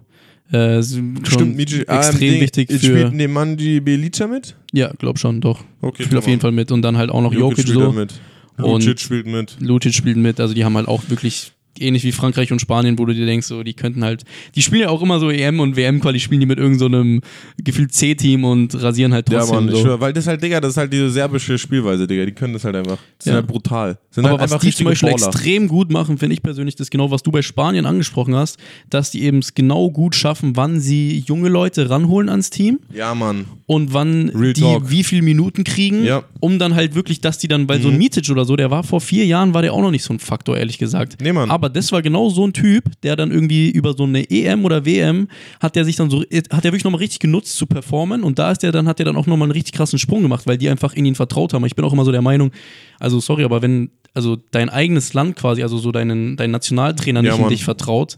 Äh, 0.51 0.81
Stimmt, 0.83 1.55
Michi, 1.57 1.81
extrem 1.81 2.33
ähm, 2.35 2.41
wichtig 2.41 2.71
für. 2.71 2.77
Spielt 2.77 3.13
Nemanji 3.13 3.79
Belica 3.79 4.27
mit? 4.27 4.55
Ja, 4.73 4.91
glaub 4.97 5.17
schon, 5.17 5.41
doch. 5.41 5.63
Okay, 5.81 6.03
Spielt 6.03 6.19
auf 6.19 6.27
jeden 6.27 6.39
Fall 6.39 6.51
mit. 6.51 6.71
Und 6.71 6.83
dann 6.83 6.97
halt 6.97 7.09
auch 7.09 7.21
noch 7.21 7.33
Jokic, 7.33 7.61
spielt 7.67 7.79
so. 7.79 7.91
mit. 7.91 8.13
Und- 8.57 8.83
Lucic 8.85 8.99
spielt 8.99 9.25
mit. 9.25 9.57
Lucic 9.59 9.93
spielt 9.93 10.17
mit, 10.17 10.39
also 10.39 10.53
die 10.53 10.63
haben 10.63 10.75
halt 10.77 10.87
auch 10.87 11.01
wirklich 11.09 11.51
ähnlich 11.79 12.03
wie 12.03 12.11
Frankreich 12.11 12.51
und 12.51 12.59
Spanien, 12.59 12.97
wo 12.99 13.05
du 13.05 13.13
dir 13.13 13.25
denkst, 13.25 13.47
so, 13.47 13.63
die 13.63 13.73
könnten 13.73 14.03
halt, 14.03 14.23
die 14.55 14.61
spielen 14.61 14.81
ja 14.83 14.89
auch 14.89 15.01
immer 15.01 15.19
so 15.19 15.29
EM 15.29 15.59
und 15.59 15.75
WM-Quali, 15.75 16.19
spielen 16.19 16.39
die 16.41 16.45
mit 16.45 16.57
irgendeinem 16.59 17.21
so 17.23 17.63
gefühlt 17.63 17.93
C-Team 17.93 18.43
und 18.43 18.81
rasieren 18.81 19.13
halt 19.13 19.25
trotzdem. 19.27 19.55
Ja, 19.55 19.61
Mann, 19.61 19.69
so. 19.71 19.81
schwör, 19.81 19.99
weil 20.01 20.13
das 20.13 20.27
halt, 20.27 20.41
Digga, 20.43 20.59
das 20.61 20.71
ist 20.71 20.77
halt 20.77 20.91
diese 20.93 21.09
serbische 21.09 21.57
Spielweise, 21.57 22.07
Digga, 22.07 22.25
die 22.25 22.31
können 22.31 22.53
das 22.53 22.63
halt 22.63 22.75
einfach. 22.75 22.97
Das 23.17 23.23
sind 23.25 23.31
Ja. 23.33 23.37
halt 23.37 23.47
brutal. 23.47 23.97
Sind 24.11 24.25
Aber 24.25 24.39
halt 24.39 24.51
was 24.51 24.61
die 24.61 24.71
zum 24.71 24.85
Beispiel 24.85 25.11
Baller. 25.11 25.27
extrem 25.27 25.67
gut 25.67 25.91
machen, 25.91 26.17
finde 26.17 26.33
ich 26.33 26.41
persönlich, 26.41 26.75
das 26.75 26.89
genau, 26.89 27.11
was 27.11 27.23
du 27.23 27.31
bei 27.31 27.41
Spanien 27.41 27.85
angesprochen 27.85 28.35
hast, 28.35 28.57
dass 28.89 29.11
die 29.11 29.23
eben 29.23 29.39
es 29.39 29.53
genau 29.53 29.91
gut 29.91 30.15
schaffen, 30.15 30.55
wann 30.55 30.79
sie 30.79 31.23
junge 31.27 31.49
Leute 31.49 31.89
ranholen 31.89 32.29
ans 32.29 32.49
Team 32.49 32.79
Ja, 32.93 33.13
Mann. 33.15 33.45
und 33.65 33.93
wann 33.93 34.29
Real 34.29 34.53
die 34.53 34.61
Talk. 34.61 34.89
wie 34.89 35.03
viel 35.03 35.21
Minuten 35.21 35.63
kriegen, 35.63 36.03
Ja. 36.03 36.23
um 36.39 36.59
dann 36.59 36.75
halt 36.75 36.95
wirklich, 36.95 37.21
dass 37.21 37.37
die 37.37 37.47
dann, 37.47 37.67
weil 37.67 37.81
so 37.81 37.89
ein 37.89 37.93
Mhm. 37.95 37.99
Mitic 37.99 38.29
oder 38.29 38.45
so, 38.45 38.55
der 38.55 38.71
war 38.71 38.83
vor 38.83 39.01
vier 39.01 39.25
Jahren, 39.25 39.53
war 39.53 39.61
der 39.61 39.73
auch 39.73 39.81
noch 39.81 39.91
nicht 39.91 40.03
so 40.03 40.13
ein 40.13 40.19
Faktor, 40.19 40.57
ehrlich 40.57 40.77
gesagt. 40.77 41.17
Nee, 41.21 41.33
Mann. 41.33 41.51
Aber 41.51 41.64
das 41.69 41.91
war 41.91 42.01
genau 42.01 42.29
so 42.29 42.45
ein 42.45 42.53
Typ, 42.53 42.85
der 43.03 43.15
dann 43.15 43.31
irgendwie 43.31 43.69
über 43.69 43.93
so 43.93 44.03
eine 44.03 44.29
EM 44.29 44.65
oder 44.65 44.85
WM 44.85 45.27
hat 45.59 45.75
der 45.75 45.85
sich 45.85 45.95
dann 45.95 46.09
so, 46.09 46.21
hat 46.21 46.63
der 46.63 46.71
wirklich 46.71 46.83
nochmal 46.83 46.99
richtig 46.99 47.19
genutzt 47.19 47.57
zu 47.57 47.65
performen 47.65 48.23
und 48.23 48.39
da 48.39 48.51
ist 48.51 48.63
der 48.63 48.71
dann, 48.71 48.87
hat 48.87 48.99
der 48.99 49.05
dann 49.05 49.15
auch 49.15 49.27
nochmal 49.27 49.45
einen 49.45 49.51
richtig 49.51 49.73
krassen 49.73 49.99
Sprung 49.99 50.21
gemacht, 50.21 50.47
weil 50.47 50.57
die 50.57 50.69
einfach 50.69 50.93
in 50.93 51.05
ihn 51.05 51.15
vertraut 51.15 51.53
haben. 51.53 51.65
Ich 51.65 51.75
bin 51.75 51.85
auch 51.85 51.93
immer 51.93 52.05
so 52.05 52.11
der 52.11 52.21
Meinung, 52.21 52.51
also 52.99 53.19
sorry, 53.19 53.43
aber 53.43 53.61
wenn, 53.61 53.91
also 54.13 54.37
dein 54.51 54.69
eigenes 54.69 55.13
Land 55.13 55.35
quasi, 55.35 55.63
also 55.63 55.77
so 55.77 55.91
deinen, 55.91 56.37
dein 56.37 56.51
Nationaltrainer 56.51 57.21
Ja, 57.21 57.31
nicht 57.31 57.35
in 57.35 57.41
Mann. 57.41 57.49
dich 57.49 57.63
vertraut, 57.63 58.17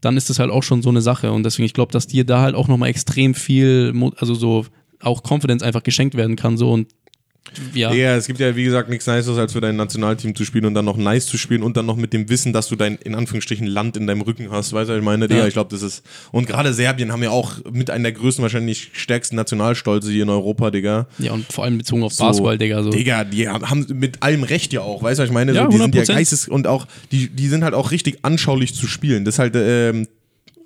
dann 0.00 0.16
ist 0.16 0.30
das 0.30 0.38
halt 0.38 0.50
auch 0.50 0.62
schon 0.62 0.82
so 0.82 0.88
eine 0.88 1.02
Sache. 1.02 1.32
Und 1.32 1.42
deswegen, 1.44 1.66
ich 1.66 1.74
glaube, 1.74 1.92
dass 1.92 2.06
dir 2.06 2.24
da 2.24 2.40
halt 2.40 2.54
auch 2.54 2.68
nochmal 2.68 2.88
extrem 2.88 3.34
viel, 3.34 3.92
also 4.16 4.34
so 4.34 4.66
auch 5.02 5.22
Confidence 5.22 5.62
einfach 5.62 5.82
geschenkt 5.82 6.14
werden 6.16 6.36
kann. 6.36 6.56
So 6.56 6.70
und 6.70 6.88
ja. 7.74 7.92
Ja, 7.92 8.16
es 8.16 8.26
gibt 8.26 8.38
ja, 8.38 8.54
wie 8.54 8.64
gesagt, 8.64 8.88
nichts 8.88 9.06
Niceres, 9.06 9.38
als 9.38 9.52
für 9.52 9.60
dein 9.60 9.74
Nationalteam 9.76 10.34
zu 10.34 10.44
spielen 10.44 10.64
und 10.66 10.74
dann 10.74 10.84
noch 10.84 10.96
nice 10.96 11.26
zu 11.26 11.36
spielen 11.38 11.62
und 11.62 11.76
dann 11.76 11.86
noch 11.86 11.96
mit 11.96 12.12
dem 12.12 12.28
Wissen, 12.28 12.52
dass 12.52 12.68
du 12.68 12.76
dein, 12.76 12.96
in 12.96 13.14
Anführungsstrichen, 13.14 13.66
Land 13.66 13.96
in 13.96 14.06
deinem 14.06 14.20
Rücken 14.20 14.50
hast. 14.50 14.72
Weißt 14.72 14.88
du, 14.88 14.92
was 14.92 14.98
ich 14.98 15.04
meine? 15.04 15.26
Digga, 15.26 15.40
Ja. 15.40 15.46
ich 15.48 15.54
glaube, 15.54 15.70
das 15.70 15.82
ist. 15.82 16.04
Und 16.32 16.46
gerade 16.46 16.72
Serbien 16.72 17.12
haben 17.12 17.22
ja 17.22 17.30
auch 17.30 17.54
mit 17.72 17.90
einer 17.90 18.04
der 18.04 18.12
größten, 18.12 18.42
wahrscheinlich 18.42 18.90
stärksten 18.92 19.36
Nationalstolze 19.36 20.10
hier 20.12 20.22
in 20.22 20.28
Europa, 20.30 20.70
Digga. 20.70 21.08
Ja, 21.18 21.32
und 21.32 21.52
vor 21.52 21.64
allem 21.64 21.78
bezogen 21.78 22.02
auf 22.04 22.12
So, 22.12 22.24
Basketball, 22.24 22.58
Digga. 22.58 22.82
So. 22.82 22.90
Digga, 22.90 23.24
die 23.24 23.48
haben 23.48 23.86
mit 23.94 24.22
allem 24.22 24.42
Recht 24.44 24.72
ja 24.72 24.82
auch, 24.82 25.02
weißt 25.02 25.18
du, 25.18 25.22
was 25.22 25.28
ich 25.30 25.34
meine? 25.34 25.52
Ja, 25.52 25.64
so, 25.64 25.70
die 25.70 25.78
sind 25.78 25.94
ja 25.94 26.02
100%. 26.02 26.06
geistes 26.14 26.48
und 26.48 26.66
auch, 26.66 26.86
die, 27.10 27.28
die 27.30 27.48
sind 27.48 27.64
halt 27.64 27.74
auch 27.74 27.90
richtig 27.90 28.18
anschaulich 28.22 28.74
zu 28.74 28.86
spielen. 28.86 29.24
Das 29.24 29.34
ist 29.34 29.38
halt 29.40 29.54
ähm, 29.56 30.06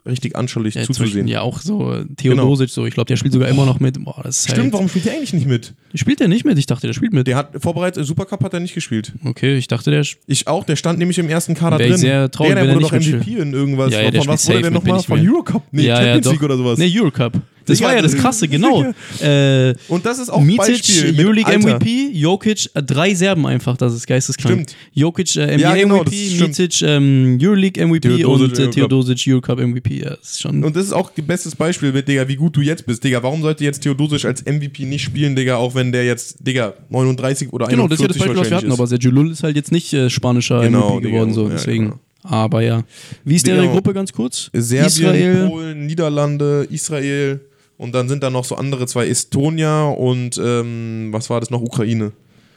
richtig 0.06 0.36
anschaulich 0.36 0.74
Ja, 0.74 0.82
zuzusehen. 0.82 1.26
ja 1.26 1.40
auch 1.40 1.60
so 1.60 1.92
äh, 1.92 2.04
Theodosic, 2.16 2.70
so. 2.70 2.86
Ich 2.86 2.94
glaube, 2.94 3.06
der 3.06 3.16
spielt 3.16 3.32
sogar 3.32 3.48
immer 3.48 3.64
noch 3.66 3.80
mit. 3.80 4.02
Boah, 4.04 4.20
das 4.22 4.38
ist 4.38 4.44
Stimmt, 4.50 4.64
halt, 4.64 4.72
warum 4.74 4.88
spielt 4.88 5.06
der 5.06 5.14
eigentlich 5.14 5.32
nicht 5.32 5.46
mit? 5.46 5.74
Spielt 5.94 6.20
der 6.20 6.28
nicht 6.28 6.44
mit? 6.44 6.58
Ich 6.58 6.66
dachte, 6.66 6.86
der 6.86 6.94
spielt 6.94 7.12
mit. 7.12 7.26
Der 7.26 7.36
hat 7.36 7.50
vorbereitet, 7.58 8.06
Supercup 8.06 8.42
hat 8.44 8.54
er 8.54 8.60
nicht 8.60 8.74
gespielt. 8.74 9.12
Okay, 9.24 9.56
ich 9.56 9.68
dachte, 9.68 9.90
der. 9.90 10.04
Ich 10.26 10.46
auch, 10.46 10.64
der 10.64 10.76
stand 10.76 10.98
nämlich 10.98 11.18
im 11.18 11.28
ersten 11.28 11.54
Kader 11.54 11.78
drin. 11.78 11.96
sehr 11.96 12.30
traurig, 12.30 12.54
der, 12.54 12.64
der 12.64 12.72
er 12.72 12.76
wurde 12.76 12.86
doch 12.86 12.92
MVP 12.92 13.36
in 13.38 13.52
irgendwas. 13.52 13.92
Ja, 13.92 14.02
ja, 14.02 14.10
der 14.10 14.22
von 14.22 14.32
was 14.32 14.48
wurde 14.48 14.62
der 14.62 14.70
nochmal? 14.70 15.02
Von 15.02 15.20
Eurocup? 15.20 15.62
Nee, 15.72 15.86
ja, 15.86 15.96
Champions 15.96 16.26
ja, 16.26 16.32
League 16.32 16.42
oder 16.42 16.56
sowas. 16.56 16.78
Nee, 16.78 16.92
Eurocup. 16.94 17.32
Das 17.66 17.78
Digga, 17.78 17.88
war 17.88 17.96
ja 17.96 18.02
das 18.02 18.12
das- 18.12 18.20
Krasse, 18.20 18.48
genau. 18.48 18.82
Digga. 19.20 19.68
äh, 19.70 19.74
Und 19.88 20.04
das 20.04 20.18
ist 20.18 20.28
auch 20.30 20.40
Mitic, 20.40 20.58
Beispiel 20.58 21.14
Euroleague 21.18 21.46
Alter. 21.52 21.76
MVP, 21.78 22.10
Jokic, 22.12 22.70
äh, 22.74 22.82
drei 22.82 23.14
Serben 23.14 23.46
einfach, 23.46 23.76
das 23.76 23.94
ist 23.94 24.06
geisteskrank. 24.06 24.54
Stimmt. 24.70 24.76
Jokic, 24.92 25.36
äh, 25.36 25.46
NBA 25.56 25.60
Ja, 25.60 25.74
genau, 25.74 26.02
MVP, 26.02 26.38
das. 26.38 26.40
Mitic, 26.58 26.82
ähm, 26.82 27.38
Euroleague 27.40 27.80
MVP 27.86 28.08
Theodosic, 28.18 28.50
und 28.50 28.58
äh. 28.58 28.70
Theodosic, 28.70 29.24
Eurocup 29.28 29.58
MVP. 29.60 30.00
Ja, 30.02 30.10
das 30.16 30.32
ist 30.32 30.40
schon. 30.42 30.62
Und 30.62 30.76
das 30.76 30.84
ist 30.86 30.92
auch 30.92 31.10
ein 31.16 31.26
bestes 31.26 31.56
Beispiel 31.56 31.92
mit, 31.92 32.06
Digga, 32.08 32.28
wie 32.28 32.36
gut 32.36 32.56
du 32.56 32.60
jetzt 32.60 32.84
bist, 32.86 33.02
Digga. 33.02 33.22
Warum 33.22 33.42
sollte 33.42 33.64
jetzt 33.64 33.80
Theodosic 33.82 34.24
als 34.24 34.44
MVP 34.44 34.84
nicht 34.84 35.02
spielen, 35.02 35.34
Digga, 35.36 35.56
auch 35.56 35.74
wenn 35.74 35.92
der 35.92 36.04
jetzt, 36.04 36.46
Digga, 36.46 36.74
39 36.90 37.52
oder 37.52 37.68
41 37.68 37.76
genau, 37.76 37.88
das 37.88 37.98
ist 37.98 38.02
ja 38.02 38.08
das 38.08 38.18
Beispiel, 38.18 38.36
was 38.40 38.50
wir 38.50 38.56
hatten, 38.58 38.72
aber 38.72 38.86
Sergio 38.86 39.10
Lull 39.10 39.30
ist 39.30 39.42
halt 39.42 39.56
jetzt 39.56 39.72
nicht 39.72 39.92
äh, 39.92 40.10
spanischer 40.10 40.60
Genau, 40.62 40.96
MVP 40.96 41.06
Digga, 41.06 41.10
geworden, 41.16 41.32
so, 41.34 41.44
ja, 41.44 41.50
deswegen. 41.54 41.84
genau. 41.84 41.98
Aber 42.26 42.62
ja. 42.62 42.84
Wie 43.24 43.36
ist 43.36 43.46
Digga, 43.46 43.56
deren 43.56 43.72
Gruppe 43.72 43.92
ganz 43.92 44.10
kurz? 44.12 44.50
Serbien, 44.54 44.86
Israel. 44.86 45.48
Polen, 45.48 45.86
Niederlande, 45.86 46.66
Israel 46.70 47.40
und 47.76 47.94
dann 47.94 48.08
sind 48.08 48.22
da 48.22 48.30
noch 48.30 48.44
so 48.44 48.56
andere 48.56 48.86
zwei, 48.86 49.06
Estonia 49.06 49.84
und, 49.88 50.40
ähm, 50.42 51.08
was 51.10 51.30
war 51.30 51.40
das 51.40 51.50
noch, 51.50 51.60
Ukraine. 51.60 52.12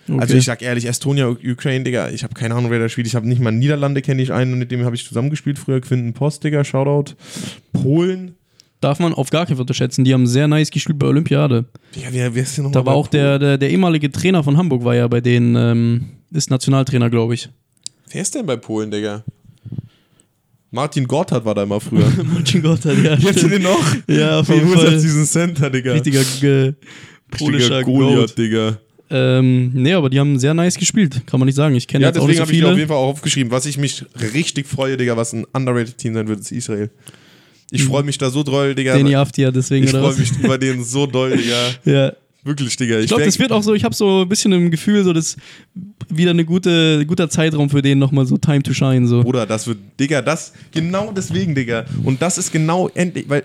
Okay. 0.09 0.20
Also 0.20 0.36
ich 0.38 0.45
sag 0.45 0.61
ehrlich, 0.61 0.86
Estonia, 0.86 1.28
Ukraine, 1.28 1.84
Digga, 1.84 2.09
ich 2.09 2.24
habe 2.24 2.34
keine 2.34 2.55
Ahnung, 2.55 2.72
wer 2.72 2.80
da 2.80 2.88
spielt. 2.88 3.07
Ich 3.07 3.15
habe 3.15 3.28
nicht 3.28 3.41
mal 3.41 3.51
Niederlande 3.51 4.01
kenne 4.01 4.22
ich 4.22 4.32
einen, 4.32 4.57
mit 4.57 4.72
dem 4.72 4.86
habe 4.86 4.95
ich 4.95 5.05
zusammengespielt 5.05 5.59
früher, 5.59 5.82
Quinten 5.82 6.13
Post, 6.13 6.43
Digga, 6.43 6.63
Shoutout. 6.63 7.15
Polen, 7.74 8.36
Darf 8.80 8.99
man 8.99 9.13
auf 9.13 9.32
gar 9.32 9.45
keinen 9.45 9.55
Fall 9.55 9.61
unterschätzen. 9.61 10.03
Die 10.03 10.13
haben 10.13 10.28
sehr 10.28 10.47
nice 10.47 10.70
gespielt 10.70 10.99
bei 10.99 11.07
Olympiade. 11.07 11.65
Digga, 11.95 12.09
wer, 12.11 12.36
wer 12.36 12.43
ist 12.43 12.57
denn 12.57 12.65
noch 12.65 12.72
Da 12.72 12.86
war 12.86 12.93
auch 12.93 13.07
der, 13.07 13.39
der, 13.39 13.57
der 13.57 13.72
ehemalige 13.72 14.11
Trainer 14.11 14.43
von 14.43 14.55
Hamburg, 14.55 14.84
war 14.84 14.95
ja 14.95 15.07
bei 15.07 15.20
denen, 15.20 15.55
ähm, 15.55 16.05
ist 16.32 16.51
Nationaltrainer, 16.51 17.09
glaube 17.09 17.34
ich. 17.34 17.49
Wer 18.11 18.22
ist 18.22 18.36
denn 18.36 18.45
bei 18.45 18.55
Polen, 18.55 18.91
Digga? 18.91 19.24
Martin 20.72 21.07
Gotthard 21.07 21.45
war 21.45 21.55
da 21.55 21.63
immer 21.63 21.80
früher. 21.80 22.11
Martin 22.34 22.61
Gotthard, 22.61 22.97
ja. 23.03 23.15
Du 23.15 23.47
den 23.47 23.61
noch? 23.63 23.95
Ja, 24.07 24.39
auf 24.39 24.49
jeden 24.49 24.68
Fall. 24.70 24.91
diesen 24.91 25.26
Center, 25.26 25.70
Digga. 25.70 25.93
Richtiger 25.93 26.20
äh, 26.22 26.74
polischer 27.32 27.80
Richtiger 27.80 27.84
Goliath. 27.84 28.38
Digga. 28.38 28.78
Ähm, 29.09 29.72
nee, 29.74 29.93
aber 29.93 30.09
die 30.09 30.20
haben 30.20 30.38
sehr 30.38 30.53
nice 30.53 30.76
gespielt, 30.76 31.22
kann 31.26 31.39
man 31.39 31.45
nicht 31.47 31.55
sagen. 31.55 31.74
Ich 31.76 31.88
kenne 31.88 32.03
Ja, 32.03 32.09
jetzt 32.09 32.20
auch 32.20 32.28
nicht 32.28 32.39
deswegen 32.39 32.39
so 32.39 32.41
habe 32.41 32.51
ich 32.57 32.63
auf 32.63 32.70
viele. 32.72 32.78
jeden 32.80 32.88
Fall 32.89 32.97
auch 32.97 33.07
aufgeschrieben, 33.11 33.51
was 33.51 33.65
ich 33.65 33.78
mich 33.78 34.03
richtig 34.34 34.68
freue, 34.68 34.97
Digga, 34.97 35.15
was 35.15 35.32
ein 35.32 35.45
underrated 35.53 35.97
Team 35.97 36.13
sein 36.13 36.28
wird, 36.28 36.41
ist 36.41 36.51
Israel. 36.51 36.89
Ich 37.72 37.84
freue 37.86 38.03
mich 38.03 38.18
da 38.18 38.30
so 38.30 38.43
doll, 38.43 38.76
Digga. 38.76 38.97
Den 38.97 39.13
Aftia, 39.15 39.51
deswegen 39.51 39.86
Ich 39.86 39.91
freue 39.91 40.15
mich 40.15 40.32
über 40.41 40.57
den 40.57 40.84
so 40.84 41.05
doll, 41.05 41.38
Digga. 41.38 41.55
Ja. 41.86 42.13
Wirklich, 42.43 42.76
Digga. 42.78 42.99
Ich 42.99 43.07
glaube, 43.07 43.26
das 43.26 43.39
wird 43.39 43.51
auch 43.51 43.63
so, 43.63 43.74
ich 43.74 43.84
habe 43.84 43.93
so 43.95 44.22
ein 44.22 44.30
bisschen 44.30 44.51
im 44.53 44.72
Gefühl, 44.72 45.03
so 45.03 45.11
das 45.13 45.36
wieder 46.10 46.32
eine 46.32 46.45
gute, 46.45 47.05
guter 47.05 47.30
Zeitraum 47.30 47.70
für 47.70 47.82
den 47.82 47.99
nochmal 47.99 48.26
so 48.26 48.38
Time 48.38 48.64
to 48.64 48.74
Shine. 48.74 49.08
So. 49.08 49.24
Bruder, 49.24 49.45
das 49.45 49.68
wird, 49.68 49.78
Digga, 49.99 50.22
das, 50.22 50.53
genau 50.72 51.12
deswegen, 51.16 51.55
Digga. 51.55 51.86
Und 52.03 52.22
das 52.22 52.38
ist 52.38 52.51
genau 52.51 52.89
endlich, 52.93 53.28
weil, 53.30 53.43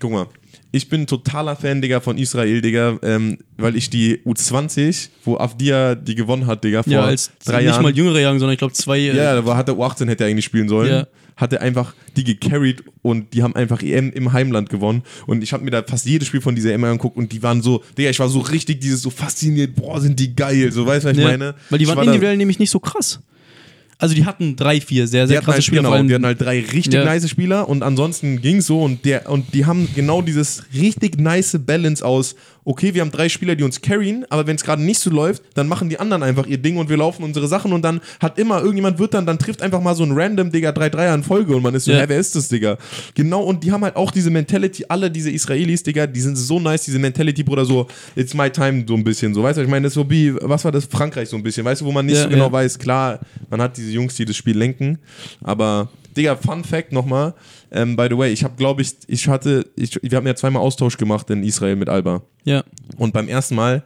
guck 0.00 0.12
mal, 0.12 0.26
ich 0.72 0.88
bin 0.88 1.06
totaler 1.06 1.56
Fan, 1.56 1.82
Digga, 1.82 2.00
von 2.00 2.16
Israel, 2.16 2.60
Digga, 2.60 2.98
ähm, 3.02 3.38
weil 3.56 3.74
ich 3.74 3.90
die 3.90 4.18
U20, 4.24 5.08
wo 5.24 5.36
Avdia 5.36 5.94
die 5.96 6.14
gewonnen 6.14 6.46
hat, 6.46 6.62
Digga, 6.62 6.82
vor 6.84 6.92
Ja, 6.92 7.02
als 7.04 7.30
drei 7.44 7.58
nicht 7.58 7.66
Jahren. 7.70 7.82
mal 7.82 7.92
jüngere 7.96 8.20
Jahren, 8.20 8.38
sondern 8.38 8.52
ich 8.54 8.58
glaube 8.58 8.74
zwei. 8.74 8.98
äh, 8.98 9.16
ja, 9.16 9.34
da 9.34 9.44
war, 9.44 9.56
hat 9.56 9.68
er 9.68 9.74
U18 9.74 10.08
hätte 10.08 10.24
er 10.24 10.30
eigentlich 10.30 10.44
spielen 10.44 10.68
sollen. 10.68 10.90
Ja. 10.90 11.06
Hat 11.40 11.52
er 11.52 11.62
einfach 11.62 11.94
die 12.16 12.24
gecarried 12.24 12.84
und 13.02 13.32
die 13.32 13.42
haben 13.42 13.56
einfach 13.56 13.82
EM 13.82 14.12
im 14.12 14.32
Heimland 14.32 14.68
gewonnen. 14.68 15.02
Und 15.26 15.42
ich 15.42 15.52
habe 15.52 15.64
mir 15.64 15.70
da 15.70 15.82
fast 15.82 16.04
jedes 16.06 16.28
Spiel 16.28 16.40
von 16.40 16.54
dieser 16.54 16.72
EM 16.72 16.84
angeguckt 16.84 17.16
und 17.16 17.32
die 17.32 17.42
waren 17.42 17.62
so, 17.62 17.82
Digga, 17.96 18.10
ich 18.10 18.18
war 18.18 18.28
so 18.28 18.40
richtig 18.40 18.80
dieses 18.80 19.00
so 19.02 19.10
fasziniert, 19.10 19.74
boah, 19.74 20.00
sind 20.00 20.20
die 20.20 20.34
geil. 20.36 20.70
So, 20.70 20.86
weißt 20.86 21.04
du, 21.04 21.08
was 21.10 21.16
ich 21.16 21.22
Ja, 21.22 21.30
meine? 21.30 21.54
Weil 21.70 21.78
die 21.78 21.86
waren 21.88 21.96
war 21.96 22.04
individuell 22.04 22.36
nämlich 22.36 22.58
nicht 22.58 22.70
so 22.70 22.78
krass. 22.78 23.20
Also 23.98 24.14
die 24.14 24.24
hatten 24.24 24.56
drei, 24.56 24.80
vier 24.80 25.06
sehr, 25.06 25.28
sehr 25.28 25.40
krasse 25.40 25.56
halt, 25.56 25.64
Spieler. 25.64 25.82
genau, 25.82 26.02
die 26.02 26.14
hatten 26.14 26.24
halt 26.24 26.40
drei 26.40 26.60
richtig 26.60 26.94
Ja. 26.94 27.04
nice 27.04 27.28
Spieler 27.28 27.68
und 27.68 27.82
ansonsten 27.82 28.40
ging 28.40 28.62
so 28.62 28.82
und, 28.82 29.04
der, 29.04 29.28
und 29.28 29.52
die 29.52 29.66
haben 29.66 29.88
genau 29.94 30.22
dieses 30.22 30.64
richtig 30.74 31.18
nice 31.20 31.58
Balance 31.66 32.02
aus, 32.04 32.34
okay, 32.70 32.94
wir 32.94 33.00
haben 33.00 33.10
drei 33.10 33.28
Spieler, 33.28 33.56
die 33.56 33.64
uns 33.64 33.80
carryen, 33.80 34.24
aber 34.30 34.46
wenn 34.46 34.54
es 34.54 34.62
gerade 34.62 34.80
nicht 34.80 35.00
so 35.00 35.10
läuft, 35.10 35.42
dann 35.54 35.66
machen 35.66 35.88
die 35.88 35.98
anderen 35.98 36.22
einfach 36.22 36.46
ihr 36.46 36.58
Ding 36.58 36.76
und 36.76 36.88
wir 36.88 36.96
laufen 36.96 37.24
unsere 37.24 37.48
Sachen 37.48 37.72
und 37.72 37.82
dann 37.82 38.00
hat 38.20 38.38
immer, 38.38 38.60
irgendjemand 38.60 38.98
wird 39.00 39.12
dann, 39.14 39.26
dann 39.26 39.38
trifft 39.40 39.60
einfach 39.60 39.80
mal 39.80 39.94
so 39.96 40.04
ein 40.04 40.12
random, 40.12 40.52
Digga, 40.52 40.70
3-3er 40.70 41.14
in 41.16 41.22
Folge 41.24 41.56
und 41.56 41.62
man 41.64 41.74
ist 41.74 41.86
so, 41.86 41.90
Ja. 41.92 41.98
hä, 41.98 42.04
wer 42.06 42.18
ist 42.20 42.36
das, 42.36 42.48
Digga? 42.48 42.78
Genau, 43.14 43.42
und 43.42 43.64
die 43.64 43.72
haben 43.72 43.82
halt 43.82 43.96
auch 43.96 44.12
diese 44.12 44.30
Mentality, 44.30 44.84
alle 44.88 45.10
diese 45.10 45.30
Israelis, 45.30 45.82
Digga, 45.82 46.06
die 46.06 46.20
sind 46.20 46.36
so 46.36 46.60
nice, 46.60 46.84
diese 46.84 46.98
Mentality, 47.00 47.42
Bruder, 47.42 47.64
so, 47.64 47.88
it's 48.14 48.34
my 48.34 48.48
time, 48.48 48.84
so 48.86 48.94
ein 48.94 49.02
bisschen, 49.02 49.34
so, 49.34 49.42
weißt 49.42 49.58
du, 49.58 49.62
ich 49.62 49.68
meine, 49.68 49.84
das 49.84 49.90
ist 49.90 49.94
so 49.94 50.08
wie, 50.08 50.32
was 50.40 50.64
war 50.64 50.70
das, 50.72 50.84
Frankreich 50.84 51.28
so 51.28 51.36
ein 51.36 51.42
bisschen, 51.42 51.64
weißt 51.64 51.80
du, 51.80 51.84
wo 51.86 51.92
man 51.92 52.06
nicht 52.06 52.16
Ja, 52.18 52.22
so 52.24 52.28
genau 52.28 52.46
ja. 52.46 52.52
weiß, 52.52 52.78
klar, 52.78 53.18
man 53.50 53.60
hat 53.60 53.76
diese 53.76 53.90
Jungs, 53.90 54.14
die 54.14 54.24
das 54.24 54.36
Spiel 54.36 54.56
lenken, 54.56 54.98
aber, 55.42 55.88
Digga, 56.16 56.36
Fun 56.36 56.64
Fact 56.64 56.92
nochmal, 56.92 57.34
ähm, 57.70 57.96
by 57.96 58.06
the 58.10 58.16
way, 58.16 58.32
ich 58.32 58.44
habe, 58.44 58.54
glaube 58.56 58.82
ich, 58.82 58.96
ich 59.06 59.28
hatte, 59.28 59.66
ich, 59.76 59.98
wir 60.02 60.16
haben 60.16 60.26
ja 60.26 60.34
zweimal 60.34 60.62
Austausch 60.62 60.96
gemacht 60.96 61.30
in 61.30 61.42
Israel 61.42 61.76
mit 61.76 61.88
Alba. 61.88 62.22
ja. 62.44 62.64
Und 62.96 63.12
beim 63.12 63.28
ersten 63.28 63.54
Mal 63.54 63.82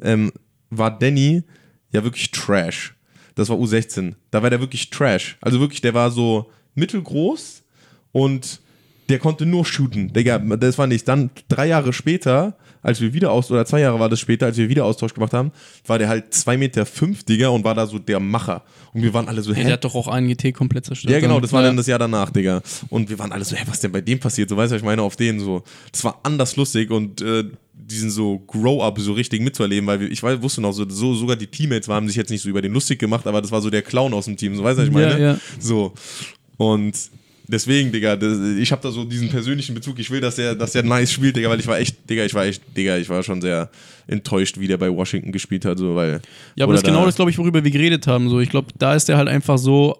ähm, 0.00 0.32
war 0.70 0.96
Danny 0.96 1.42
ja 1.92 2.04
wirklich 2.04 2.30
Trash. 2.30 2.94
Das 3.34 3.48
war 3.48 3.56
U16. 3.56 4.14
Da 4.30 4.42
war 4.42 4.50
der 4.50 4.60
wirklich 4.60 4.90
Trash. 4.90 5.36
Also 5.40 5.60
wirklich, 5.60 5.80
der 5.80 5.94
war 5.94 6.10
so 6.10 6.50
mittelgroß 6.74 7.62
und 8.12 8.60
der 9.08 9.18
konnte 9.18 9.44
nur 9.44 9.64
shooten. 9.64 10.12
Digga, 10.12 10.38
das 10.38 10.78
war 10.78 10.86
nicht. 10.86 11.06
Dann 11.08 11.30
drei 11.48 11.66
Jahre 11.66 11.92
später, 11.92 12.56
als 12.84 13.00
wir 13.00 13.12
wieder 13.14 13.32
aus, 13.32 13.50
oder 13.50 13.64
zwei 13.64 13.80
Jahre 13.80 13.98
war 13.98 14.08
das 14.08 14.20
später, 14.20 14.46
als 14.46 14.58
wir 14.58 14.68
wieder 14.68 14.84
Austausch 14.84 15.14
gemacht 15.14 15.32
haben, 15.32 15.50
war 15.86 15.98
der 15.98 16.08
halt 16.08 16.32
2,5 16.32 16.56
Meter, 16.58 16.86
fünf, 16.86 17.24
Digga, 17.24 17.48
und 17.48 17.64
war 17.64 17.74
da 17.74 17.86
so 17.86 17.98
der 17.98 18.20
Macher. 18.20 18.62
Und 18.92 19.02
wir 19.02 19.12
waren 19.14 19.26
alle 19.26 19.42
so, 19.42 19.50
Ja, 19.52 19.56
hä? 19.56 19.64
der 19.64 19.72
hat 19.72 19.84
doch 19.84 19.94
auch 19.94 20.06
einen 20.06 20.28
GT 20.28 20.54
komplett 20.54 20.84
zerstört. 20.84 21.12
Ja, 21.12 21.18
genau, 21.18 21.40
das 21.40 21.52
war 21.52 21.62
ja. 21.62 21.68
dann 21.68 21.78
das 21.78 21.86
Jahr 21.86 21.98
danach, 21.98 22.30
Digga. 22.30 22.60
Und 22.90 23.08
wir 23.08 23.18
waren 23.18 23.32
alle 23.32 23.44
so, 23.44 23.56
hä, 23.56 23.62
was 23.66 23.80
denn 23.80 23.90
bei 23.90 24.02
dem 24.02 24.20
passiert? 24.20 24.50
So, 24.50 24.56
weißt 24.56 24.70
du, 24.70 24.74
was 24.74 24.82
ich 24.82 24.86
meine, 24.86 25.02
auf 25.02 25.16
denen 25.16 25.40
so. 25.40 25.64
Das 25.90 26.04
war 26.04 26.20
anders 26.22 26.56
lustig 26.56 26.90
und 26.90 27.22
äh, 27.22 27.44
diesen 27.72 28.10
so 28.10 28.38
Grow-Up 28.38 28.98
so 29.00 29.14
richtig 29.14 29.40
mitzuerleben, 29.40 29.86
weil 29.86 30.00
wir, 30.00 30.10
ich 30.10 30.22
weiß, 30.22 30.42
wusste 30.42 30.60
noch, 30.60 30.72
so, 30.72 30.88
so 30.88 31.14
sogar 31.14 31.36
die 31.36 31.46
Teammates 31.46 31.88
haben 31.88 32.06
sich 32.06 32.16
jetzt 32.16 32.30
nicht 32.30 32.42
so 32.42 32.48
über 32.48 32.62
den 32.62 32.72
lustig 32.72 32.98
gemacht, 32.98 33.26
aber 33.26 33.40
das 33.40 33.50
war 33.50 33.60
so 33.60 33.70
der 33.70 33.82
Clown 33.82 34.14
aus 34.14 34.26
dem 34.26 34.36
Team, 34.36 34.54
so 34.56 34.62
weißt 34.62 34.78
du, 34.78 34.82
was 34.82 34.88
ich 34.88 34.94
meine? 34.94 35.12
Ja, 35.12 35.32
ja. 35.32 35.38
So. 35.58 35.92
Und 36.56 36.94
deswegen, 37.48 37.92
Digga, 37.92 38.16
das, 38.16 38.38
ich 38.58 38.72
habe 38.72 38.82
da 38.82 38.90
so 38.90 39.04
diesen 39.04 39.28
persönlichen 39.28 39.74
Bezug. 39.74 39.98
Ich 39.98 40.10
will, 40.10 40.20
dass 40.20 40.36
der, 40.36 40.54
dass 40.54 40.72
der 40.72 40.82
nice 40.82 41.12
spielt, 41.12 41.36
Digga, 41.36 41.48
weil 41.50 41.60
ich 41.60 41.66
war 41.66 41.78
echt, 41.78 42.08
Digga, 42.08 42.24
ich 42.24 42.34
war 42.34 42.44
echt, 42.44 42.62
Digga, 42.76 42.96
ich 42.96 43.08
war 43.08 43.22
schon 43.22 43.40
sehr 43.40 43.70
enttäuscht, 44.06 44.58
wie 44.58 44.66
der 44.68 44.76
bei 44.76 44.90
Washington 44.90 45.32
gespielt 45.32 45.64
hat, 45.64 45.78
so, 45.78 45.94
weil. 45.94 46.20
Ja, 46.56 46.64
aber 46.64 46.74
das 46.74 46.82
ist 46.82 46.86
genau 46.86 47.00
da- 47.00 47.06
das, 47.06 47.16
glaube 47.16 47.30
ich, 47.30 47.38
worüber 47.38 47.62
wir 47.64 47.70
geredet 47.70 48.06
haben. 48.06 48.28
So, 48.28 48.40
ich 48.40 48.50
glaube, 48.50 48.68
da 48.78 48.94
ist 48.94 49.08
der 49.08 49.16
halt 49.16 49.28
einfach 49.28 49.58
so. 49.58 49.96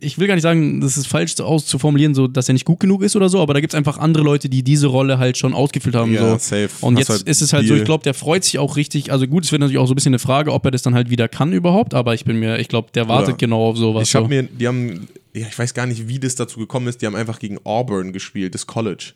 ich 0.00 0.18
will 0.18 0.26
gar 0.26 0.34
nicht 0.34 0.42
sagen, 0.42 0.80
das 0.80 0.96
ist 0.96 1.06
falsch 1.06 1.38
auszuformulieren, 1.38 2.14
so, 2.14 2.26
dass 2.26 2.48
er 2.48 2.54
nicht 2.54 2.64
gut 2.64 2.80
genug 2.80 3.02
ist 3.02 3.14
oder 3.16 3.28
so, 3.28 3.40
aber 3.40 3.52
da 3.54 3.60
gibt 3.60 3.72
es 3.74 3.76
einfach 3.76 3.98
andere 3.98 4.24
Leute, 4.24 4.48
die 4.48 4.62
diese 4.62 4.86
Rolle 4.86 5.18
halt 5.18 5.36
schon 5.36 5.52
ausgefüllt 5.54 5.94
haben. 5.94 6.12
Ja, 6.12 6.30
so. 6.32 6.38
safe. 6.38 6.70
Und 6.80 6.94
Hast 6.94 7.00
jetzt 7.00 7.08
halt 7.10 7.22
ist 7.28 7.42
es 7.42 7.52
halt 7.52 7.68
so, 7.68 7.74
ich 7.74 7.84
glaube, 7.84 8.02
der 8.02 8.14
freut 8.14 8.42
sich 8.44 8.58
auch 8.58 8.76
richtig. 8.76 9.12
Also 9.12 9.26
gut, 9.28 9.44
es 9.44 9.52
wird 9.52 9.60
natürlich 9.60 9.78
auch 9.78 9.86
so 9.86 9.92
ein 9.92 9.96
bisschen 9.96 10.10
eine 10.10 10.18
Frage, 10.18 10.52
ob 10.52 10.64
er 10.64 10.70
das 10.70 10.82
dann 10.82 10.94
halt 10.94 11.10
wieder 11.10 11.28
kann 11.28 11.52
überhaupt, 11.52 11.92
aber 11.94 12.14
ich 12.14 12.24
bin 12.24 12.38
mir, 12.40 12.58
ich 12.58 12.68
glaube, 12.68 12.88
der 12.94 13.08
wartet 13.08 13.28
Oder 13.30 13.36
genau 13.36 13.68
auf 13.68 13.76
sowas. 13.76 14.08
Ich 14.08 14.14
habe 14.14 14.24
so. 14.24 14.28
mir, 14.28 14.44
die 14.44 14.66
haben, 14.66 15.06
ja, 15.34 15.46
ich 15.48 15.58
weiß 15.58 15.74
gar 15.74 15.86
nicht, 15.86 16.08
wie 16.08 16.18
das 16.18 16.34
dazu 16.36 16.60
gekommen 16.60 16.86
ist, 16.86 17.02
die 17.02 17.06
haben 17.06 17.16
einfach 17.16 17.38
gegen 17.38 17.58
Auburn 17.64 18.12
gespielt, 18.12 18.54
das 18.54 18.66
College. 18.66 19.12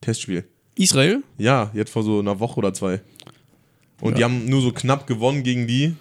Testspiel. 0.00 0.44
Israel? 0.74 1.22
Ja, 1.38 1.70
jetzt 1.74 1.90
vor 1.90 2.02
so 2.02 2.18
einer 2.18 2.38
Woche 2.40 2.58
oder 2.58 2.74
zwei. 2.74 3.00
Und 4.00 4.18
die 4.18 4.24
haben 4.24 4.46
nur 4.46 4.60
so 4.60 4.72
knapp 4.72 5.06
gewonnen 5.06 5.42
gegen 5.42 5.66
die. 5.66 5.94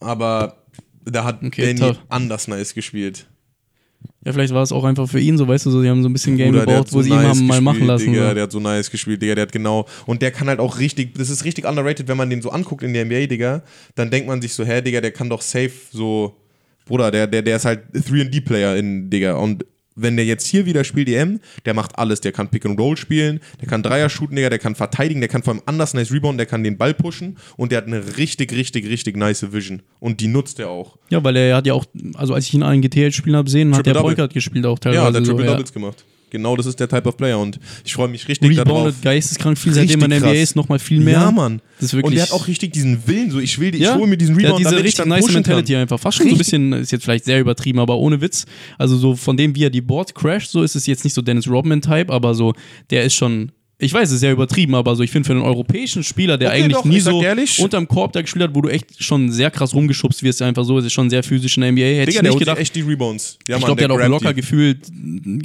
Aber 0.00 0.56
da 1.04 1.24
hat 1.24 1.42
Okay, 1.42 1.66
Danny 1.66 1.78
tough. 1.78 1.98
anders 2.08 2.48
nice 2.48 2.74
gespielt. 2.74 3.26
Ja, 4.24 4.32
vielleicht 4.32 4.52
war 4.52 4.62
es 4.62 4.72
auch 4.72 4.84
einfach 4.84 5.08
für 5.08 5.20
ihn 5.20 5.36
so, 5.36 5.46
weißt 5.46 5.66
du, 5.66 5.70
so, 5.70 5.82
die 5.82 5.88
haben 5.88 6.02
so 6.02 6.08
ein 6.08 6.12
bisschen 6.12 6.36
Game 6.36 6.52
Bruder, 6.52 6.66
der 6.66 6.74
gebraucht, 6.76 6.88
hat 6.88 6.94
wo 6.94 7.02
sie 7.02 7.10
ihn 7.10 7.16
nice 7.16 7.38
haben 7.38 7.46
mal 7.46 7.60
machen 7.60 7.86
lassen. 7.86 8.10
Digga, 8.10 8.28
so. 8.28 8.34
der 8.34 8.42
hat 8.44 8.52
so 8.52 8.60
nice 8.60 8.90
gespielt, 8.90 9.22
Digga, 9.22 9.34
der 9.34 9.42
hat 9.42 9.52
genau. 9.52 9.86
Und 10.06 10.22
der 10.22 10.30
kann 10.30 10.48
halt 10.48 10.60
auch 10.60 10.78
richtig, 10.78 11.14
das 11.14 11.30
ist 11.30 11.44
richtig 11.44 11.66
underrated, 11.66 12.08
wenn 12.08 12.16
man 12.16 12.30
den 12.30 12.42
so 12.42 12.50
anguckt 12.50 12.82
in 12.82 12.94
der 12.94 13.04
NBA, 13.04 13.26
Digga, 13.26 13.62
dann 13.94 14.10
denkt 14.10 14.26
man 14.26 14.40
sich 14.40 14.54
so, 14.54 14.64
hä, 14.64 14.80
Digga, 14.80 15.00
der 15.00 15.12
kann 15.12 15.28
doch 15.28 15.42
safe 15.42 15.72
so, 15.92 16.34
Bruder, 16.84 17.10
der, 17.10 17.26
der, 17.26 17.42
der 17.42 17.56
ist 17.56 17.64
halt 17.64 17.82
3D-Player 17.94 18.76
in, 18.76 19.10
Digga. 19.10 19.34
Und 19.34 19.64
wenn 19.96 20.16
der 20.16 20.26
jetzt 20.26 20.46
hier 20.46 20.66
wieder 20.66 20.84
spielt, 20.84 21.08
EM, 21.08 21.40
der 21.64 21.74
macht 21.74 21.98
alles. 21.98 22.20
Der 22.20 22.32
kann 22.32 22.48
Pick 22.48 22.66
and 22.66 22.78
Roll 22.78 22.96
spielen, 22.96 23.40
der 23.60 23.68
kann 23.68 23.82
Dreier 23.82 24.08
shooten, 24.08 24.36
Digga, 24.36 24.50
der 24.50 24.58
kann 24.58 24.74
verteidigen, 24.74 25.20
der 25.20 25.28
kann 25.28 25.42
vor 25.42 25.54
allem 25.54 25.62
anders 25.66 25.94
nice 25.94 26.12
rebound, 26.12 26.38
der 26.38 26.46
kann 26.46 26.64
den 26.64 26.76
Ball 26.76 26.94
pushen 26.94 27.36
und 27.56 27.72
der 27.72 27.78
hat 27.78 27.86
eine 27.86 28.16
richtig, 28.16 28.52
richtig, 28.52 28.86
richtig 28.88 29.16
nice 29.16 29.52
Vision. 29.52 29.82
Und 30.00 30.20
die 30.20 30.28
nutzt 30.28 30.58
er 30.58 30.70
auch. 30.70 30.98
Ja, 31.10 31.22
weil 31.22 31.36
er 31.36 31.56
hat 31.56 31.66
ja 31.66 31.74
auch, 31.74 31.84
also 32.14 32.34
als 32.34 32.46
ich 32.46 32.54
ihn 32.54 32.62
an 32.62 32.80
GTL 32.82 33.12
spielen 33.12 33.36
habe 33.36 33.48
sehen, 33.48 33.74
hat 33.76 33.86
der 33.86 33.94
Guard 33.94 34.34
gespielt 34.34 34.66
auch 34.66 34.78
teilweise. 34.78 35.04
Ja, 35.04 35.10
der 35.10 35.24
so, 35.24 35.32
Triple 35.32 35.46
ja. 35.46 35.52
Doubles 35.52 35.72
gemacht. 35.72 36.04
Genau, 36.34 36.56
das 36.56 36.66
ist 36.66 36.80
der 36.80 36.88
Type 36.88 37.08
of 37.08 37.16
Player 37.16 37.38
und 37.38 37.60
ich 37.84 37.94
freue 37.94 38.08
mich 38.08 38.26
richtig 38.26 38.56
darauf. 38.56 38.78
Rebounded 38.78 39.02
geisteskrank 39.02 39.56
viel, 39.56 39.72
seitdem 39.72 40.00
er 40.00 40.04
in 40.06 40.10
der 40.10 40.20
Richtig 40.22 40.32
NBA 40.32 40.42
ist, 40.42 40.56
nochmal 40.56 40.80
viel 40.80 40.98
mehr. 40.98 41.20
Ja, 41.20 41.30
Mann. 41.30 41.62
Das 41.76 41.84
ist 41.84 41.92
wirklich, 41.92 42.06
und 42.06 42.14
der 42.16 42.24
hat 42.24 42.32
auch 42.32 42.48
richtig 42.48 42.72
diesen 42.72 43.06
Willen, 43.06 43.30
so 43.30 43.38
ich 43.38 43.56
will, 43.60 43.72
ich 43.72 43.82
ja, 43.82 43.94
hole 43.94 44.08
mir 44.08 44.16
diesen 44.16 44.34
Rebound, 44.34 44.64
hat 44.64 44.72
diese 44.72 44.82
richtig 44.82 45.06
nice 45.06 45.32
Mentality 45.32 45.74
kann. 45.74 45.82
einfach. 45.82 46.00
Fast 46.00 46.16
schon 46.16 46.26
so 46.26 46.34
ein 46.34 46.38
bisschen, 46.38 46.72
ist 46.72 46.90
jetzt 46.90 47.04
vielleicht 47.04 47.24
sehr 47.24 47.38
übertrieben, 47.38 47.78
aber 47.78 47.98
ohne 47.98 48.20
Witz. 48.20 48.46
Also 48.78 48.96
so 48.96 49.14
von 49.14 49.36
dem, 49.36 49.54
wie 49.54 49.62
er 49.62 49.70
die 49.70 49.80
Boards 49.80 50.12
crasht, 50.12 50.50
so 50.50 50.64
ist 50.64 50.74
es 50.74 50.86
jetzt 50.86 51.04
nicht 51.04 51.14
so 51.14 51.22
Dennis 51.22 51.48
Rodman-Type, 51.48 52.12
aber 52.12 52.34
so, 52.34 52.52
der 52.90 53.04
ist 53.04 53.14
schon. 53.14 53.52
Ich 53.76 53.92
weiß, 53.92 54.08
es 54.08 54.14
ist 54.14 54.20
sehr 54.20 54.30
übertrieben, 54.32 54.76
aber 54.76 54.94
so, 54.94 55.02
ich 55.02 55.10
finde 55.10 55.26
für 55.26 55.32
einen 55.32 55.42
europäischen 55.42 56.04
Spieler, 56.04 56.38
der 56.38 56.50
Okay, 56.50 56.58
eigentlich 56.62 56.72
doch, 56.76 56.84
nie 56.84 57.00
so 57.00 57.20
ehrlich. 57.20 57.58
unterm 57.58 57.88
Korb 57.88 58.12
da 58.12 58.22
gespielt 58.22 58.44
hat, 58.44 58.54
wo 58.54 58.60
du 58.60 58.68
echt 58.68 59.02
schon 59.02 59.32
sehr 59.32 59.50
krass 59.50 59.74
rumgeschubst 59.74 60.22
wirst, 60.22 60.40
einfach 60.42 60.64
so, 60.64 60.78
es 60.78 60.84
ist 60.86 60.92
schon 60.92 61.10
sehr 61.10 61.24
physisch 61.24 61.56
in 61.56 61.62
der 61.62 61.72
NBA. 61.72 61.80
Hätte 61.82 61.94
Digga, 61.96 62.08
ich 62.10 62.14
der 62.14 62.22
nicht 62.30 62.38
gedacht. 62.38 62.58
echt 62.58 62.76
die 62.76 62.82
Rebounds. 62.82 63.36
Ja, 63.48 63.56
ich 63.56 63.62
Mann, 63.62 63.66
glaube, 63.76 63.88
der 63.88 63.96
hat 63.98 64.04
auch 64.04 64.08
locker 64.08 64.32
die. 64.32 64.40
gefühlt, 64.40 64.78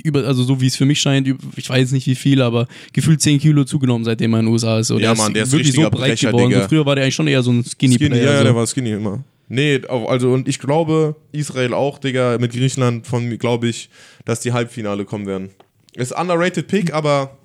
über, 0.03 0.23
also 0.25 0.43
so 0.43 0.61
wie 0.61 0.67
es 0.67 0.75
für 0.75 0.85
mich 0.85 0.99
scheint, 0.99 1.27
ich 1.55 1.67
weiß 1.69 1.91
nicht 1.91 2.05
wie 2.05 2.13
viel, 2.15 2.41
aber 2.43 2.67
gefühlt 2.93 3.19
10 3.19 3.39
Kilo 3.39 3.63
zugenommen, 3.63 4.05
seitdem 4.05 4.31
er 4.33 4.41
in 4.41 4.45
den 4.45 4.53
USA 4.53 4.77
ist. 4.79 4.87
So, 4.89 4.99
Ja, 4.99 5.15
Mann, 5.15 5.33
der 5.33 5.43
ist 5.43 5.51
wirklich 5.51 5.73
so 5.73 5.81
breit 5.89 6.11
Brecher, 6.11 6.31
geworden. 6.31 6.53
So, 6.53 6.67
früher 6.69 6.85
war 6.85 6.95
der 6.95 7.05
eigentlich 7.05 7.15
schon 7.15 7.27
eher 7.27 7.41
so 7.41 7.51
ein 7.51 7.63
Skinny, 7.63 7.95
Skinny, 7.95 8.09
Player. 8.11 8.23
ja, 8.25 8.31
ja, 8.33 8.37
so. 8.39 8.43
der 8.43 8.55
war 8.55 8.67
skinny 8.67 8.91
immer. 8.91 9.23
Nee, 9.47 9.81
also 9.89 10.31
und 10.33 10.47
ich 10.47 10.59
glaube, 10.59 11.15
Israel 11.31 11.73
auch, 11.73 11.97
Digga, 11.97 12.37
mit 12.39 12.51
Griechenland 12.51 13.07
von 13.07 13.35
glaube 13.39 13.69
ich, 13.69 13.89
dass 14.23 14.41
die 14.41 14.53
Halbfinale 14.53 15.03
kommen 15.05 15.25
werden. 15.25 15.49
Ist 15.95 16.11
underrated 16.15 16.67
Pick, 16.67 16.93
aber 16.93 17.38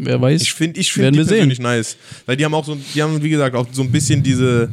Wer 0.00 0.20
weiß. 0.20 0.42
ich 0.42 0.52
finde 0.52 0.80
ich 0.80 0.92
find 0.92 1.14
die 1.14 1.18
wir 1.18 1.24
sehen. 1.24 1.48
persönlich 1.48 1.60
nice. 1.60 1.96
Weil 2.26 2.36
die 2.36 2.44
haben 2.44 2.54
auch 2.54 2.64
so, 2.64 2.76
die 2.94 3.02
haben 3.02 3.22
wie 3.22 3.30
gesagt 3.30 3.54
auch 3.56 3.66
so 3.72 3.82
ein 3.82 3.90
bisschen 3.90 4.22
diese 4.22 4.68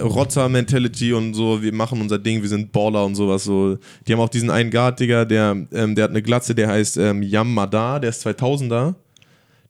Rotter-Mentality 0.00 1.12
und 1.12 1.34
so, 1.34 1.62
wir 1.62 1.72
machen 1.72 2.00
unser 2.00 2.18
Ding, 2.18 2.40
wir 2.40 2.48
sind 2.48 2.72
Baller 2.72 3.04
und 3.04 3.14
sowas 3.14 3.44
so. 3.44 3.78
Die 4.06 4.12
haben 4.12 4.20
auch 4.20 4.28
diesen 4.28 4.50
einen 4.50 4.70
Guard, 4.70 5.00
Digga, 5.00 5.24
der, 5.24 5.56
ähm, 5.72 5.94
der 5.94 6.04
hat 6.04 6.10
eine 6.10 6.22
Glatze, 6.22 6.54
der 6.54 6.68
heißt 6.68 6.96
ähm, 6.96 7.22
Yam 7.22 7.52
Madar, 7.52 8.00
der 8.00 8.10
ist 8.10 8.26
2000er. 8.26 8.94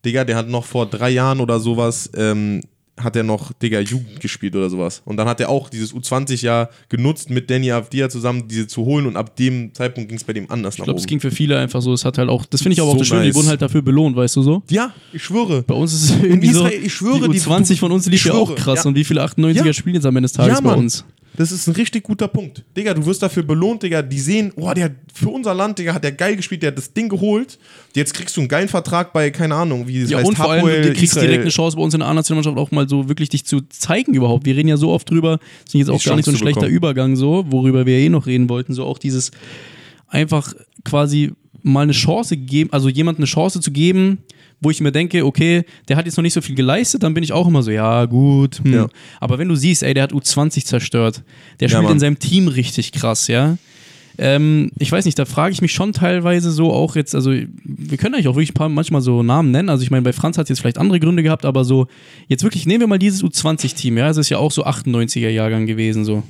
Digga, 0.05 0.25
der 0.25 0.37
hat 0.37 0.49
noch 0.49 0.65
vor 0.65 0.87
drei 0.87 1.11
Jahren 1.11 1.41
oder 1.41 1.61
sowas, 1.61 2.11
ähm, 2.17 2.61
hat 3.01 3.17
er 3.17 3.23
noch, 3.23 3.53
Digga, 3.55 3.81
Jugend 3.81 4.21
gespielt 4.21 4.55
oder 4.55 4.69
sowas. 4.69 5.01
Und 5.07 5.17
dann 5.17 5.27
hat 5.27 5.41
er 5.41 5.49
auch 5.49 5.71
dieses 5.71 5.95
U20-Jahr 5.95 6.69
genutzt, 6.91 7.31
mit 7.31 7.49
Danny 7.51 7.73
Avdia 7.73 8.09
zusammen 8.11 8.47
diese 8.49 8.67
zu 8.67 8.85
holen 8.85 9.07
und 9.07 9.17
ab 9.17 9.35
dem 9.37 9.73
Zeitpunkt 9.73 10.11
ging 10.11 10.19
es 10.19 10.25
bei 10.25 10.35
dem 10.35 10.51
anders 10.51 10.77
Ich 10.77 10.85
glaube, 10.85 11.01
es 11.01 11.07
ging 11.07 11.19
für 11.19 11.31
viele 11.31 11.59
einfach 11.59 11.81
so. 11.81 11.93
Es 11.95 12.05
hat 12.05 12.19
halt 12.19 12.29
auch, 12.29 12.45
das 12.45 12.61
finde 12.63 12.75
ich 12.75 12.81
aber 12.81 12.91
auch 12.91 12.95
So 12.95 12.99
das 12.99 13.09
Schöne, 13.09 13.23
die 13.23 13.29
nice. 13.29 13.35
wurden 13.37 13.49
halt 13.49 13.63
dafür 13.63 13.81
belohnt, 13.83 14.15
weißt 14.15 14.37
du 14.37 14.43
so? 14.43 14.63
Ja, 14.71 14.93
ich 15.13 15.23
schwöre. 15.25 15.63
Bei 15.63 15.75
uns 15.75 15.95
ist 15.95 16.03
es 16.05 16.11
irgendwie 16.23 16.49
Israel, 16.49 16.79
so, 16.81 16.87
ich 16.87 16.93
schwöre, 16.95 17.29
die 17.29 17.39
die- 17.39 17.41
U20 17.41 17.79
von 17.79 17.93
uns 17.93 18.05
lief 18.07 18.21
ich 18.21 18.25
ja 18.27 18.35
auch 18.35 18.55
krass. 18.55 18.85
ja. 18.85 18.89
Und 18.89 18.95
wie 18.95 19.05
viele 19.05 19.23
98er 19.23 19.65
Ja. 19.67 19.73
spielen 19.73 19.95
jetzt 19.95 20.05
am 20.07 20.15
Ende 20.17 20.27
des 20.27 20.33
Tages 20.33 20.59
Ja, 20.59 20.61
bei 20.61 20.75
uns? 20.75 21.05
Das 21.35 21.51
ist 21.51 21.67
ein 21.67 21.75
richtig 21.75 22.03
guter 22.03 22.29
Punkt. 22.29 22.63
Digga, 22.77 22.93
du 22.93 23.07
wirst 23.07 23.23
dafür 23.23 23.43
belohnt, 23.43 23.83
Digga. 23.83 24.03
Die 24.03 24.21
sehen, 24.21 24.53
oh, 24.57 24.71
der 24.75 24.85
hat 24.85 24.93
für 25.15 25.31
unser 25.31 25.55
Land, 25.55 25.79
Digga, 25.79 25.95
hat 25.95 26.05
der 26.05 26.13
geil 26.13 26.37
gespielt, 26.37 26.63
der 26.63 26.69
hat 26.73 26.77
das 26.79 26.93
Ding 26.93 27.09
geholt. 27.09 27.59
Jetzt 27.95 28.13
kriegst 28.13 28.37
du 28.37 28.43
einen 28.43 28.49
geilen 28.49 28.69
Vertrag 28.69 29.15
bei, 29.15 29.31
keine 29.31 29.55
Ahnung, 29.55 29.89
wie 29.89 30.03
das 30.03 30.11
Ja, 30.11 30.19
heißt, 30.19 30.29
und 30.29 30.37
vor 30.37 30.51
allem, 30.51 30.67
du 30.67 30.89
kriegst 30.93 31.03
Israel. 31.15 31.27
direkt 31.29 31.43
eine 31.43 31.51
Chance 31.51 31.77
bei 31.77 31.83
uns 31.83 31.95
in 31.95 32.01
der 32.01 32.09
A-Nationalmannschaft 32.09 32.59
auch 32.59 32.71
mal 32.71 32.87
so 32.87 33.09
wirklich 33.09 33.31
dich 33.31 33.47
zu 33.47 33.63
zeigen 33.63 34.13
überhaupt. 34.15 34.45
Wir 34.45 34.55
reden 34.55 34.69
ja 34.69 34.77
so 34.77 34.91
oft 34.91 35.09
drüber, 35.09 35.39
das 35.65 35.75
ist 35.75 35.81
jetzt 35.81 35.91
auch 35.91 35.99
Die 36.01 36.09
gar 36.09 36.17
nicht 36.17 36.27
so 36.27 36.33
ein 36.33 36.37
schlechter 36.37 36.61
bekommen. 36.61 36.77
Übergang 36.77 37.17
so, 37.17 37.47
worüber 37.49 37.87
wir 37.87 37.97
eh 37.97 38.11
noch 38.11 38.27
reden 38.27 38.51
wollten, 38.51 38.75
so 38.75 38.85
auch 38.85 38.99
dieses 38.99 39.31
einfach 40.09 40.53
quasi 40.85 41.33
mal 41.63 41.83
eine 41.83 41.93
Chance 41.93 42.37
geben, 42.37 42.71
also 42.73 42.89
jemandem 42.89 43.23
eine 43.23 43.27
Chance 43.27 43.61
zu 43.61 43.71
geben, 43.71 44.19
wo 44.63 44.71
ich 44.71 44.81
mir 44.81 44.93
denke, 44.93 45.27
okay, 45.27 45.65
der 45.89 45.97
hat 45.97 46.07
jetzt 46.07 46.17
noch 46.17 46.23
nicht 46.23 46.33
so 46.33 46.41
viel 46.41 46.55
geleistet, 46.55 47.03
dann 47.03 47.13
bin 47.13 47.23
ich 47.23 47.33
auch 47.33 47.47
immer 47.47 47.63
so, 47.63 47.71
ja, 47.71 48.07
gut. 48.07 48.61
Hm. 48.65 48.73
Ja. 48.73 48.89
Aber 49.21 49.39
wenn 49.39 49.49
du 49.49 49.57
siehst, 49.57 49.83
ey, 49.83 49.93
der 49.93 50.05
hat 50.05 50.13
U20 50.13 50.65
zerstört, 50.65 51.23
der 51.61 51.69
Ja, 51.69 51.73
spielt 51.73 51.85
Mann. 51.85 51.93
in 51.95 51.99
seinem 51.99 52.19
Team 52.19 52.49
richtig 52.49 52.93
krass, 52.93 53.27
ja. 53.29 53.59
Ähm, 54.19 54.71
ich 54.79 54.93
weiß 54.93 55.05
nicht, 55.07 55.19
da 55.19 55.25
frage 55.25 55.53
ich 55.53 55.63
mich 55.63 55.73
schon 55.73 55.93
teilweise 55.93 56.51
so 56.51 56.71
auch 56.71 56.97
jetzt, 56.97 57.15
also 57.15 57.33
wir 57.33 57.99
können 57.99 58.15
eigentlich 58.15 58.29
auch 58.29 58.37
wirklich 58.37 58.55
paar 58.55 58.69
manchmal 58.69 59.01
so 59.01 59.23
Namen 59.23 59.51
nennen. 59.51 59.71
Also 59.71 59.83
ich 59.85 59.91
meine, 59.91 60.03
bei 60.03 60.13
Franz 60.13 60.37
hat 60.37 60.45
es 60.45 60.51
jetzt 60.51 60.61
vielleicht 60.61 60.79
andere 60.79 61.01
Gründe 61.01 61.23
gehabt, 61.23 61.45
aber 61.45 61.65
so, 61.65 61.87
jetzt 62.29 62.43
wirklich, 62.45 62.67
nehmen 62.67 62.81
wir 62.81 62.87
mal 62.89 62.99
dieses 62.99 63.25
U20-Team, 63.25 63.97
ja, 63.97 64.11
es 64.11 64.19
ist 64.19 64.29
ja 64.29 64.39
auch 64.39 64.53
so 64.53 64.65
98er-Jahrgang 64.65 65.67
gewesen, 65.67 66.05
so. 66.05 66.23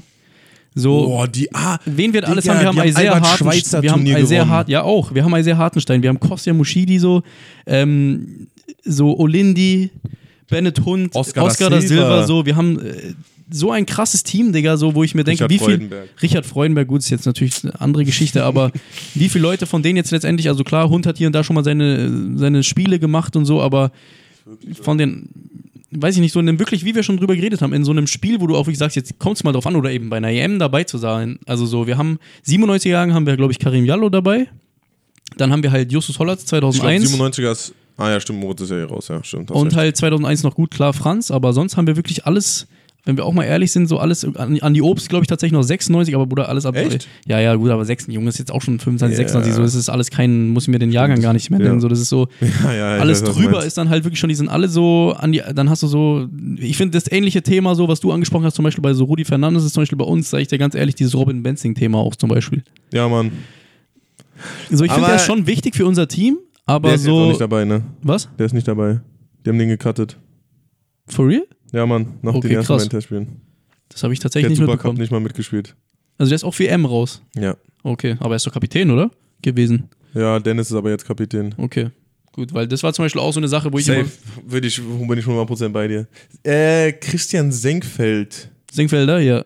So, 0.74 1.06
Boah, 1.06 1.28
die, 1.28 1.52
ah, 1.54 1.78
Wen 1.84 2.12
wir 2.12 2.26
alles 2.26 2.44
Digga, 2.44 2.54
haben, 2.54 2.76
wir 2.76 2.82
haben 2.82 2.88
Isaiah 2.88 3.20
Hartenstein, 3.20 3.82
wir 3.82 3.92
haben 3.92 4.06
Isaiah. 4.06 4.48
Hart, 4.48 4.68
ja 4.68 4.82
auch, 4.82 5.14
wir 5.14 5.22
haben 5.22 5.36
Isaiah 5.36 5.58
Hartenstein, 5.58 6.02
wir 6.02 6.08
haben 6.08 6.20
Kostja 6.20 6.54
Mushidi 6.54 6.98
so, 6.98 7.22
ähm, 7.66 8.46
so 8.82 9.18
Olindi, 9.18 9.90
Bennett 10.48 10.80
Hund, 10.84 11.14
Oscar 11.14 11.44
Oscar, 11.44 11.68
da 11.68 11.80
Silva. 11.80 12.02
Silva. 12.02 12.26
so, 12.26 12.46
wir 12.46 12.56
haben 12.56 12.78
äh, 12.80 13.14
so 13.50 13.70
ein 13.70 13.84
krasses 13.84 14.22
Team, 14.22 14.52
Digga, 14.52 14.78
so, 14.78 14.94
wo 14.94 15.04
ich 15.04 15.14
mir 15.14 15.24
denke, 15.24 15.44
Richard 15.44 15.50
wie 15.50 15.58
viel, 15.58 15.66
Freudenberg. 15.66 16.08
Richard 16.22 16.46
Freudenberg, 16.46 16.88
gut, 16.88 17.00
ist 17.00 17.10
jetzt 17.10 17.26
natürlich 17.26 17.64
eine 17.64 17.78
andere 17.78 18.04
Geschichte, 18.06 18.44
aber 18.44 18.72
wie 19.14 19.28
viele 19.28 19.42
Leute 19.42 19.66
von 19.66 19.82
denen 19.82 19.96
jetzt 19.96 20.10
letztendlich, 20.10 20.48
also 20.48 20.64
klar, 20.64 20.88
Hund 20.88 21.06
hat 21.06 21.18
hier 21.18 21.26
und 21.26 21.34
da 21.34 21.44
schon 21.44 21.54
mal 21.54 21.64
seine, 21.64 22.38
seine 22.38 22.62
Spiele 22.62 22.98
gemacht 22.98 23.36
und 23.36 23.44
so, 23.44 23.60
aber 23.60 23.92
von 24.80 24.98
den, 24.98 25.28
weiß 25.92 26.16
ich 26.16 26.20
nicht, 26.20 26.32
so 26.32 26.40
in 26.40 26.48
einem 26.48 26.58
wirklich, 26.58 26.84
wie 26.84 26.94
wir 26.94 27.02
schon 27.02 27.16
drüber 27.16 27.36
geredet 27.36 27.60
haben, 27.62 27.72
in 27.72 27.84
so 27.84 27.90
einem 27.90 28.06
Spiel, 28.06 28.40
wo 28.40 28.46
du 28.46 28.56
auch 28.56 28.62
wirklich 28.66 28.78
sagst, 28.78 28.96
jetzt 28.96 29.18
kommt 29.18 29.36
es 29.36 29.44
mal 29.44 29.52
drauf 29.52 29.66
an, 29.66 29.76
oder 29.76 29.90
eben 29.90 30.10
bei 30.10 30.16
einer 30.16 30.30
EM 30.30 30.58
dabei 30.58 30.84
zu 30.84 30.98
sein. 30.98 31.38
Also 31.46 31.66
so, 31.66 31.86
wir 31.86 31.98
haben 31.98 32.18
97 32.42 32.90
Jahren 32.90 33.14
haben 33.14 33.26
wir, 33.26 33.36
glaube 33.36 33.52
ich, 33.52 33.58
Karim 33.58 33.84
Jallo 33.84 34.08
dabei. 34.08 34.48
Dann 35.36 35.52
haben 35.52 35.62
wir 35.62 35.70
halt 35.70 35.92
Justus 35.92 36.18
Hollatz 36.18 36.42
ich 36.42 36.48
glaube, 36.48 36.72
2001. 36.72 37.14
97er 37.14 37.52
ist, 37.52 37.74
ah 37.96 38.10
ja, 38.10 38.20
stimmt, 38.20 38.40
Moritz 38.40 38.60
ist 38.62 38.70
ja 38.70 38.76
hier 38.76 38.86
raus, 38.86 39.08
ja, 39.08 39.22
stimmt. 39.22 39.50
und 39.50 39.74
halt 39.74 39.96
2001 39.96 40.42
noch 40.42 40.54
gut, 40.54 40.70
klar, 40.70 40.92
Franz. 40.92 41.30
Aber 41.30 41.52
sonst 41.52 41.76
haben 41.76 41.86
wir 41.86 41.96
wirklich 41.96 42.26
alles, 42.26 42.66
wenn 43.04 43.16
wir 43.16 43.24
auch 43.24 43.32
mal 43.32 43.42
ehrlich 43.44 43.72
sind, 43.72 43.88
so 43.88 43.98
alles, 43.98 44.24
an, 44.36 44.60
an 44.60 44.74
die 44.74 44.82
Obst, 44.82 45.08
glaube 45.08 45.24
ich, 45.24 45.26
tatsächlich 45.28 45.54
noch 45.58 45.64
96, 45.64 46.14
aber 46.14 46.26
Bruder, 46.26 46.48
alles 46.48 46.66
ab. 46.66 46.76
Echt? 46.76 47.08
Ja, 47.26 47.40
ja, 47.40 47.54
gut, 47.56 47.70
aber 47.70 47.84
6, 47.84 48.06
Junge 48.08 48.28
ist 48.28 48.38
jetzt 48.38 48.52
auch 48.52 48.62
schon 48.62 48.78
25, 48.78 49.18
Ja. 49.18 49.24
26, 49.24 49.54
so 49.54 49.62
das 49.62 49.74
ist 49.74 49.88
alles 49.88 50.10
kein, 50.10 50.48
muss 50.50 50.64
ich 50.64 50.68
mir 50.68 50.78
den 50.78 50.92
Jahrgang 50.92 51.20
gar 51.20 51.32
nicht 51.32 51.50
mehr 51.50 51.58
Ja. 51.58 51.66
nennen. 51.66 51.80
So, 51.80 51.88
das 51.88 51.98
ist 51.98 52.08
so, 52.10 52.28
ja, 52.64 52.72
ja, 52.72 52.88
alles 53.00 53.22
weiß, 53.24 53.34
drüber 53.34 53.64
ist 53.64 53.76
dann 53.76 53.88
halt 53.88 54.04
wirklich 54.04 54.20
schon, 54.20 54.28
die 54.28 54.36
sind 54.36 54.48
alle 54.48 54.68
so 54.68 55.14
an 55.18 55.32
die, 55.32 55.42
dann 55.54 55.68
hast 55.68 55.82
du 55.82 55.88
so, 55.88 56.28
ich 56.58 56.76
finde 56.76 56.96
das 56.96 57.10
ähnliche 57.10 57.42
Thema, 57.42 57.74
so 57.74 57.88
was 57.88 57.98
du 57.98 58.12
angesprochen 58.12 58.44
hast, 58.44 58.54
zum 58.54 58.62
Beispiel 58.64 58.82
bei 58.82 58.94
so 58.94 59.04
Rudi 59.04 59.24
Fernandes 59.24 59.64
ist 59.64 59.72
zum 59.74 59.82
Beispiel 59.82 59.98
bei 59.98 60.04
uns, 60.04 60.30
sage 60.30 60.42
ich 60.42 60.48
dir 60.48 60.58
ganz 60.58 60.74
ehrlich, 60.76 60.94
dieses 60.94 61.14
Robin 61.16 61.42
Benzing-Thema 61.42 61.98
auch 61.98 62.14
zum 62.14 62.28
Beispiel. 62.28 62.62
Ja, 62.92 63.08
Mann. 63.08 63.32
So, 64.70 64.84
ich 64.84 64.92
finde, 64.92 65.06
der 65.08 65.16
ist 65.16 65.26
schon 65.26 65.46
wichtig 65.46 65.74
für 65.74 65.86
unser 65.86 66.06
Team, 66.08 66.38
aber 66.66 66.88
Der 66.88 66.94
ist 66.96 67.02
jetzt 67.04 67.12
auch 67.12 67.18
so, 67.22 67.28
nicht 67.28 67.40
dabei, 67.40 67.64
ne? 67.64 67.82
was? 68.02 68.28
Der 68.38 68.46
ist 68.46 68.52
nicht 68.52 68.66
dabei. 68.68 69.00
Die 69.44 69.50
haben 69.50 69.58
den 69.58 69.68
gecuttet. 69.68 70.16
For 71.08 71.26
real? 71.26 71.42
Ja, 71.72 71.86
Mann, 71.86 72.06
nach 72.22 72.34
Okay, 72.34 72.48
den 72.48 72.56
ersten 72.58 72.66
krass. 72.72 72.82
beiden 72.82 72.90
Testspielen. 72.90 73.26
Das 73.88 74.02
habe 74.02 74.12
ich 74.12 74.20
Der 74.20 74.24
tatsächlich 74.24 74.46
hat 74.46 74.50
nicht 74.50 74.58
Supercup 74.58 74.76
mitbekommen. 74.78 74.98
nicht 75.00 75.10
mal 75.10 75.20
mitgespielt. 75.20 75.74
Also 76.18 76.30
der 76.30 76.36
ist 76.36 76.44
auch 76.44 76.54
für 76.54 76.68
M 76.68 76.84
raus. 76.86 77.22
Ja. 77.36 77.56
Okay, 77.82 78.16
aber 78.20 78.34
er 78.34 78.36
ist 78.36 78.46
doch 78.46 78.52
Kapitän, 78.52 78.90
oder? 78.90 79.10
Gewesen. 79.42 79.88
Ja, 80.14 80.38
Dennis 80.38 80.70
ist 80.70 80.76
aber 80.76 80.90
jetzt 80.90 81.04
Kapitän. 81.06 81.54
Okay. 81.58 81.90
Gut, 82.32 82.54
weil 82.54 82.66
das 82.68 82.82
war 82.82 82.92
zum 82.94 83.04
Beispiel 83.04 83.20
auch 83.20 83.32
so 83.32 83.40
eine 83.40 83.48
Sache, 83.48 83.72
wo 83.72 83.78
ich. 83.78 83.84
Safe, 83.84 84.06
würde 84.46 84.66
ich, 84.66 84.80
bin 84.80 85.18
ich 85.18 85.24
100% 85.26 85.68
bei 85.70 85.88
dir. 85.88 86.06
Äh, 86.44 86.92
Christian 86.92 87.52
Senkfeld. 87.52 88.48
Singfelder, 88.70 89.18
ja. 89.20 89.44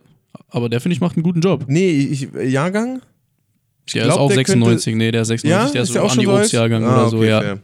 Aber 0.49 0.69
der 0.69 0.81
finde 0.81 0.95
ich 0.95 1.01
macht 1.01 1.17
einen 1.17 1.25
guten 1.25 1.41
Job. 1.41 1.65
Nee, 1.67 1.91
ich, 1.91 2.29
Jahrgang? 2.45 3.01
Der 3.95 4.03
glaub, 4.05 4.15
ist 4.15 4.19
auch 4.19 4.29
der 4.29 4.37
96, 4.37 4.95
nee, 4.97 5.11
der 5.13 5.23
ist 5.23 5.29
96, 5.29 5.51
Ja, 5.51 5.73
der 5.73 5.83
ist, 5.83 5.89
ist 5.89 5.95
so 5.95 5.95
der 5.95 6.03
auch 6.05 6.11
so 6.15 6.21
alt? 6.33 6.43
Obstjahrgang 6.43 6.85
Ah, 6.85 7.01
oder 7.03 7.11
so, 7.11 7.17
okay, 7.19 7.29
ja. 7.29 7.41
fair. 7.41 7.59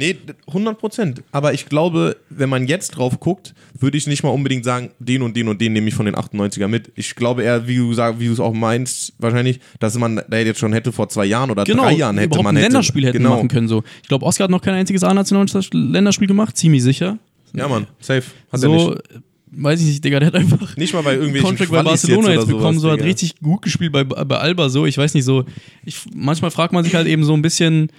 Nee, 0.00 0.16
100 0.46 0.78
Prozent. 0.78 1.22
Aber 1.30 1.52
ich 1.52 1.66
glaube, 1.66 2.16
wenn 2.30 2.48
man 2.48 2.66
jetzt 2.66 2.92
drauf 2.92 3.20
guckt, 3.20 3.54
würde 3.78 3.98
ich 3.98 4.06
nicht 4.06 4.22
mal 4.22 4.30
unbedingt 4.30 4.64
sagen, 4.64 4.92
den 4.98 5.20
und 5.20 5.36
den 5.36 5.46
und 5.48 5.60
den 5.60 5.74
nehme 5.74 5.88
ich 5.88 5.94
von 5.94 6.06
den 6.06 6.16
98er 6.16 6.68
mit. 6.68 6.90
Ich 6.94 7.14
glaube 7.14 7.42
eher, 7.42 7.68
wie 7.68 7.76
du 7.76 7.92
sagst, 7.92 8.18
wie 8.18 8.26
du 8.26 8.32
es 8.32 8.40
auch 8.40 8.54
meinst, 8.54 9.12
wahrscheinlich, 9.18 9.60
dass 9.78 9.98
man 9.98 10.22
da 10.26 10.38
jetzt 10.38 10.58
schon 10.58 10.72
hätte 10.72 10.90
vor 10.90 11.10
zwei 11.10 11.26
Jahren 11.26 11.50
oder 11.50 11.64
Genau, 11.64 11.82
drei 11.82 11.92
Jahren 11.92 12.16
hätte 12.16 12.28
überhaupt 12.28 12.44
man 12.44 12.56
ein 12.56 12.62
hätte, 12.62 12.72
Länderspiel 12.72 13.04
hätten 13.04 13.18
genau. 13.18 13.36
machen 13.36 13.48
können. 13.48 13.68
So. 13.68 13.82
Ich 14.02 14.08
glaube, 14.08 14.24
Oscar 14.24 14.44
hat 14.44 14.50
noch 14.50 14.62
kein 14.62 14.72
einziges 14.72 15.04
A-Nationalländerspiel 15.04 16.28
gemacht, 16.28 16.56
ziemlich 16.56 16.82
sicher. 16.82 17.18
Ja, 17.52 17.68
Mann, 17.68 17.86
safe. 18.00 18.22
Hat 18.50 18.60
so, 18.60 18.90
nicht. 18.90 19.02
weiß 19.50 19.80
ich 19.80 19.86
nicht, 19.86 20.04
Digga, 20.04 20.20
der 20.20 20.28
hat 20.28 20.34
einfach 20.36 20.76
Nicht 20.78 20.94
mal 20.94 21.02
bei 21.02 21.14
irgendwelchen 21.14 21.46
Contract 21.46 21.70
bei 21.70 21.82
Qualis 21.82 22.02
Barcelona 22.02 22.30
jetzt, 22.30 22.44
oder 22.44 22.46
bekommen, 22.46 22.78
sowas, 22.78 22.82
so 22.82 22.90
hat 22.90 22.98
Digga. 23.00 23.08
richtig 23.08 23.40
gut 23.40 23.60
gespielt 23.60 23.92
bei, 23.92 24.04
bei 24.04 24.38
Alba, 24.38 24.70
so, 24.70 24.86
ich 24.86 24.96
weiß 24.96 25.12
nicht, 25.12 25.24
so, 25.24 25.44
ich, 25.84 25.98
manchmal 26.14 26.50
fragt 26.50 26.72
man 26.72 26.84
sich 26.84 26.94
halt 26.94 27.06
eben 27.06 27.24
so 27.24 27.34
ein 27.34 27.42
bisschen, 27.42 27.90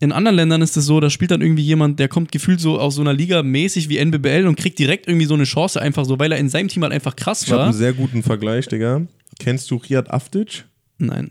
in 0.00 0.12
anderen 0.12 0.36
Ländern 0.36 0.62
ist 0.62 0.76
es 0.76 0.86
so, 0.86 1.00
da 1.00 1.10
spielt 1.10 1.30
dann 1.30 1.40
irgendwie 1.40 1.62
jemand, 1.62 1.98
der 1.98 2.08
kommt 2.08 2.30
gefühlt 2.30 2.60
so 2.60 2.78
aus 2.78 2.94
so 2.94 3.00
einer 3.00 3.12
Liga 3.12 3.42
mäßig 3.42 3.88
wie 3.88 3.98
NBBL 3.98 4.46
und 4.46 4.56
kriegt 4.56 4.78
direkt 4.78 5.08
irgendwie 5.08 5.26
so 5.26 5.34
eine 5.34 5.44
Chance, 5.44 5.80
einfach 5.82 6.04
so, 6.04 6.18
weil 6.18 6.30
er 6.32 6.38
in 6.38 6.48
seinem 6.48 6.68
Team 6.68 6.82
halt 6.84 6.92
einfach 6.92 7.16
krass 7.16 7.42
Ich 7.42 7.48
habe 7.50 7.60
war. 7.60 7.66
einen 7.68 7.76
sehr 7.76 7.92
guten 7.92 8.22
Vergleich, 8.22 8.68
Digga. 8.68 9.02
Kennst 9.40 9.70
du 9.70 9.76
Riyad 9.76 10.10
Aftic? 10.10 10.64
Nein. 10.98 11.30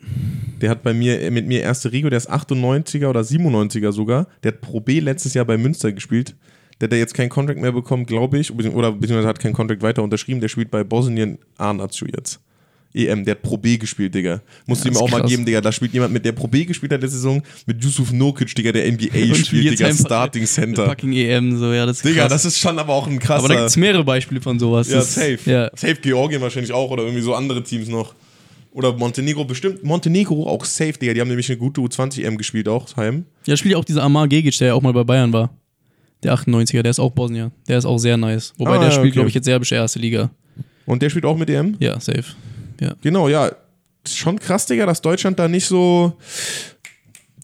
Der 0.62 0.70
hat 0.70 0.82
bei 0.84 0.94
mir 0.94 1.30
mit 1.32 1.46
mir 1.46 1.62
erste 1.62 1.92
Rigo, 1.92 2.10
der 2.10 2.18
ist 2.18 2.32
98er 2.32 3.08
oder 3.08 3.22
97er 3.22 3.92
sogar. 3.92 4.28
Der 4.44 4.54
hat 4.54 4.62
Pro 4.62 4.80
B 4.80 5.00
letztes 5.00 5.34
Jahr 5.34 5.46
bei 5.46 5.58
Münster 5.58 5.92
gespielt. 5.92 6.36
Der 6.80 6.88
hat 6.88 6.94
ja 6.94 7.00
jetzt 7.00 7.14
keinen 7.14 7.30
Contract 7.30 7.60
mehr 7.60 7.72
bekommen, 7.72 8.06
glaube 8.06 8.38
ich, 8.40 8.52
oder 8.54 8.92
beziehungsweise 8.92 9.28
hat 9.28 9.40
keinen 9.40 9.54
Contract 9.54 9.82
weiter 9.82 10.04
unterschrieben. 10.04 10.40
Der 10.42 10.48
spielt 10.48 10.72
bei 10.72 10.84
Bosnien 10.84 11.38
A-Nazu 11.58 12.06
jetzt. 12.06 12.40
EM, 12.94 13.24
der 13.26 13.34
hat 13.36 13.42
Pro 13.42 13.58
B 13.58 13.78
gespielt, 13.78 14.16
Digga. 14.16 14.42
Musst 14.66 14.84
du 14.84 14.90
ihm 14.90 14.98
auch 14.98 15.10
mal 15.10 15.22
krass. 15.22 15.30
geben, 15.30 15.46
Digga. 15.46 15.62
Da 15.62 15.72
spielt 15.72 15.94
jemand 15.94 16.14
mit, 16.14 16.26
der 16.26 16.32
Pro 16.32 16.48
B 16.48 16.66
gespielt 16.66 16.92
hat 16.94 17.02
letzte 17.02 17.18
Saison, 17.18 17.42
mit 17.66 17.84
Yusuf 17.84 18.12
Nurkic, 18.12 18.54
Digga, 18.56 18.72
der 18.72 18.92
NBA 18.92 19.36
spielt, 19.36 19.80
Digga, 19.80 19.94
Starting 19.94 20.46
Center. 20.46 20.86
Fucking 20.88 21.14
EM, 21.14 21.58
so, 21.58 21.72
ja, 21.74 21.86
das 21.86 21.98
ist 21.98 22.06
Digga, 22.06 22.22
krass. 22.22 22.32
das 22.32 22.46
ist 22.46 22.60
schon 22.60 22.80
aber 22.80 22.94
auch 22.94 23.08
ein 23.08 23.20
krasser. 23.20 23.40
Aber 23.40 23.48
da 23.50 23.56
gibt 23.56 23.68
es 23.70 23.78
mehrere 23.78 24.04
Beispiele 24.04 24.42
von 24.42 24.58
sowas. 24.60 24.90
Ja, 24.90 24.98
Das- 24.98 25.14
safe. 25.14 25.40
Ja. 25.46 25.70
Safe 25.76 25.96
Georgien 25.96 26.42
wahrscheinlich 26.42 26.72
auch 26.72 26.90
oder 26.92 27.04
irgendwie 27.04 27.22
so 27.24 27.34
andere 27.36 27.64
Teams 27.64 27.88
noch. 27.88 28.16
Oder 28.72 28.94
Montenegro 28.94 29.44
bestimmt. 29.44 29.84
Montenegro 29.84 30.48
auch 30.48 30.64
safe, 30.64 30.94
Digga. 30.94 31.14
Die 31.14 31.22
haben 31.22 31.28
nämlich 31.30 31.50
eine 31.50 31.58
gute 31.58 31.82
U20-M 31.82 32.38
gespielt 32.38 32.68
auch, 32.68 32.96
heim. 32.96 33.26
Ja, 33.48 33.58
spielt 33.58 33.76
auch 33.76 33.86
dieser 33.86 34.04
Amar 34.04 34.28
Gegic, 34.28 34.56
der 34.60 34.68
ja 34.68 34.74
auch 34.76 34.82
mal 34.82 34.94
bei 34.94 35.04
Bayern 35.04 35.34
war. 35.34 35.50
Der 36.24 36.34
98er, 36.36 36.82
der 36.82 36.92
ist 36.92 37.00
auch 37.00 37.12
Bosnier. 37.12 37.52
Der 37.68 37.78
ist 37.78 37.86
auch 37.86 37.98
sehr 38.00 38.18
nice. 38.18 38.54
Wobei 38.58 38.72
Ah, 38.76 38.80
der 38.80 38.88
ja, 38.88 38.92
spielt, 38.92 39.06
okay. 39.08 39.12
glaube 39.14 39.30
ich, 39.30 39.36
jetzt 39.36 39.46
serbische 39.46 39.76
erste 39.76 40.00
Liga. 40.00 40.30
Und 40.86 41.02
der 41.02 41.10
spielt 41.10 41.26
auch 41.26 41.38
mit 41.38 41.50
EM? 41.50 41.76
Ja, 41.80 42.00
safe. 42.00 42.24
Genau, 43.02 43.28
ja. 43.28 43.52
Schon 44.08 44.40
krass, 44.40 44.66
Digga, 44.66 44.86
dass 44.86 45.02
Deutschland 45.02 45.38
da 45.38 45.48
nicht 45.48 45.66
so 45.66 46.14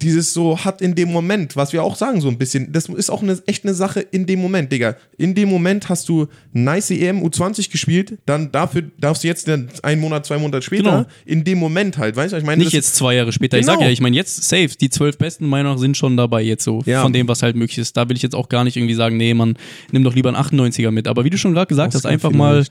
dieses 0.02 0.34
so 0.34 0.58
hat 0.58 0.82
in 0.82 0.96
dem 0.96 1.12
Moment, 1.12 1.56
was 1.56 1.72
wir 1.72 1.82
auch 1.82 1.96
sagen 1.96 2.20
so 2.20 2.28
ein 2.28 2.38
bisschen, 2.38 2.74
das 2.74 2.90
ist 2.90 3.10
auch 3.10 3.22
eine, 3.22 3.42
echt 3.46 3.64
eine 3.64 3.74
Sache 3.74 4.02
in 4.02 4.26
dem 4.26 4.42
Moment, 4.42 4.72
Digga. 4.72 4.96
In 5.18 5.34
dem 5.34 5.48
Moment 5.50 5.88
hast 5.88 6.10
du 6.10 6.28
nice 6.52 6.92
EM 6.92 7.22
U20 7.24 7.72
gespielt, 7.72 8.18
dann 8.26 8.52
dafür 8.52 8.84
darfst 9.00 9.24
du 9.24 9.28
jetzt 9.30 9.48
einen 9.50 10.00
Monat, 10.02 10.26
zwei 10.26 10.38
Monate 10.40 10.62
später, 10.62 10.84
Genau. 10.84 11.06
in 11.26 11.44
dem 11.46 11.58
Moment 11.58 11.98
halt, 11.98 12.16
weißt 12.18 12.34
du, 12.34 12.38
ich 12.38 12.44
meine, 12.44 12.64
Nicht 12.64 12.74
jetzt 12.74 12.96
zwei 12.96 13.16
Jahre 13.16 13.32
später. 13.32 13.58
Ich 13.58 13.66
Genau. 13.66 13.78
sag 13.80 13.86
ja, 13.86 13.90
ich 13.92 14.02
meine 14.02 14.16
jetzt 14.16 14.44
safe. 14.44 14.70
Die 14.80 14.90
zwölf 14.90 15.18
besten 15.18 15.46
meiner 15.48 15.70
Meinung 15.70 15.80
sind 15.80 15.96
schon 15.96 16.18
dabei 16.18 16.42
jetzt 16.42 16.66
so. 16.66 16.82
Ja. 16.86 17.02
Von 17.02 17.14
dem, 17.14 17.28
was 17.30 17.42
halt 17.42 17.56
möglich 17.56 17.78
ist. 17.78 17.96
Da 17.96 18.10
will 18.10 18.18
ich 18.18 18.24
jetzt 18.24 18.36
auch 18.36 18.50
gar 18.50 18.66
nicht 18.66 18.76
irgendwie 18.76 18.96
sagen, 18.96 19.16
nee, 19.16 19.34
man, 19.34 19.56
nimm 19.92 20.04
doch 20.04 20.16
lieber 20.16 20.30
einen 20.30 20.38
98er 20.38 20.92
mit. 20.92 21.08
Aber 21.08 21.24
wie 21.24 21.30
du 21.30 21.38
schon 21.38 21.54
gerade 21.54 21.68
gesagt 21.68 21.94
hast, 21.96 22.06
einfach 22.06 22.32
mal. 22.32 22.66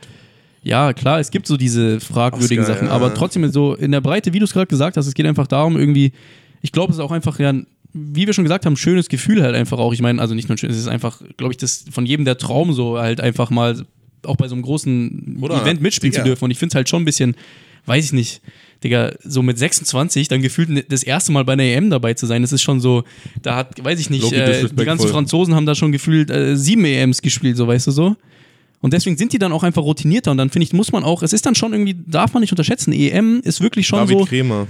Ja, 0.63 0.93
klar, 0.93 1.19
es 1.19 1.31
gibt 1.31 1.47
so 1.47 1.57
diese 1.57 1.99
fragwürdigen 2.01 2.63
Oscar, 2.63 2.75
Sachen, 2.77 2.89
ja. 2.89 2.95
aber 2.95 3.15
trotzdem 3.15 3.51
so 3.51 3.75
in 3.75 3.91
der 3.91 4.01
Breite, 4.01 4.33
wie 4.33 4.39
du 4.39 4.45
es 4.45 4.53
gerade 4.53 4.67
gesagt 4.67 4.97
hast, 4.97 5.07
es 5.07 5.15
geht 5.15 5.27
einfach 5.27 5.47
darum, 5.49 5.77
irgendwie, 5.77 6.13
ich 6.61 6.71
glaube, 6.71 6.93
es 6.93 6.99
ist 6.99 7.05
auch 7.05 7.11
einfach, 7.11 7.39
ja, 7.41 7.53
wie 7.93 8.27
wir 8.27 8.33
schon 8.33 8.45
gesagt 8.45 8.65
haben, 8.65 8.77
schönes 8.77 9.09
Gefühl 9.09 9.43
halt 9.43 9.55
einfach 9.55 9.79
auch. 9.79 9.93
Ich 9.93 10.01
meine, 10.01 10.21
also 10.21 10.35
nicht 10.35 10.49
nur 10.49 10.57
schön, 10.57 10.71
es 10.71 10.79
ist 10.79 10.89
einfach, 10.89 11.21
glaube 11.37 11.53
ich, 11.53 11.59
das 11.59 11.85
von 11.91 12.07
jedem 12.07 12.25
der 12.25 12.39
Traum 12.39 12.73
so 12.73 12.99
halt 12.99 13.21
einfach 13.21 13.51
mal 13.51 13.85
auch 14.25 14.37
bei 14.37 14.49
so 14.49 14.55
einem 14.55 14.63
großen 14.63 15.39
Oder, 15.41 15.61
Event 15.63 15.83
mitspielen 15.83 16.13
Digga. 16.13 16.23
zu 16.23 16.29
dürfen. 16.29 16.45
Und 16.45 16.51
ich 16.53 16.59
finde 16.59 16.73
es 16.73 16.75
halt 16.77 16.89
schon 16.89 17.03
ein 17.03 17.05
bisschen, 17.05 17.35
weiß 17.87 18.05
ich 18.05 18.13
nicht, 18.13 18.41
Digga, 18.85 19.13
so 19.25 19.43
mit 19.43 19.59
26 19.59 20.29
dann 20.29 20.43
gefühlt 20.43 20.69
ne- 20.71 20.85
das 20.89 21.03
erste 21.03 21.33
Mal 21.33 21.45
bei 21.45 21.53
einer 21.53 21.65
EM 21.65 21.91
dabei 21.91 22.15
zu 22.15 22.27
sein, 22.27 22.43
das 22.43 22.53
ist 22.53 22.63
schon 22.63 22.81
so, 22.81 23.05
da 23.43 23.57
hat, 23.57 23.85
weiß 23.85 24.01
ich 24.01 24.11
nicht, 24.11 24.33
äh, 24.33 24.69
die 24.69 24.85
ganzen 24.85 25.09
Franzosen 25.09 25.55
haben 25.55 25.67
da 25.67 25.75
schon 25.75 25.93
gefühlt 25.93 26.31
äh, 26.31 26.57
sieben 26.57 26.85
EMs 26.85 27.21
gespielt, 27.21 27.57
so 27.57 27.67
weißt 27.67 27.89
du 27.89 27.91
so. 27.91 28.17
Und 28.83 28.93
deswegen 28.93 29.17
sind 29.17 29.33
die 29.33 29.39
dann 29.39 29.53
auch 29.53 29.63
einfach 29.63 29.83
routinierter 29.83 30.33
und 30.33 30.37
dann 30.37 30.51
finde 30.51 30.65
ich, 30.65 30.73
muss 30.75 30.93
man 30.93 31.05
auch, 31.05 31.23
es 31.23 31.33
ist 31.33 31.47
dann 31.47 31.55
schon 31.55 31.73
irgendwie, 31.73 31.97
darf 32.07 32.35
man 32.35 32.43
nicht 32.43 32.53
unterschätzen, 32.53 32.93
EM 32.93 33.41
ist 33.43 33.63
wirklich 33.63 33.87
schon 33.87 34.01
David 34.01 34.19
so, 34.19 34.25
Kremer. 34.27 34.67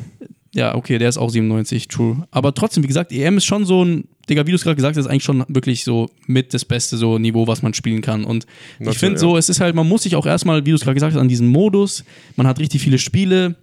ja, 0.55 0.75
okay, 0.75 0.99
der 0.99 1.09
ist 1.09 1.17
auch 1.19 1.31
97, 1.31 1.89
true. 1.89 2.29
Aber 2.31 2.55
trotzdem, 2.55 2.85
wie 2.85 2.89
gesagt, 2.89 3.11
EM 3.11 3.39
ist 3.39 3.47
schon 3.47 3.65
so 3.65 3.85
ein, 3.85 4.05
Digga, 4.29 4.47
wie 4.47 4.51
du 4.51 4.57
es 4.57 4.63
gerade 4.63 4.77
gesagt 4.77 4.97
hast, 4.97 5.07
ist 5.07 5.11
eigentlich 5.11 5.25
schon 5.25 5.45
wirklich 5.49 5.83
so 5.83 6.09
mit 6.27 6.55
das 6.55 6.65
beste 6.65 6.97
so 6.97 7.19
Niveau, 7.19 7.49
was 7.49 7.63
man 7.63 7.75
spielen 7.75 8.03
kann. 8.03 8.23
Und 8.25 8.45
ich 8.45 8.81
Natürlich, 8.81 8.99
finde 8.99 9.15
ja. 9.15 9.19
so, 9.19 9.37
es 9.37 9.49
ist 9.49 9.61
halt, 9.61 9.75
man 9.75 9.89
muss 9.89 10.05
sich 10.05 10.15
auch 10.15 10.27
erstmal, 10.27 10.65
wie 10.65 10.71
du 10.71 10.77
es 10.77 10.83
gerade 10.83 10.95
gesagt 10.95 11.15
hast, 11.15 11.21
an 11.21 11.29
diesen 11.29 11.49
Modus, 11.49 12.05
man 12.37 12.47
hat 12.47 12.61
richtig 12.61 12.83
viele 12.83 12.99
Spiele, 12.99 13.57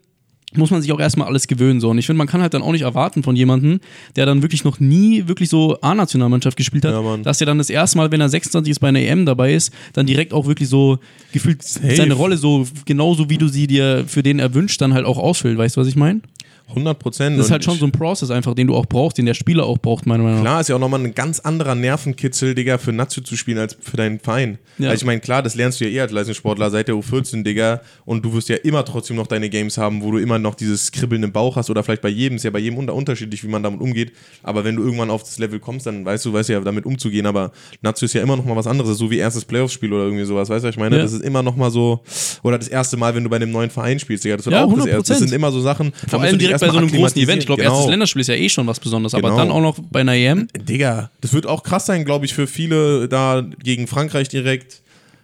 muss 0.56 0.72
man 0.72 0.82
sich 0.82 0.91
auch 0.91 1.00
erstmal 1.00 1.28
alles 1.28 1.47
gewöhnen. 1.47 1.80
So. 1.80 1.89
Und 1.89 1.97
ich 1.97 2.06
finde, 2.06 2.18
man 2.18 2.28
kann 2.28 2.41
halt 2.41 2.54
dann 2.54 2.62
auch 2.62 2.72
nicht 2.72 2.82
erwarten 2.82 3.24
von 3.24 3.36
jemandem, 3.36 3.80
der 4.16 4.26
dann 4.26 4.41
wirklich 4.41 4.64
noch 4.64 4.80
nie 4.80 5.28
wirklich 5.28 5.50
so 5.50 5.80
A-Nationalmannschaft 5.82 6.58
gespielt 6.58 6.86
hat, 6.86 6.93
Ja, 6.93 7.18
dass 7.18 7.39
er 7.39 7.45
dann 7.45 7.58
das 7.60 7.70
erste 7.70 7.97
Mal, 7.97 8.12
wenn 8.12 8.22
er 8.22 8.30
26 8.30 8.72
ist 8.72 8.80
bei 8.80 8.88
einer 8.88 9.00
EM 9.00 9.26
dabei 9.26 9.54
ist, 9.54 9.72
dann 9.93 10.06
direkt 10.06 10.34
auch 10.34 10.47
wirklich 10.47 10.70
so 10.70 10.97
gefühlt 11.32 11.62
seine 11.64 12.14
Rolle 12.14 12.38
so 12.38 12.68
genauso 12.86 13.30
wie 13.30 13.38
du 13.38 13.47
sie 13.47 13.68
dir 13.68 14.06
für 14.08 14.24
den 14.24 14.39
erwünscht, 14.39 14.82
dann 14.82 14.93
halt 14.93 15.06
auch 15.06 15.18
ausfüllt. 15.18 15.58
Weißt 15.58 15.78
du, 15.78 15.82
was 15.82 15.88
ich 15.88 15.95
meine? 15.95 16.22
100 16.70 16.99
Prozent. 16.99 17.38
Das 17.38 17.47
ist 17.47 17.51
halt 17.51 17.63
schon 17.63 17.78
so 17.78 17.86
ein 17.86 17.91
Prozess 17.91 18.32
einfach, 18.32 18.53
den 18.53 18.67
du 18.67 18.76
auch 18.76 18.86
brauchst, 18.86 19.17
den 19.17 19.26
der 19.26 19.34
Spieler 19.34 19.65
auch 19.65 19.78
braucht, 19.78 20.05
meiner 20.05 20.24
Meinung 20.24 20.39
nach. 20.39 20.45
Klar, 20.45 20.61
ist 20.61 20.70
ja 20.70 20.76
auch 20.76 20.80
nochmal 20.80 21.01
ein 21.01 21.13
ganz 21.15 21.39
anderer 21.39 21.76
Nervenkitzel, 21.76 22.55
Digga, 22.55 22.78
für 22.78 22.91
Nazio 22.93 23.24
zu 23.24 23.36
spielen 23.36 23.57
als 23.57 23.78
für 23.80 23.97
deinen 23.97 24.20
Verein. 24.20 24.59
Ja. 24.78 24.89
Also 24.89 25.01
ich 25.01 25.05
meine, 25.05 25.20
klar, 25.20 25.41
das 25.43 25.55
lernst 25.55 25.80
du 25.82 25.86
ja 25.86 25.91
eh 25.91 26.01
als 26.01 26.11
Leistungssportler 26.11 26.70
seit 26.70 26.88
der 26.88 26.95
U14, 26.95 27.43
Digga. 27.43 27.82
Und 28.05 28.24
du 28.24 28.34
wirst 28.34 28.49
ja 28.49 28.55
immer 28.57 28.86
trotzdem 28.86 29.15
noch 29.15 29.28
deine 29.28 29.49
Games 29.49 29.78
haben, 29.78 30.01
wo 30.01 30.11
du 30.11 30.17
immer 30.20 30.39
noch 30.39 30.55
dieses 30.55 30.91
Kribbeln 30.91 31.24
im 31.24 31.32
Bauch 31.32 31.55
hast 31.55 31.70
oder 31.70 31.84
vielleicht 31.84 32.01
bei 32.01 32.09
jedem, 32.09 32.38
ist 32.38 32.43
ja 32.43 32.51
bei 32.51 32.59
jedem 32.59 32.78
unter 32.78 32.93
unterschiedlich, 32.93 33.43
wie 33.43 33.47
man 33.47 33.63
damit 33.63 33.82
umgeht. 33.82 34.13
Aber 34.43 34.63
wenn 34.63 34.76
du 34.76 34.84
irgendwann 34.84 35.09
auf 35.09 35.24
das 35.24 35.39
Level 35.39 35.59
kommst, 35.59 35.86
dann 35.86 36.05
weißt 36.05 36.26
du, 36.26 36.34
weißt 36.34 36.49
du 36.49 36.53
ja 36.53 36.59
damit 36.61 36.86
umzugehen. 36.86 37.26
Aber 37.26 37.51
Nazio 37.82 38.05
ist 38.05 38.13
ja 38.13 38.22
immer 38.22 38.38
noch 38.38 38.45
mal 38.45 38.55
was 38.55 38.67
anderes, 38.67 38.97
so 38.97 39.09
wie 39.11 39.17
erstes 39.17 39.45
Playoffs-Spiel 39.45 39.91
oder 39.91 40.03
irgendwie 40.03 40.26
sowas, 40.26 40.49
weißt 40.49 40.63
du, 40.63 40.67
was 40.67 40.76
ich 40.76 40.80
meine? 40.80 40.97
Ja. 40.97 41.03
Das 41.03 41.13
ist 41.13 41.24
immer 41.24 41.43
noch 41.43 41.55
mal 41.55 41.72
so, 41.72 42.01
oder 42.43 42.57
das 42.57 42.67
erste 42.67 42.97
Mal, 42.97 43.15
wenn 43.15 43.24
du 43.24 43.30
bei 43.30 43.38
einem 43.38 43.51
neuen 43.51 43.70
Verein 43.70 43.99
spielst, 43.99 44.24
Digga. 44.24 44.38
Das 44.38 44.45
wird 44.45 44.55
Ja, 44.55 44.65
auch 44.65 44.76
das 44.76 44.86
erste. 44.86 45.13
Das 45.13 45.17
100%. 45.17 45.20
sind 45.20 45.34
immer 45.34 45.51
so 45.51 45.61
Sachen. 45.61 45.91
Vor 46.07 46.22
allem 46.22 46.38
direkt 46.38 46.59
bei 46.60 46.70
so 46.70 46.78
einem 46.78 46.91
großen. 46.91 47.22
Event. 47.22 47.39
Ich 47.41 47.45
glaube, 47.45 47.62
Genau. 47.62 47.74
erstes 47.76 47.89
Länderspiel 47.89 48.22
ist 48.22 48.28
ja 48.28 48.36
eh 48.36 48.49
schon 48.49 48.68
was 48.68 48.80
Besonderes, 48.80 49.14
aber 49.14 49.30
Genau. 49.30 49.38
dann 49.41 49.51
auch 49.51 49.62
noch 49.62 49.80
bei 49.91 50.01
einer 50.01 50.14
EM. 50.14 50.47
Digga, 50.55 51.10
das 51.22 51.34
wird 51.34 51.45
auch 51.47 51.64
krass 51.64 51.86
sein, 51.86 52.05
glaube 52.05 52.26
ich, 52.26 52.34
für 52.34 52.47
viele 52.47 53.07
da 53.10 53.45
gegen 53.64 53.88
Frankreich 53.88 54.30
direkt 54.30 54.82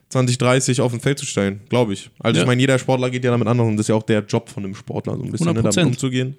2030 0.09 0.81
auf 0.81 0.91
dem 0.91 0.99
Feld 1.01 1.19
zu 1.19 1.25
stellen, 1.25 1.61
glaube 1.69 1.93
ich. 1.93 2.09
Also 2.19 2.37
Ja. 2.37 2.43
ich 2.43 2.47
meine, 2.47 2.61
jeder 2.61 2.79
Sportler 2.79 3.09
geht 3.09 3.23
ja 3.23 3.31
damit 3.31 3.47
an 3.47 3.59
und 3.59 3.75
das 3.77 3.85
ist 3.85 3.89
ja 3.89 3.95
auch 3.95 4.03
der 4.03 4.23
Job 4.25 4.49
von 4.49 4.63
einem 4.63 4.75
Sportler, 4.75 5.17
so 5.17 5.23
ein 5.23 5.31
bisschen 5.31 5.47
ne, 5.47 5.53
damit 5.55 5.73
100%. 5.73 5.87
umzugehen. 5.87 6.35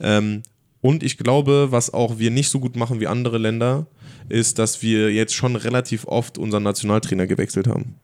Ähm, 0.00 0.42
und 0.80 1.02
ich 1.02 1.16
glaube, 1.18 1.68
was 1.70 1.92
auch 1.92 2.18
wir 2.18 2.30
nicht 2.30 2.50
so 2.50 2.60
gut 2.60 2.76
machen 2.76 3.00
wie 3.00 3.06
andere 3.06 3.38
Länder, 3.38 3.86
ist, 4.28 4.58
dass 4.58 4.82
wir 4.82 5.10
jetzt 5.12 5.34
schon 5.34 5.56
relativ 5.56 6.06
oft 6.06 6.38
unseren 6.38 6.62
Nationaltrainer 6.62 7.26
gewechselt 7.26 7.66
haben. 7.66 7.94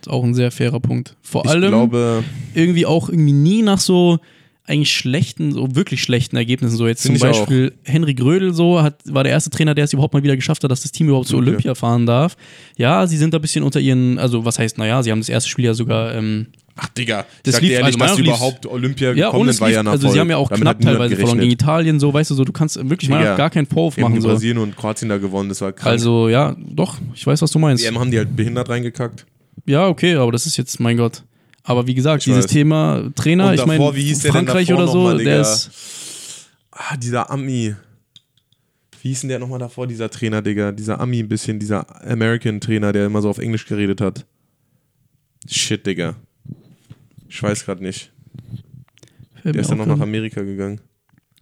Ist 0.00 0.08
auch 0.08 0.22
ein 0.24 0.34
sehr 0.34 0.50
fairer 0.50 0.80
Punkt. 0.80 1.16
Vor 1.22 1.44
Ich 1.44 1.50
allem 1.50 1.68
glaube, 1.70 2.24
irgendwie 2.54 2.86
auch 2.86 3.08
irgendwie 3.08 3.32
nie 3.32 3.62
nach 3.62 3.80
so 3.80 4.18
eigentlich 4.66 4.92
schlechten, 4.92 5.52
so 5.52 5.74
wirklich 5.76 6.02
schlechten 6.02 6.36
Ergebnissen. 6.36 6.76
So 6.76 6.86
jetzt 6.86 7.02
Find 7.02 7.18
zum 7.18 7.28
Beispiel 7.28 7.72
Henry 7.84 8.14
Grödel 8.14 8.54
so 8.54 8.80
hat, 8.82 8.96
war 9.06 9.22
der 9.22 9.32
erste 9.32 9.50
Trainer, 9.50 9.74
der 9.74 9.84
es 9.84 9.92
überhaupt 9.92 10.14
mal 10.14 10.22
wieder 10.22 10.36
geschafft 10.36 10.64
hat, 10.64 10.70
dass 10.70 10.80
das 10.82 10.90
Team 10.92 11.08
überhaupt 11.08 11.28
zu 11.28 11.36
Okay. 11.36 11.48
Olympia 11.48 11.74
fahren 11.74 12.06
darf. 12.06 12.36
Ja, 12.78 13.06
sie 13.06 13.16
sind 13.18 13.34
da 13.34 13.38
ein 13.38 13.42
bisschen 13.42 13.62
unter 13.62 13.78
ihren, 13.80 14.18
also 14.18 14.44
was 14.44 14.58
heißt, 14.58 14.78
naja, 14.78 15.02
sie 15.02 15.10
haben 15.10 15.20
das 15.20 15.28
erste 15.28 15.50
Spiel 15.50 15.66
ja 15.66 15.74
sogar 15.74 16.14
ähm, 16.14 16.46
ach 16.76 16.88
Digga, 16.88 17.26
Das 17.42 17.54
sag 17.56 17.60
lief- 17.62 17.70
dir 17.72 17.74
ehrlich, 17.80 18.00
also 18.00 18.16
dass 18.16 18.18
überhaupt 18.26 18.64
Olympia 18.66 19.12
Ja, 19.12 19.26
gekommen 19.26 19.52
sind, 19.52 19.60
war 19.60 19.68
ja 19.70 19.80
ein 19.80 19.86
also 19.86 20.08
sie 20.08 20.18
haben 20.18 20.30
ja 20.30 20.38
auch 20.38 20.48
Damit 20.48 20.62
knapp 20.62 20.80
teilweise 20.80 21.16
verloren 21.16 21.40
gegen 21.40 21.52
Italien, 21.52 22.00
so, 22.00 22.14
weißt 22.14 22.30
du, 22.30 22.34
so, 22.34 22.44
du 22.44 22.52
kannst 22.52 22.76
wirklich 22.76 23.10
Digga, 23.10 23.22
nach 23.22 23.36
gar 23.36 23.50
keinen 23.50 23.66
Vorwurf 23.66 23.98
machen. 23.98 24.18
So. 24.22 24.28
Brasilien 24.28 24.56
und 24.58 24.74
Kroatien 24.76 25.10
da 25.10 25.18
gewonnen, 25.18 25.50
das 25.50 25.60
war 25.60 25.72
krass. 25.72 25.86
Also, 25.86 26.30
ja, 26.30 26.56
doch, 26.58 26.96
ich 27.14 27.26
weiß, 27.26 27.42
was 27.42 27.50
du 27.50 27.58
meinst. 27.58 27.84
die 27.84 27.94
haben 27.94 28.10
die 28.10 28.16
halt 28.18 28.34
behindert 28.34 28.70
reingekackt. 28.70 29.26
Ja, 29.66 29.86
okay, 29.88 30.14
aber 30.16 30.32
das 30.32 30.46
ist 30.46 30.56
jetzt, 30.56 30.80
mein 30.80 30.96
Gott. 30.96 31.22
Aber 31.64 31.86
wie 31.86 31.94
gesagt, 31.94 32.22
Ich 32.22 32.24
dieses 32.26 32.44
weiß. 32.44 32.50
Thema 32.52 33.10
Trainer, 33.14 33.48
Und 33.48 33.54
ich 33.54 33.66
meine, 33.66 33.82
Frankreich 34.16 34.72
oder 34.72 34.86
so, 34.86 35.02
mal, 35.04 35.18
der 35.18 35.40
ist. 35.40 35.70
Ah, 36.70 36.96
dieser 36.96 37.30
Ami. 37.30 37.74
Wie 39.00 39.08
hieß 39.08 39.20
denn 39.20 39.28
der 39.30 39.38
nochmal 39.38 39.58
davor, 39.58 39.86
dieser 39.86 40.10
Trainer, 40.10 40.40
Digga? 40.42 40.72
Dieser 40.72 41.00
Ami 41.00 41.20
ein 41.20 41.28
bisschen, 41.28 41.58
dieser 41.58 41.86
American-Trainer, 42.06 42.92
der 42.92 43.06
immer 43.06 43.22
so 43.22 43.30
auf 43.30 43.38
Englisch 43.38 43.66
geredet 43.66 44.00
hat. 44.00 44.24
Shit, 45.50 45.86
Digga. 45.86 46.16
Ich 47.28 47.42
weiß 47.42 47.64
gerade 47.64 47.82
nicht. 47.82 48.12
fällt 49.42 49.54
Der 49.54 49.60
ist 49.62 49.70
dann 49.70 49.78
noch 49.78 49.86
nach 49.86 50.00
Amerika 50.00 50.42
gegangen. 50.42 50.80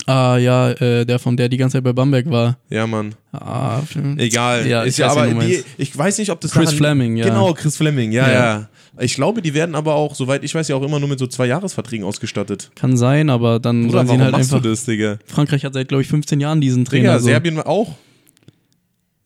Ah, 0.06 0.36
ja, 0.36 0.70
äh, 0.72 1.04
der 1.06 1.18
von 1.20 1.36
der 1.36 1.48
die 1.48 1.56
ganze 1.56 1.76
Zeit 1.78 1.84
bei 1.84 1.92
Bamberg 1.92 2.28
war. 2.28 2.58
Ja, 2.68 2.86
Mann. 2.88 3.14
Ah, 3.30 3.80
Egal. 4.16 4.66
Ja, 4.66 4.82
ist 4.82 4.94
ich 4.94 4.98
ja 4.98 5.14
weiß, 5.14 5.30
aber 5.32 5.44
die, 5.44 5.62
ich 5.78 5.96
weiß 5.96 6.18
nicht, 6.18 6.30
ob 6.30 6.40
das 6.40 6.50
Chris 6.50 6.72
Fleming, 6.72 7.16
ja. 7.16 7.26
Genau, 7.26 7.52
Chris 7.54 7.76
Fleming, 7.76 8.10
ja, 8.10 8.26
Ja. 8.26 8.32
ja, 8.34 8.68
Ich 8.98 9.14
glaube, 9.14 9.40
die 9.40 9.54
werden 9.54 9.74
aber 9.74 9.94
auch, 9.94 10.14
soweit 10.14 10.44
ich 10.44 10.54
weiß, 10.54 10.68
ja 10.68 10.76
auch 10.76 10.82
immer 10.82 11.00
nur 11.00 11.08
mit 11.08 11.18
so 11.18 11.26
zwei 11.26 11.46
Jahresverträgen 11.46 12.04
ausgestattet. 12.04 12.70
Kann 12.74 12.96
sein, 12.96 13.30
aber 13.30 13.58
dann 13.58 13.84
Oder 13.84 13.92
sollen 13.92 14.08
sie 14.08 14.14
ihn 14.14 14.20
halt 14.22 14.32
machst 14.32 14.52
einfach. 14.52 14.62
du 14.62 14.70
das, 14.70 14.84
Digga? 14.84 15.18
Frankreich 15.26 15.64
hat 15.64 15.72
seit, 15.72 15.88
glaube 15.88 16.02
ich, 16.02 16.08
15 16.08 16.40
Jahren 16.40 16.60
diesen 16.60 16.84
Trainer. 16.84 17.10
Digga, 17.10 17.18
so. 17.20 17.26
Serbien 17.26 17.58
auch. 17.60 17.96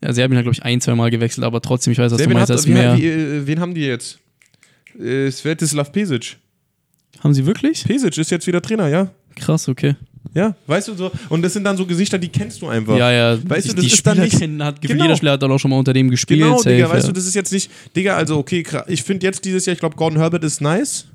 Ja, 0.03 0.13
Serbien 0.13 0.39
hat, 0.39 0.45
glaube 0.45 0.55
ich, 0.55 0.63
ein, 0.63 0.81
zwei 0.81 0.95
Mal 0.95 1.11
gewechselt, 1.11 1.45
aber 1.45 1.61
trotzdem, 1.61 1.93
ich 1.93 1.99
weiß, 1.99 2.13
dass 2.13 2.23
du 2.23 2.29
meinst, 2.29 2.43
hat, 2.43 2.51
dass 2.51 2.67
wie, 2.67 2.73
mehr. 2.73 2.97
wie, 2.97 3.07
äh, 3.07 3.47
wen 3.47 3.61
haben 3.61 3.75
die 3.75 3.81
jetzt? 3.83 4.21
Äh, 4.99 5.31
Svetislav 5.31 5.91
Pesic. 5.91 6.37
Haben 7.21 7.35
sie 7.35 7.45
wirklich? 7.45 7.85
Pesic 7.85 8.17
ist 8.19 8.31
jetzt 8.31 8.47
wieder 8.47 8.63
Trainer, 8.63 8.89
ja? 8.89 9.11
Krass, 9.35 9.69
okay. 9.69 9.97
Ja, 10.35 10.55
weißt 10.67 10.89
du 10.89 10.95
so. 10.95 11.11
Und 11.29 11.43
das 11.43 11.53
sind 11.55 11.65
dann 11.65 11.77
so 11.77 11.87
Gesichter, 11.87 12.19
die 12.19 12.29
kennst 12.29 12.61
du 12.63 12.69
einfach. 12.69 12.97
Ja, 12.97 13.11
ja. 13.11 13.39
Weißt 13.49 13.69
du, 13.71 13.75
das 13.75 13.85
die 13.85 13.91
ist 13.93 14.07
dann 14.07 14.15
Spieler 14.15 14.25
nicht- 14.27 14.39
kennen, 14.39 14.63
hat, 14.65 14.81
Genau. 14.83 15.05
jeder 15.05 15.17
Spieler 15.17 15.33
hat 15.33 15.43
dann 15.43 15.51
auch 15.53 15.59
schon 15.59 15.71
mal 15.71 15.79
unter 15.79 15.93
dem 15.93 16.11
gespielt. 16.11 16.41
Genau, 16.41 16.59
safe, 16.59 16.71
Digga, 16.77 16.91
weißt 16.91 17.07
ja. 17.07 17.13
du, 17.13 17.19
das 17.19 17.27
ist 17.27 17.35
jetzt 17.35 17.53
nicht, 17.53 17.71
Digga, 17.95 18.17
also 18.17 18.37
okay, 18.39 18.65
ich 18.89 19.03
finde 19.03 19.27
jetzt 19.27 19.45
dieses 19.45 19.65
Jahr, 19.67 19.73
ich 19.75 19.81
glaube, 19.81 19.97
Gordon 19.97 20.19
Herbert 20.19 20.45
ist 20.45 20.61
nice. 20.61 21.07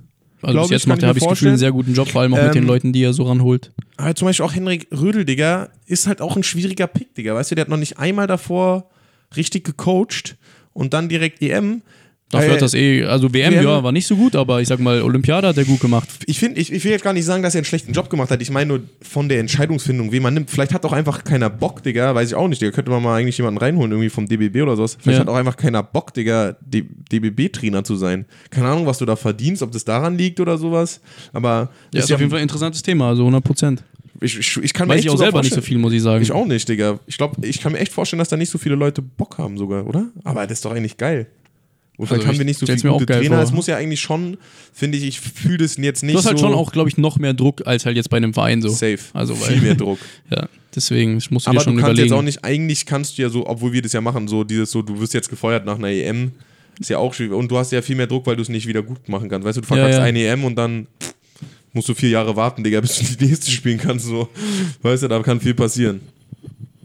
Also 0.43 0.53
glaub 0.53 0.64
bis 0.70 0.72
jetzt 0.72 0.88
macht 0.88 1.03
er, 1.03 1.09
habe 1.09 1.20
ich 1.20 1.24
das 1.24 1.34
Gefühl, 1.34 1.49
einen 1.49 1.57
sehr 1.59 1.72
guten 1.72 1.93
Job, 1.93 2.07
vor 2.07 2.22
allem 2.22 2.34
auch 2.34 2.41
mit 2.41 2.55
den 2.55 2.64
Ähm, 2.64 2.68
Leuten, 2.68 2.93
die 2.93 3.03
er 3.03 3.14
so 3.14 3.24
ranholt. 3.24 3.72
Aber 3.97 4.16
zum 4.16 4.28
Beispiel 4.28 4.43
auch 4.45 4.55
Henrik 4.55 4.88
Rödel, 4.91 5.24
Digga, 5.24 5.70
ist 5.86 6.07
halt 6.07 6.20
auch 6.20 6.36
ein 6.36 6.41
schwieriger 6.41 6.88
Pick, 6.88 7.14
Digga. 7.14 7.36
Weißt 7.36 7.51
du, 7.51 7.55
der 7.55 7.66
hat 7.66 7.70
noch 7.70 7.78
nicht 7.78 7.99
einmal 7.99 8.26
davor 8.26 8.89
richtig 9.36 9.64
gecoacht 9.66 10.36
und 10.74 10.93
dann 10.95 11.09
direkt 11.09 11.41
EM. 11.43 11.84
Dafür 12.32 12.49
Äh, 12.49 12.53
hat 12.53 12.61
das 12.61 12.73
eh, 12.73 13.03
also 13.05 13.34
WM, 13.34 13.53
WM 13.53 13.63
ja, 13.63 13.84
war 13.84 13.91
nicht 13.91 14.07
so 14.07 14.15
gut, 14.15 14.36
aber 14.36 14.61
ich 14.61 14.67
sag 14.67 14.79
mal, 14.79 15.01
Olympiade 15.01 15.47
hat 15.47 15.57
er 15.57 15.65
gut 15.65 15.79
gemacht. 15.82 16.07
Ich 16.25 16.39
finde, 16.39 16.59
ich, 16.61 16.71
ich 16.71 16.84
will 16.84 16.91
jetzt 16.91 17.03
gar 17.03 17.13
nicht 17.13 17.25
sagen, 17.25 17.43
dass 17.43 17.53
er 17.55 17.59
einen 17.59 17.65
schlechten 17.65 17.91
Job 17.93 18.09
gemacht 18.09 18.32
hat. 18.32 18.41
Ich 18.41 18.49
meine 18.49 18.67
nur 18.69 18.79
von 19.01 19.27
der 19.29 19.39
Entscheidungsfindung, 19.39 20.11
wen 20.11 20.23
man 20.23 20.34
nimmt. 20.34 20.49
Vielleicht 20.49 20.73
hat 20.73 20.86
auch 20.86 20.93
einfach 20.93 21.23
keiner 21.23 21.49
Bock, 21.49 21.84
Digga. 21.84 22.15
Weiß 22.15 22.29
ich 22.29 22.36
auch 22.36 22.47
nicht, 22.47 22.61
Digga. 22.61 22.71
Könnte 22.71 22.89
man 22.91 23.03
mal 23.03 23.17
eigentlich 23.19 23.38
jemanden 23.38 23.57
reinholen, 23.59 23.91
irgendwie 23.91 24.09
vom 24.09 24.27
DBB 24.27 24.61
oder 24.61 24.75
sowas. 24.75 24.97
Vielleicht 24.99 25.17
Ja. 25.17 25.21
hat 25.25 25.29
auch 25.29 25.36
einfach 25.36 25.57
keiner 25.57 25.84
Bock, 25.84 26.13
Digga, 26.13 26.55
DBB-Trainer 27.11 27.84
zu 27.84 27.95
sein. 27.95 28.25
Keine 28.49 28.67
Ahnung, 28.67 28.86
was 28.86 28.97
du 28.99 29.05
da 29.05 29.15
verdienst, 29.15 29.61
ob 29.61 29.71
das 29.71 29.84
daran 29.84 30.17
liegt 30.17 30.39
oder 30.39 30.57
sowas. 30.57 31.01
Aber 31.34 31.69
Ja, 31.93 31.99
ist 31.99 32.11
auf 32.11 32.19
jeden 32.19 32.29
Fall 32.32 32.39
ein 32.39 32.43
interessantes 32.43 32.82
Thema, 32.82 33.09
also 33.09 33.23
100 33.23 33.43
Prozent. 33.43 33.84
ich, 34.21 34.38
ich, 34.38 34.57
ich 34.57 34.73
kann 34.73 34.88
mir 34.88 34.93
Weiß 34.93 34.99
echt 34.99 35.05
ich 35.07 35.11
auch 35.11 35.17
selber 35.17 35.41
nicht 35.41 35.53
so 35.53 35.61
viel, 35.61 35.77
muss 35.77 35.93
ich 35.93 36.01
sagen. 36.01 36.21
Ich 36.23 36.32
auch 36.32 36.45
nicht, 36.45 36.67
Digga. 36.69 36.99
Ich 37.07 37.17
glaube, 37.17 37.45
ich 37.45 37.59
kann 37.61 37.71
mir 37.73 37.79
echt 37.79 37.91
vorstellen, 37.91 38.19
dass 38.19 38.29
da 38.29 38.38
nicht 38.38 38.49
so 38.49 38.57
viele 38.57 38.75
Leute 38.75 39.01
Bock 39.01 39.38
haben 39.38 39.57
sogar, 39.57 39.86
oder? 39.86 40.07
Aber 40.23 40.43
das 40.47 40.59
ist 40.59 40.65
doch 40.65 40.71
eigentlich 40.71 40.97
geil. 40.97 41.27
Und 41.98 42.08
vielleicht 42.08 42.22
Also 42.22 42.30
haben 42.34 42.38
wir 42.39 42.46
nicht 42.46 42.60
so 42.60 42.66
viele 42.66 42.80
gute 42.94 43.06
Trainer. 43.06 43.36
vor. 43.36 43.44
Es 43.44 43.52
muss 43.52 43.68
ja 43.68 43.76
eigentlich 43.78 44.00
schon, 44.02 44.38
finde 44.74 44.98
ich, 44.98 45.04
ich 45.04 45.20
fühle 45.20 45.58
das 45.60 45.78
jetzt 45.78 46.04
nicht 46.04 46.14
Du 46.16 46.18
hast 46.20 46.26
halt 46.26 46.39
so 46.39 46.46
schon 46.46 46.54
auch, 46.56 46.72
glaube 46.72 46.89
ich, 46.89 46.98
noch 46.98 47.20
mehr 47.20 47.34
Druck 47.34 47.68
als 47.68 47.86
halt 47.86 47.96
jetzt 47.96 48.10
bei 48.10 48.18
einem 48.18 48.34
Verein 48.34 48.62
so. 48.62 48.70
safe. 48.70 49.00
Also, 49.14 49.39
weil- 49.39 49.54
viel 49.54 49.62
mehr 49.62 49.76
Druck. 49.76 50.00
Ja, 50.32 50.48
deswegen, 50.76 51.18
ich 51.18 51.30
muss 51.30 51.44
dir 51.44 51.52
Aber 51.52 51.62
schon 51.62 51.76
du 51.76 51.82
kannst 51.82 51.92
überlegen. 51.92 52.08
jetzt 52.14 52.18
auch 52.18 52.24
nicht, 52.24 52.44
eigentlich 52.44 52.86
kannst 52.86 53.18
du 53.18 53.22
ja 53.22 53.30
so, 53.30 53.46
obwohl 53.48 53.74
wir 53.74 53.82
das 53.82 53.94
ja 53.94 54.02
machen, 54.02 54.28
so 54.28 54.44
dieses 54.44 54.72
so, 54.72 54.82
du 54.82 55.00
wirst 55.00 55.14
jetzt 55.14 55.30
gefeuert 55.30 55.66
nach 55.66 55.78
einer 55.78 55.89
EM, 55.89 56.32
ist 56.80 56.89
ja 56.89 56.98
auch 56.98 57.14
schwierig. 57.14 57.34
Und 57.34 57.52
du 57.52 57.58
hast 57.58 57.72
ja 57.72 57.82
viel 57.82 57.96
mehr 57.98 58.08
Druck, 58.08 58.26
weil 58.26 58.36
du 58.36 58.42
es 58.42 58.50
nicht 58.50 58.66
wieder 58.68 58.82
gut 58.82 59.08
machen 59.10 59.30
kannst. 59.30 59.46
Weißt 59.46 59.58
du, 59.58 59.62
du 59.62 59.68
verkackst 59.68 60.00
ja. 60.00 60.04
eine 60.04 60.24
EM 60.26 60.44
und 60.46 60.56
dann 60.56 60.88
musst 61.74 61.88
du 61.89 61.94
vier 61.94 62.10
Jahre 62.10 62.36
warten, 62.36 62.64
Digga, 62.64 62.82
bis 62.82 62.98
du 63.00 63.18
die 63.18 63.26
nächste 63.26 63.52
spielen 63.52 63.78
kannst. 63.78 64.06
So. 64.06 64.30
Weißt 64.82 65.04
du, 65.04 65.08
da 65.08 65.22
kann 65.22 65.39
viel 65.39 65.54
passieren. 65.54 66.02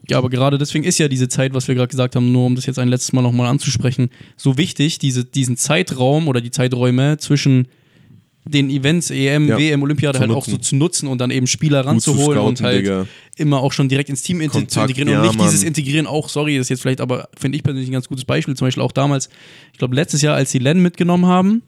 Ja, 0.08 0.18
aber 0.18 0.30
gerade 0.30 0.56
deswegen 0.58 0.84
ist 0.84 0.98
ja 0.98 1.08
diese 1.08 1.28
Zeit, 1.28 1.52
was 1.54 1.66
wir 1.68 1.74
gerade 1.74 1.88
gesagt 1.88 2.14
haben, 2.16 2.30
nur 2.32 2.46
um 2.46 2.54
das 2.54 2.66
jetzt 2.66 2.78
ein 2.78 2.88
letztes 2.88 3.12
Mal 3.12 3.22
nochmal 3.22 3.48
anzusprechen, 3.48 4.10
so 4.36 4.56
wichtig, 4.56 4.98
diese, 4.98 5.24
diesen 5.24 5.56
Zeitraum 5.56 6.28
oder 6.28 6.40
die 6.40 6.50
Zeiträume 6.50 7.16
zwischen 7.18 7.66
den 8.48 8.70
Events, 8.70 9.10
EM, 9.10 9.48
Ja, 9.48 9.58
WM, 9.58 9.82
Olympiade 9.82 10.20
halt 10.20 10.30
auch 10.30 10.34
nutzen. 10.46 10.50
so 10.52 10.56
zu 10.58 10.76
nutzen 10.76 11.08
und 11.08 11.20
dann 11.20 11.32
eben 11.32 11.48
Spieler 11.48 11.82
Gut 11.82 12.00
zu 12.00 12.12
ranzuholen 12.12 12.38
und 12.38 12.58
scouten, 12.58 12.66
halt 12.66 12.78
Digga. 12.84 13.06
immer 13.36 13.60
auch 13.60 13.72
schon 13.72 13.88
direkt 13.88 14.08
ins 14.08 14.22
Team 14.22 14.40
in- 14.40 14.52
zu 14.52 14.58
Kontakt, 14.58 14.90
integrieren 14.90 15.08
ja, 15.10 15.20
und 15.22 15.26
nicht 15.26 15.36
Mann. 15.38 15.48
dieses 15.48 15.64
Integrieren 15.64 16.06
auch, 16.06 16.28
sorry, 16.28 16.56
das 16.56 16.66
ist 16.66 16.68
jetzt 16.70 16.82
vielleicht, 16.82 17.00
aber 17.00 17.28
finde 17.36 17.56
ich 17.56 17.64
persönlich 17.64 17.88
ein 17.88 17.92
ganz 17.92 18.06
gutes 18.06 18.24
Beispiel, 18.24 18.54
zum 18.54 18.68
Beispiel 18.68 18.84
auch 18.84 18.92
damals, 18.92 19.28
ich 19.72 19.78
glaube 19.80 19.96
letztes 19.96 20.22
Jahr, 20.22 20.36
als 20.36 20.52
die 20.52 20.60
Len 20.60 20.80
mitgenommen 20.80 21.26
haben, 21.26 21.62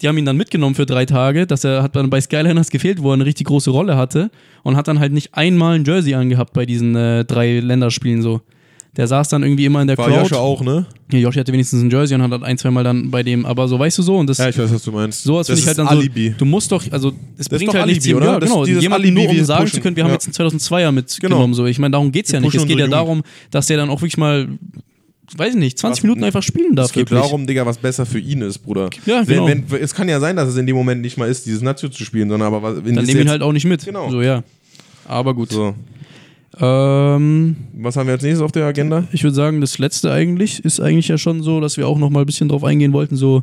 die 0.00 0.08
haben 0.08 0.18
ihn 0.18 0.24
dann 0.24 0.36
mitgenommen 0.36 0.74
für 0.74 0.86
drei 0.86 1.06
Tage, 1.06 1.46
dass 1.46 1.62
er 1.64 1.82
hat 1.82 1.94
dann 1.94 2.10
bei 2.10 2.20
Skyliners 2.20 2.70
gefehlt, 2.70 3.02
wo 3.02 3.10
er 3.10 3.14
eine 3.14 3.24
richtig 3.26 3.46
große 3.46 3.70
Rolle 3.70 3.96
hatte 3.96 4.30
und 4.64 4.76
hat 4.76 4.88
dann 4.88 4.98
halt 4.98 5.12
nicht 5.12 5.34
einmal 5.34 5.76
ein 5.76 5.84
Jersey 5.84 6.14
angehabt 6.14 6.52
bei 6.54 6.66
diesen 6.66 6.96
äh, 6.96 7.24
drei 7.24 7.60
Länderspielen 7.60 8.20
so. 8.22 8.40
Der 8.94 9.06
saß 9.06 9.30
dann 9.30 9.42
irgendwie 9.42 9.64
immer 9.64 9.80
in 9.80 9.86
der 9.86 9.96
War 9.96 10.06
Crowd. 10.08 10.20
Joscha 10.22 10.36
auch, 10.36 10.60
ne? 10.60 10.84
Ja, 11.10 11.18
Joshi 11.20 11.38
hatte 11.38 11.50
wenigstens 11.50 11.82
ein 11.82 11.88
Jersey 11.90 12.14
und 12.14 12.22
hat 12.30 12.42
ein, 12.42 12.58
zweimal 12.58 12.84
dann 12.84 13.10
bei 13.10 13.22
dem, 13.22 13.46
aber 13.46 13.66
so, 13.66 13.78
weißt 13.78 13.96
du 13.96 14.02
so, 14.02 14.18
und 14.18 14.26
das, 14.28 14.36
Ja, 14.36 14.50
ich 14.50 14.58
weiß, 14.58 14.70
was 14.70 14.82
du 14.82 14.92
meinst. 14.92 15.22
sowas 15.22 15.46
das 15.46 15.60
finde 15.60 15.62
ich 15.72 15.78
halt 15.78 15.78
dann 15.90 15.96
Alibi. 15.96 16.28
so, 16.30 16.34
du 16.38 16.44
musst 16.44 16.70
doch, 16.72 16.84
also 16.90 17.12
es 17.38 17.46
ist 17.46 17.48
bringt 17.48 17.72
halt 17.72 17.86
nichts, 17.86 18.04
Alibi, 18.04 18.16
oder? 18.18 18.32
ja, 18.34 18.40
Das- 18.40 18.50
genau, 18.50 18.66
jemanden 18.66 18.92
Alibi, 18.92 19.12
nur 19.12 19.30
um 19.30 19.44
sagen 19.44 19.62
pushen. 19.64 19.76
zu 19.76 19.80
können, 19.80 19.96
wir 19.96 20.02
haben 20.04 20.10
Ja. 20.10 20.14
jetzt 20.16 20.26
einen 20.26 20.34
2002er 20.34 20.92
mitgenommen, 20.92 21.42
Genau. 21.44 21.54
so, 21.54 21.64
ich 21.64 21.78
meine, 21.78 21.92
darum 21.92 22.12
geht's 22.12 22.32
ja 22.32 22.38
Wir 22.40 22.40
nicht, 22.42 22.54
es 22.54 22.66
geht 22.66 22.78
ja 22.78 22.86
darum, 22.86 23.22
dass 23.50 23.66
der 23.68 23.78
dann 23.78 23.88
auch 23.88 24.02
wirklich 24.02 24.18
mal, 24.18 24.46
weiß 25.36 25.50
ich 25.54 25.60
nicht, 25.60 25.78
20 25.78 25.98
Was- 25.98 26.02
Minuten 26.04 26.24
einfach 26.24 26.42
spielen 26.42 26.74
darf, 26.76 26.86
Es 26.86 26.92
geht 26.92 27.10
wirklich. 27.10 27.20
darum, 27.20 27.46
Digga, 27.46 27.64
was 27.66 27.78
besser 27.78 28.04
für 28.06 28.18
ihn 28.18 28.42
ist, 28.42 28.58
Bruder. 28.58 28.90
Ja, 29.06 29.22
genau. 29.24 29.46
wenn, 29.46 29.70
wenn, 29.70 29.80
es 29.82 29.94
kann 29.94 30.08
ja 30.08 30.20
sein, 30.20 30.36
dass 30.36 30.48
es 30.48 30.56
in 30.56 30.66
dem 30.66 30.76
Moment 30.76 31.00
nicht 31.02 31.16
mal 31.16 31.28
ist, 31.28 31.46
dieses 31.46 31.62
Nazio 31.62 31.88
zu 31.88 32.04
spielen, 32.04 32.28
sondern 32.28 32.52
aber 32.54 32.74
dann 32.74 32.84
nehmen 32.84 32.98
ihn 33.08 33.16
jetzt- 33.16 33.28
halt 33.28 33.42
auch 33.42 33.52
nicht 33.52 33.64
mit, 33.66 33.84
Genau. 33.84 34.10
so, 34.10 34.20
ja. 34.22 34.42
Aber 35.08 35.34
gut. 35.34 35.50
So, 35.50 35.74
Ähm, 36.60 37.56
was 37.74 37.96
haben 37.96 38.06
wir 38.06 38.12
als 38.14 38.22
nächstes 38.22 38.42
auf 38.42 38.52
der 38.52 38.66
Agenda? 38.66 39.04
ich 39.12 39.22
würde 39.22 39.34
sagen, 39.34 39.60
das 39.60 39.78
letzte 39.78 40.12
eigentlich 40.12 40.62
ist 40.64 40.80
eigentlich 40.80 41.08
ja 41.08 41.16
schon 41.18 41.42
so, 41.42 41.60
dass 41.60 41.76
wir 41.78 41.88
auch 41.88 41.98
noch 41.98 42.10
mal 42.10 42.20
ein 42.20 42.26
bisschen 42.26 42.48
drauf 42.48 42.62
eingehen 42.64 42.92
wollten, 42.92 43.16
so, 43.16 43.42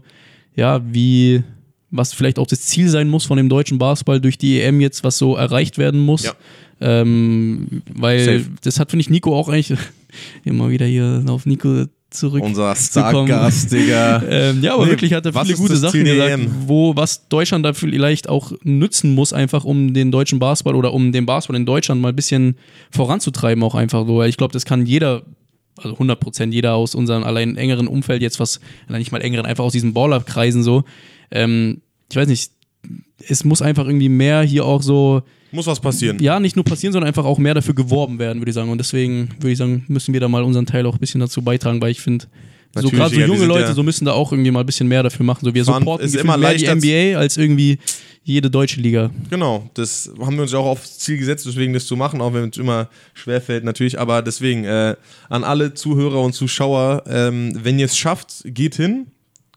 ja, 0.56 0.80
wie, 0.92 1.42
was 1.90 2.14
vielleicht 2.14 2.38
auch 2.38 2.46
das 2.48 2.62
Ziel 2.62 2.88
sein 2.88 3.10
muss 3.10 3.26
von 3.26 3.38
dem 3.38 3.50
deutschen 3.50 3.80
Basketball 3.80 4.22
durch 4.22 4.38
die 4.38 4.62
EM 4.62 4.80
jetzt, 4.80 5.04
was 5.04 5.18
so 5.18 5.36
erreicht 5.36 5.78
werden 5.80 6.00
muss. 6.02 6.24
Ja. 6.26 6.34
Ähm, 6.82 7.82
weil 7.94 8.20
Safe. 8.20 8.46
das 8.64 8.80
hat, 8.80 8.92
finde 8.92 9.02
ich, 9.02 9.10
Nico 9.10 9.36
auch 9.36 9.50
eigentlich 9.50 9.78
immer 10.46 10.70
wieder 10.70 10.86
hier 10.86 11.24
auf 11.28 11.46
Nico 11.46 11.86
zurück. 12.10 12.44
Unser 12.44 12.76
Stargast, 12.76 13.72
Digga. 13.72 14.24
Ähm, 14.30 14.64
ja, 14.64 14.74
aber 14.74 14.86
Nee, 14.86 14.92
wirklich 14.92 15.14
hat 15.14 15.26
er 15.26 15.34
viele 15.34 15.58
gute 15.58 15.76
Sachen 15.78 15.92
Ziel 15.92 16.04
gesagt, 16.04 16.48
wo 16.68 16.96
was 16.96 17.28
Deutschland 17.28 17.66
da 17.66 17.74
vielleicht 17.74 18.30
auch 18.30 18.52
nützen 18.64 19.14
muss, 19.14 19.34
einfach 19.34 19.66
um 19.66 19.94
den 19.94 20.12
deutschen 20.12 20.40
Basketball 20.40 20.76
oder 20.76 20.94
um 20.94 21.12
den 21.12 21.26
Basketball 21.26 21.58
in 21.58 21.66
Deutschland 21.66 22.02
mal 22.02 22.10
ein 22.10 22.16
bisschen 22.16 22.58
voranzutreiben, 22.92 23.64
auch 23.64 23.76
einfach 23.76 24.06
so. 24.08 24.18
Weil 24.18 24.30
ich 24.30 24.38
glaube, 24.38 24.54
das 24.54 24.66
kann 24.66 24.86
jeder, 24.86 25.24
also 25.78 25.94
100 25.94 26.20
Prozent 26.20 26.54
jeder 26.54 26.76
aus 26.76 26.96
unserem 26.96 27.24
allein 27.24 27.58
engeren 27.58 27.88
Umfeld 27.88 28.22
jetzt 28.22 28.40
was, 28.40 28.60
nicht 28.88 29.12
mal 29.12 29.22
engeren, 29.22 29.46
einfach 29.46 29.64
aus 29.64 29.74
diesen 29.74 29.94
Ballerkreisen 29.94 30.64
so. 30.64 30.84
Ähm, 31.32 31.82
ich 32.10 32.18
weiß 32.18 32.28
nicht, 32.28 32.52
es 33.28 33.44
muss 33.44 33.62
einfach 33.62 33.86
irgendwie 33.86 34.10
mehr 34.10 34.42
hier 34.42 34.66
auch 34.66 34.82
so, 34.82 35.24
Muss 35.52 35.66
was 35.68 35.80
passieren. 35.80 36.20
ja, 36.22 36.40
nicht 36.40 36.56
nur 36.56 36.66
passieren, 36.66 36.94
sondern 36.94 37.08
einfach 37.08 37.26
auch 37.26 37.38
mehr 37.40 37.54
dafür 37.54 37.74
geworben 37.76 38.20
werden, 38.20 38.40
würde 38.40 38.50
ich 38.52 38.56
sagen. 38.56 38.70
Und 38.70 38.78
deswegen 38.78 39.30
würde 39.40 39.52
ich 39.52 39.58
sagen, 39.58 39.84
müssen 39.88 40.14
wir 40.14 40.20
da 40.20 40.28
mal 40.28 40.44
unseren 40.44 40.66
Teil 40.66 40.86
auch 40.86 40.94
ein 40.94 41.00
bisschen 41.00 41.20
dazu 41.22 41.42
beitragen, 41.42 41.82
weil 41.82 41.92
ich 41.92 42.02
finde, 42.02 42.26
so 42.76 42.90
gerade 42.90 43.16
so 43.16 43.20
junge 43.22 43.40
sind 43.40 43.48
Leute, 43.48 43.64
ja- 43.70 43.74
so 43.74 43.82
müssen 43.82 44.06
da 44.06 44.12
auch 44.12 44.32
irgendwie 44.32 44.52
mal 44.52 44.60
ein 44.60 44.66
bisschen 44.66 44.88
mehr 44.88 45.02
dafür 45.02 45.26
machen. 45.26 45.44
So 45.44 45.54
wir 45.56 45.64
supporten 45.66 46.06
ist 46.06 46.16
immer 46.16 46.38
mehr 46.38 46.54
die 46.54 46.66
NBA 46.68 47.18
als 47.18 47.36
irgendwie 47.38 47.80
jede 48.24 48.52
deutsche 48.52 48.80
Liga. 48.80 49.10
Genau, 49.32 49.68
das 49.74 50.12
haben 50.20 50.36
wir 50.36 50.44
uns 50.44 50.52
ja 50.52 50.60
auch 50.60 50.68
aufs 50.68 51.00
Ziel 51.00 51.18
gesetzt, 51.18 51.48
deswegen 51.48 51.74
das 51.74 51.88
zu 51.88 51.96
machen, 51.96 52.22
auch 52.22 52.32
wenn 52.34 52.48
es 52.50 52.58
immer 52.58 52.88
schwerfällt 53.16 53.64
natürlich. 53.64 54.00
Aber 54.00 54.22
deswegen 54.22 54.66
äh, 54.66 54.96
an 55.30 55.44
alle 55.44 55.74
Zuhörer 55.74 56.22
und 56.22 56.34
Zuschauer, 56.34 57.06
ähm, 57.08 57.58
wenn 57.64 57.80
ihr 57.80 57.86
es 57.86 57.98
schafft, 57.98 58.44
geht 58.46 58.76
hin, 58.76 59.08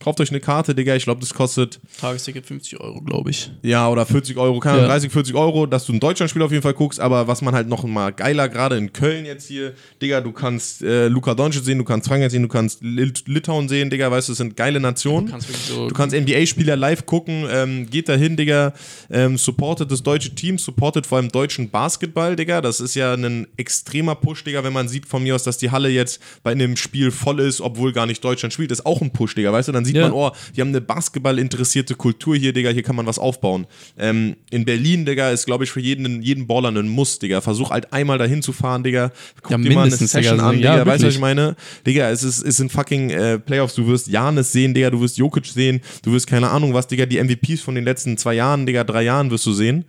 kauft 0.03 0.20
euch 0.20 0.30
eine 0.30 0.40
Karte, 0.40 0.74
Digga. 0.74 0.94
Ich 0.96 1.05
glaube, 1.05 1.20
das 1.20 1.32
kostet 1.32 1.80
Tagesticket 2.00 2.44
50 2.46 2.80
Euro, 2.80 3.00
glaube 3.00 3.30
ich. 3.30 3.50
ja 3.62 3.88
oder 3.88 4.05
40 4.05 4.36
Euro, 4.36 4.59
keine 4.61 4.74
Ahnung, 4.74 4.84
Ja. 4.88 4.92
30, 4.92 5.12
40 5.12 5.34
Euro, 5.34 5.66
dass 5.66 5.86
du 5.86 5.92
ein 5.92 6.00
Deutschlandspiel 6.00 6.42
auf 6.42 6.50
jeden 6.50 6.62
Fall 6.62 6.74
guckst. 6.74 7.00
Aber 7.00 7.28
was 7.28 7.42
man 7.42 7.55
halt 7.55 7.68
noch 7.68 7.84
mal 7.84 8.11
geiler, 8.12 8.48
gerade 8.48 8.76
in 8.76 8.92
Köln 8.92 9.24
jetzt 9.24 9.46
hier, 9.48 9.72
Digga, 10.00 10.20
du 10.20 10.32
kannst 10.32 10.82
äh, 10.82 11.09
Luka 11.09 11.34
Doncic 11.34 11.64
sehen, 11.64 11.78
du 11.78 11.84
kannst 11.84 12.09
Frankreich 12.09 12.30
sehen, 12.32 12.42
du 12.42 12.48
kannst 12.48 12.82
Lit 12.82 13.24
Litauen 13.26 13.68
sehen, 13.68 13.90
Digga, 13.90 14.11
weißt 14.11 14.28
du, 14.28 14.32
das 14.32 14.38
sind 14.38 14.57
geile 14.57 14.80
Nationen. 14.80 15.28
Kannst 15.28 15.48
wirklich 15.48 15.66
so 15.66 15.88
Du 15.88 15.94
kannst 15.94 16.14
NBA-Spieler 16.16 16.76
live 16.76 17.07
gucken, 17.07 17.46
ähm, 17.50 17.88
geht 17.88 18.09
dahin, 18.09 18.36
Digga, 18.36 18.72
ähm, 19.11 19.38
supportet 19.38 19.90
das 19.90 20.03
deutsche 20.03 20.34
Team, 20.34 20.59
supportet 20.59 21.07
vor 21.07 21.18
allem 21.18 21.28
deutschen 21.30 21.70
Basketball, 21.70 22.36
Digga. 22.36 22.61
Das 22.61 22.80
ist 22.80 22.94
ja 22.94 23.14
ein 23.14 23.46
extremer 23.57 24.14
Push, 24.14 24.44
Digga, 24.44 24.64
wenn 24.64 24.72
man 24.72 24.88
sieht 24.88 25.07
von 25.07 25.22
mir 25.22 25.34
aus, 25.34 25.42
dass 25.44 25.59
die 25.59 25.70
Halle 25.70 25.88
jetzt 25.88 26.20
bei 26.42 26.53
einem 26.53 26.76
Spiel 26.76 27.11
voll 27.11 27.40
ist, 27.40 27.61
obwohl 27.61 27.92
gar 27.92 28.07
nicht 28.07 28.22
Deutschland 28.24 28.53
spielt, 28.53 28.70
ist 28.72 28.84
auch 28.86 29.00
ein 29.00 29.12
Push, 29.12 29.34
Digga, 29.34 29.53
weißt 29.53 29.68
du? 29.68 29.72
Dann 29.72 29.84
sieht 29.84 29.91
Ja. 29.97 30.03
man, 30.05 30.12
oh, 30.12 30.30
die 30.57 30.61
haben 30.61 30.68
eine 30.68 30.80
Basketball-interessierte 30.80 31.95
Kultur 31.95 32.36
hier, 32.36 32.53
Digga, 32.53 32.70
hier 32.70 32.82
kann 32.82 32.97
man 32.97 33.07
was 33.07 33.18
aufbauen. 33.18 33.66
Ähm, 33.99 34.36
in 34.51 34.64
Berlin, 34.64 35.05
Digga, 35.07 35.30
ist, 35.30 35.47
glaube 35.47 35.64
ich, 35.64 35.70
für 35.70 35.80
jeden, 35.80 36.22
jeden 36.22 36.47
Baller 36.47 36.70
ein 36.70 36.88
Muss, 36.88 37.18
Digga. 37.18 37.40
Versuch 37.40 37.70
halt 37.70 37.93
einmal 37.93 38.18
dahin 38.18 38.43
zu 38.43 38.53
fahren, 38.53 38.82
Digga. 38.82 39.12
Guck 39.43 39.51
Ja, 39.53 39.59
dir 39.59 39.74
mal 39.74 39.82
eine 39.82 39.90
Session 39.97 40.22
Digga. 40.36 40.49
an, 40.49 40.59
Ja, 40.59 40.72
Digga. 40.78 40.86
weißt 40.86 41.03
du, 41.03 41.07
was 41.09 41.14
ich 41.14 41.20
meine? 41.20 41.57
Digga, 41.86 42.11
es, 42.11 42.22
ist, 42.22 42.43
es 42.43 42.57
sind 42.57 42.70
fucking 42.72 43.11
äh, 43.11 43.38
Playoffs. 43.38 43.74
Du 43.74 43.86
wirst 43.86 44.09
Janis 44.09 44.53
sehen, 44.53 44.74
Digga. 44.74 44.90
Du 44.90 45.01
wirst 45.01 45.18
Jokic 45.18 45.47
sehen. 45.47 45.80
Du 46.03 46.12
wirst 46.12 46.26
keine 46.26 46.51
Ahnung 46.51 46.74
was, 46.74 46.86
Digga. 46.86 47.07
Die 47.07 47.22
MVPs 47.22 47.61
von 47.62 47.74
den 47.74 47.84
letzten 47.84 48.16
zwei 48.16 48.34
Jahren, 48.34 48.66
Digga, 48.66 48.84
drei 48.84 49.03
Jahren 49.03 49.30
wirst 49.30 49.47
du 49.47 49.53
sehen. 49.53 49.84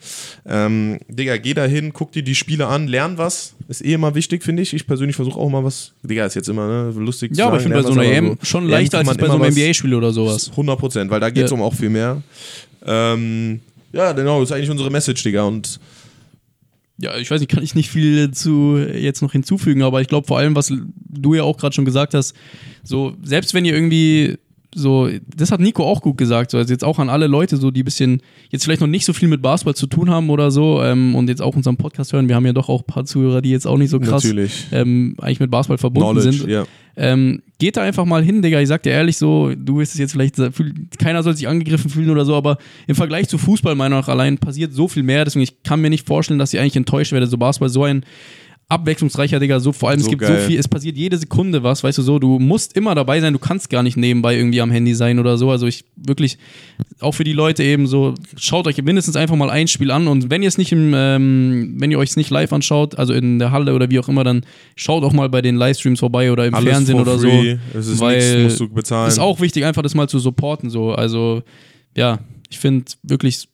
Ähm, 0.45 0.99
Digga, 1.07 1.37
geh 1.37 1.53
da 1.53 1.65
hin, 1.65 1.93
guck 1.93 2.11
dir 2.11 2.23
die 2.23 2.35
Spiele 2.35 2.67
an, 2.67 2.87
lern 2.87 3.17
was. 3.17 3.53
Ist 3.69 3.83
eh 3.83 3.93
immer 3.93 4.13
wichtig, 4.13 4.43
finde 4.43 4.61
ich. 4.61 4.73
Ich 4.73 4.85
persönlich 4.85 5.15
versuche 5.15 5.39
auch 5.39 5.49
mal 5.49 5.63
was. 5.63 5.93
Digga, 6.03 6.25
ist 6.25 6.35
jetzt 6.35 6.49
immer 6.49 6.67
ne, 6.67 6.93
lustig 6.97 7.33
zu 7.33 7.39
Ja, 7.39 7.47
aber 7.47 7.57
ich 7.57 7.63
sagen, 7.63 7.73
finde 7.75 7.87
bei 7.87 7.93
so 7.93 7.99
einer 7.99 8.11
EM 8.11 8.37
schon 8.41 8.65
lernen 8.67 8.81
leichter 8.81 8.97
als 8.99 9.17
bei 9.17 9.27
so 9.27 9.33
einem 9.33 9.41
was. 9.41 9.55
Oder 9.95 10.11
sowas. 10.11 10.49
100 10.51 10.79
Prozent, 10.79 11.11
weil 11.11 11.19
da 11.19 11.29
geht 11.29 11.45
es 11.45 11.51
Ja. 11.51 11.55
um 11.57 11.61
auch 11.63 11.73
viel 11.73 11.89
mehr. 11.89 12.21
Ähm, 12.85 13.59
ja, 13.91 14.11
genau, 14.11 14.39
das 14.39 14.49
ist 14.49 14.55
eigentlich 14.55 14.69
unsere 14.69 14.89
Message, 14.91 15.23
Digga. 15.23 15.43
Und 15.43 15.79
Ja, 16.99 17.17
ich 17.17 17.29
weiß 17.31 17.39
nicht, 17.41 17.49
kann 17.49 17.63
ich 17.63 17.73
nicht 17.75 17.89
viel 17.89 18.31
zu 18.31 18.77
jetzt 18.77 19.21
noch 19.21 19.31
hinzufügen, 19.31 19.81
aber 19.81 20.01
ich 20.01 20.07
glaube 20.07 20.27
vor 20.27 20.37
allem, 20.37 20.55
was 20.55 20.71
du 21.09 21.33
ja 21.33 21.43
auch 21.43 21.57
gerade 21.57 21.73
schon 21.73 21.85
gesagt 21.85 22.13
hast, 22.13 22.35
so 22.83 23.15
selbst 23.23 23.53
wenn 23.53 23.65
ihr 23.65 23.73
irgendwie 23.73 24.37
so, 24.75 25.09
das 25.35 25.51
hat 25.51 25.59
Nico 25.59 25.83
auch 25.83 26.01
gut 26.01 26.17
gesagt, 26.17 26.51
so, 26.51 26.57
also 26.57 26.71
jetzt 26.71 26.83
auch 26.83 26.99
an 26.99 27.09
alle 27.09 27.27
Leute, 27.27 27.57
so, 27.57 27.71
die 27.71 27.81
ein 27.81 27.85
bisschen, 27.85 28.21
jetzt 28.49 28.63
vielleicht 28.63 28.81
noch 28.81 28.87
nicht 28.87 29.05
so 29.05 29.13
viel 29.13 29.27
mit 29.27 29.41
Basketball 29.41 29.75
zu 29.75 29.87
tun 29.87 30.09
haben 30.09 30.29
oder 30.29 30.51
so 30.51 30.81
ähm, 30.81 31.15
und 31.15 31.29
jetzt 31.29 31.41
auch 31.41 31.55
unseren 31.55 31.77
Podcast 31.77 32.13
hören. 32.13 32.27
Wir 32.27 32.35
haben 32.35 32.45
ja 32.45 32.53
doch 32.53 32.69
auch 32.69 32.81
ein 32.81 32.87
paar 32.87 33.05
Zuhörer, 33.05 33.41
die 33.41 33.51
jetzt 33.51 33.65
auch 33.65 33.77
nicht 33.77 33.89
so 33.89 33.99
krass 33.99 34.25
ähm, 34.71 35.15
eigentlich 35.21 35.39
mit 35.39 35.51
Basketball 35.51 35.77
verbunden 35.77 36.19
Knowledge, 36.19 36.37
sind. 36.37 36.49
ja. 36.49 36.65
Ähm, 36.95 37.41
geht 37.57 37.77
da 37.77 37.81
einfach 37.81 38.05
mal 38.05 38.23
hin, 38.23 38.41
Digga. 38.41 38.59
Ich 38.59 38.67
sag 38.67 38.83
dir 38.83 38.91
ehrlich 38.91 39.17
so, 39.17 39.51
du 39.55 39.79
wirst 39.79 39.93
es 39.93 39.99
jetzt 39.99 40.11
vielleicht, 40.11 40.35
keiner 40.99 41.23
soll 41.23 41.35
sich 41.35 41.47
angegriffen 41.47 41.89
fühlen 41.89 42.11
oder 42.11 42.23
so, 42.23 42.35
aber 42.35 42.57
im 42.85 42.95
Vergleich 42.95 43.27
zu 43.27 43.37
Fußball, 43.37 43.73
meiner 43.73 43.95
Meinung 43.95 43.99
nach, 44.01 44.09
allein 44.09 44.37
passiert 44.37 44.73
so 44.73 44.87
viel 44.87 45.01
mehr. 45.01 45.25
Deswegen, 45.25 45.43
ich 45.43 45.63
kann 45.63 45.81
mir 45.81 45.89
nicht 45.89 46.05
vorstellen, 46.05 46.39
dass 46.39 46.53
ich 46.53 46.59
eigentlich 46.59 46.75
enttäuscht 46.75 47.11
werde. 47.11 47.25
So 47.25 47.37
Basketball, 47.37 47.69
so 47.69 47.83
ein 47.83 48.05
abwechslungsreicher, 48.69 49.39
Digga. 49.39 49.59
So, 49.59 49.71
vor 49.71 49.89
allem, 49.89 49.99
So 49.99 50.05
es 50.05 50.09
gibt 50.09 50.21
geil. 50.21 50.41
so 50.41 50.47
viel, 50.47 50.59
es 50.59 50.67
passiert 50.67 50.97
jede 50.97 51.17
Sekunde 51.17 51.61
was, 51.63 51.83
weißt 51.83 51.97
du 51.97 52.01
so, 52.01 52.17
du 52.17 52.39
musst 52.39 52.75
immer 52.75 52.95
dabei 52.95 53.21
sein, 53.21 53.33
du 53.33 53.39
kannst 53.39 53.69
gar 53.69 53.83
nicht 53.83 53.97
nebenbei 53.97 54.35
irgendwie 54.35 54.61
am 54.61 54.71
Handy 54.71 54.95
sein 54.95 55.19
oder 55.19 55.37
so. 55.37 55.51
Also 55.51 55.67
ich 55.67 55.85
wirklich, 55.95 56.37
auch 56.99 57.11
für 57.11 57.23
die 57.23 57.33
Leute 57.33 57.63
eben 57.63 57.85
so, 57.87 58.15
schaut 58.35 58.65
euch 58.67 58.81
mindestens 58.81 59.15
einfach 59.15 59.35
mal 59.35 59.49
ein 59.49 59.67
Spiel 59.67 59.91
an 59.91 60.07
und 60.07 60.29
wenn 60.29 60.41
ihr 60.41 60.47
es 60.47 60.57
nicht 60.57 60.71
im, 60.71 60.93
ähm, 60.95 61.75
wenn 61.77 61.91
ihr 61.91 61.99
euch 61.99 62.09
es 62.09 62.15
nicht 62.15 62.29
live 62.29 62.51
anschaut, 62.53 62.97
also 62.97 63.13
in 63.13 63.37
der 63.39 63.51
Halle 63.51 63.75
oder 63.75 63.89
wie 63.91 63.99
auch 63.99 64.07
immer, 64.09 64.23
dann 64.23 64.45
schaut 64.75 65.03
auch 65.03 65.13
mal 65.13 65.29
bei 65.29 65.41
den 65.41 65.55
Livestreams 65.55 65.99
vorbei 65.99 66.31
oder 66.31 66.45
im 66.45 66.55
Alles 66.55 66.69
Fernsehen 66.69 66.99
oder 66.99 67.19
free. 67.19 67.57
so. 67.73 67.77
Es 67.79 67.87
ist 67.87 67.99
weil 67.99 68.17
nichts, 68.17 68.59
musst 68.59 68.59
du 68.71 68.73
bezahlen. 68.73 69.07
Ist 69.07 69.19
auch 69.19 69.39
wichtig, 69.39 69.65
einfach 69.65 69.83
das 69.83 69.93
mal 69.93 70.09
zu 70.09 70.19
supporten. 70.19 70.69
So. 70.69 70.93
Also, 70.93 71.43
ja, 71.95 72.19
ich 72.49 72.59
finde 72.59 72.85
wirklich, 73.03 73.47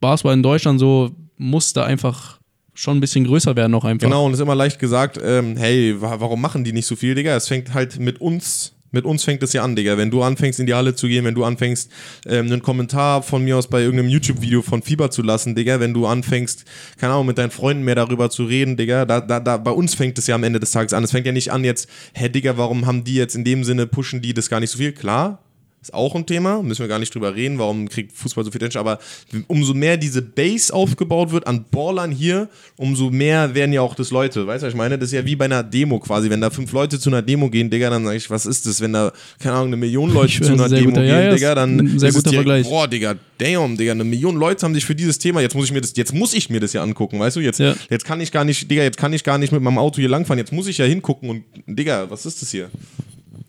Basketball 0.00 0.34
in 0.34 0.42
Deutschland 0.42 0.78
so 0.78 1.10
muss 1.36 1.72
da 1.72 1.84
einfach 1.84 2.37
schon 2.78 2.98
ein 2.98 3.00
bisschen 3.00 3.24
größer 3.24 3.56
werden, 3.56 3.72
noch 3.72 3.84
einfach. 3.84 4.06
Genau, 4.06 4.24
und 4.24 4.32
es 4.32 4.38
ist 4.38 4.42
immer 4.42 4.54
leicht 4.54 4.78
gesagt, 4.78 5.18
ähm, 5.22 5.56
hey, 5.56 6.00
wa 6.00 6.20
warum 6.20 6.40
machen 6.40 6.62
die 6.62 6.72
nicht 6.72 6.86
so 6.86 6.94
viel, 6.94 7.14
Digga? 7.14 7.34
Es 7.34 7.48
fängt 7.48 7.74
halt 7.74 7.98
mit 7.98 8.20
uns, 8.20 8.72
mit 8.92 9.04
uns 9.04 9.24
fängt 9.24 9.42
es 9.42 9.52
ja 9.52 9.64
an, 9.64 9.74
Digga. 9.74 9.98
Wenn 9.98 10.12
du 10.12 10.22
anfängst, 10.22 10.60
in 10.60 10.66
die 10.66 10.74
Halle 10.74 10.94
zu 10.94 11.08
gehen, 11.08 11.24
wenn 11.24 11.34
du 11.34 11.44
anfängst, 11.44 11.90
ähm, 12.26 12.46
einen 12.46 12.62
Kommentar 12.62 13.24
von 13.24 13.42
mir 13.42 13.56
aus 13.56 13.66
bei 13.66 13.80
irgendeinem 13.80 14.10
YouTube-Video 14.10 14.62
von 14.62 14.82
Fieber 14.82 15.10
zu 15.10 15.22
lassen, 15.22 15.56
Digga, 15.56 15.80
wenn 15.80 15.92
du 15.92 16.06
anfängst, 16.06 16.64
keine 16.98 17.14
Ahnung, 17.14 17.26
mit 17.26 17.38
deinen 17.38 17.50
Freunden 17.50 17.82
mehr 17.82 17.96
darüber 17.96 18.30
zu 18.30 18.44
reden, 18.44 18.76
Digga, 18.76 19.04
da, 19.06 19.20
da, 19.20 19.40
da, 19.40 19.56
bei 19.56 19.72
uns 19.72 19.96
fängt 19.96 20.16
es 20.16 20.28
ja 20.28 20.36
am 20.36 20.44
Ende 20.44 20.60
des 20.60 20.70
Tages 20.70 20.92
an. 20.92 21.02
Es 21.02 21.10
fängt 21.10 21.26
ja 21.26 21.32
nicht 21.32 21.50
an 21.50 21.64
jetzt, 21.64 21.88
hä, 22.14 22.28
Digga, 22.28 22.56
warum 22.58 22.86
haben 22.86 23.02
die 23.02 23.16
jetzt 23.16 23.34
in 23.34 23.42
dem 23.42 23.64
Sinne, 23.64 23.88
pushen 23.88 24.22
die 24.22 24.34
das 24.34 24.48
gar 24.48 24.60
nicht 24.60 24.70
so 24.70 24.78
viel? 24.78 24.92
Klar, 24.92 25.42
ist 25.80 25.94
auch 25.94 26.14
ein 26.16 26.26
Thema, 26.26 26.62
müssen 26.62 26.80
wir 26.80 26.88
gar 26.88 26.98
nicht 26.98 27.14
drüber 27.14 27.34
reden, 27.36 27.58
warum 27.58 27.88
kriegt 27.88 28.12
Fußball 28.12 28.44
so 28.44 28.50
viel 28.50 28.58
Attention, 28.58 28.80
aber 28.80 28.98
umso 29.46 29.74
mehr 29.74 29.96
diese 29.96 30.20
Base 30.22 30.74
aufgebaut 30.74 31.30
wird 31.30 31.46
an 31.46 31.64
Ballern 31.70 32.10
hier, 32.10 32.48
umso 32.76 33.10
mehr 33.10 33.54
werden 33.54 33.72
ja 33.72 33.80
auch 33.80 33.94
das 33.94 34.10
Leute, 34.10 34.46
weißt 34.46 34.62
du, 34.62 34.66
was 34.66 34.72
ich 34.74 34.76
meine? 34.78 34.98
Das 34.98 35.08
ist 35.10 35.12
ja 35.12 35.24
wie 35.24 35.36
bei 35.36 35.44
einer 35.44 35.62
Demo 35.62 35.98
quasi, 36.00 36.28
wenn 36.30 36.40
da 36.40 36.50
fünf 36.50 36.72
Leute 36.72 36.98
zu 36.98 37.10
einer 37.10 37.22
Demo 37.22 37.48
gehen, 37.48 37.70
Digga, 37.70 37.90
dann 37.90 38.04
sag 38.04 38.16
ich, 38.16 38.28
was 38.28 38.44
ist 38.44 38.66
das, 38.66 38.80
wenn 38.80 38.92
da, 38.92 39.12
keine 39.38 39.54
Ahnung, 39.54 39.68
eine 39.68 39.76
Million 39.76 40.12
Leute 40.12 40.32
Ich 40.32 40.42
zu 40.42 40.52
einer 40.52 40.68
Demo 40.68 40.86
guter- 40.90 41.02
gehen, 41.02 41.08
ja, 41.10 41.34
Digga, 41.34 41.54
dann 41.54 41.98
sehr 41.98 42.08
ist 42.08 42.14
guter 42.16 42.30
direkt, 42.30 42.46
Vergleich. 42.48 42.68
boah, 42.68 42.88
Digga, 42.88 43.14
damn, 43.38 43.76
Digga, 43.76 43.92
eine 43.92 44.04
Million 44.04 44.36
Leute 44.36 44.66
haben 44.66 44.74
sich 44.74 44.84
für 44.84 44.94
dieses 44.96 45.18
Thema, 45.18 45.40
jetzt 45.40 45.54
muss 45.54 45.66
ich 45.66 45.72
mir 45.72 45.80
das, 45.80 45.92
jetzt 45.96 46.12
muss 46.12 46.34
ich 46.34 46.50
mir 46.50 46.58
das 46.60 46.72
ja 46.72 46.82
angucken, 46.82 47.20
weißt 47.20 47.36
du, 47.36 47.40
jetzt, 47.40 47.60
Ja. 47.60 47.74
jetzt 47.88 48.04
kann 48.04 48.20
ich 48.20 48.32
gar 48.32 48.44
nicht, 48.44 48.68
Digga, 48.70 48.82
jetzt 48.82 48.98
kann 48.98 49.12
ich 49.12 49.22
gar 49.22 49.38
nicht 49.38 49.52
mit 49.52 49.62
meinem 49.62 49.78
Auto 49.78 50.00
hier 50.00 50.08
langfahren, 50.08 50.38
jetzt 50.38 50.52
muss 50.52 50.66
ich 50.66 50.78
ja 50.78 50.84
hingucken 50.86 51.30
und, 51.30 51.44
Digga, 51.66 52.10
was 52.10 52.26
ist 52.26 52.42
das 52.42 52.50
hier? 52.50 52.68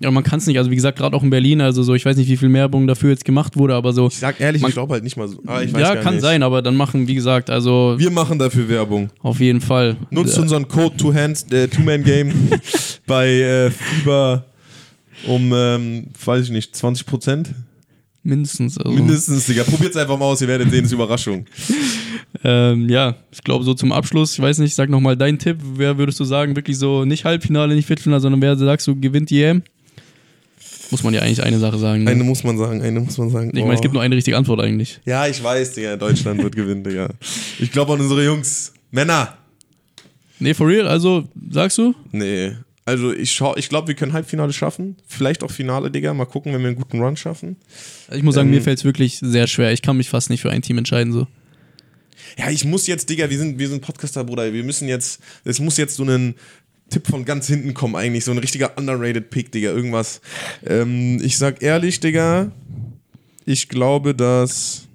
Ja, 0.02 0.10
man 0.12 0.24
kann 0.24 0.39
es 0.39 0.47
nicht. 0.47 0.58
Also 0.58 0.72
wie 0.72 0.76
gesagt, 0.76 0.97
gerade 0.97 1.16
auch 1.16 1.24
in 1.24 1.30
Berlin, 1.30 1.60
also 1.60 1.84
so, 1.84 1.93
ich 1.93 2.06
weiß 2.06 2.16
nicht, 2.16 2.30
wie 2.30 2.38
viel 2.38 2.52
Werbung 2.54 2.88
dafür 2.88 3.10
jetzt 3.10 3.26
gemacht 3.26 3.58
wurde, 3.58 3.76
aber 3.76 3.91
so. 3.91 4.08
Ich 4.08 4.16
sag 4.18 4.39
ehrlich, 4.39 4.62
Man- 4.62 4.70
ich 4.70 4.76
glaube 4.76 4.93
halt 4.93 5.04
nicht 5.04 5.18
mal 5.18 5.28
so, 5.28 5.41
ah, 5.45 5.62
Ja, 5.62 5.97
kann 5.97 6.14
nicht. 6.16 6.22
sein, 6.22 6.41
aber 6.41 6.62
dann 6.62 6.76
machen, 6.78 7.08
wie 7.08 7.16
gesagt, 7.16 7.50
also 7.50 7.95
Wir 7.97 8.10
machen 8.12 8.39
dafür 8.39 8.70
Werbung. 8.70 9.10
auf 9.22 9.39
jeden 9.41 9.60
Fall. 9.60 9.97
Nutzt 10.10 10.38
Äh, 10.38 10.41
unseren 10.41 10.68
Code 10.70 10.95
Two 10.95 11.14
Hands, 11.14 11.43
äh, 11.52 11.68
Two 11.68 11.82
Man 11.82 12.04
Game 12.04 12.32
bei 13.08 13.28
äh, 13.28 13.72
Fieber 13.72 14.45
um, 15.28 15.52
ähm, 15.54 16.08
weiß 16.24 16.45
ich 16.45 16.52
nicht, 16.52 16.74
20 16.76 17.06
Prozent? 17.06 17.50
mindestens. 18.24 18.78
Also, 18.78 18.91
Mindestens, 18.91 19.47
Digga. 19.47 19.64
Probiert's 19.64 19.97
einfach 19.97 20.18
mal 20.18 20.26
aus, 20.26 20.41
ihr 20.41 20.47
werdet 20.47 20.70
sehen, 20.72 20.86
ist 20.86 20.91
Überraschung. 20.91 21.45
Ähm, 22.43 22.88
ja, 22.89 23.16
ich 23.32 23.43
glaube 23.43 23.66
so 23.66 23.74
zum 23.74 23.91
Abschluss, 23.91 24.34
ich 24.34 24.39
weiß 24.39 24.60
nicht, 24.60 24.76
sag 24.76 24.88
nochmal 24.89 25.18
deinen 25.18 25.39
Tipp. 25.39 25.58
Wer 25.76 25.97
würdest 25.97 26.20
du 26.20 26.24
sagen, 26.24 26.56
wirklich 26.56 26.78
so 26.78 27.04
nicht 27.04 27.26
Halbfinale, 27.26 27.74
nicht 27.74 27.88
Viertelfinale, 27.88 28.22
sondern 28.22 28.39
wer 28.41 28.56
sagst 28.56 28.86
du, 28.88 28.95
gewinnt 28.95 29.32
die 29.32 29.41
EM? 29.41 29.64
Muss 30.92 31.04
man 31.04 31.14
ja 31.14 31.22
eigentlich 31.22 31.44
eine 31.44 31.60
Sache 31.60 31.78
sagen. 31.78 32.04
Ne? 32.04 32.12
Eine 32.12 32.24
muss 32.24 32.44
man 32.44 32.58
sagen, 32.58 32.82
eine 32.82 33.00
muss 33.00 33.18
man 33.18 33.30
sagen. 33.30 33.52
ich 33.54 33.62
meine, 33.62 33.76
es 33.76 33.82
gibt 33.82 33.94
nur 33.94 34.02
eine 34.02 34.16
richtige 34.16 34.38
Antwort 34.38 34.60
eigentlich. 34.62 35.00
ja, 35.06 35.28
ich 35.28 35.44
weiß, 35.44 35.74
Digga, 35.74 35.96
Deutschland 35.98 36.42
wird 36.42 36.56
gewinnen, 36.56 36.84
Digga. 36.84 37.10
Ich 37.60 37.72
glaube 37.72 37.94
an 37.94 38.00
unsere 38.02 38.24
Jungs. 38.26 38.74
Männer. 38.92 39.38
Nee, 40.40 40.54
for 40.54 40.68
real, 40.68 40.88
also 40.88 41.28
sagst 41.52 41.78
du? 41.78 41.94
Nee. 42.12 42.54
Also 42.86 43.14
ich 43.14 43.32
schau, 43.32 43.56
ich 43.56 43.70
glaube, 43.70 43.90
wir 43.90 43.94
können 43.96 44.14
Halbfinale 44.14 44.52
schaffen. 44.52 44.96
Vielleicht 45.06 45.44
auch 45.44 45.52
Finale, 45.52 45.92
Digga. 45.92 46.12
Mal 46.16 46.26
gucken, 46.26 46.54
wenn 46.54 46.62
wir 46.62 46.70
einen 46.70 46.78
guten 46.78 47.00
Run 47.00 47.16
schaffen. 47.18 47.58
Ich 48.12 48.24
muss 48.24 48.34
sagen, 48.34 48.50
Ähm, 48.50 48.56
mir 48.56 48.62
fällt 48.64 48.80
es 48.80 48.84
wirklich 48.84 49.20
sehr 49.20 49.46
schwer. 49.46 49.72
Ich 49.74 49.84
kann 49.84 49.96
mich 49.98 50.10
fast 50.10 50.32
nicht 50.32 50.42
für 50.42 50.50
ein 50.50 50.64
Team 50.64 50.80
entscheiden. 50.80 51.14
So. 51.14 51.28
Ja, 52.38 52.50
ich 52.50 52.66
muss 52.66 52.88
jetzt, 52.88 53.10
Digga, 53.10 53.30
wir 53.30 53.38
sind, 53.38 53.60
wir 53.60 53.68
sind 53.70 53.82
Podcaster, 53.82 54.24
Bruder. 54.24 54.52
Wir 54.54 54.64
müssen 54.64 54.88
jetzt, 54.88 55.20
es 55.44 55.60
muss 55.60 55.78
jetzt 55.78 55.96
so 55.98 56.04
ein 56.04 56.34
Tipp 56.90 57.08
von 57.08 57.26
ganz 57.26 57.48
hinten 57.48 57.74
kommen, 57.74 57.96
eigentlich. 57.96 58.26
So 58.26 58.32
ein 58.32 58.38
richtiger 58.38 58.78
underrated 58.78 59.30
Pick, 59.30 59.52
Digga. 59.52 59.72
Irgendwas. 59.72 60.22
Ähm, 60.66 61.20
ich 61.22 61.38
sag 61.38 61.62
ehrlich, 61.62 62.00
Digga, 62.00 62.52
ich 63.46 63.70
glaube, 63.70 64.14
dass. 64.14 64.86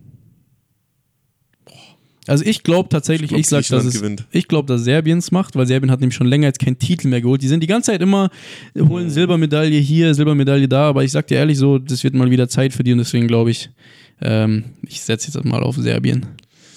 Also 2.27 2.45
ich 2.47 2.63
glaube 2.63 2.89
tatsächlich, 2.89 3.33
Ich 3.33 3.39
ich, 3.39 3.49
glaub, 3.49 3.65
sag, 3.65 3.77
dass 3.77 3.85
es, 3.85 3.95
gewinnt. 4.01 4.25
ich 4.31 4.49
glaube, 4.49 4.67
dass 4.67 4.83
Serbien 4.83 5.19
es 5.19 5.31
macht, 5.31 5.57
weil 5.57 5.67
Serbien 5.67 5.91
hat 5.91 6.01
nämlich 6.01 6.15
schon 6.17 6.27
länger 6.27 6.47
jetzt 6.47 6.59
keinen 6.59 6.79
Titel 6.79 7.09
mehr 7.09 7.21
geholt. 7.21 7.43
Die 7.43 7.49
sind 7.49 7.63
die 7.63 7.67
ganze 7.67 7.93
Zeit 7.93 8.01
immer, 8.01 8.31
holen 8.79 9.11
Silbermedaille 9.11 9.79
hier, 9.79 10.15
Silbermedaille 10.15 10.67
da, 10.67 10.89
aber 10.89 11.05
ich 11.05 11.13
sag 11.13 11.27
dir 11.27 11.35
ehrlich 11.37 11.59
so, 11.59 11.79
das 11.79 12.03
wird 12.03 12.15
mal 12.15 12.31
wieder 12.31 12.49
Zeit 12.49 12.73
für 12.73 12.83
die 12.83 12.93
und 12.93 12.99
deswegen 12.99 13.29
glaube 13.29 13.51
ich, 13.51 13.69
ähm, 14.23 14.65
ich 14.87 15.03
setze 15.03 15.31
jetzt 15.31 15.45
mal 15.45 15.63
auf 15.63 15.77
Serbien. 15.77 16.25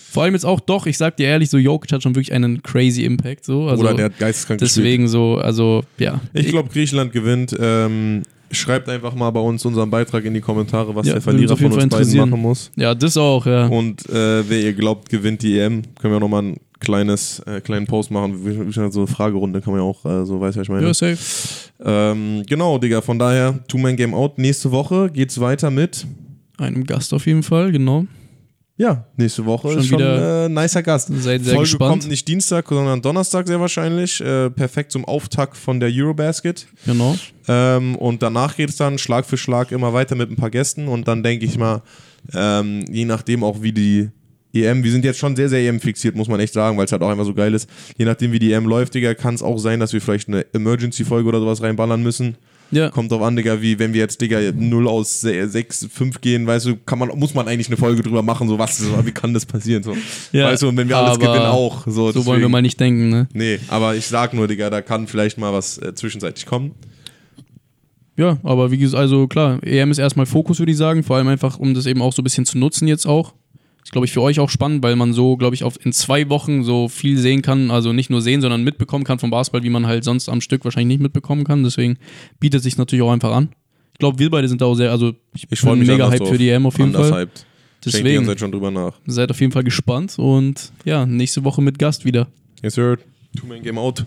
Vor 0.09 0.23
allem 0.23 0.33
jetzt 0.33 0.45
auch 0.45 0.59
doch, 0.59 0.85
ich 0.85 0.97
sag 0.97 1.17
dir 1.17 1.27
ehrlich, 1.27 1.49
so 1.49 1.57
Jokic 1.57 1.91
hat 1.91 2.01
schon 2.03 2.15
wirklich 2.15 2.33
einen 2.33 2.63
crazy 2.63 3.03
Impact, 3.03 3.45
so. 3.45 3.67
Also 3.67 3.83
Oder 3.83 3.93
der 3.93 4.05
hat 4.05 4.17
geisteskrank 4.19 4.59
gespielt. 4.59 4.85
deswegen 4.85 5.07
so, 5.07 5.35
also 5.35 5.83
ja. 5.97 6.21
Ich 6.33 6.47
glaube, 6.47 6.69
Griechenland 6.69 7.11
gewinnt. 7.11 7.55
Ähm, 7.59 8.23
schreibt 8.51 8.87
einfach 8.87 9.13
mal 9.13 9.29
bei 9.31 9.41
uns 9.41 9.65
unseren 9.65 9.89
Beitrag 9.89 10.23
in 10.23 10.33
die 10.33 10.39
Kommentare, 10.41 10.95
was 10.95 11.05
Ja, 11.05 11.13
der 11.13 11.21
Verlierer 11.21 11.57
von 11.57 11.65
uns 11.65 11.75
Fall 11.75 11.87
beiden 11.89 12.17
machen 12.17 12.41
muss. 12.41 12.71
Ja, 12.77 12.95
das 12.95 13.17
auch, 13.17 13.45
ja. 13.45 13.67
Und 13.67 14.07
äh, 14.09 14.49
wer 14.49 14.61
ihr 14.61 14.73
glaubt, 14.73 15.09
gewinnt 15.09 15.41
die 15.41 15.59
EM, 15.59 15.81
können 15.99 16.13
wir 16.13 16.19
nochmal 16.19 16.43
ein 16.43 16.57
kleines, 16.79 17.39
äh, 17.39 17.59
kleinen 17.59 17.85
Post 17.87 18.11
machen. 18.11 18.89
So 18.89 19.01
eine 19.01 19.07
Fragerunde 19.07 19.61
kann 19.61 19.73
man 19.73 19.81
ja 19.81 19.87
auch, 19.87 20.05
äh, 20.05 20.25
so 20.25 20.39
weiß 20.39 20.55
ja 20.55 20.61
ich 20.61 20.69
meine. 20.69 20.87
Ja, 20.87 20.93
safe. 20.93 21.17
Ähm, 21.83 22.43
genau, 22.47 22.77
Digga, 22.77 23.01
von 23.01 23.19
daher, 23.19 23.59
Two-Man-Game 23.67 24.13
Out. 24.13 24.37
Nächste 24.37 24.71
Woche 24.71 25.09
geht's 25.11 25.39
weiter 25.39 25.69
mit, 25.69 26.07
Einem 26.57 26.85
Gast 26.85 27.13
auf 27.13 27.27
jeden 27.27 27.43
Fall, 27.43 27.71
genau. 27.71 28.05
Ja, 28.77 29.05
nächste 29.17 29.45
Woche 29.45 29.69
Schon 29.69 29.79
ist 29.79 29.87
schon 29.87 29.97
wieder- 29.99 30.45
äh, 30.45 30.49
nicer 30.49 30.83
Gast. 30.83 31.07
Seid 31.19 31.43
sehr 31.43 31.53
Folge 31.55 31.69
gespannt. 31.69 31.91
kommt 31.91 32.07
nicht 32.07 32.27
Dienstag, 32.27 32.67
sondern 32.69 33.01
Donnerstag 33.01 33.47
sehr 33.47 33.59
wahrscheinlich. 33.59 34.21
Äh, 34.21 34.49
perfekt 34.51 34.91
zum 34.91 35.03
Auftakt 35.05 35.57
von 35.57 35.79
der 35.79 35.89
Eurobasket. 35.91 36.67
Genau. 36.85 37.15
Ähm, 37.47 37.95
und 37.95 38.21
danach 38.21 38.55
geht 38.55 38.69
es 38.69 38.75
dann 38.77 38.97
Schlag 38.97 39.25
für 39.25 39.37
Schlag 39.37 39.71
immer 39.71 39.93
weiter 39.93 40.15
mit 40.15 40.29
ein 40.29 40.35
paar 40.35 40.51
Gästen 40.51 40.87
und 40.87 41.07
dann 41.07 41.23
denke 41.23 41.45
ich 41.45 41.57
mal, 41.57 41.81
ähm, 42.33 42.85
je 42.91 43.05
nachdem 43.05 43.43
auch 43.43 43.61
wie 43.61 43.71
die 43.71 44.09
EM, 44.53 44.83
wir 44.83 44.91
sind 44.91 45.05
jetzt 45.05 45.19
schon 45.19 45.35
sehr, 45.35 45.49
sehr 45.49 45.59
EM 45.61 45.79
fixiert, 45.79 46.15
muss 46.15 46.27
man 46.27 46.39
echt 46.39 46.53
sagen, 46.53 46.77
weil 46.77 46.85
es 46.85 46.91
halt 46.91 47.01
auch 47.03 47.09
einfach 47.09 47.25
so 47.25 47.33
geil 47.33 47.53
ist. 47.53 47.69
Je 47.97 48.05
nachdem 48.05 48.31
wie 48.31 48.39
die 48.39 48.51
EM 48.53 48.65
läuft, 48.65 48.93
Digga, 48.95 49.13
kann 49.13 49.35
es 49.35 49.43
auch 49.43 49.57
sein, 49.59 49.79
dass 49.79 49.93
wir 49.93 50.01
vielleicht 50.01 50.27
eine 50.29 50.45
Emergency-Folge 50.53 51.27
oder 51.29 51.39
sowas 51.39 51.61
reinballern 51.61 52.01
müssen. 52.01 52.37
Ja. 52.71 52.89
Kommt 52.89 53.11
drauf 53.11 53.21
an, 53.21 53.35
Digga, 53.35 53.61
wie 53.61 53.79
wenn 53.79 53.93
wir 53.93 54.01
jetzt, 54.01 54.19
Digga, 54.19 54.39
0 54.53 54.87
aus 54.87 55.21
6, 55.21 55.87
5 55.91 56.19
gehen, 56.21 56.45
weißt 56.47 56.65
du, 56.65 56.75
kann 56.75 56.99
man, 56.99 57.09
muss 57.17 57.33
man 57.33 57.47
eigentlich 57.47 57.67
eine 57.67 57.77
Folge 57.77 58.03
drüber 58.03 58.21
machen, 58.21 58.49
so 58.49 58.59
was, 58.59 58.83
wie 59.05 59.11
kann 59.11 59.33
das 59.33 59.45
passieren, 59.45 59.83
so. 59.83 59.95
Ja, 60.33 60.47
weißt 60.47 60.63
du, 60.63 60.67
und 60.69 60.77
wenn 60.77 60.89
wir 60.89 60.97
alles 60.97 61.17
gewinnen 61.17 61.45
auch, 61.45 61.85
so. 61.87 62.11
So 62.11 62.25
wollen 62.25 62.25
wir 62.25 62.33
deswegen- 62.39 62.51
mal 62.51 62.61
nicht 62.61 62.79
denken, 62.79 63.09
ne? 63.09 63.27
Nee, 63.33 63.59
aber 63.69 63.95
ich 63.95 64.05
sag 64.07 64.33
nur, 64.33 64.47
Digga, 64.47 64.69
da 64.69 64.81
kann 64.81 65.07
vielleicht 65.07 65.37
mal 65.37 65.53
was 65.53 65.77
äh, 65.77 65.93
zwischenzeitlich 65.95 66.45
kommen. 66.45 66.71
Ja, 68.17 68.37
aber 68.43 68.71
wie 68.71 68.77
gesagt, 68.79 68.99
also 68.99 69.27
klar, 69.27 69.59
EM 69.63 69.91
ist 69.91 69.99
erstmal 69.99 70.25
Fokus, 70.25 70.57
würde 70.59 70.71
ich 70.71 70.77
sagen. 70.77 71.03
Vor 71.03 71.17
allem 71.17 71.27
einfach, 71.27 71.59
um 71.59 71.73
das 71.75 71.85
eben 71.85 72.01
auch 72.01 72.11
so 72.13 72.21
ein 72.21 72.23
bisschen 72.23 72.45
zu 72.45 72.57
nutzen 72.57 72.87
jetzt 72.87 73.05
auch. 73.05 73.33
Ist, 73.87 73.93
glaube 73.93 74.03
ich, 74.05 74.11
für 74.11 74.21
euch 74.21 74.41
auch 74.41 74.49
spannend, 74.49 74.83
weil 74.83 74.97
man 74.97 75.13
so, 75.13 75.37
glaube 75.37 75.55
ich, 75.55 75.63
auf, 75.63 75.77
in 75.85 75.93
zwei 75.93 76.27
Wochen 76.27 76.61
so 76.65 76.89
viel 76.89 77.17
sehen 77.17 77.41
kann. 77.41 77.71
Also 77.71 77.93
nicht 77.93 78.09
nur 78.09 78.21
sehen, 78.21 78.41
sondern 78.41 78.61
mitbekommen 78.61 79.05
kann 79.05 79.17
vom 79.17 79.29
Basketball, 79.29 79.63
wie 79.63 79.69
man 79.69 79.87
halt 79.87 80.03
sonst 80.03 80.27
am 80.27 80.41
Stück 80.41 80.65
wahrscheinlich 80.65 80.97
nicht 80.97 81.01
mitbekommen 81.01 81.45
kann. 81.45 81.63
Deswegen 81.63 81.97
bietet 82.37 82.63
sich 82.63 82.77
natürlich 82.77 83.01
auch 83.01 83.13
einfach 83.13 83.31
an. 83.31 83.47
Ich 83.93 83.99
glaube, 83.99 84.19
wir 84.19 84.29
beide 84.29 84.49
sind 84.49 84.59
da 84.59 84.65
auch 84.65 84.75
sehr, 84.75 84.91
also 84.91 85.13
ich, 85.33 85.47
Ich 85.49 85.61
freue 85.61 85.71
bin 85.77 85.79
mich 85.79 85.87
mega 85.87 86.11
hyped 86.11 86.27
für 86.27 86.37
die 86.37 86.49
EM 86.49 86.65
auf 86.65 86.77
jeden 86.77 86.91
Fall. 86.91 87.13
hyped. 87.13 87.45
Deswegen 87.85 88.25
Zeit 88.25 88.41
schon 88.41 88.51
drüber 88.51 88.71
nach. 88.71 88.91
seid 89.05 89.31
auf 89.31 89.39
jeden 89.39 89.53
Fall 89.53 89.63
gespannt 89.63 90.19
und 90.19 90.73
ja, 90.83 91.05
nächste 91.05 91.45
Woche 91.45 91.61
mit 91.61 91.79
Gast 91.79 92.03
wieder. 92.03 92.27
Yes, 92.61 92.73
sir. 92.73 92.97
Two-Man 93.39 93.63
Game 93.63 93.77
Out. 93.77 94.03